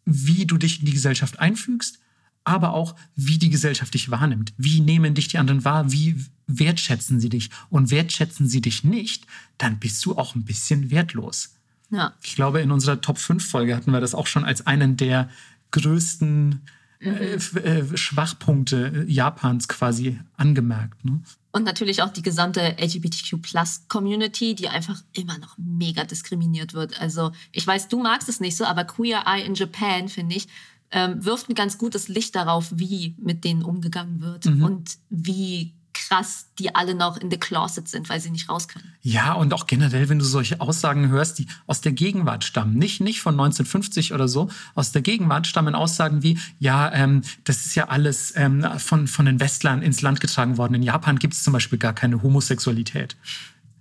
wie 0.05 0.47
du 0.47 0.59
dich 0.59 0.81
in 0.81 0.87
die 0.87 0.93
Gesellschaft 0.93 1.39
einfügst, 1.39 1.99
aber 2.45 2.75
auch, 2.75 2.97
wie 3.15 3.39
die 3.39 3.51
Gesellschaft 3.51 3.95
dich 3.95 4.11
wahrnimmt. 4.11 4.53
Wie 4.57 4.81
nehmen 4.81 5.15
dich 5.15 5.29
die 5.29 5.39
anderen 5.39 5.65
wahr? 5.65 5.93
Wie 5.93 6.17
wertschätzen 6.59 7.21
sie 7.21 7.29
dich? 7.29 7.51
Und 7.71 7.91
wertschätzen 7.91 8.49
sie 8.49 8.61
dich 8.61 8.85
nicht, 8.85 9.27
dann 9.59 9.79
bist 9.79 10.05
du 10.05 10.17
auch 10.17 10.35
ein 10.35 10.45
bisschen 10.45 10.91
wertlos. 10.91 11.55
Ja. 11.91 12.15
Ich 12.23 12.35
glaube, 12.37 12.61
in 12.61 12.71
unserer 12.71 13.01
Top 13.01 13.19
5 13.19 13.47
Folge 13.47 13.77
hatten 13.77 13.91
wir 13.93 14.01
das 14.01 14.15
auch 14.15 14.27
schon 14.27 14.45
als 14.45 14.67
einen 14.67 14.97
der 14.97 15.29
größten 15.73 16.63
äh, 17.01 17.35
f- 17.35 17.57
äh, 17.57 17.97
Schwachpunkte 17.97 19.05
äh, 19.09 19.11
Japans 19.13 19.69
quasi 19.69 20.19
angemerkt. 20.37 21.05
Ne? 21.05 21.21
Und 21.51 21.65
natürlich 21.65 22.01
auch 22.03 22.11
die 22.11 22.23
gesamte 22.23 22.77
LGBTQ-Plus-Community, 22.81 24.55
die 24.55 24.69
einfach 24.69 25.03
immer 25.13 25.39
noch 25.39 25.57
mega 25.59 26.05
diskriminiert 26.05 26.75
wird. 26.75 27.01
Also 27.01 27.33
ich 27.53 27.67
weiß, 27.67 27.89
du 27.89 28.01
magst 28.03 28.29
es 28.29 28.41
nicht 28.41 28.57
so, 28.57 28.65
aber 28.65 28.85
Queer 28.85 29.25
Eye 29.27 29.43
in 29.45 29.55
Japan, 29.55 30.09
finde 30.09 30.37
ich, 30.37 30.49
ähm, 30.91 31.25
wirft 31.25 31.49
ein 31.49 31.55
ganz 31.55 31.79
gutes 31.79 32.09
Licht 32.09 32.35
darauf, 32.35 32.71
wie 32.75 33.15
mit 33.19 33.45
denen 33.45 33.63
umgegangen 33.63 34.21
wird 34.21 34.47
und 34.47 34.99
wie 35.09 35.73
krass 36.13 36.47
die 36.59 36.75
alle 36.75 36.95
noch 36.95 37.17
in 37.17 37.31
the 37.31 37.39
closet 37.39 37.89
sind, 37.89 38.09
weil 38.09 38.21
sie 38.21 38.31
nicht 38.31 38.49
raus 38.49 38.69
können. 38.69 38.93
Ja, 39.01 39.33
und 39.33 39.53
auch 39.55 39.67
generell, 39.67 40.09
wenn 40.09 40.19
du 40.19 40.25
solche 40.25 40.61
Aussagen 40.61 41.09
hörst, 41.09 41.39
die 41.39 41.47
aus 41.67 41.81
der 41.81 41.93
Gegenwart 41.93 42.45
stammen, 42.45 42.75
nicht, 42.75 43.01
nicht 43.01 43.21
von 43.21 43.35
1950 43.35 44.13
oder 44.13 44.29
so, 44.29 44.51
aus 44.75 44.93
der 44.93 45.03
Gegenwart 45.03 45.47
stammen 45.47 45.75
Aussagen 45.75 46.23
wie, 46.23 46.39
ja, 46.59 46.93
ähm, 46.93 47.23
das 47.45 47.65
ist 47.67 47.75
ja 47.75 47.89
alles 47.89 48.35
ähm, 48.37 48.67
von, 48.79 49.09
von 49.09 49.27
den 49.27 49.41
Westlern 49.41 49.83
ins 49.83 50.03
Land 50.03 50.21
getragen 50.21 50.59
worden. 50.59 50.75
In 50.75 50.83
Japan 50.83 51.19
gibt 51.19 51.35
es 51.35 51.43
zum 51.43 51.53
Beispiel 51.53 51.79
gar 51.79 51.95
keine 51.95 52.23
Homosexualität. 52.23 53.17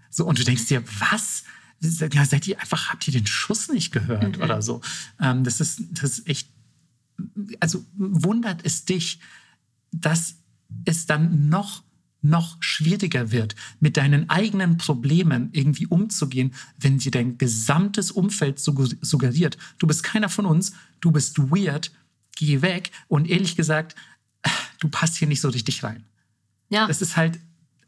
So, 0.10 0.26
und 0.26 0.40
du 0.40 0.44
denkst 0.44 0.68
dir, 0.68 0.84
was? 0.99 1.44
Ja, 1.82 2.26
seid 2.26 2.48
ihr 2.48 2.60
einfach, 2.60 2.90
habt 2.90 3.08
ihr 3.08 3.14
den 3.14 3.28
Schuss 3.28 3.68
nicht 3.68 3.91
gehört 3.91 4.40
oder 4.40 4.62
so? 4.62 4.82
Ähm, 5.20 5.44
das, 5.44 5.60
ist, 5.60 5.82
das 5.91 6.20
ist 6.20 6.28
echt, 6.28 6.48
also 7.60 7.84
wundert 7.95 8.62
es 8.64 8.86
dich, 8.86 9.20
dass 9.91 10.36
es 10.86 11.06
dann 11.06 11.49
noch 11.49 11.84
noch 12.22 12.57
schwieriger 12.60 13.31
wird, 13.31 13.56
mit 13.80 13.98
deinen 13.98 14.30
eigenen 14.30 14.77
Problemen 14.77 15.49
irgendwie 15.53 15.88
umzugehen, 15.88 16.53
wenn 16.80 16.98
dir 16.99 17.11
dein 17.11 17.38
gesamtes 17.38 18.11
Umfeld 18.11 18.60
sugger- 18.60 18.95
suggeriert, 19.02 19.57
du 19.80 19.88
bist 19.88 20.03
keiner 20.03 20.30
von 20.30 20.45
uns, 20.45 20.73
du 20.99 21.11
bist 21.11 21.38
weird, 21.39 21.91
geh 22.35 22.61
weg 22.61 22.91
und 23.07 23.30
ehrlich 23.30 23.56
gesagt, 23.56 23.95
du 24.80 24.88
passt 24.89 25.18
hier 25.18 25.27
nicht 25.27 25.41
so 25.41 25.49
richtig 25.49 25.84
rein. 25.84 26.06
Ja, 26.69 26.88
Das 26.88 27.02
ist 27.02 27.18
halt 27.18 27.39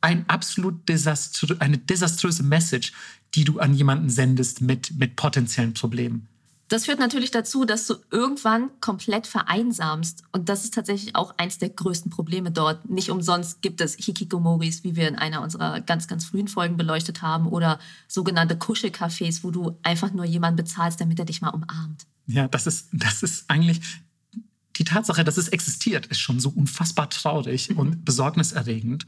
ein 0.02 0.28
absolut 0.30 0.90
desaströ 0.90 1.56
eine 1.60 1.78
desaströse 1.78 2.44
Message, 2.44 2.92
die 3.36 3.46
du 3.46 3.60
an 3.60 3.74
jemanden 3.74 4.10
sendest 4.10 4.62
mit, 4.62 4.92
mit 4.98 5.16
potenziellen 5.16 5.74
Problemen. 5.74 6.28
Das 6.70 6.86
führt 6.86 7.00
natürlich 7.00 7.32
dazu, 7.32 7.66
dass 7.66 7.86
du 7.88 7.96
irgendwann 8.10 8.70
komplett 8.80 9.28
vereinsamst. 9.28 10.24
Und 10.32 10.50
das 10.50 10.64
ist 10.64 10.74
tatsächlich 10.74 11.16
auch 11.16 11.38
eins 11.38 11.58
der 11.58 11.70
größten 11.70 12.10
Probleme 12.10 12.52
dort. 12.52 12.90
Nicht 12.90 13.12
umsonst 13.12 13.62
gibt 13.62 13.82
es 13.82 13.96
Hikikomoris, 13.96 14.84
wie 14.84 14.96
wir 14.96 15.08
in 15.08 15.16
einer 15.16 15.42
unserer 15.42 15.82
ganz, 15.82 16.08
ganz 16.08 16.26
frühen 16.26 16.48
Folgen 16.48 16.78
beleuchtet 16.78 17.22
haben, 17.22 17.48
oder 17.48 17.80
sogenannte 18.08 18.56
Kuschelcafés, 18.56 19.44
wo 19.44 19.52
du 19.52 19.78
einfach 19.84 20.14
nur 20.14 20.26
jemanden 20.26 20.58
bezahlst, 20.58 21.00
damit 21.00 21.20
er 21.20 21.26
dich 21.26 21.42
mal 21.42 21.50
umarmt. 21.50 22.06
Ja, 22.26 22.48
das 22.48 22.66
ist, 22.66 22.88
das 22.94 23.22
ist 23.22 23.50
eigentlich 23.50 23.82
die 24.78 24.86
Tatsache, 24.86 25.24
dass 25.24 25.38
es 25.38 25.50
existiert, 25.50 26.08
ist 26.08 26.20
schon 26.20 26.40
so 26.40 26.50
unfassbar 26.50 27.10
traurig 27.10 27.78
und 27.78 28.06
besorgniserregend. 28.06 29.06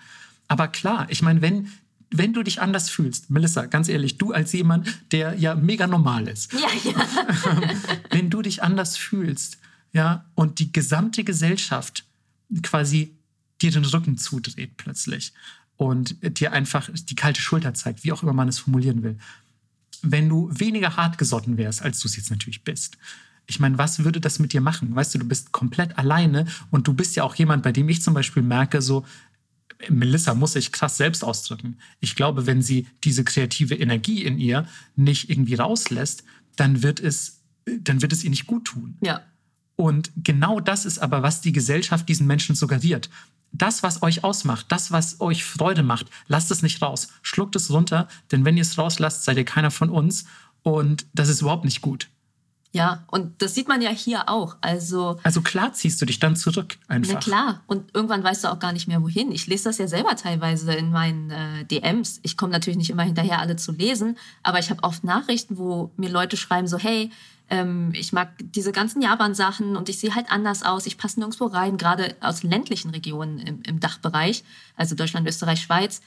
Aber 0.47 0.67
klar, 0.67 1.07
ich 1.09 1.21
meine, 1.21 1.41
wenn, 1.41 1.71
wenn 2.17 2.33
du 2.33 2.43
dich 2.43 2.61
anders 2.61 2.89
fühlst, 2.89 3.29
Melissa, 3.29 3.65
ganz 3.65 3.89
ehrlich, 3.89 4.17
du 4.17 4.31
als 4.31 4.51
jemand, 4.53 4.87
der 5.11 5.35
ja 5.35 5.55
mega 5.55 5.87
normal 5.87 6.27
ist, 6.27 6.53
Ja, 6.53 6.59
ja. 6.83 7.73
wenn 8.11 8.29
du 8.29 8.41
dich 8.41 8.63
anders 8.63 8.97
fühlst, 8.97 9.57
ja, 9.93 10.25
und 10.35 10.59
die 10.59 10.73
gesamte 10.73 11.23
Gesellschaft 11.23 12.05
quasi 12.63 13.15
dir 13.61 13.71
den 13.71 13.85
Rücken 13.85 14.17
zudreht 14.17 14.77
plötzlich 14.77 15.33
und 15.77 16.15
dir 16.37 16.51
einfach 16.51 16.89
die 16.93 17.15
kalte 17.15 17.41
Schulter 17.41 17.73
zeigt, 17.73 18.03
wie 18.03 18.11
auch 18.11 18.23
immer 18.23 18.33
man 18.33 18.47
es 18.47 18.59
formulieren 18.59 19.03
will. 19.03 19.17
Wenn 20.01 20.29
du 20.29 20.49
weniger 20.51 20.97
hartgesotten 20.97 21.57
wärst, 21.57 21.81
als 21.81 21.99
du 21.99 22.07
es 22.07 22.15
jetzt 22.17 22.29
natürlich 22.29 22.63
bist, 22.63 22.97
ich 23.47 23.59
meine, 23.59 23.77
was 23.77 24.03
würde 24.03 24.19
das 24.19 24.39
mit 24.39 24.53
dir 24.53 24.61
machen? 24.61 24.95
Weißt 24.95 25.13
du, 25.13 25.19
du 25.19 25.25
bist 25.25 25.51
komplett 25.51 25.97
alleine 25.97 26.47
und 26.71 26.87
du 26.87 26.93
bist 26.93 27.15
ja 27.15 27.23
auch 27.23 27.35
jemand, 27.35 27.63
bei 27.63 27.71
dem 27.71 27.87
ich 27.89 28.01
zum 28.01 28.13
Beispiel 28.13 28.43
merke, 28.43 28.81
so, 28.81 29.05
Melissa 29.89 30.33
muss 30.33 30.53
sich 30.53 30.71
krass 30.71 30.97
selbst 30.97 31.23
ausdrücken. 31.23 31.77
Ich 31.99 32.15
glaube, 32.15 32.45
wenn 32.45 32.61
sie 32.61 32.87
diese 33.03 33.23
kreative 33.23 33.75
Energie 33.75 34.23
in 34.23 34.37
ihr 34.37 34.67
nicht 34.95 35.29
irgendwie 35.29 35.55
rauslässt, 35.55 36.23
dann 36.55 36.83
wird 36.83 36.99
es, 36.99 37.41
dann 37.65 38.01
wird 38.01 38.13
es 38.13 38.23
ihr 38.23 38.29
nicht 38.29 38.47
gut 38.47 38.65
tun. 38.65 38.97
Ja. 39.01 39.21
Und 39.75 40.11
genau 40.15 40.59
das 40.59 40.85
ist 40.85 40.99
aber, 40.99 41.21
was 41.21 41.41
die 41.41 41.51
Gesellschaft 41.51 42.07
diesen 42.07 42.27
Menschen 42.27 42.55
suggeriert. 42.55 43.09
Das, 43.51 43.83
was 43.83 44.01
euch 44.01 44.23
ausmacht, 44.23 44.65
das, 44.69 44.91
was 44.91 45.21
euch 45.21 45.43
Freude 45.43 45.83
macht, 45.83 46.07
lasst 46.27 46.51
es 46.51 46.61
nicht 46.61 46.81
raus. 46.81 47.09
Schluckt 47.21 47.55
es 47.55 47.69
runter, 47.71 48.07
denn 48.31 48.45
wenn 48.45 48.57
ihr 48.57 48.61
es 48.61 48.77
rauslasst, 48.77 49.23
seid 49.23 49.37
ihr 49.37 49.45
keiner 49.45 49.71
von 49.71 49.89
uns. 49.89 50.25
Und 50.63 51.05
das 51.13 51.29
ist 51.29 51.41
überhaupt 51.41 51.65
nicht 51.65 51.81
gut. 51.81 52.09
Ja, 52.75 53.05
und 53.07 53.41
das 53.41 53.55
sieht 53.55 53.69
man 53.69 53.81
ja 53.81 53.89
hier 53.89 54.27
auch. 54.27 54.57
Also, 54.59 55.17
also 55.23 55.41
klar 55.41 55.71
ziehst 55.71 56.01
du 56.01 56.05
dich 56.05 56.19
dann 56.19 56.35
zurück 56.35 56.77
einfach. 56.89 57.13
Na 57.13 57.19
klar. 57.19 57.63
Und 57.67 57.95
irgendwann 57.95 58.21
weißt 58.21 58.43
du 58.43 58.51
auch 58.51 58.59
gar 58.59 58.73
nicht 58.73 58.89
mehr, 58.89 59.01
wohin. 59.01 59.31
Ich 59.31 59.47
lese 59.47 59.63
das 59.63 59.77
ja 59.77 59.87
selber 59.87 60.17
teilweise 60.17 60.73
in 60.73 60.91
meinen 60.91 61.31
äh, 61.31 61.63
DMs. 61.63 62.19
Ich 62.23 62.35
komme 62.35 62.51
natürlich 62.51 62.75
nicht 62.75 62.89
immer 62.89 63.03
hinterher, 63.03 63.39
alle 63.39 63.55
zu 63.55 63.71
lesen, 63.71 64.17
aber 64.43 64.59
ich 64.59 64.69
habe 64.69 64.83
oft 64.83 65.05
Nachrichten, 65.05 65.57
wo 65.57 65.91
mir 65.95 66.09
Leute 66.09 66.35
schreiben, 66.35 66.67
so, 66.67 66.77
hey, 66.77 67.11
ähm, 67.49 67.91
ich 67.93 68.11
mag 68.11 68.33
diese 68.39 68.73
ganzen 68.73 69.01
Japan-Sachen 69.01 69.77
und 69.77 69.87
ich 69.87 69.97
sehe 69.97 70.13
halt 70.13 70.29
anders 70.29 70.63
aus. 70.63 70.85
Ich 70.85 70.97
passe 70.97 71.21
nirgendwo 71.21 71.45
rein, 71.45 71.77
gerade 71.77 72.17
aus 72.19 72.43
ländlichen 72.43 72.89
Regionen 72.89 73.39
im, 73.39 73.61
im 73.61 73.79
Dachbereich, 73.79 74.43
also 74.75 74.95
Deutschland, 74.95 75.25
Österreich, 75.29 75.61
Schweiz. 75.61 76.01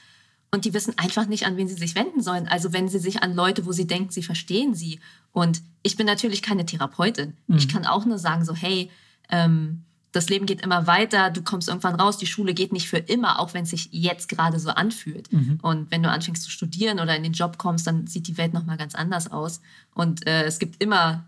Und 0.51 0.65
die 0.65 0.73
wissen 0.75 0.93
einfach 0.97 1.25
nicht, 1.25 1.47
an 1.47 1.57
wen 1.57 1.67
sie 1.67 1.75
sich 1.75 1.95
wenden 1.95 2.21
sollen. 2.21 2.47
Also 2.47 2.73
wenn 2.73 2.89
sie 2.89 2.99
sich 2.99 3.23
an 3.23 3.33
Leute, 3.33 3.65
wo 3.65 3.71
sie 3.71 3.87
denken, 3.87 4.11
sie 4.11 4.23
verstehen 4.23 4.75
sie. 4.75 4.99
Und 5.31 5.61
ich 5.83 5.95
bin 5.95 6.05
natürlich 6.05 6.41
keine 6.41 6.65
Therapeutin. 6.65 7.37
Mhm. 7.47 7.57
Ich 7.57 7.67
kann 7.67 7.85
auch 7.85 8.05
nur 8.05 8.17
sagen, 8.17 8.45
so, 8.45 8.53
hey, 8.53 8.89
ähm, 9.29 9.83
das 10.11 10.29
Leben 10.29 10.45
geht 10.45 10.61
immer 10.61 10.87
weiter, 10.87 11.29
du 11.29 11.43
kommst 11.43 11.67
irgendwann 11.67 11.95
raus, 11.95 12.17
die 12.17 12.25
Schule 12.25 12.53
geht 12.53 12.73
nicht 12.73 12.89
für 12.89 12.97
immer, 12.97 13.39
auch 13.39 13.53
wenn 13.53 13.63
es 13.63 13.69
sich 13.69 13.89
jetzt 13.91 14.27
gerade 14.27 14.59
so 14.59 14.69
anfühlt. 14.69 15.31
Mhm. 15.31 15.59
Und 15.61 15.91
wenn 15.91 16.01
du 16.01 16.09
anfängst 16.09 16.43
zu 16.43 16.49
studieren 16.49 16.99
oder 16.99 17.15
in 17.15 17.23
den 17.23 17.33
Job 17.33 17.57
kommst, 17.57 17.85
dann 17.85 18.07
sieht 18.07 18.27
die 18.27 18.37
Welt 18.37 18.53
nochmal 18.53 18.77
ganz 18.77 18.95
anders 18.95 19.31
aus. 19.31 19.61
Und 19.93 20.25
äh, 20.25 20.43
es 20.45 20.57
gibt 20.57 20.81
immer, 20.81 21.25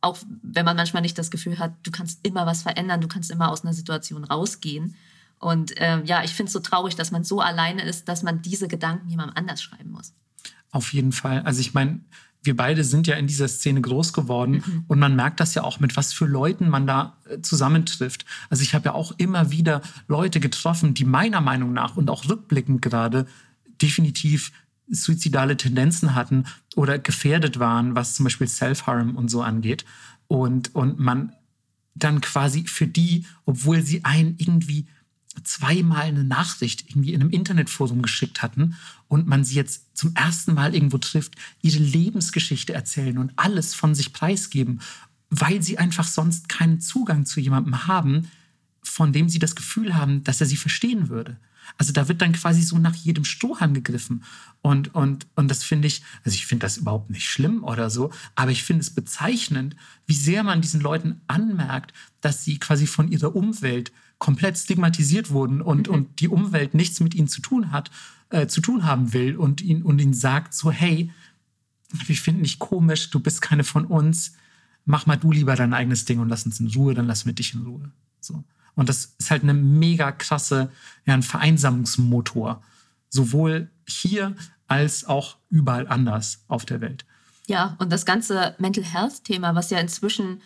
auch 0.00 0.18
wenn 0.42 0.64
man 0.64 0.76
manchmal 0.76 1.02
nicht 1.02 1.18
das 1.18 1.30
Gefühl 1.30 1.58
hat, 1.58 1.74
du 1.82 1.90
kannst 1.90 2.26
immer 2.26 2.46
was 2.46 2.62
verändern, 2.62 3.02
du 3.02 3.08
kannst 3.08 3.30
immer 3.30 3.50
aus 3.50 3.62
einer 3.62 3.74
Situation 3.74 4.24
rausgehen. 4.24 4.94
Und 5.38 5.74
ähm, 5.76 6.06
ja, 6.06 6.24
ich 6.24 6.32
finde 6.32 6.48
es 6.48 6.54
so 6.54 6.60
traurig, 6.60 6.96
dass 6.96 7.10
man 7.10 7.24
so 7.24 7.40
alleine 7.40 7.82
ist, 7.82 8.08
dass 8.08 8.22
man 8.22 8.40
diese 8.40 8.68
Gedanken 8.68 9.10
jemandem 9.10 9.36
anders 9.36 9.62
schreiben 9.62 9.90
muss. 9.90 10.14
Auf 10.70 10.94
jeden 10.94 11.12
Fall. 11.12 11.42
Also 11.42 11.60
ich 11.60 11.74
meine, 11.74 12.00
wir 12.44 12.56
beide 12.56 12.84
sind 12.84 13.06
ja 13.06 13.16
in 13.16 13.26
dieser 13.26 13.48
Szene 13.48 13.80
groß 13.80 14.12
geworden 14.12 14.62
mhm. 14.64 14.84
und 14.86 14.98
man 14.98 15.16
merkt 15.16 15.40
das 15.40 15.54
ja 15.54 15.64
auch, 15.64 15.80
mit 15.80 15.96
was 15.96 16.12
für 16.12 16.26
Leuten 16.26 16.68
man 16.68 16.86
da 16.86 17.16
äh, 17.28 17.40
zusammentrifft. 17.40 18.24
Also 18.50 18.62
ich 18.62 18.74
habe 18.74 18.86
ja 18.86 18.92
auch 18.92 19.12
immer 19.18 19.50
wieder 19.50 19.80
Leute 20.06 20.40
getroffen, 20.40 20.94
die 20.94 21.04
meiner 21.04 21.40
Meinung 21.40 21.72
nach 21.72 21.96
und 21.96 22.10
auch 22.10 22.28
rückblickend 22.28 22.82
gerade 22.82 23.26
definitiv 23.80 24.52
suizidale 24.88 25.56
Tendenzen 25.56 26.14
hatten 26.14 26.44
oder 26.76 26.98
gefährdet 26.98 27.58
waren, 27.58 27.94
was 27.94 28.14
zum 28.14 28.24
Beispiel 28.24 28.46
Self-Harm 28.46 29.16
und 29.16 29.30
so 29.30 29.42
angeht. 29.42 29.84
Und, 30.28 30.74
und 30.74 30.98
man 30.98 31.32
dann 31.94 32.20
quasi 32.20 32.64
für 32.66 32.86
die, 32.86 33.24
obwohl 33.46 33.82
sie 33.82 34.04
einen 34.04 34.34
irgendwie 34.38 34.86
zweimal 35.42 36.02
eine 36.02 36.24
Nachricht 36.24 36.88
irgendwie 36.88 37.12
in 37.12 37.20
einem 37.20 37.30
Internetforum 37.30 38.02
geschickt 38.02 38.42
hatten 38.42 38.76
und 39.08 39.26
man 39.26 39.44
sie 39.44 39.56
jetzt 39.56 39.96
zum 39.96 40.14
ersten 40.14 40.54
Mal 40.54 40.74
irgendwo 40.74 40.98
trifft, 40.98 41.34
ihre 41.62 41.78
Lebensgeschichte 41.78 42.72
erzählen 42.72 43.18
und 43.18 43.32
alles 43.36 43.74
von 43.74 43.94
sich 43.94 44.12
preisgeben, 44.12 44.80
weil 45.30 45.62
sie 45.62 45.78
einfach 45.78 46.06
sonst 46.06 46.48
keinen 46.48 46.80
Zugang 46.80 47.26
zu 47.26 47.40
jemandem 47.40 47.86
haben, 47.86 48.30
von 48.82 49.12
dem 49.12 49.28
sie 49.28 49.38
das 49.38 49.56
Gefühl 49.56 49.94
haben, 49.94 50.22
dass 50.24 50.40
er 50.40 50.46
sie 50.46 50.56
verstehen 50.56 51.08
würde. 51.08 51.38
Also 51.78 51.92
da 51.92 52.08
wird 52.08 52.22
dann 52.22 52.32
quasi 52.32 52.62
so 52.62 52.78
nach 52.78 52.94
jedem 52.94 53.24
Strohhalm 53.24 53.74
gegriffen. 53.74 54.24
Und, 54.62 54.94
und, 54.94 55.26
und 55.34 55.48
das 55.50 55.62
finde 55.62 55.88
ich, 55.88 56.02
also 56.24 56.34
ich 56.34 56.46
finde 56.46 56.64
das 56.64 56.76
überhaupt 56.76 57.10
nicht 57.10 57.28
schlimm 57.28 57.64
oder 57.64 57.90
so, 57.90 58.10
aber 58.34 58.50
ich 58.50 58.62
finde 58.62 58.80
es 58.80 58.90
bezeichnend, 58.90 59.76
wie 60.06 60.14
sehr 60.14 60.42
man 60.42 60.60
diesen 60.60 60.80
Leuten 60.80 61.20
anmerkt, 61.26 61.92
dass 62.20 62.44
sie 62.44 62.58
quasi 62.58 62.86
von 62.86 63.10
ihrer 63.10 63.34
Umwelt 63.34 63.92
komplett 64.18 64.56
stigmatisiert 64.56 65.30
wurden 65.30 65.60
und, 65.60 65.88
mhm. 65.88 65.94
und 65.94 66.20
die 66.20 66.28
Umwelt 66.28 66.74
nichts 66.74 67.00
mit 67.00 67.14
ihnen 67.14 67.28
zu 67.28 67.42
tun 67.42 67.72
hat, 67.72 67.90
äh, 68.30 68.46
zu 68.46 68.60
tun 68.60 68.84
haben 68.84 69.12
will 69.12 69.36
und 69.36 69.60
ihn 69.60 69.82
und 69.82 70.00
ihnen 70.00 70.14
sagt 70.14 70.54
so, 70.54 70.70
hey, 70.70 71.10
wir 71.90 72.16
finden 72.16 72.42
dich 72.42 72.58
komisch, 72.58 73.10
du 73.10 73.20
bist 73.20 73.42
keine 73.42 73.64
von 73.64 73.84
uns, 73.84 74.32
mach 74.84 75.06
mal 75.06 75.16
du 75.16 75.30
lieber 75.30 75.56
dein 75.56 75.74
eigenes 75.74 76.04
Ding 76.04 76.20
und 76.20 76.28
lass 76.28 76.46
uns 76.46 76.60
in 76.60 76.68
Ruhe, 76.68 76.94
dann 76.94 77.06
lassen 77.06 77.26
wir 77.26 77.34
dich 77.34 77.54
in 77.54 77.62
Ruhe. 77.62 77.90
So. 78.20 78.44
Und 78.74 78.88
das 78.88 79.14
ist 79.18 79.30
halt 79.30 79.42
eine 79.42 79.54
mega 79.54 80.12
krasse, 80.12 80.70
ja, 81.06 81.14
ein 81.14 81.22
Vereinsamungsmotor. 81.22 82.62
Sowohl 83.08 83.70
hier 83.86 84.34
als 84.66 85.04
auch 85.04 85.36
überall 85.50 85.86
anders 85.86 86.44
auf 86.48 86.64
der 86.64 86.80
Welt. 86.80 87.04
Ja, 87.46 87.76
und 87.78 87.92
das 87.92 88.06
ganze 88.06 88.54
Mental 88.58 88.84
Health-Thema, 88.84 89.54
was 89.54 89.70
ja 89.70 89.78
inzwischen 89.78 90.40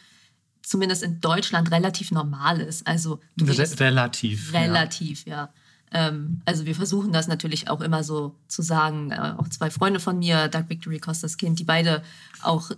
zumindest 0.62 1.02
in 1.02 1.20
Deutschland 1.20 1.70
relativ 1.70 2.10
normal 2.10 2.60
ist. 2.60 2.86
Also 2.86 3.20
Re 3.40 3.80
relativ. 3.80 4.52
Relativ, 4.52 5.24
ja. 5.24 5.36
ja. 5.36 5.52
Ähm, 5.90 6.42
also 6.44 6.66
wir 6.66 6.74
versuchen 6.74 7.12
das 7.12 7.28
natürlich 7.28 7.70
auch 7.70 7.80
immer 7.80 8.04
so 8.04 8.34
zu 8.48 8.62
sagen. 8.62 9.10
Äh, 9.10 9.34
auch 9.38 9.48
zwei 9.48 9.70
Freunde 9.70 10.00
von 10.00 10.18
mir, 10.18 10.48
Doug 10.48 10.64
Victory 10.68 10.98
Costas 10.98 11.36
Kind, 11.36 11.58
die 11.58 11.64
beide 11.64 12.02
auch 12.42 12.70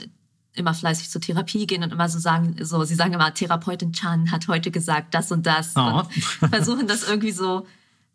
immer 0.55 0.75
fleißig 0.75 1.11
zur 1.11 1.21
Therapie 1.21 1.67
gehen 1.67 1.83
und 1.83 1.93
immer 1.93 2.09
so 2.09 2.19
sagen, 2.19 2.57
so, 2.61 2.83
sie 2.85 2.95
sagen 2.95 3.13
immer, 3.13 3.33
Therapeutin 3.33 3.93
Chan 3.93 4.31
hat 4.31 4.49
heute 4.49 4.71
gesagt 4.71 5.15
das 5.15 5.31
und 5.31 5.47
das. 5.47 5.73
Oh. 5.77 6.03
Und 6.41 6.51
versuchen 6.51 6.87
das 6.87 7.09
irgendwie 7.09 7.33
so 7.33 7.67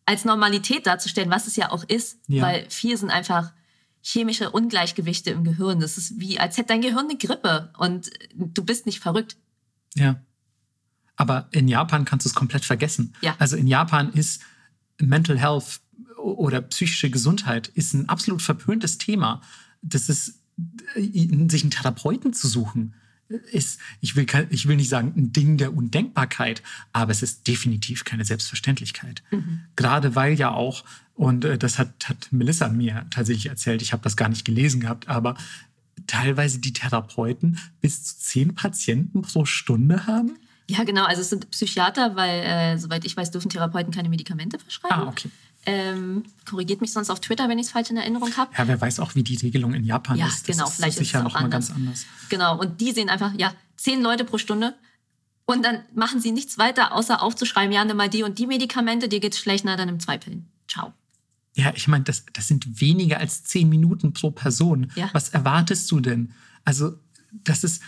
als 0.06 0.26
Normalität 0.26 0.86
darzustellen, 0.86 1.32
was 1.32 1.48
es 1.48 1.56
ja 1.56 1.72
auch 1.72 1.84
ist, 1.84 2.20
ja. 2.28 2.44
weil 2.44 2.70
vier 2.70 2.98
sind 2.98 3.10
einfach 3.10 3.52
chemische 4.02 4.52
Ungleichgewichte 4.52 5.32
im 5.32 5.44
Gehirn. 5.44 5.80
Das 5.80 5.98
ist 5.98 6.20
wie, 6.20 6.40
als 6.40 6.58
hätte 6.58 6.68
dein 6.68 6.82
Gehirn 6.82 7.08
eine 7.10 7.18
Grippe 7.18 7.72
und 7.78 8.12
du 8.36 8.64
bist 8.64 8.86
nicht 8.86 9.00
verrückt. 9.00 9.36
Ja. 9.96 10.22
Aber 11.16 11.48
in 11.52 11.68
Japan 11.68 12.06
kannst 12.06 12.26
du 12.26 12.30
es 12.30 12.36
komplett 12.36 12.66
vergessen. 12.66 13.16
Ja. 13.22 13.36
Also 13.40 13.56
in 13.56 13.68
Japan 13.68 14.12
ist 14.14 14.42
Mental 15.00 15.40
Health 15.40 15.80
oder 16.18 16.62
psychische 16.62 17.10
Gesundheit 17.10 17.68
ist 17.70 17.94
ein 17.94 18.10
absolut 18.10 18.42
verpöntes 18.42 18.98
Thema. 18.98 19.42
Das 19.82 20.10
ist, 20.10 20.42
sich 20.96 21.64
einen 21.64 21.72
Therapeuten 21.72 22.34
zu 22.34 22.48
suchen, 22.48 22.94
ist, 23.52 23.80
ich 24.02 24.16
will, 24.16 24.26
ich 24.50 24.68
will 24.68 24.76
nicht 24.76 24.90
sagen, 24.90 25.14
ein 25.18 25.34
Ding 25.34 25.58
der 25.58 25.76
Undenkbarkeit, 25.76 26.62
aber 26.94 27.12
es 27.12 27.24
ist 27.24 27.48
definitiv 27.48 28.06
keine 28.06 28.24
Selbstverständlichkeit. 28.24 29.24
Mhm. 29.32 29.62
Gerade 29.76 30.16
weil 30.16 30.34
ja 30.34 30.52
auch, 30.52 30.84
und 31.16 31.44
äh, 31.44 31.58
das 31.58 31.80
hat, 31.80 32.08
hat 32.08 32.28
Melissa 32.32 32.70
mir 32.70 33.08
tatsächlich 33.10 33.48
erzählt, 33.48 33.82
ich 33.82 33.94
habe 33.94 34.04
das 34.04 34.16
gar 34.16 34.30
nicht 34.30 34.46
gelesen 34.46 34.80
gehabt, 34.80 35.08
aber 35.08 35.36
teilweise 36.08 36.60
die 36.60 36.74
Therapeuten 36.74 37.58
bis 37.82 38.04
zu 38.04 38.20
zehn 38.20 38.54
Patienten 38.54 39.24
pro 39.24 39.46
Stunde 39.46 40.06
haben? 40.06 40.38
Ja, 40.68 40.84
genau. 40.84 41.06
Also 41.06 41.22
es 41.22 41.30
sind 41.30 41.50
Psychiater, 41.52 42.16
weil, 42.16 42.42
äh, 42.42 42.78
soweit 42.78 43.06
ich 43.06 43.16
weiß, 43.16 43.32
dürfen 43.32 43.50
Therapeuten 43.50 43.94
keine 43.94 44.10
Medikamente 44.10 44.60
verschreiben. 44.60 44.96
Ah, 44.96 45.08
okay. 45.08 45.30
Ähm, 45.66 46.24
korrigiert 46.48 46.82
mich 46.82 46.92
sonst 46.92 47.10
auf 47.10 47.20
Twitter, 47.20 47.50
wenn 47.50 47.58
ich 47.58 47.68
es 47.68 47.72
falsch 47.72 47.90
in 47.90 47.98
Erinnerung 47.98 48.36
habe. 48.38 48.52
Ja, 48.56 48.68
wer 48.68 48.80
weiß 48.80 49.00
auch, 49.00 49.16
wie 49.16 49.24
die 49.24 49.36
Regelung 49.38 49.74
in 49.74 49.84
Japan 49.84 50.18
ja, 50.18 50.28
ist. 50.28 50.48
Das 50.48 50.58
genau, 50.58 50.68
ist 50.68 50.76
vielleicht 50.76 50.98
sicher 50.98 51.20
ist 51.20 51.26
es 51.26 51.34
noch 51.34 51.42
mal 51.42 51.50
ganz 51.50 51.72
anders. 51.72 52.06
Genau, 52.30 52.60
und 52.60 52.80
die 52.82 52.92
sehen 52.92 53.10
einfach, 53.10 53.34
ja, 53.38 53.54
zehn 53.76 54.02
Leute 54.02 54.26
pro 54.26 54.38
Stunde. 54.38 54.76
Und 55.46 55.64
dann 55.64 55.80
machen 55.94 56.20
sie 56.20 56.32
nichts 56.32 56.58
weiter, 56.58 56.94
außer 56.94 57.22
aufzuschreiben, 57.22 57.72
ja, 57.72 57.86
nimm 57.86 57.98
mal 57.98 58.10
die 58.10 58.24
und 58.24 58.40
die 58.40 58.48
Medikamente, 58.48 59.08
dir 59.08 59.20
geht's 59.20 59.38
schlecht, 59.38 59.64
na, 59.66 59.76
dann 59.76 59.88
nimm 59.88 60.00
zwei 60.00 60.18
Pillen. 60.18 60.48
Ciao. 60.68 60.94
Ja, 61.56 61.72
ich 61.76 61.88
meine, 61.88 62.04
das, 62.04 62.26
das 62.34 62.48
sind 62.48 62.82
weniger 62.82 63.20
als 63.20 63.44
zehn 63.44 63.70
Minuten 63.70 64.14
pro 64.14 64.32
Person. 64.32 64.92
Ja. 64.96 65.10
Was 65.14 65.30
erwartest 65.30 65.90
du 65.92 66.00
denn? 66.00 66.34
Also, 66.66 67.00
das 67.32 67.64
ist. 67.64 67.82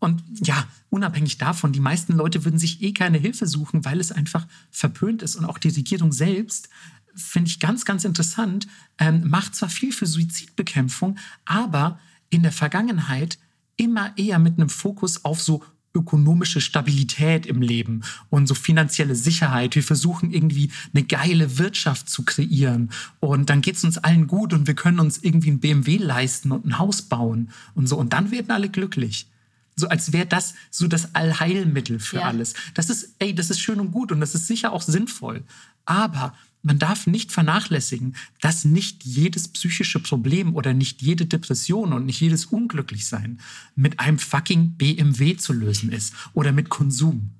Und 0.00 0.24
ja, 0.44 0.66
unabhängig 0.90 1.38
davon, 1.38 1.72
die 1.72 1.78
meisten 1.78 2.14
Leute 2.14 2.44
würden 2.44 2.58
sich 2.58 2.82
eh 2.82 2.92
keine 2.92 3.18
Hilfe 3.18 3.46
suchen, 3.46 3.84
weil 3.84 4.00
es 4.00 4.10
einfach 4.10 4.48
verpönt 4.72 5.22
ist. 5.22 5.36
Und 5.36 5.44
auch 5.44 5.58
die 5.58 5.68
Regierung 5.68 6.10
selbst, 6.10 6.68
finde 7.14 7.48
ich 7.48 7.60
ganz, 7.60 7.84
ganz 7.84 8.04
interessant, 8.04 8.66
ähm, 8.98 9.28
macht 9.28 9.54
zwar 9.54 9.68
viel 9.68 9.92
für 9.92 10.06
Suizidbekämpfung, 10.06 11.18
aber 11.44 11.98
in 12.30 12.42
der 12.42 12.52
Vergangenheit 12.52 13.38
immer 13.76 14.16
eher 14.16 14.38
mit 14.38 14.58
einem 14.58 14.68
Fokus 14.68 15.24
auf 15.24 15.40
so 15.42 15.62
ökonomische 15.94 16.60
Stabilität 16.60 17.44
im 17.46 17.60
Leben 17.60 18.02
und 18.30 18.46
so 18.46 18.54
finanzielle 18.54 19.14
Sicherheit. 19.14 19.74
Wir 19.74 19.82
versuchen 19.82 20.32
irgendwie 20.32 20.70
eine 20.94 21.04
geile 21.04 21.58
Wirtschaft 21.58 22.08
zu 22.08 22.24
kreieren 22.24 22.90
und 23.20 23.50
dann 23.50 23.60
geht 23.60 23.76
es 23.76 23.84
uns 23.84 23.98
allen 23.98 24.26
gut 24.26 24.52
und 24.54 24.66
wir 24.66 24.74
können 24.74 25.00
uns 25.00 25.18
irgendwie 25.18 25.50
ein 25.50 25.60
BMW 25.60 25.98
leisten 25.98 26.50
und 26.50 26.64
ein 26.64 26.78
Haus 26.78 27.02
bauen 27.02 27.50
und 27.74 27.88
so 27.88 27.98
und 27.98 28.12
dann 28.12 28.30
werden 28.30 28.50
alle 28.50 28.70
glücklich. 28.70 29.28
So 29.76 29.88
als 29.88 30.12
wäre 30.12 30.26
das 30.26 30.54
so 30.70 30.86
das 30.86 31.14
Allheilmittel 31.14 31.98
für 31.98 32.18
ja. 32.18 32.24
alles. 32.24 32.54
Das 32.74 32.90
ist, 32.90 33.14
ey, 33.18 33.34
das 33.34 33.50
ist 33.50 33.60
schön 33.60 33.80
und 33.80 33.90
gut 33.90 34.12
und 34.12 34.20
das 34.20 34.34
ist 34.34 34.46
sicher 34.46 34.72
auch 34.72 34.82
sinnvoll. 34.82 35.42
Aber 35.84 36.34
man 36.62 36.78
darf 36.78 37.06
nicht 37.06 37.32
vernachlässigen, 37.32 38.14
dass 38.40 38.64
nicht 38.64 39.04
jedes 39.04 39.48
psychische 39.48 40.00
Problem 40.00 40.54
oder 40.54 40.72
nicht 40.74 41.02
jede 41.02 41.26
Depression 41.26 41.92
und 41.92 42.06
nicht 42.06 42.20
jedes 42.20 42.46
Unglücklichsein 42.46 43.40
mit 43.74 44.00
einem 44.00 44.18
fucking 44.18 44.76
BMW 44.76 45.36
zu 45.36 45.52
lösen 45.52 45.90
ist 45.90 46.14
oder 46.32 46.52
mit 46.52 46.68
Konsum. 46.68 47.30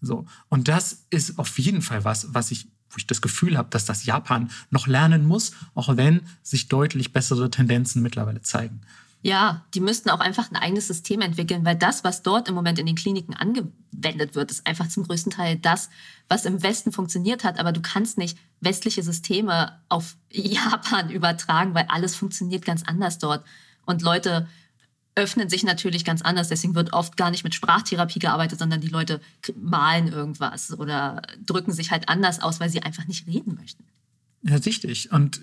So. 0.00 0.26
Und 0.48 0.68
das 0.68 1.06
ist 1.10 1.38
auf 1.38 1.58
jeden 1.58 1.80
Fall 1.80 2.04
was, 2.04 2.34
was 2.34 2.50
ich, 2.50 2.66
wo 2.90 2.96
ich 2.96 3.06
das 3.06 3.22
Gefühl 3.22 3.56
habe, 3.56 3.70
dass 3.70 3.84
das 3.84 4.04
Japan 4.04 4.50
noch 4.70 4.88
lernen 4.88 5.26
muss, 5.26 5.52
auch 5.74 5.96
wenn 5.96 6.22
sich 6.42 6.68
deutlich 6.68 7.12
bessere 7.12 7.50
Tendenzen 7.50 8.02
mittlerweile 8.02 8.42
zeigen. 8.42 8.80
Ja, 9.24 9.64
die 9.72 9.80
müssten 9.80 10.10
auch 10.10 10.18
einfach 10.18 10.50
ein 10.50 10.56
eigenes 10.56 10.88
System 10.88 11.20
entwickeln, 11.20 11.64
weil 11.64 11.76
das, 11.76 12.02
was 12.02 12.22
dort 12.22 12.48
im 12.48 12.56
Moment 12.56 12.80
in 12.80 12.86
den 12.86 12.96
Kliniken 12.96 13.34
angewendet 13.34 14.34
wird, 14.34 14.50
ist 14.50 14.66
einfach 14.66 14.88
zum 14.88 15.06
größten 15.06 15.30
Teil 15.30 15.56
das, 15.56 15.90
was 16.28 16.44
im 16.44 16.64
Westen 16.64 16.90
funktioniert 16.90 17.44
hat. 17.44 17.60
Aber 17.60 17.70
du 17.70 17.80
kannst 17.80 18.18
nicht 18.18 18.36
westliche 18.60 19.02
Systeme 19.04 19.78
auf 19.88 20.16
Japan 20.30 21.10
übertragen, 21.10 21.72
weil 21.74 21.86
alles 21.88 22.16
funktioniert 22.16 22.64
ganz 22.64 22.82
anders 22.82 23.18
dort. 23.18 23.44
Und 23.86 24.02
Leute 24.02 24.48
öffnen 25.14 25.48
sich 25.48 25.62
natürlich 25.62 26.04
ganz 26.04 26.22
anders. 26.22 26.48
Deswegen 26.48 26.74
wird 26.74 26.92
oft 26.92 27.16
gar 27.16 27.30
nicht 27.30 27.44
mit 27.44 27.54
Sprachtherapie 27.54 28.18
gearbeitet, 28.18 28.58
sondern 28.58 28.80
die 28.80 28.88
Leute 28.88 29.20
malen 29.54 30.08
irgendwas 30.08 30.76
oder 30.76 31.22
drücken 31.44 31.72
sich 31.72 31.92
halt 31.92 32.08
anders 32.08 32.42
aus, 32.42 32.58
weil 32.58 32.70
sie 32.70 32.82
einfach 32.82 33.06
nicht 33.06 33.28
reden 33.28 33.54
möchten. 33.54 33.84
Ja, 34.42 34.56
richtig. 34.56 35.12
Und 35.12 35.40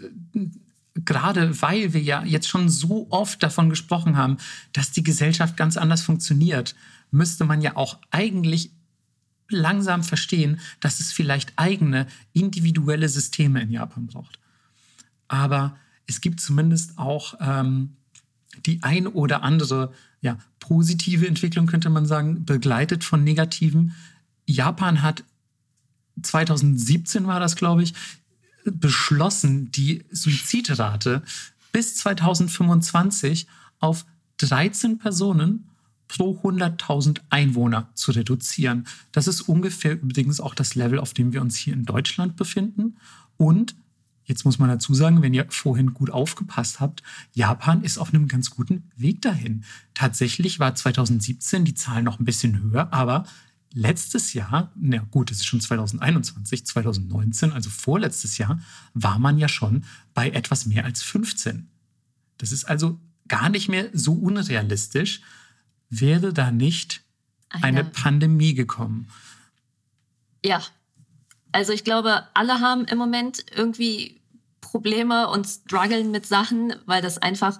gerade 0.95 1.61
weil 1.61 1.93
wir 1.93 2.01
ja 2.01 2.23
jetzt 2.23 2.47
schon 2.47 2.69
so 2.69 3.07
oft 3.09 3.41
davon 3.43 3.69
gesprochen 3.69 4.17
haben, 4.17 4.37
dass 4.73 4.91
die 4.91 5.03
Gesellschaft 5.03 5.57
ganz 5.57 5.77
anders 5.77 6.01
funktioniert, 6.01 6.75
müsste 7.11 7.45
man 7.45 7.61
ja 7.61 7.75
auch 7.75 7.97
eigentlich 8.11 8.71
langsam 9.49 10.03
verstehen, 10.03 10.59
dass 10.79 10.99
es 10.99 11.11
vielleicht 11.11 11.53
eigene 11.55 12.07
individuelle 12.33 13.09
Systeme 13.09 13.61
in 13.61 13.71
Japan 13.71 14.07
braucht. 14.07 14.39
Aber 15.27 15.77
es 16.07 16.21
gibt 16.21 16.39
zumindest 16.39 16.97
auch 16.97 17.35
ähm, 17.39 17.95
die 18.65 18.83
ein 18.83 19.07
oder 19.07 19.43
andere 19.43 19.93
ja, 20.21 20.37
positive 20.59 21.27
Entwicklung, 21.27 21.65
könnte 21.65 21.89
man 21.89 22.05
sagen, 22.05 22.45
begleitet 22.45 23.03
von 23.03 23.23
negativen. 23.23 23.95
Japan 24.45 25.01
hat 25.01 25.23
2017 26.21 27.27
war 27.27 27.39
das, 27.39 27.55
glaube 27.55 27.83
ich, 27.83 27.93
beschlossen, 28.65 29.71
die 29.71 30.03
Suizidrate 30.11 31.23
bis 31.71 31.95
2025 31.97 33.47
auf 33.79 34.05
13 34.37 34.97
Personen 34.97 35.65
pro 36.07 36.39
100.000 36.41 37.21
Einwohner 37.29 37.89
zu 37.93 38.11
reduzieren. 38.11 38.87
Das 39.11 39.27
ist 39.27 39.41
ungefähr 39.41 39.93
übrigens 39.93 40.41
auch 40.41 40.55
das 40.55 40.75
Level, 40.75 40.99
auf 40.99 41.13
dem 41.13 41.33
wir 41.33 41.41
uns 41.41 41.55
hier 41.55 41.73
in 41.73 41.85
Deutschland 41.85 42.35
befinden. 42.35 42.97
Und 43.37 43.75
jetzt 44.25 44.43
muss 44.43 44.57
man 44.59 44.69
dazu 44.69 44.93
sagen, 44.93 45.21
wenn 45.21 45.33
ihr 45.33 45.45
vorhin 45.49 45.93
gut 45.93 46.09
aufgepasst 46.09 46.79
habt, 46.79 47.03
Japan 47.33 47.83
ist 47.83 47.99
auf 47.99 48.13
einem 48.13 48.27
ganz 48.27 48.49
guten 48.49 48.89
Weg 48.95 49.21
dahin. 49.21 49.63
Tatsächlich 49.93 50.59
war 50.59 50.73
2017 50.73 51.63
die 51.63 51.75
Zahl 51.75 52.01
noch 52.01 52.19
ein 52.19 52.25
bisschen 52.25 52.61
höher, 52.63 52.91
aber 52.91 53.25
letztes 53.73 54.33
Jahr, 54.33 54.71
na 54.75 54.99
gut, 55.11 55.31
es 55.31 55.37
ist 55.37 55.45
schon 55.45 55.61
2021, 55.61 56.65
2019, 56.65 57.51
also 57.51 57.69
vorletztes 57.69 58.37
Jahr, 58.37 58.59
war 58.93 59.19
man 59.19 59.37
ja 59.37 59.47
schon 59.47 59.85
bei 60.13 60.29
etwas 60.29 60.65
mehr 60.65 60.85
als 60.85 61.03
15. 61.03 61.69
Das 62.37 62.51
ist 62.51 62.65
also 62.65 62.99
gar 63.27 63.49
nicht 63.49 63.69
mehr 63.69 63.89
so 63.93 64.13
unrealistisch, 64.13 65.21
wäre 65.89 66.33
da 66.33 66.51
nicht 66.51 67.01
eine, 67.49 67.65
eine 67.65 67.83
Pandemie 67.83 68.53
gekommen. 68.53 69.07
Ja, 70.43 70.61
also 71.51 71.73
ich 71.73 71.83
glaube, 71.83 72.27
alle 72.33 72.59
haben 72.59 72.85
im 72.85 72.97
Moment 72.97 73.45
irgendwie 73.55 74.19
Probleme 74.61 75.29
und 75.29 75.45
strugglen 75.45 76.11
mit 76.11 76.25
Sachen, 76.25 76.73
weil 76.85 77.01
das 77.01 77.17
einfach 77.17 77.59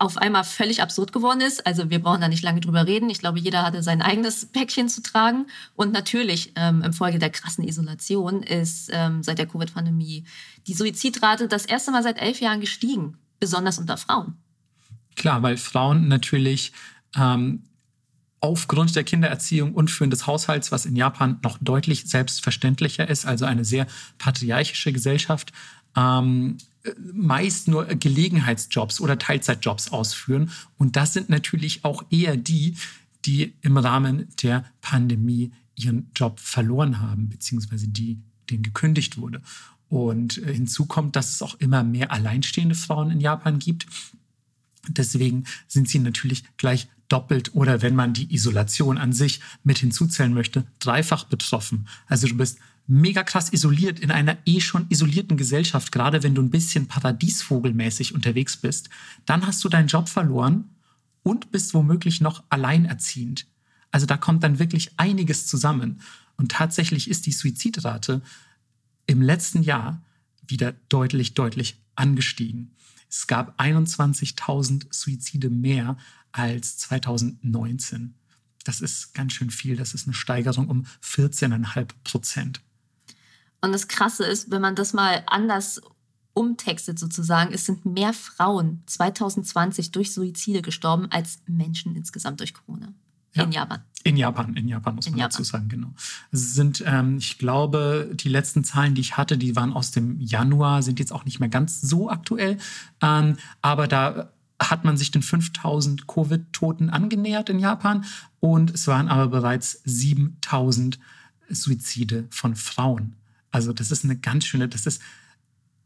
auf 0.00 0.16
einmal 0.16 0.44
völlig 0.44 0.80
absurd 0.80 1.12
geworden 1.12 1.42
ist. 1.42 1.66
Also 1.66 1.90
wir 1.90 1.98
brauchen 1.98 2.22
da 2.22 2.28
nicht 2.28 2.42
lange 2.42 2.60
drüber 2.60 2.86
reden. 2.86 3.10
Ich 3.10 3.18
glaube, 3.18 3.38
jeder 3.38 3.62
hatte 3.62 3.82
sein 3.82 4.00
eigenes 4.00 4.46
Päckchen 4.46 4.88
zu 4.88 5.02
tragen. 5.02 5.46
Und 5.76 5.92
natürlich, 5.92 6.52
ähm, 6.56 6.82
im 6.82 7.18
der 7.18 7.30
krassen 7.30 7.68
Isolation 7.68 8.42
ist 8.42 8.88
ähm, 8.92 9.22
seit 9.22 9.38
der 9.38 9.46
Covid-Pandemie 9.46 10.24
die 10.66 10.72
Suizidrate 10.72 11.48
das 11.48 11.66
erste 11.66 11.90
Mal 11.90 12.02
seit 12.02 12.20
elf 12.20 12.40
Jahren 12.40 12.60
gestiegen, 12.60 13.18
besonders 13.40 13.78
unter 13.78 13.98
Frauen. 13.98 14.38
Klar, 15.16 15.42
weil 15.42 15.58
Frauen 15.58 16.08
natürlich 16.08 16.72
ähm, 17.14 17.64
aufgrund 18.40 18.96
der 18.96 19.04
Kindererziehung 19.04 19.74
und 19.74 19.90
Führen 19.90 20.10
des 20.10 20.26
Haushalts, 20.26 20.72
was 20.72 20.86
in 20.86 20.96
Japan 20.96 21.38
noch 21.42 21.58
deutlich 21.60 22.08
selbstverständlicher 22.08 23.06
ist, 23.06 23.26
also 23.26 23.44
eine 23.44 23.66
sehr 23.66 23.86
patriarchische 24.16 24.92
Gesellschaft, 24.92 25.52
ähm, 25.96 26.58
meist 27.12 27.68
nur 27.68 27.84
Gelegenheitsjobs 27.86 29.00
oder 29.00 29.18
Teilzeitjobs 29.18 29.92
ausführen. 29.92 30.50
Und 30.78 30.96
das 30.96 31.12
sind 31.12 31.28
natürlich 31.28 31.84
auch 31.84 32.04
eher 32.10 32.36
die, 32.36 32.76
die 33.24 33.54
im 33.60 33.76
Rahmen 33.76 34.28
der 34.42 34.64
Pandemie 34.80 35.52
ihren 35.76 36.10
Job 36.14 36.40
verloren 36.40 37.00
haben, 37.00 37.28
beziehungsweise 37.28 37.88
die, 37.88 38.18
denen 38.48 38.62
gekündigt 38.62 39.18
wurde. 39.18 39.42
Und 39.88 40.38
äh, 40.38 40.54
hinzu 40.54 40.86
kommt, 40.86 41.16
dass 41.16 41.30
es 41.30 41.42
auch 41.42 41.54
immer 41.56 41.82
mehr 41.82 42.12
alleinstehende 42.12 42.74
Frauen 42.74 43.10
in 43.10 43.20
Japan 43.20 43.58
gibt. 43.58 43.86
Deswegen 44.88 45.44
sind 45.68 45.88
sie 45.88 45.98
natürlich 45.98 46.44
gleich 46.56 46.88
doppelt 47.08 47.54
oder 47.54 47.82
wenn 47.82 47.96
man 47.96 48.14
die 48.14 48.32
Isolation 48.32 48.96
an 48.96 49.12
sich 49.12 49.40
mit 49.64 49.78
hinzuzählen 49.78 50.32
möchte, 50.32 50.64
dreifach 50.78 51.24
betroffen. 51.24 51.88
Also 52.06 52.28
du 52.28 52.36
bist 52.36 52.58
mega 52.90 53.22
krass 53.22 53.52
isoliert 53.52 54.00
in 54.00 54.10
einer 54.10 54.36
eh 54.46 54.60
schon 54.60 54.86
isolierten 54.88 55.36
Gesellschaft, 55.36 55.92
gerade 55.92 56.24
wenn 56.24 56.34
du 56.34 56.42
ein 56.42 56.50
bisschen 56.50 56.88
paradiesvogelmäßig 56.88 58.14
unterwegs 58.14 58.56
bist, 58.56 58.90
dann 59.26 59.46
hast 59.46 59.62
du 59.62 59.68
deinen 59.68 59.86
Job 59.86 60.08
verloren 60.08 60.64
und 61.22 61.52
bist 61.52 61.72
womöglich 61.72 62.20
noch 62.20 62.42
alleinerziehend. 62.48 63.46
Also 63.92 64.06
da 64.06 64.16
kommt 64.16 64.42
dann 64.42 64.58
wirklich 64.58 64.98
einiges 64.98 65.46
zusammen. 65.46 66.00
Und 66.36 66.50
tatsächlich 66.50 67.08
ist 67.08 67.26
die 67.26 67.32
Suizidrate 67.32 68.22
im 69.06 69.22
letzten 69.22 69.62
Jahr 69.62 70.02
wieder 70.44 70.72
deutlich, 70.88 71.34
deutlich 71.34 71.76
angestiegen. 71.94 72.74
Es 73.08 73.28
gab 73.28 73.60
21.000 73.60 74.86
Suizide 74.90 75.48
mehr 75.48 75.96
als 76.32 76.78
2019. 76.78 78.14
Das 78.64 78.80
ist 78.80 79.14
ganz 79.14 79.32
schön 79.32 79.50
viel. 79.50 79.76
Das 79.76 79.94
ist 79.94 80.08
eine 80.08 80.14
Steigerung 80.14 80.68
um 80.68 80.86
14,5 81.04 81.88
Prozent. 82.02 82.60
Und 83.60 83.72
das 83.72 83.88
Krasse 83.88 84.24
ist, 84.24 84.50
wenn 84.50 84.62
man 84.62 84.74
das 84.74 84.92
mal 84.92 85.22
anders 85.26 85.80
umtextet 86.32 86.98
sozusagen, 86.98 87.52
es 87.52 87.66
sind 87.66 87.84
mehr 87.84 88.12
Frauen 88.12 88.82
2020 88.86 89.90
durch 89.90 90.12
Suizide 90.12 90.62
gestorben 90.62 91.08
als 91.10 91.40
Menschen 91.46 91.96
insgesamt 91.96 92.40
durch 92.40 92.54
Corona. 92.54 92.94
Ja. 93.32 93.44
In 93.44 93.52
Japan. 93.52 93.82
In 94.02 94.16
Japan, 94.16 94.56
in 94.56 94.68
Japan 94.68 94.94
muss 94.96 95.06
in 95.06 95.12
man 95.12 95.20
Japan. 95.20 95.30
dazu 95.30 95.44
sagen, 95.44 95.68
genau. 95.68 95.92
Es 96.32 96.54
sind, 96.54 96.82
ähm, 96.86 97.18
ich 97.18 97.38
glaube, 97.38 98.10
die 98.14 98.28
letzten 98.28 98.64
Zahlen, 98.64 98.94
die 98.94 99.02
ich 99.02 99.16
hatte, 99.16 99.38
die 99.38 99.54
waren 99.54 99.72
aus 99.72 99.92
dem 99.92 100.18
Januar, 100.20 100.82
sind 100.82 100.98
jetzt 100.98 101.12
auch 101.12 101.24
nicht 101.24 101.38
mehr 101.38 101.48
ganz 101.48 101.80
so 101.80 102.10
aktuell. 102.10 102.58
Ähm, 103.02 103.36
aber 103.62 103.86
da 103.86 104.32
hat 104.58 104.84
man 104.84 104.96
sich 104.96 105.10
den 105.10 105.22
5000 105.22 106.06
Covid-Toten 106.06 106.90
angenähert 106.90 107.48
in 107.50 107.58
Japan 107.58 108.04
und 108.40 108.72
es 108.72 108.86
waren 108.86 109.08
aber 109.08 109.28
bereits 109.28 109.80
7000 109.84 110.98
Suizide 111.48 112.26
von 112.30 112.56
Frauen. 112.56 113.16
Also 113.50 113.72
das 113.72 113.90
ist 113.90 114.04
eine 114.04 114.16
ganz 114.16 114.44
schöne, 114.44 114.68
das 114.68 114.86
ist 114.86 115.02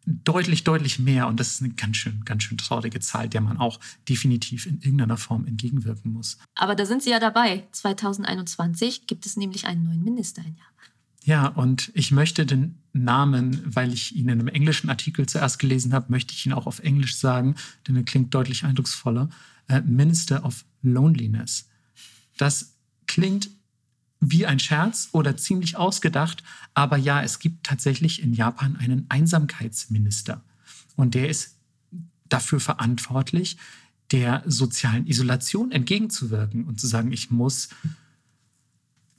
deutlich, 0.07 0.65
deutlich 0.65 0.99
mehr 0.99 1.27
und 1.29 1.41
das 1.41 1.53
ist 1.53 1.63
eine 1.63 1.73
ganz 1.73 1.97
schön, 1.97 2.25
ganz 2.25 2.43
schön 2.43 2.59
traurige 2.59 3.01
Zahl, 3.01 3.29
der 3.29 3.41
man 3.41 3.57
auch 3.57 3.81
definitiv 4.09 4.67
in 4.67 4.81
irgendeiner 4.81 5.17
Form 5.17 5.47
entgegenwirken 5.47 6.13
muss. 6.13 6.39
Aber 6.55 6.75
da 6.75 6.85
sind 6.85 7.03
Sie 7.03 7.11
ja 7.11 7.21
dabei. 7.21 7.67
2021 7.73 9.07
gibt 9.07 9.27
es 9.27 9.37
nämlich 9.37 9.67
einen 9.67 9.85
neuen 9.85 10.05
Minister 10.05 10.43
in 10.43 10.57
Japan. 10.57 10.75
Ja, 11.25 11.47
und 11.47 11.91
ich 11.95 12.11
möchte 12.11 12.45
den 12.45 12.83
Namen, 12.93 13.63
weil 13.65 13.95
ich 13.95 14.15
ihn 14.15 14.29
in 14.29 14.41
einem 14.41 14.49
englischen 14.49 14.91
Artikel 14.91 15.27
zuerst 15.27 15.59
gelesen 15.59 15.95
habe, 15.95 16.13
möchte 16.13 16.35
ich 16.35 16.45
ihn 16.45 16.53
auch 16.53 16.67
auf 16.67 16.81
Englisch 16.81 17.17
sagen, 17.17 17.55
denn 17.89 17.97
er 17.97 18.03
klingt 18.03 18.35
deutlich 18.35 18.65
eindrucksvoller. 18.65 19.31
Äh, 19.69 19.81
Minister 19.81 20.45
of 20.45 20.67
Loneliness. 20.83 21.71
Das 22.37 22.77
klingt 23.07 23.49
wie 24.31 24.47
ein 24.47 24.59
Scherz 24.59 25.09
oder 25.13 25.37
ziemlich 25.37 25.77
ausgedacht. 25.77 26.43
Aber 26.75 26.97
ja, 26.97 27.23
es 27.23 27.39
gibt 27.39 27.65
tatsächlich 27.65 28.23
in 28.23 28.33
Japan 28.33 28.77
einen 28.77 29.07
Einsamkeitsminister. 29.09 30.43
Und 30.97 31.15
der 31.15 31.29
ist 31.29 31.57
dafür 32.29 32.61
verantwortlich, 32.61 33.57
der 34.11 34.43
sozialen 34.47 35.07
Isolation 35.07 35.73
entgegenzuwirken 35.73 36.65
und 36.65 36.81
zu 36.81 36.87
sagen, 36.87 37.13
ich 37.13 37.31
muss 37.31 37.71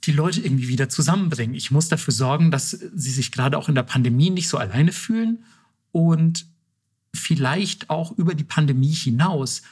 die 0.04 0.12
Leute 0.12 0.40
irgendwie 0.40 0.68
wieder 0.68 0.88
zusammenbringen. 0.88 1.56
Ich 1.56 1.70
muss 1.70 1.88
dafür 1.88 2.14
sorgen, 2.14 2.50
dass 2.50 2.70
sie 2.70 3.10
sich 3.10 3.32
gerade 3.32 3.58
auch 3.58 3.68
in 3.68 3.74
der 3.74 3.82
Pandemie 3.82 4.30
nicht 4.30 4.48
so 4.48 4.56
alleine 4.56 4.92
fühlen 4.92 5.44
und 5.90 6.46
vielleicht 7.12 7.90
auch 7.90 8.16
über 8.16 8.34
die 8.34 8.44
Pandemie 8.44 8.92
hinaus 8.92 9.62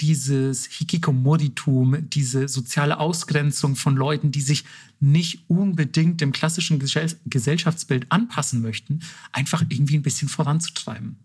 dieses 0.00 0.66
Hikikomoritum, 0.66 2.08
diese 2.08 2.48
soziale 2.48 2.98
Ausgrenzung 2.98 3.76
von 3.76 3.96
Leuten, 3.96 4.32
die 4.32 4.40
sich 4.40 4.64
nicht 4.98 5.44
unbedingt 5.48 6.20
dem 6.20 6.32
klassischen 6.32 6.78
Gesellschaftsbild 6.78 8.06
anpassen 8.10 8.60
möchten, 8.60 9.00
einfach 9.32 9.62
irgendwie 9.68 9.96
ein 9.96 10.02
bisschen 10.02 10.28
voranzutreiben. 10.28 11.16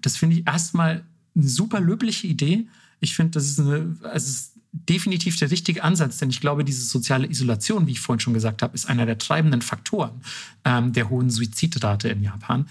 Das 0.00 0.16
finde 0.16 0.36
ich 0.36 0.46
erstmal 0.46 1.04
eine 1.34 1.48
super 1.48 1.80
löbliche 1.80 2.26
Idee. 2.26 2.66
Ich 3.00 3.14
finde, 3.14 3.32
das 3.32 3.46
ist, 3.46 3.60
eine, 3.60 3.96
also 4.02 4.28
ist 4.28 4.52
definitiv 4.72 5.38
der 5.38 5.50
richtige 5.50 5.82
Ansatz, 5.82 6.18
denn 6.18 6.30
ich 6.30 6.40
glaube, 6.40 6.64
diese 6.64 6.84
soziale 6.84 7.28
Isolation, 7.28 7.86
wie 7.86 7.92
ich 7.92 8.00
vorhin 8.00 8.20
schon 8.20 8.34
gesagt 8.34 8.62
habe, 8.62 8.74
ist 8.74 8.86
einer 8.86 9.06
der 9.06 9.18
treibenden 9.18 9.62
Faktoren 9.62 10.22
ähm, 10.64 10.92
der 10.92 11.10
hohen 11.10 11.30
Suizidrate 11.30 12.08
in 12.08 12.22
Japan. 12.22 12.66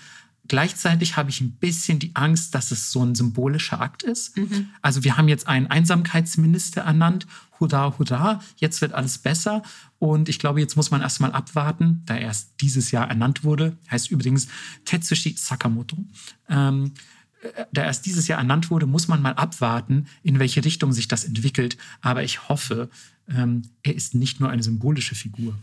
Gleichzeitig 0.51 1.15
habe 1.15 1.29
ich 1.29 1.39
ein 1.39 1.53
bisschen 1.53 1.97
die 1.97 2.13
Angst, 2.13 2.53
dass 2.55 2.71
es 2.71 2.91
so 2.91 3.01
ein 3.01 3.15
symbolischer 3.15 3.79
Akt 3.79 4.03
ist. 4.03 4.35
Mhm. 4.35 4.67
Also 4.81 5.05
wir 5.05 5.15
haben 5.15 5.29
jetzt 5.29 5.47
einen 5.47 5.67
Einsamkeitsminister 5.67 6.81
ernannt. 6.81 7.25
Hurra, 7.57 7.97
hurra, 7.97 8.41
jetzt 8.57 8.81
wird 8.81 8.91
alles 8.91 9.17
besser. 9.17 9.63
Und 9.97 10.27
ich 10.27 10.39
glaube, 10.39 10.59
jetzt 10.59 10.75
muss 10.75 10.91
man 10.91 10.99
erstmal 10.99 11.31
abwarten, 11.31 12.03
da 12.05 12.15
er 12.15 12.23
erst 12.23 12.59
dieses 12.59 12.91
Jahr 12.91 13.07
ernannt 13.07 13.45
wurde. 13.45 13.77
Heißt 13.89 14.11
übrigens 14.11 14.49
Tetsushi 14.83 15.37
Sakamoto. 15.37 15.95
Ähm, 16.49 16.95
da 17.71 17.85
erst 17.85 18.05
dieses 18.05 18.27
Jahr 18.27 18.39
ernannt 18.39 18.69
wurde, 18.69 18.87
muss 18.87 19.07
man 19.07 19.21
mal 19.21 19.35
abwarten, 19.35 20.07
in 20.21 20.37
welche 20.39 20.65
Richtung 20.65 20.91
sich 20.91 21.07
das 21.07 21.23
entwickelt. 21.23 21.77
Aber 22.01 22.23
ich 22.23 22.49
hoffe, 22.49 22.89
ähm, 23.29 23.61
er 23.83 23.95
ist 23.95 24.15
nicht 24.15 24.41
nur 24.41 24.49
eine 24.49 24.63
symbolische 24.63 25.15
Figur. 25.15 25.57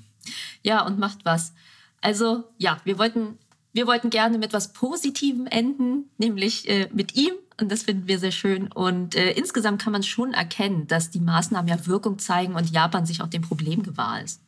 Ja, 0.63 0.81
und 0.87 0.99
macht 0.99 1.27
was. 1.27 1.53
Also 2.01 2.45
ja, 2.57 2.81
wir 2.85 2.97
wollten 2.97 3.37
wir 3.73 3.87
wollten 3.87 4.11
gerne 4.11 4.39
mit 4.39 4.53
was 4.53 4.73
Positivem 4.73 5.47
enden, 5.47 6.05
nämlich 6.19 6.69
äh, 6.69 6.89
mit 6.93 7.15
ihm. 7.15 7.33
Und 7.61 7.73
das 7.73 7.83
finden 7.83 8.07
wir 8.07 8.19
sehr 8.19 8.31
schön. 8.31 8.71
Und 8.73 9.15
äh, 9.17 9.33
insgesamt 9.33 9.83
kann 9.83 9.93
man 9.93 10.03
schon 10.03 10.33
erkennen, 10.33 10.87
dass 10.87 11.11
die 11.11 11.21
Maßnahmen 11.21 11.69
ja 11.69 11.87
Wirkung 11.87 12.19
zeigen 12.19 12.55
und 12.55 12.71
Japan 12.71 13.05
sich 13.05 13.21
auch 13.21 13.27
dem 13.27 13.43
Problem 13.43 13.83
gewahr 13.83 14.23
ist. 14.23 14.41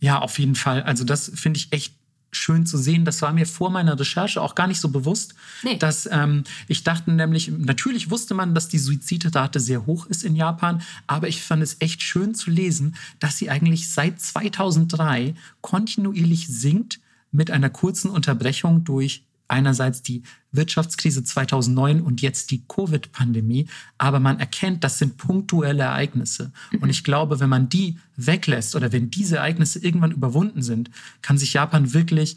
Ja, 0.00 0.18
auf 0.18 0.38
jeden 0.38 0.56
Fall. 0.56 0.82
Also 0.82 1.04
das 1.04 1.30
finde 1.34 1.58
ich 1.58 1.72
echt 1.72 1.94
schön 2.32 2.66
zu 2.66 2.76
sehen. 2.76 3.04
Das 3.04 3.22
war 3.22 3.32
mir 3.32 3.46
vor 3.46 3.70
meiner 3.70 3.98
Recherche 3.98 4.42
auch 4.42 4.54
gar 4.54 4.66
nicht 4.66 4.80
so 4.80 4.88
bewusst. 4.88 5.34
Nee. 5.62 5.78
Dass 5.78 6.08
ähm, 6.10 6.44
ich 6.68 6.84
dachte 6.84 7.10
nämlich, 7.10 7.48
natürlich 7.48 8.10
wusste 8.10 8.34
man, 8.34 8.54
dass 8.54 8.68
die 8.68 8.78
Suizidrate 8.78 9.60
sehr 9.60 9.86
hoch 9.86 10.06
ist 10.06 10.24
in 10.24 10.36
Japan, 10.36 10.82
aber 11.06 11.28
ich 11.28 11.42
fand 11.42 11.62
es 11.62 11.76
echt 11.80 12.02
schön 12.02 12.34
zu 12.34 12.50
lesen, 12.50 12.96
dass 13.20 13.38
sie 13.38 13.48
eigentlich 13.48 13.90
seit 13.90 14.20
2003 14.20 15.34
kontinuierlich 15.60 16.48
sinkt 16.48 17.00
mit 17.30 17.50
einer 17.50 17.70
kurzen 17.70 18.10
Unterbrechung 18.10 18.84
durch 18.84 19.26
einerseits 19.48 20.02
die 20.02 20.22
Wirtschaftskrise 20.52 21.22
2009 21.22 22.00
und 22.00 22.22
jetzt 22.22 22.50
die 22.50 22.64
Covid-Pandemie. 22.66 23.68
Aber 23.98 24.20
man 24.20 24.40
erkennt, 24.40 24.84
das 24.84 24.98
sind 24.98 25.16
punktuelle 25.16 25.84
Ereignisse. 25.84 26.52
Mhm. 26.72 26.82
Und 26.82 26.90
ich 26.90 27.04
glaube, 27.04 27.40
wenn 27.40 27.48
man 27.48 27.68
die 27.68 27.98
weglässt 28.16 28.74
oder 28.76 28.92
wenn 28.92 29.10
diese 29.10 29.36
Ereignisse 29.36 29.78
irgendwann 29.78 30.12
überwunden 30.12 30.62
sind, 30.62 30.90
kann 31.22 31.38
sich 31.38 31.52
Japan 31.52 31.92
wirklich 31.94 32.36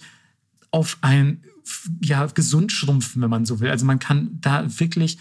auf 0.72 0.98
ein, 1.02 1.44
ja, 2.02 2.26
gesund 2.28 2.72
schrumpfen, 2.72 3.22
wenn 3.22 3.30
man 3.30 3.46
so 3.46 3.60
will. 3.60 3.70
Also 3.70 3.86
man 3.86 4.00
kann 4.00 4.38
da 4.42 4.80
wirklich, 4.80 5.18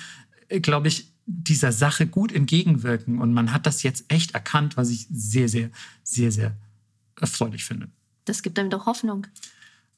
glaube 0.62 0.88
ich, 0.88 1.10
dieser 1.26 1.72
Sache 1.72 2.06
gut 2.06 2.32
entgegenwirken. 2.32 3.20
Und 3.20 3.32
man 3.32 3.52
hat 3.52 3.66
das 3.66 3.82
jetzt 3.82 4.06
echt 4.08 4.32
erkannt, 4.32 4.76
was 4.76 4.90
ich 4.90 5.06
sehr, 5.10 5.48
sehr, 5.48 5.70
sehr, 6.02 6.32
sehr 6.32 6.56
erfreulich 7.20 7.64
finde. 7.64 7.88
Das 8.24 8.42
gibt 8.42 8.58
einem 8.58 8.70
doch 8.70 8.86
Hoffnung. 8.86 9.26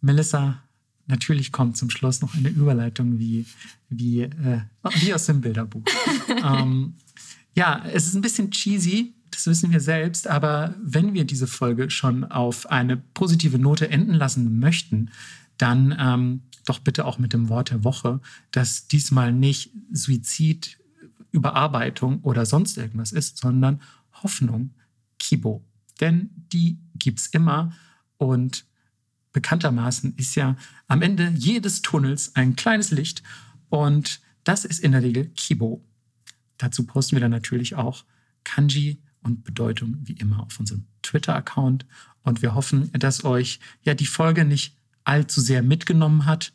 Melissa, 0.01 0.63
natürlich 1.07 1.53
kommt 1.53 1.77
zum 1.77 1.91
Schluss 1.91 2.21
noch 2.21 2.35
eine 2.35 2.49
Überleitung 2.49 3.19
wie, 3.19 3.47
wie, 3.89 4.23
äh, 4.23 4.61
wie 5.01 5.15
aus 5.15 5.27
dem 5.27 5.41
Bilderbuch. 5.41 5.85
ähm, 6.45 6.95
ja, 7.55 7.85
es 7.93 8.07
ist 8.07 8.15
ein 8.15 8.23
bisschen 8.23 8.51
cheesy, 8.51 9.15
das 9.31 9.47
wissen 9.47 9.71
wir 9.71 9.81
selbst, 9.81 10.27
aber 10.27 10.75
wenn 10.83 11.15
wir 11.15 11.25
diese 11.25 11.47
Folge 11.47 11.91
schon 11.91 12.25
auf 12.25 12.71
eine 12.71 12.97
positive 12.97 13.59
Note 13.59 13.91
enden 13.91 14.15
lassen 14.15 14.59
möchten, 14.59 15.11
dann 15.59 15.95
ähm, 15.99 16.43
doch 16.65 16.79
bitte 16.79 17.05
auch 17.05 17.19
mit 17.19 17.33
dem 17.33 17.49
Wort 17.49 17.71
der 17.71 17.85
Woche, 17.85 18.21
dass 18.51 18.87
diesmal 18.89 19.33
nicht 19.33 19.71
Suizid, 19.93 20.79
Überarbeitung 21.33 22.21
oder 22.23 22.45
sonst 22.45 22.77
irgendwas 22.77 23.13
ist, 23.13 23.39
sondern 23.39 23.81
Hoffnung, 24.23 24.71
Kibo. 25.19 25.65
Denn 26.01 26.31
die 26.53 26.79
gibt 26.97 27.21
es 27.21 27.27
immer 27.29 27.73
und 28.17 28.65
bekanntermaßen 29.33 30.15
ist 30.17 30.35
ja 30.35 30.57
am 30.89 31.03
Ende 31.03 31.33
jedes 31.37 31.83
Tunnels 31.83 32.35
ein 32.35 32.57
kleines 32.57 32.91
Licht 32.91 33.23
und 33.69 34.21
das 34.45 34.65
ist 34.65 34.81
in 34.81 34.93
der 34.93 35.03
Regel 35.03 35.27
Kibo. 35.37 35.85
Dazu 36.59 36.85
posten 36.85 37.17
wir 37.17 37.21
dann 37.21 37.31
natürlich 37.31 37.77
auch 37.77 38.05
Kanji 38.45 39.01
und 39.23 39.45
Bedeutung 39.45 39.99
wie 40.03 40.15
immer 40.15 40.41
auf 40.41 40.59
unserem 40.59 40.87
Twitter-Account 41.03 41.87
und 42.23 42.43
wir 42.43 42.55
hoffen, 42.55 42.91
dass 42.93 43.25
euch 43.25 43.61
ja 43.83 43.95
die 43.95 44.07
Folge 44.07 44.45
nicht 44.45 44.77
allzu 45.05 45.41
sehr 45.41 45.63
mitgenommen 45.63 46.27
hat. 46.27 46.53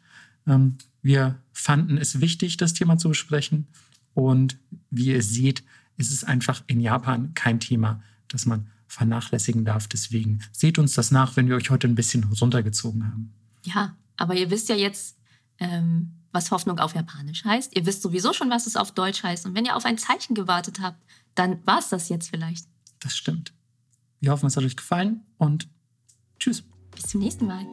Ähm, 0.47 0.77
wir 1.01 1.39
fanden 1.53 1.97
es 1.97 2.21
wichtig, 2.21 2.57
das 2.57 2.73
Thema 2.73 2.97
zu 2.97 3.09
besprechen 3.09 3.67
und 4.13 4.57
wie 4.89 5.07
ihr 5.07 5.23
seht, 5.23 5.63
ist 5.97 6.11
es 6.11 6.23
einfach 6.23 6.63
in 6.67 6.79
Japan 6.79 7.33
kein 7.33 7.59
Thema, 7.59 8.01
das 8.27 8.45
man 8.45 8.67
vernachlässigen 8.95 9.65
darf. 9.65 9.87
Deswegen 9.87 10.39
seht 10.51 10.79
uns 10.79 10.93
das 10.93 11.11
nach, 11.11 11.35
wenn 11.35 11.47
wir 11.47 11.55
euch 11.55 11.69
heute 11.69 11.87
ein 11.87 11.95
bisschen 11.95 12.23
runtergezogen 12.23 13.05
haben. 13.05 13.33
Ja, 13.63 13.95
aber 14.17 14.35
ihr 14.35 14.49
wisst 14.49 14.69
ja 14.69 14.75
jetzt, 14.75 15.17
ähm, 15.59 16.13
was 16.31 16.51
Hoffnung 16.51 16.79
auf 16.79 16.95
Japanisch 16.95 17.43
heißt. 17.43 17.75
Ihr 17.75 17.85
wisst 17.85 18.01
sowieso 18.01 18.33
schon, 18.33 18.49
was 18.49 18.67
es 18.67 18.75
auf 18.75 18.91
Deutsch 18.93 19.23
heißt. 19.23 19.45
Und 19.45 19.55
wenn 19.55 19.65
ihr 19.65 19.75
auf 19.75 19.85
ein 19.85 19.97
Zeichen 19.97 20.33
gewartet 20.33 20.79
habt, 20.81 21.01
dann 21.35 21.65
war 21.65 21.79
es 21.79 21.89
das 21.89 22.09
jetzt 22.09 22.29
vielleicht. 22.29 22.67
Das 22.99 23.15
stimmt. 23.15 23.53
Wir 24.21 24.31
hoffen, 24.31 24.47
es 24.47 24.55
hat 24.55 24.63
euch 24.63 24.77
gefallen 24.77 25.21
und 25.37 25.67
tschüss. 26.39 26.63
Bis 26.91 27.07
zum 27.07 27.19
nächsten 27.21 27.47
Mal. 27.47 27.65